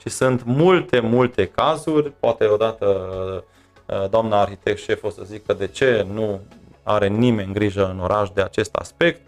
Și 0.00 0.08
sunt 0.08 0.44
multe, 0.44 1.00
multe 1.00 1.46
cazuri, 1.46 2.12
poate 2.20 2.46
odată 2.46 2.86
uh, 3.86 4.08
doamna 4.10 4.40
arhitect 4.40 4.78
șef 4.78 5.02
o 5.02 5.10
să 5.10 5.22
zică 5.24 5.52
de 5.52 5.66
ce 5.66 6.06
nu 6.12 6.40
are 6.82 7.08
nimeni 7.08 7.52
grijă 7.52 7.90
în 7.90 8.00
oraș 8.00 8.30
de 8.30 8.42
acest 8.42 8.74
aspect, 8.74 9.20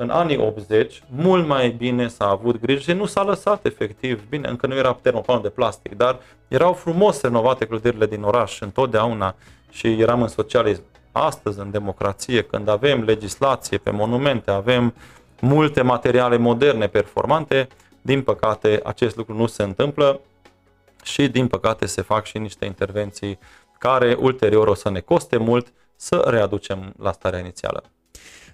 în 0.00 0.10
anii 0.10 0.36
80, 0.36 1.02
mult 1.08 1.46
mai 1.46 1.68
bine 1.68 2.08
s-a 2.08 2.28
avut 2.28 2.60
grijă 2.60 2.80
și 2.80 2.92
nu 2.92 3.06
s-a 3.06 3.22
lăsat 3.22 3.66
efectiv, 3.66 4.28
bine, 4.28 4.48
încă 4.48 4.66
nu 4.66 4.74
era 4.74 4.98
termopanul 5.02 5.42
de 5.42 5.48
plastic, 5.48 5.96
dar 5.96 6.18
erau 6.48 6.72
frumos 6.72 7.20
renovate 7.20 7.66
clădirile 7.66 8.06
din 8.06 8.22
oraș 8.22 8.60
întotdeauna 8.60 9.34
și 9.70 10.00
eram 10.00 10.22
în 10.22 10.28
socialism. 10.28 10.82
Astăzi, 11.12 11.58
în 11.58 11.70
democrație, 11.70 12.42
când 12.42 12.68
avem 12.68 13.02
legislație 13.02 13.78
pe 13.78 13.90
monumente, 13.90 14.50
avem 14.50 14.94
multe 15.40 15.82
materiale 15.82 16.36
moderne, 16.36 16.86
performante, 16.86 17.68
din 18.02 18.22
păcate 18.22 18.80
acest 18.84 19.16
lucru 19.16 19.34
nu 19.34 19.46
se 19.46 19.62
întâmplă 19.62 20.20
și 21.02 21.28
din 21.28 21.46
păcate 21.46 21.86
se 21.86 22.02
fac 22.02 22.24
și 22.24 22.38
niște 22.38 22.64
intervenții 22.64 23.38
care 23.78 24.16
ulterior 24.20 24.66
o 24.66 24.74
să 24.74 24.90
ne 24.90 25.00
coste 25.00 25.36
mult 25.36 25.72
să 25.96 26.24
readucem 26.26 26.92
la 26.98 27.12
starea 27.12 27.38
inițială. 27.38 27.82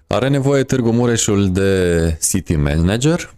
Are 0.07 0.27
nevoie 0.27 0.63
Târgu 0.63 0.91
Mureșul 0.91 1.51
de 1.51 2.17
city 2.29 2.55
manager? 2.55 3.33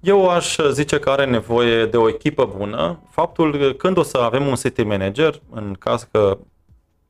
Eu 0.00 0.28
aș 0.28 0.56
zice 0.70 0.98
că 0.98 1.10
are 1.10 1.24
nevoie 1.24 1.86
de 1.86 1.96
o 1.96 2.08
echipă 2.08 2.54
bună. 2.56 3.00
Faptul 3.10 3.58
că 3.58 3.72
când 3.72 3.96
o 3.96 4.02
să 4.02 4.18
avem 4.18 4.46
un 4.46 4.54
city 4.54 4.82
manager, 4.82 5.40
în 5.50 5.76
caz 5.78 6.08
că 6.10 6.38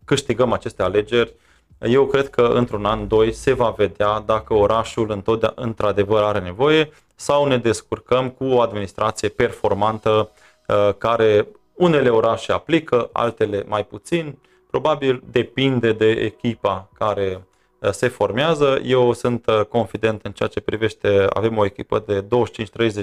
câștigăm 0.05 0.52
aceste 0.52 0.82
alegeri, 0.82 1.34
eu 1.80 2.06
cred 2.06 2.28
că 2.28 2.42
într-un 2.42 2.84
an, 2.84 3.09
doi, 3.09 3.32
se 3.32 3.52
va 3.52 3.74
vedea 3.76 4.20
dacă 4.26 4.55
orașul 4.55 5.22
într-adevăr 5.55 6.22
are 6.22 6.38
nevoie 6.38 6.90
sau 7.14 7.46
ne 7.46 7.59
descurcăm 7.59 8.28
cu 8.28 8.44
o 8.44 8.60
administrație 8.60 9.28
performantă 9.28 10.30
uh, 10.66 10.94
care 10.98 11.46
unele 11.74 12.09
orașe 12.09 12.52
aplică, 12.52 13.09
altele 13.12 13.64
mai 13.66 13.84
puțin. 13.84 14.38
Probabil 14.70 15.22
depinde 15.30 15.92
de 15.92 16.10
echipa 16.10 16.88
care 16.98 17.32
Uh, 17.32 17.47
se 17.90 18.09
formează. 18.09 18.80
Eu 18.84 19.12
sunt 19.12 19.46
uh, 19.46 19.60
confident 19.60 20.24
în 20.24 20.32
ceea 20.32 20.48
ce 20.48 20.60
privește, 20.60 21.26
avem 21.28 21.56
o 21.56 21.64
echipă 21.64 22.05
de 22.06 22.24
25-30 22.24 22.26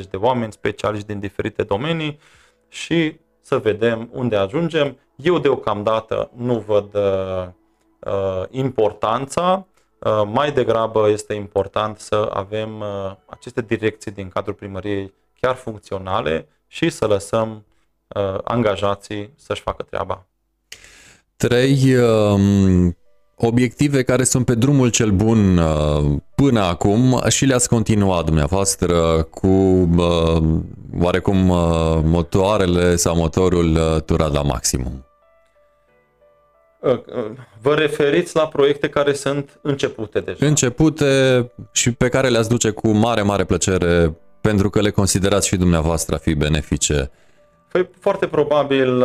de 0.09 0.17
oameni 0.17 0.51
specialiști 0.51 1.07
din 1.07 1.19
diferite 1.19 1.63
domenii 1.63 2.19
și 2.67 3.19
să 3.41 3.57
vedem 3.57 4.09
unde 4.11 4.35
ajungem. 4.35 4.97
Eu 5.15 5.39
deocamdată 5.39 6.31
nu 6.35 6.59
văd 6.59 6.95
uh, 6.95 7.47
uh 7.99 8.43
importanța, 8.49 9.67
uh, 9.99 10.21
mai 10.25 10.51
degrabă 10.51 11.09
este 11.09 11.33
important 11.33 11.99
să 11.99 12.29
avem 12.33 12.79
uh, 12.79 13.15
aceste 13.25 13.61
direcții 13.61 14.11
din 14.11 14.29
cadrul 14.29 14.53
primăriei 14.53 15.13
chiar 15.39 15.55
funcționale 15.55 16.47
și 16.67 16.89
să 16.89 17.05
lăsăm 17.05 17.65
uh, 18.07 18.37
angajații 18.43 19.33
să-și 19.35 19.61
facă 19.61 19.83
treaba. 19.83 20.25
Trei 21.35 21.95
um 21.95 22.95
obiective 23.35 24.03
care 24.03 24.23
sunt 24.23 24.45
pe 24.45 24.55
drumul 24.55 24.89
cel 24.89 25.11
bun 25.11 25.57
uh, 25.57 26.17
până 26.35 26.59
acum 26.59 27.21
și 27.27 27.45
le-ați 27.45 27.69
continuat 27.69 28.25
dumneavoastră 28.25 29.27
cu 29.31 29.47
uh, 29.47 30.43
oarecum 30.99 31.49
uh, 31.49 31.99
motoarele 32.03 32.95
sau 32.95 33.15
motorul 33.15 33.99
turat 34.05 34.33
la 34.33 34.41
maximum? 34.41 35.05
Vă 37.61 37.73
referiți 37.73 38.35
la 38.35 38.47
proiecte 38.47 38.89
care 38.89 39.13
sunt 39.13 39.59
începute 39.61 40.19
deja? 40.19 40.45
Începute 40.45 41.05
și 41.71 41.91
pe 41.91 42.09
care 42.09 42.29
le-ați 42.29 42.49
duce 42.49 42.69
cu 42.69 42.89
mare, 42.89 43.21
mare 43.21 43.43
plăcere 43.43 44.17
pentru 44.41 44.69
că 44.69 44.81
le 44.81 44.89
considerați 44.89 45.47
și 45.47 45.55
dumneavoastră 45.55 46.15
a 46.15 46.17
fi 46.17 46.33
benefice. 46.33 47.11
Păi, 47.71 47.89
foarte 47.99 48.27
probabil 48.27 49.03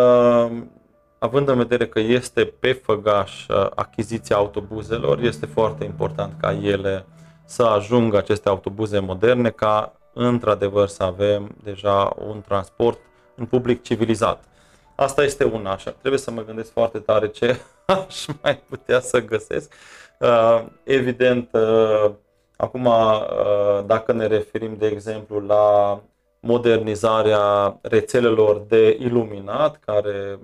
având 1.22 1.48
în 1.48 1.56
vedere 1.56 1.86
că 1.86 2.01
este 2.01 2.44
pe 2.44 2.72
făgaș 2.72 3.47
uh, 3.48 3.66
achiziția 3.74 4.36
autobuzelor, 4.36 5.18
este 5.18 5.47
foarte 5.47 5.84
important 5.84 6.40
ca 6.40 6.52
ele 6.52 7.06
să 7.44 7.62
ajungă 7.62 8.16
aceste 8.16 8.48
autobuze 8.48 8.98
moderne, 8.98 9.51
ca 9.51 9.92
într-adevăr 10.14 10.88
să 10.88 11.02
avem 11.02 11.56
deja 11.62 12.12
un 12.26 12.40
transport 12.40 12.98
în 13.34 13.44
public 13.47 13.82
civilizat. 13.82 14.44
Asta 14.97 15.22
este 15.22 15.44
una 15.44 15.70
așa. 15.72 15.90
Trebuie 15.90 16.20
să 16.20 16.30
mă 16.30 16.44
gândesc 16.44 16.72
foarte 16.72 16.98
tare 16.98 17.28
ce 17.28 17.60
aș 18.06 18.26
mai 18.42 18.62
putea 18.68 19.01
să 19.01 19.24
găsesc. 19.24 19.72
Uh, 20.18 20.64
evident, 20.84 21.48
uh, 21.52 22.10
acum, 22.56 22.88
dacă 23.86 24.12
ne 24.12 24.26
referim, 24.26 24.76
de 24.78 24.86
exemplu, 24.86 25.38
la 25.38 26.01
modernizarea 26.40 27.78
rețelelor 27.82 28.59
de 28.68 28.97
iluminat, 29.01 29.80
care 29.84 30.38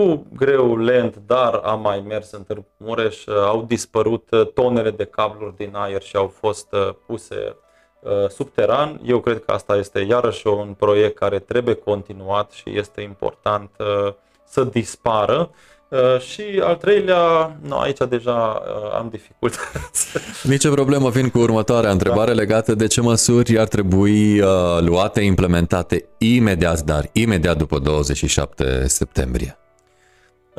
cu 0.00 0.26
greu 0.36 0.76
lent, 0.76 1.16
dar 1.26 1.54
am 1.54 1.80
mai 1.80 2.04
mers 2.08 2.30
în 2.30 2.42
Târgu 2.42 2.66
Mureș, 2.76 3.26
uh, 3.26 3.34
au 3.36 3.64
dispărut 3.68 4.30
uh, 4.30 4.46
tonele 4.54 4.90
de 4.90 5.04
cabluri 5.04 5.56
din 5.56 5.70
aer 5.72 6.02
și 6.02 6.16
au 6.16 6.32
fost 6.40 6.72
uh, 6.72 6.88
puse 7.06 7.56
subteran. 8.28 9.00
Eu 9.04 9.20
cred 9.20 9.44
că 9.44 9.52
asta 9.52 9.76
este 9.76 10.00
iarăși 10.00 10.46
un 10.46 10.74
proiect 10.78 11.18
care 11.18 11.38
trebuie 11.38 11.74
continuat 11.74 12.50
și 12.50 12.76
este 12.78 13.00
important 13.00 13.70
să 14.44 14.64
dispară. 14.64 15.50
Uh, 15.90 16.20
și 16.20 16.42
al 16.62 16.76
treilea, 16.76 17.56
nu, 17.62 17.78
aici 17.78 17.98
deja 18.08 18.62
uh, 18.64 18.94
am 18.94 19.08
dificultăți. 19.10 20.06
Nici 20.52 20.64
o 20.64 20.70
problemă, 20.70 21.10
vin 21.10 21.28
cu 21.28 21.38
următoarea 21.38 21.90
întrebare 21.90 22.30
da. 22.30 22.40
legată 22.40 22.74
de 22.74 22.86
ce 22.86 23.00
măsuri 23.00 23.58
ar 23.58 23.68
trebui 23.68 24.40
uh, 24.40 24.46
luate, 24.80 25.20
implementate 25.20 26.08
imediat, 26.18 26.80
dar 26.80 27.08
imediat 27.12 27.56
după 27.56 27.78
27 27.78 28.86
septembrie. 28.86 29.59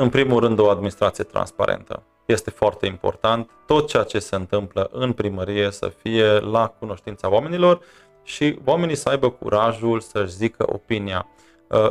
În 0.01 0.09
primul 0.09 0.39
rând, 0.39 0.59
o 0.59 0.69
administrație 0.69 1.23
transparentă. 1.23 2.03
Este 2.25 2.49
foarte 2.49 2.85
important 2.85 3.49
tot 3.65 3.87
ceea 3.87 4.03
ce 4.03 4.19
se 4.19 4.35
întâmplă 4.35 4.89
în 4.91 5.11
primărie 5.11 5.71
să 5.71 5.91
fie 6.01 6.39
la 6.39 6.67
cunoștința 6.79 7.31
oamenilor 7.31 7.79
și 8.23 8.59
oamenii 8.65 8.95
să 8.95 9.09
aibă 9.09 9.29
curajul 9.29 9.99
să-și 9.99 10.31
zică 10.31 10.65
opinia. 10.67 11.27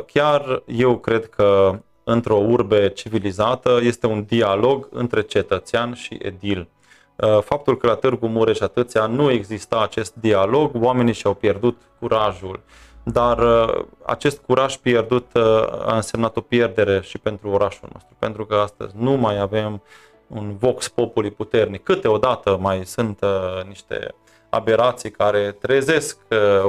Chiar 0.05 0.63
eu 0.65 0.97
cred 0.97 1.29
că 1.29 1.79
într-o 2.03 2.35
urbe 2.35 2.89
civilizată 2.89 3.79
este 3.81 4.07
un 4.07 4.23
dialog 4.23 4.87
între 4.91 5.21
cetățean 5.21 5.93
și 5.93 6.17
edil. 6.21 6.67
Uh, 7.15 7.41
faptul 7.41 7.77
că 7.77 7.87
la 7.87 7.95
Târgu 7.95 8.27
Mureș 8.27 8.59
atâția 8.59 9.05
nu 9.05 9.31
exista 9.31 9.81
acest 9.81 10.13
dialog, 10.15 10.71
oamenii 10.83 11.13
și-au 11.13 11.33
pierdut 11.33 11.81
curajul. 11.99 12.59
Dar 13.03 13.37
uh, 13.39 13.85
acest 14.05 14.41
curaj 14.41 14.75
pierdut 14.75 15.29
uh, 15.33 15.43
a 15.85 15.95
însemnat 15.95 16.37
o 16.37 16.41
pierdere 16.41 17.01
și 17.01 17.17
pentru 17.17 17.49
orașul 17.49 17.89
nostru, 17.93 18.15
pentru 18.19 18.45
că 18.45 18.55
astăzi 18.55 18.93
nu 18.97 19.11
mai 19.11 19.39
avem 19.39 19.81
un 20.27 20.57
vox 20.57 20.87
populi 20.87 21.31
puternic. 21.31 21.83
Câteodată 21.83 22.57
mai 22.61 22.85
sunt 22.85 23.19
niște 23.67 24.15
aberații 24.49 25.11
care 25.11 25.51
trezesc 25.51 26.17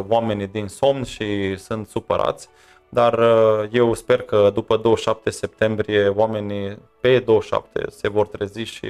oamenii 0.08 0.46
din 0.46 0.68
somn 0.68 1.04
și 1.04 1.56
sunt 1.56 1.88
supărați, 1.88 2.48
dar 2.94 3.18
uh, 3.18 3.68
eu 3.70 3.94
sper 3.94 4.22
că 4.22 4.50
după 4.54 4.76
27 4.76 5.30
septembrie 5.30 6.08
oamenii 6.08 6.78
pe 7.00 7.18
27 7.18 7.84
se 7.90 8.08
vor 8.08 8.26
trezi 8.26 8.60
și 8.60 8.86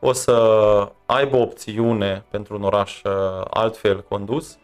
o 0.00 0.12
să 0.12 0.32
aibă 1.06 1.36
opțiune 1.36 2.24
pentru 2.30 2.54
un 2.54 2.62
oraș 2.62 3.02
uh, 3.02 3.12
altfel 3.50 4.04
condus. 4.08 4.58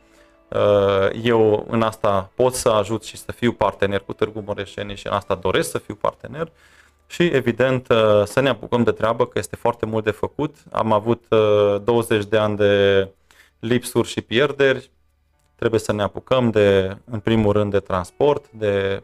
Uh, 0.49 1.09
eu 1.23 1.67
în 1.71 1.83
asta 1.83 2.31
pot 2.35 2.55
să 2.55 2.69
ajut 2.69 3.05
și 3.05 3.17
să 3.17 3.33
fiu 3.33 3.53
partener 3.53 4.01
cu 4.01 4.13
Târgu 4.13 4.43
Mureșeni 4.47 4.97
și 4.97 5.07
în 5.07 5.13
asta 5.13 5.35
doresc 5.35 5.71
să 5.71 5.79
fiu 5.79 5.95
partener 5.95 6.53
și 7.07 7.23
evident 7.23 7.87
să 8.25 8.41
ne 8.41 8.49
apucăm 8.49 8.83
de 8.83 8.91
treabă 8.91 9.27
că 9.27 9.39
este 9.39 9.57
foarte 9.57 9.87
mult 9.87 10.05
de 10.05 10.11
făcut. 10.11 10.57
Am 10.71 10.93
avut 10.93 11.25
20 11.85 12.25
de 12.25 12.37
ani 12.37 12.57
de 12.57 13.09
lipsuri 13.59 14.09
și 14.09 14.21
pierderi, 14.21 14.91
Trebuie 15.59 15.81
să 15.81 15.93
ne 15.93 16.03
apucăm 16.03 16.51
de, 16.51 16.97
în 17.11 17.19
primul 17.19 17.53
rând, 17.53 17.71
de 17.71 17.79
transport, 17.79 18.51
de 18.51 19.03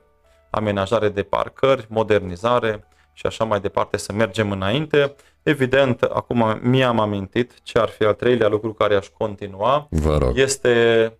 amenajare 0.50 1.08
de 1.08 1.22
parcări, 1.22 1.86
modernizare 1.88 2.84
și 3.12 3.26
așa 3.26 3.44
mai 3.44 3.60
departe, 3.60 3.96
să 3.96 4.12
mergem 4.12 4.50
înainte. 4.50 5.14
Evident, 5.42 6.02
acum 6.02 6.58
mi-am 6.62 7.00
amintit 7.00 7.52
ce 7.62 7.78
ar 7.78 7.88
fi 7.88 8.04
al 8.04 8.14
treilea 8.14 8.48
lucru 8.48 8.72
care 8.72 8.94
aș 8.94 9.06
continua. 9.08 9.86
Vă 9.90 10.18
rog. 10.18 10.38
Este 10.38 11.12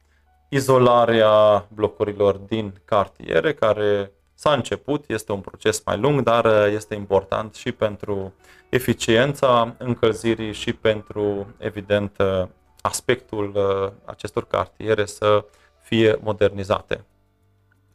izolarea 0.48 1.66
blocurilor 1.74 2.36
din 2.36 2.80
cartiere, 2.84 3.54
care 3.54 4.12
s-a 4.34 4.52
început, 4.52 5.04
este 5.06 5.32
un 5.32 5.40
proces 5.40 5.82
mai 5.84 5.98
lung, 5.98 6.20
dar 6.20 6.68
este 6.68 6.94
important 6.94 7.54
și 7.54 7.72
pentru 7.72 8.34
eficiența 8.68 9.74
încălzirii 9.78 10.52
și 10.52 10.72
pentru, 10.72 11.54
evident, 11.58 12.16
aspectul 12.80 13.52
uh, 13.54 13.92
acestor 14.04 14.46
cartiere 14.46 15.04
să 15.04 15.44
fie 15.82 16.18
modernizate. 16.22 17.04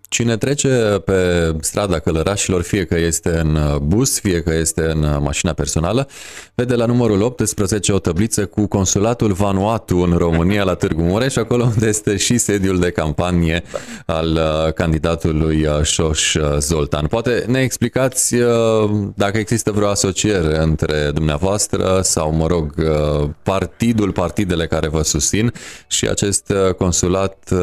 Cine 0.10 0.38
trece 0.38 1.02
pe 1.06 1.52
strada 1.62 2.00
călărașilor, 2.00 2.62
fie 2.62 2.86
că 2.86 2.98
este 2.98 3.38
în 3.38 3.56
uh, 3.56 3.76
bus, 3.76 4.20
fie 4.20 4.42
că 4.42 4.54
este 4.54 4.82
în 4.82 5.04
uh, 5.04 5.18
mașina 5.20 5.54
personală, 5.54 6.08
vede 6.56 6.76
la 6.76 6.86
numărul 6.86 7.22
18 7.22 7.92
o 7.92 8.00
tabliță 8.00 8.46
cu 8.46 8.68
consulatul 8.68 9.32
Vanuatu 9.32 9.98
în 9.98 10.18
România 10.18 10.64
la 10.64 10.74
Târgu 10.74 11.02
Mureș, 11.02 11.36
acolo 11.36 11.64
unde 11.64 11.88
este 11.88 12.18
și 12.18 12.38
sediul 12.38 12.80
de 12.80 12.92
campanie 12.92 13.64
al 14.06 14.32
uh, 14.32 14.74
candidatului 14.74 15.68
Șoș 15.84 16.36
Zoltan. 16.58 17.06
Poate 17.06 17.44
ne 17.48 17.60
explicați 17.60 18.36
dacă 19.16 19.38
există 19.38 19.72
vreo 19.72 19.88
asociere 19.88 20.58
între 20.58 21.12
dumneavoastră 21.14 22.00
sau, 22.04 22.32
mă 22.32 22.48
rog, 22.48 22.74
partidul, 23.44 24.12
partidele 24.12 24.68
care 24.68 24.88
vă 24.88 25.02
susțin 25.02 25.54
și 25.88 26.08
acest 26.08 26.54
consulat 26.78 27.54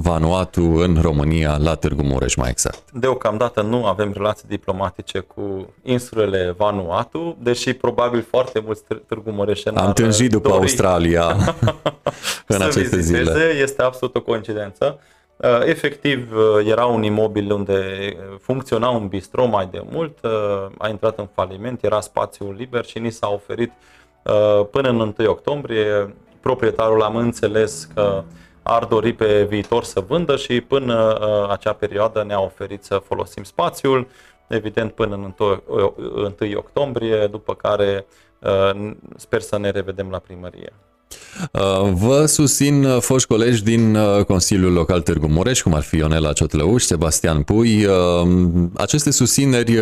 Vanuatu 0.00 0.62
în 0.62 0.98
România, 1.00 1.56
la 1.56 1.74
Târgu 1.74 2.02
Mureș 2.02 2.34
mai 2.34 2.50
exact. 2.50 2.90
Deocamdată 2.92 3.62
nu 3.62 3.86
avem 3.86 4.12
relații 4.12 4.48
diplomatice 4.48 5.18
cu 5.18 5.74
insulele 5.82 6.54
Vanuatu, 6.56 7.36
deși 7.42 7.72
probabil 7.72 8.26
foarte 8.30 8.62
mulți 8.64 8.82
Târgu 9.06 9.30
Mureșeni 9.30 9.76
Am 9.76 9.92
tânjit 9.92 10.30
după 10.30 10.48
dori 10.48 10.60
Australia 10.60 11.26
în 12.46 12.62
aceste 12.62 12.96
viziteze. 12.96 13.32
zile. 13.32 13.62
Este 13.62 13.82
absolut 13.82 14.16
o 14.16 14.20
coincidență. 14.20 14.98
Uh, 15.36 15.60
efectiv, 15.64 16.28
uh, 16.34 16.66
era 16.66 16.84
un 16.84 17.02
imobil 17.02 17.52
unde 17.52 17.82
funcționa 18.40 18.88
un 18.88 19.08
bistro 19.08 19.46
mai 19.46 19.68
de 19.70 19.82
mult, 19.90 20.18
uh, 20.22 20.30
a 20.78 20.88
intrat 20.88 21.18
în 21.18 21.28
faliment, 21.34 21.84
era 21.84 22.00
spațiul 22.00 22.54
liber 22.58 22.84
și 22.84 22.98
ni 22.98 23.10
s-a 23.10 23.28
oferit 23.28 23.72
până 24.70 24.88
în 24.88 25.14
1 25.18 25.30
octombrie. 25.30 26.14
Proprietarul 26.40 27.02
am 27.02 27.16
înțeles 27.16 27.88
că 27.94 28.24
ar 28.70 28.84
dori 28.84 29.12
pe 29.12 29.46
viitor 29.48 29.84
să 29.84 30.04
vândă 30.08 30.36
și 30.36 30.60
până 30.60 31.18
uh, 31.20 31.50
acea 31.50 31.72
perioadă 31.72 32.24
ne-a 32.26 32.40
oferit 32.40 32.84
să 32.84 33.02
folosim 33.06 33.42
spațiul, 33.42 34.06
evident 34.46 34.92
până 34.92 35.14
în 35.14 35.34
1 36.40 36.56
octombrie, 36.56 37.26
după 37.30 37.54
care 37.54 38.06
uh, 38.38 38.90
sper 39.16 39.40
să 39.40 39.58
ne 39.58 39.70
revedem 39.70 40.08
la 40.10 40.18
primărie. 40.18 40.72
Uh, 41.52 41.90
vă 41.92 42.26
susțin 42.26 43.00
foști 43.00 43.28
colegi 43.28 43.62
din 43.62 43.98
Consiliul 44.26 44.72
Local 44.72 45.00
Târgu 45.00 45.26
Mureș, 45.26 45.62
cum 45.62 45.74
ar 45.74 45.82
fi 45.82 45.96
Ionela 45.96 46.32
Ciotlăuș, 46.32 46.82
Sebastian 46.82 47.42
Pui. 47.42 47.86
Aceste 48.76 49.10
susțineri 49.10 49.80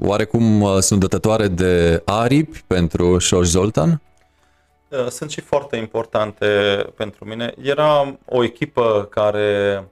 oarecum 0.00 0.66
sunt 0.80 1.00
dătătoare 1.00 1.48
de 1.48 2.02
aripi 2.04 2.62
pentru 2.66 3.18
Șoș 3.18 3.46
Zoltan? 3.46 4.00
Uh, 4.88 5.06
sunt 5.08 5.30
și 5.30 5.40
foarte 5.40 5.76
importante 5.76 6.46
pentru 6.96 7.24
mine. 7.24 7.54
Era 7.62 8.18
o 8.24 8.44
echipă 8.44 9.06
care, 9.10 9.84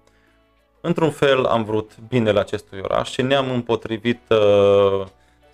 într-un 0.81 1.11
fel, 1.11 1.45
am 1.45 1.65
vrut 1.65 1.93
binele 2.09 2.39
acestui 2.39 2.81
oraș 2.83 3.11
și 3.11 3.23
ne-am 3.23 3.51
împotrivit, 3.51 4.21
uh, 4.29 5.07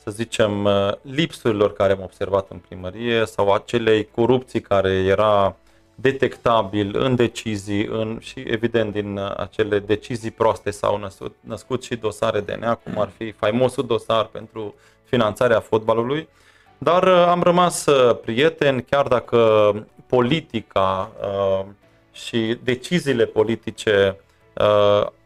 să 0.02 0.10
zicem, 0.10 0.64
uh, 0.64 0.92
lipsurilor 1.00 1.72
care 1.72 1.92
am 1.92 2.02
observat 2.02 2.50
în 2.50 2.58
primărie 2.58 3.24
sau 3.24 3.52
acelei 3.52 4.08
corupții 4.14 4.60
care 4.60 4.90
era 4.92 5.56
detectabil 5.94 6.96
în 6.98 7.14
decizii 7.14 7.86
în, 7.86 8.18
și 8.20 8.40
evident 8.46 8.92
din 8.92 9.18
acele 9.36 9.78
decizii 9.78 10.30
proaste 10.30 10.70
s-au 10.70 10.98
născut, 10.98 11.36
născut 11.40 11.84
și 11.84 11.96
dosare 11.96 12.40
DNA, 12.40 12.74
cum 12.74 13.00
ar 13.00 13.10
fi 13.16 13.30
faimosul 13.30 13.86
dosar 13.86 14.24
pentru 14.24 14.74
finanțarea 15.04 15.60
fotbalului. 15.60 16.28
Dar 16.82 17.02
uh, 17.02 17.26
am 17.28 17.42
rămas 17.42 17.86
uh, 17.86 18.18
prieteni, 18.20 18.82
chiar 18.82 19.06
dacă 19.06 19.38
politica 20.06 21.10
uh, 21.20 21.64
și 22.12 22.58
deciziile 22.62 23.24
politice 23.24 24.16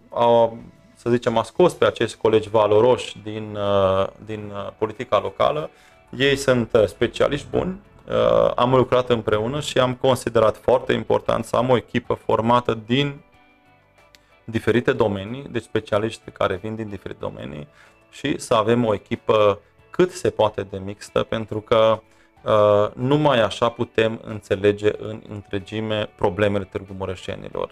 au, 0.08 0.58
să 0.94 1.10
zicem, 1.10 1.36
a 1.38 1.42
scos 1.42 1.72
pe 1.72 1.84
acești 1.84 2.16
colegi 2.16 2.48
valoroși 2.48 3.16
din, 3.22 3.58
din 4.24 4.52
politica 4.78 5.18
locală. 5.18 5.70
Ei 6.18 6.36
sunt 6.36 6.70
specialiști 6.86 7.46
buni, 7.50 7.80
am 8.54 8.74
lucrat 8.74 9.10
împreună 9.10 9.60
și 9.60 9.78
am 9.78 9.94
considerat 9.94 10.56
foarte 10.56 10.92
important 10.92 11.44
să 11.44 11.56
am 11.56 11.70
o 11.70 11.76
echipă 11.76 12.14
formată 12.14 12.78
din 12.86 13.20
diferite 14.44 14.92
domenii, 14.92 15.46
deci 15.50 15.62
specialiști 15.62 16.30
care 16.30 16.58
vin 16.62 16.74
din 16.74 16.88
diferite 16.88 17.20
domenii 17.20 17.68
și 18.10 18.38
să 18.38 18.54
avem 18.54 18.84
o 18.84 18.94
echipă 18.94 19.60
cât 19.96 20.10
se 20.10 20.30
poate 20.30 20.62
de 20.62 20.78
mixtă, 20.84 21.22
pentru 21.22 21.60
că 21.60 22.00
uh, 22.42 22.88
numai 22.94 23.42
așa 23.42 23.68
putem 23.68 24.20
înțelege 24.24 24.90
în 24.98 25.22
întregime 25.28 26.10
problemele 26.16 26.64
Târgu 26.64 26.94
Mureșenilor. 26.98 27.70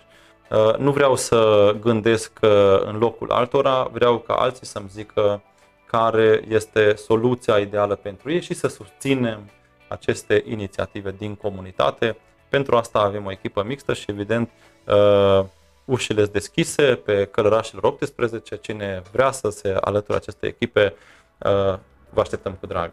Uh, 0.51 0.77
nu 0.77 0.93
vreau 0.93 1.17
să 1.17 1.71
gândesc 1.81 2.39
uh, 2.43 2.51
în 2.85 2.99
locul 2.99 3.31
altora, 3.31 3.89
vreau 3.93 4.19
ca 4.19 4.35
alții 4.35 4.67
să-mi 4.67 4.89
zică 4.89 5.43
care 5.87 6.45
este 6.49 6.95
soluția 6.95 7.59
ideală 7.59 7.95
pentru 7.95 8.33
ei 8.33 8.41
și 8.41 8.55
să 8.55 8.69
susținem 8.69 9.51
aceste 9.89 10.45
inițiative 10.47 11.15
din 11.19 11.35
comunitate. 11.35 12.17
Pentru 12.49 12.77
asta 12.77 12.99
avem 12.99 13.27
o 13.27 13.31
echipă 13.31 13.63
mixtă 13.63 13.95
și 13.95 14.05
evident 14.09 14.51
uh, 14.85 15.45
ușile 15.85 16.21
sunt 16.21 16.33
deschise 16.33 16.95
pe 16.95 17.25
călărașilor 17.25 17.85
18. 17.85 18.57
Cine 18.57 19.03
vrea 19.13 19.31
să 19.31 19.51
se 19.51 19.77
alăture 19.81 20.17
aceste 20.17 20.47
echipe, 20.47 20.95
uh, 21.39 21.79
vă 22.15 22.21
așteptăm 22.21 22.57
cu 22.61 22.67
drag. 22.67 22.93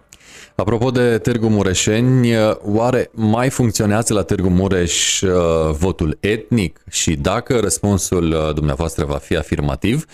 Apropo 0.55 0.91
de 0.91 1.17
Târgu 1.17 1.47
Mureșeni, 1.47 2.29
oare 2.61 3.09
mai 3.11 3.49
funcționează 3.49 4.13
la 4.13 4.23
Târgu 4.23 4.49
Mureș 4.49 5.21
uh, 5.21 5.31
votul 5.71 6.17
etnic 6.19 6.83
și 6.89 7.15
dacă 7.15 7.59
răspunsul 7.59 8.31
uh, 8.31 8.53
dumneavoastră 8.53 9.05
va 9.05 9.17
fi 9.17 9.37
afirmativ, 9.37 10.05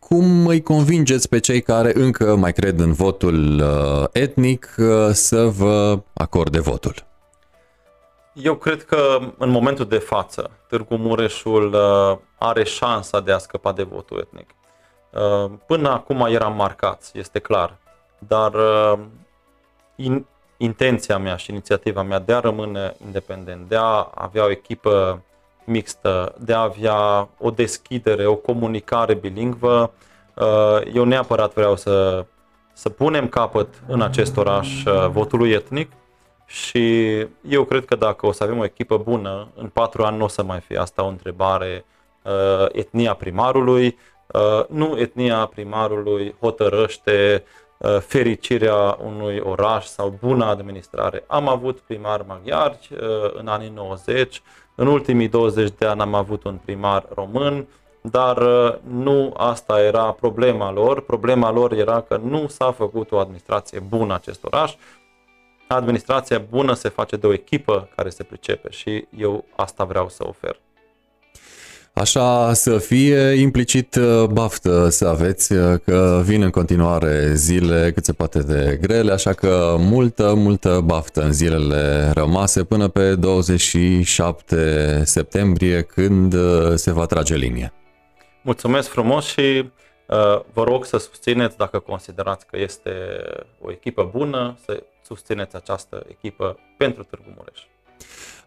cum 0.00 0.46
îi 0.46 0.62
convingeți 0.62 1.28
pe 1.28 1.38
cei 1.38 1.60
care 1.60 1.92
încă 1.94 2.36
mai 2.36 2.52
cred 2.52 2.78
în 2.78 2.92
votul 2.92 3.62
etnic 4.12 4.74
să 5.12 5.44
vă 5.44 6.00
acorde 6.14 6.60
votul? 6.60 6.94
Eu 8.32 8.54
cred 8.54 8.84
că 8.84 9.18
în 9.38 9.50
momentul 9.50 9.86
de 9.86 9.98
față, 9.98 10.50
Târgu 10.68 10.96
Mureșul 10.96 11.76
are 12.38 12.64
șansa 12.64 13.20
de 13.20 13.32
a 13.32 13.38
scăpa 13.38 13.72
de 13.72 13.82
votul 13.82 14.18
etnic. 14.18 14.50
Până 15.66 15.88
acum 15.88 16.26
eram 16.30 16.54
marcați, 16.54 17.18
este 17.18 17.38
clar, 17.38 17.78
dar 18.18 18.52
in, 19.94 20.26
intenția 20.56 21.18
mea 21.18 21.36
și 21.36 21.50
inițiativa 21.50 22.02
mea 22.02 22.18
de 22.18 22.32
a 22.32 22.40
rămâne 22.40 22.96
independent, 23.04 23.68
de 23.68 23.76
a 23.76 24.10
avea 24.14 24.44
o 24.44 24.50
echipă 24.50 25.22
mixtă, 25.64 26.34
de 26.38 26.52
a 26.52 26.60
avea 26.60 27.28
o 27.38 27.50
deschidere, 27.50 28.26
o 28.26 28.34
comunicare 28.34 29.14
bilingvă, 29.14 29.92
uh, 30.34 30.80
eu 30.92 31.04
neapărat 31.04 31.54
vreau 31.54 31.76
să, 31.76 32.24
să 32.72 32.88
punem 32.88 33.28
capăt 33.28 33.68
în 33.86 34.02
acest 34.02 34.36
oraș 34.36 34.84
uh, 34.84 35.08
votului 35.08 35.50
etnic 35.50 35.90
și 36.46 37.16
eu 37.48 37.64
cred 37.64 37.84
că 37.84 37.96
dacă 37.96 38.26
o 38.26 38.32
să 38.32 38.44
avem 38.44 38.58
o 38.58 38.64
echipă 38.64 38.96
bună, 38.96 39.48
în 39.54 39.68
patru 39.68 40.02
ani 40.02 40.16
nu 40.16 40.24
o 40.24 40.28
să 40.28 40.42
mai 40.42 40.60
fie. 40.60 40.78
Asta 40.78 41.04
o 41.04 41.08
întrebare 41.08 41.84
uh, 42.22 42.66
etnia 42.72 43.14
primarului, 43.14 43.98
nu 44.68 44.98
etnia 44.98 45.46
primarului 45.46 46.34
hotărăște 46.40 47.44
Uh, 47.44 47.67
fericirea 48.00 48.98
unui 49.04 49.38
oraș 49.38 49.84
sau 49.86 50.18
bună 50.20 50.44
administrare. 50.44 51.24
Am 51.26 51.48
avut 51.48 51.78
primari 51.78 52.24
maghiari 52.26 52.88
uh, 52.92 52.98
în 53.32 53.48
anii 53.48 53.72
90, 53.74 54.42
în 54.74 54.86
ultimii 54.86 55.28
20 55.28 55.70
de 55.78 55.86
ani 55.86 56.00
am 56.00 56.14
avut 56.14 56.44
un 56.44 56.58
primar 56.64 57.06
român, 57.14 57.66
dar 58.00 58.36
uh, 58.36 58.74
nu 58.88 59.34
asta 59.36 59.82
era 59.82 60.12
problema 60.12 60.72
lor. 60.72 61.00
Problema 61.00 61.50
lor 61.50 61.72
era 61.72 62.00
că 62.00 62.16
nu 62.16 62.46
s-a 62.48 62.72
făcut 62.72 63.12
o 63.12 63.18
administrație 63.18 63.80
bună 63.80 64.14
acest 64.14 64.44
oraș. 64.44 64.74
Administrația 65.68 66.38
bună 66.38 66.72
se 66.72 66.88
face 66.88 67.16
de 67.16 67.26
o 67.26 67.32
echipă 67.32 67.88
care 67.96 68.08
se 68.08 68.22
pricepe 68.22 68.70
și 68.70 69.06
eu 69.16 69.44
asta 69.56 69.84
vreau 69.84 70.08
să 70.08 70.24
ofer. 70.26 70.60
Așa 71.98 72.52
să 72.52 72.78
fie, 72.78 73.18
implicit 73.18 73.94
uh, 73.94 74.24
baftă 74.24 74.88
să 74.88 75.06
aveți, 75.06 75.52
uh, 75.52 75.78
că 75.84 76.20
vin 76.24 76.42
în 76.42 76.50
continuare 76.50 77.34
zile 77.34 77.90
cât 77.94 78.04
se 78.04 78.12
poate 78.12 78.38
de 78.38 78.78
grele, 78.80 79.12
așa 79.12 79.32
că 79.32 79.76
multă, 79.78 80.34
multă 80.34 80.80
baftă 80.84 81.22
în 81.22 81.32
zilele 81.32 82.10
rămase 82.14 82.64
până 82.64 82.88
pe 82.88 83.14
27 83.14 85.02
septembrie 85.04 85.82
când 85.82 86.34
uh, 86.34 86.72
se 86.74 86.92
va 86.92 87.06
trage 87.06 87.34
linie. 87.34 87.72
Mulțumesc 88.42 88.88
frumos 88.88 89.26
și 89.26 89.70
uh, 90.06 90.40
vă 90.52 90.62
rog 90.64 90.84
să 90.84 90.96
susțineți, 90.96 91.56
dacă 91.56 91.78
considerați 91.78 92.46
că 92.46 92.58
este 92.58 92.90
o 93.60 93.70
echipă 93.70 94.10
bună, 94.12 94.58
să 94.64 94.82
susțineți 95.04 95.56
această 95.56 96.06
echipă 96.08 96.58
pentru 96.76 97.02
Târgu 97.02 97.34
Mureș. 97.36 97.60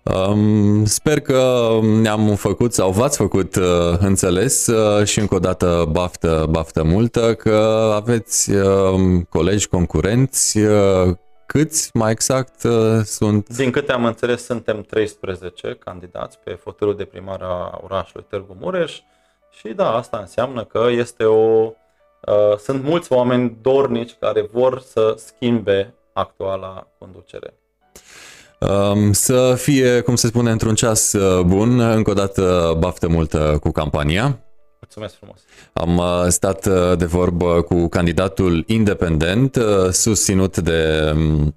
Um, 0.03 0.86
sper 0.86 1.19
că 1.19 1.69
ne-am 1.82 2.36
făcut 2.36 2.73
sau 2.73 2.91
v-ați 2.91 3.18
făcut 3.18 3.56
uh, 3.56 3.98
înțeles 3.99 4.68
uh, 4.68 5.06
și 5.06 5.19
încă 5.19 5.36
o 5.36 5.40
dată 5.40 5.88
baftă, 5.91 6.48
baftă 6.49 6.84
multă 6.84 7.36
că 7.36 7.91
aveți 7.95 8.52
uh, 8.52 9.22
colegi 9.30 9.68
concurenți 9.68 10.57
uh, 10.57 11.15
câți 11.45 11.90
mai 11.94 12.11
exact 12.11 12.64
uh, 12.64 13.03
sunt? 13.03 13.56
Din 13.56 13.72
câte 13.72 13.91
am 13.91 14.06
înțeles 14.06 14.45
suntem 14.45 14.82
13 14.82 15.78
candidați 15.86 16.40
pe 16.44 16.52
fotelul 16.52 16.95
de 16.95 17.06
primar 17.06 17.41
a 17.41 17.80
orașului 17.84 18.26
Târgu 18.30 18.56
Mureș 18.60 18.99
și 19.52 19.68
da, 19.68 19.95
asta 19.95 20.18
înseamnă 20.18 20.64
că 20.64 20.88
este 20.90 21.23
o 21.23 21.72
uh, 22.22 22.57
sunt 22.57 22.84
mulți 22.84 23.11
oameni 23.11 23.57
dornici 23.61 24.15
care 24.19 24.41
vor 24.52 24.80
să 24.80 25.14
schimbe 25.18 25.94
actuala 26.14 26.88
conducere. 26.98 27.53
Um, 28.70 29.14
să 29.14 29.54
fie, 29.58 30.00
cum 30.00 30.16
se 30.16 30.28
spune, 30.28 30.52
într-un 30.52 30.76
ceas 30.76 31.14
uh, 31.14 31.44
bun. 31.44 31.80
Încă 31.80 32.10
o 32.10 32.14
dată 32.14 32.76
baftă 32.80 33.08
multă 33.08 33.58
cu 33.62 33.72
campania. 33.72 34.40
Mulțumesc 34.80 35.16
frumos. 35.16 35.40
Am 35.74 35.98
uh, 35.98 36.28
stat 36.28 36.66
uh, 36.66 36.98
de 36.98 37.06
vorbă 37.06 37.62
cu 37.62 37.88
candidatul 37.88 38.64
independent, 38.68 39.58
susținut 39.92 40.58
de 40.58 41.12
um, 41.16 41.56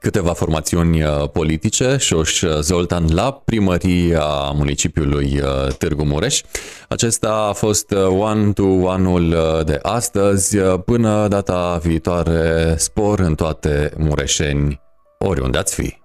câteva 0.00 0.32
formațiuni 0.32 1.02
politice, 1.32 1.96
Șoș 1.98 2.42
Zoltan, 2.60 3.14
la 3.14 3.32
primăria 3.32 4.50
municipiului 4.54 5.40
Târgu 5.78 6.04
Mureș. 6.04 6.42
Acesta 6.88 7.46
a 7.48 7.52
fost 7.52 7.92
one-to-one-ul 8.08 9.36
de 9.64 9.78
astăzi. 9.82 10.56
Până 10.58 11.28
data 11.28 11.80
viitoare, 11.82 12.74
spor 12.76 13.18
în 13.18 13.34
toate 13.34 13.92
mureșeni, 13.96 14.80
oriunde 15.18 15.58
ați 15.58 15.74
fi. 15.74 15.99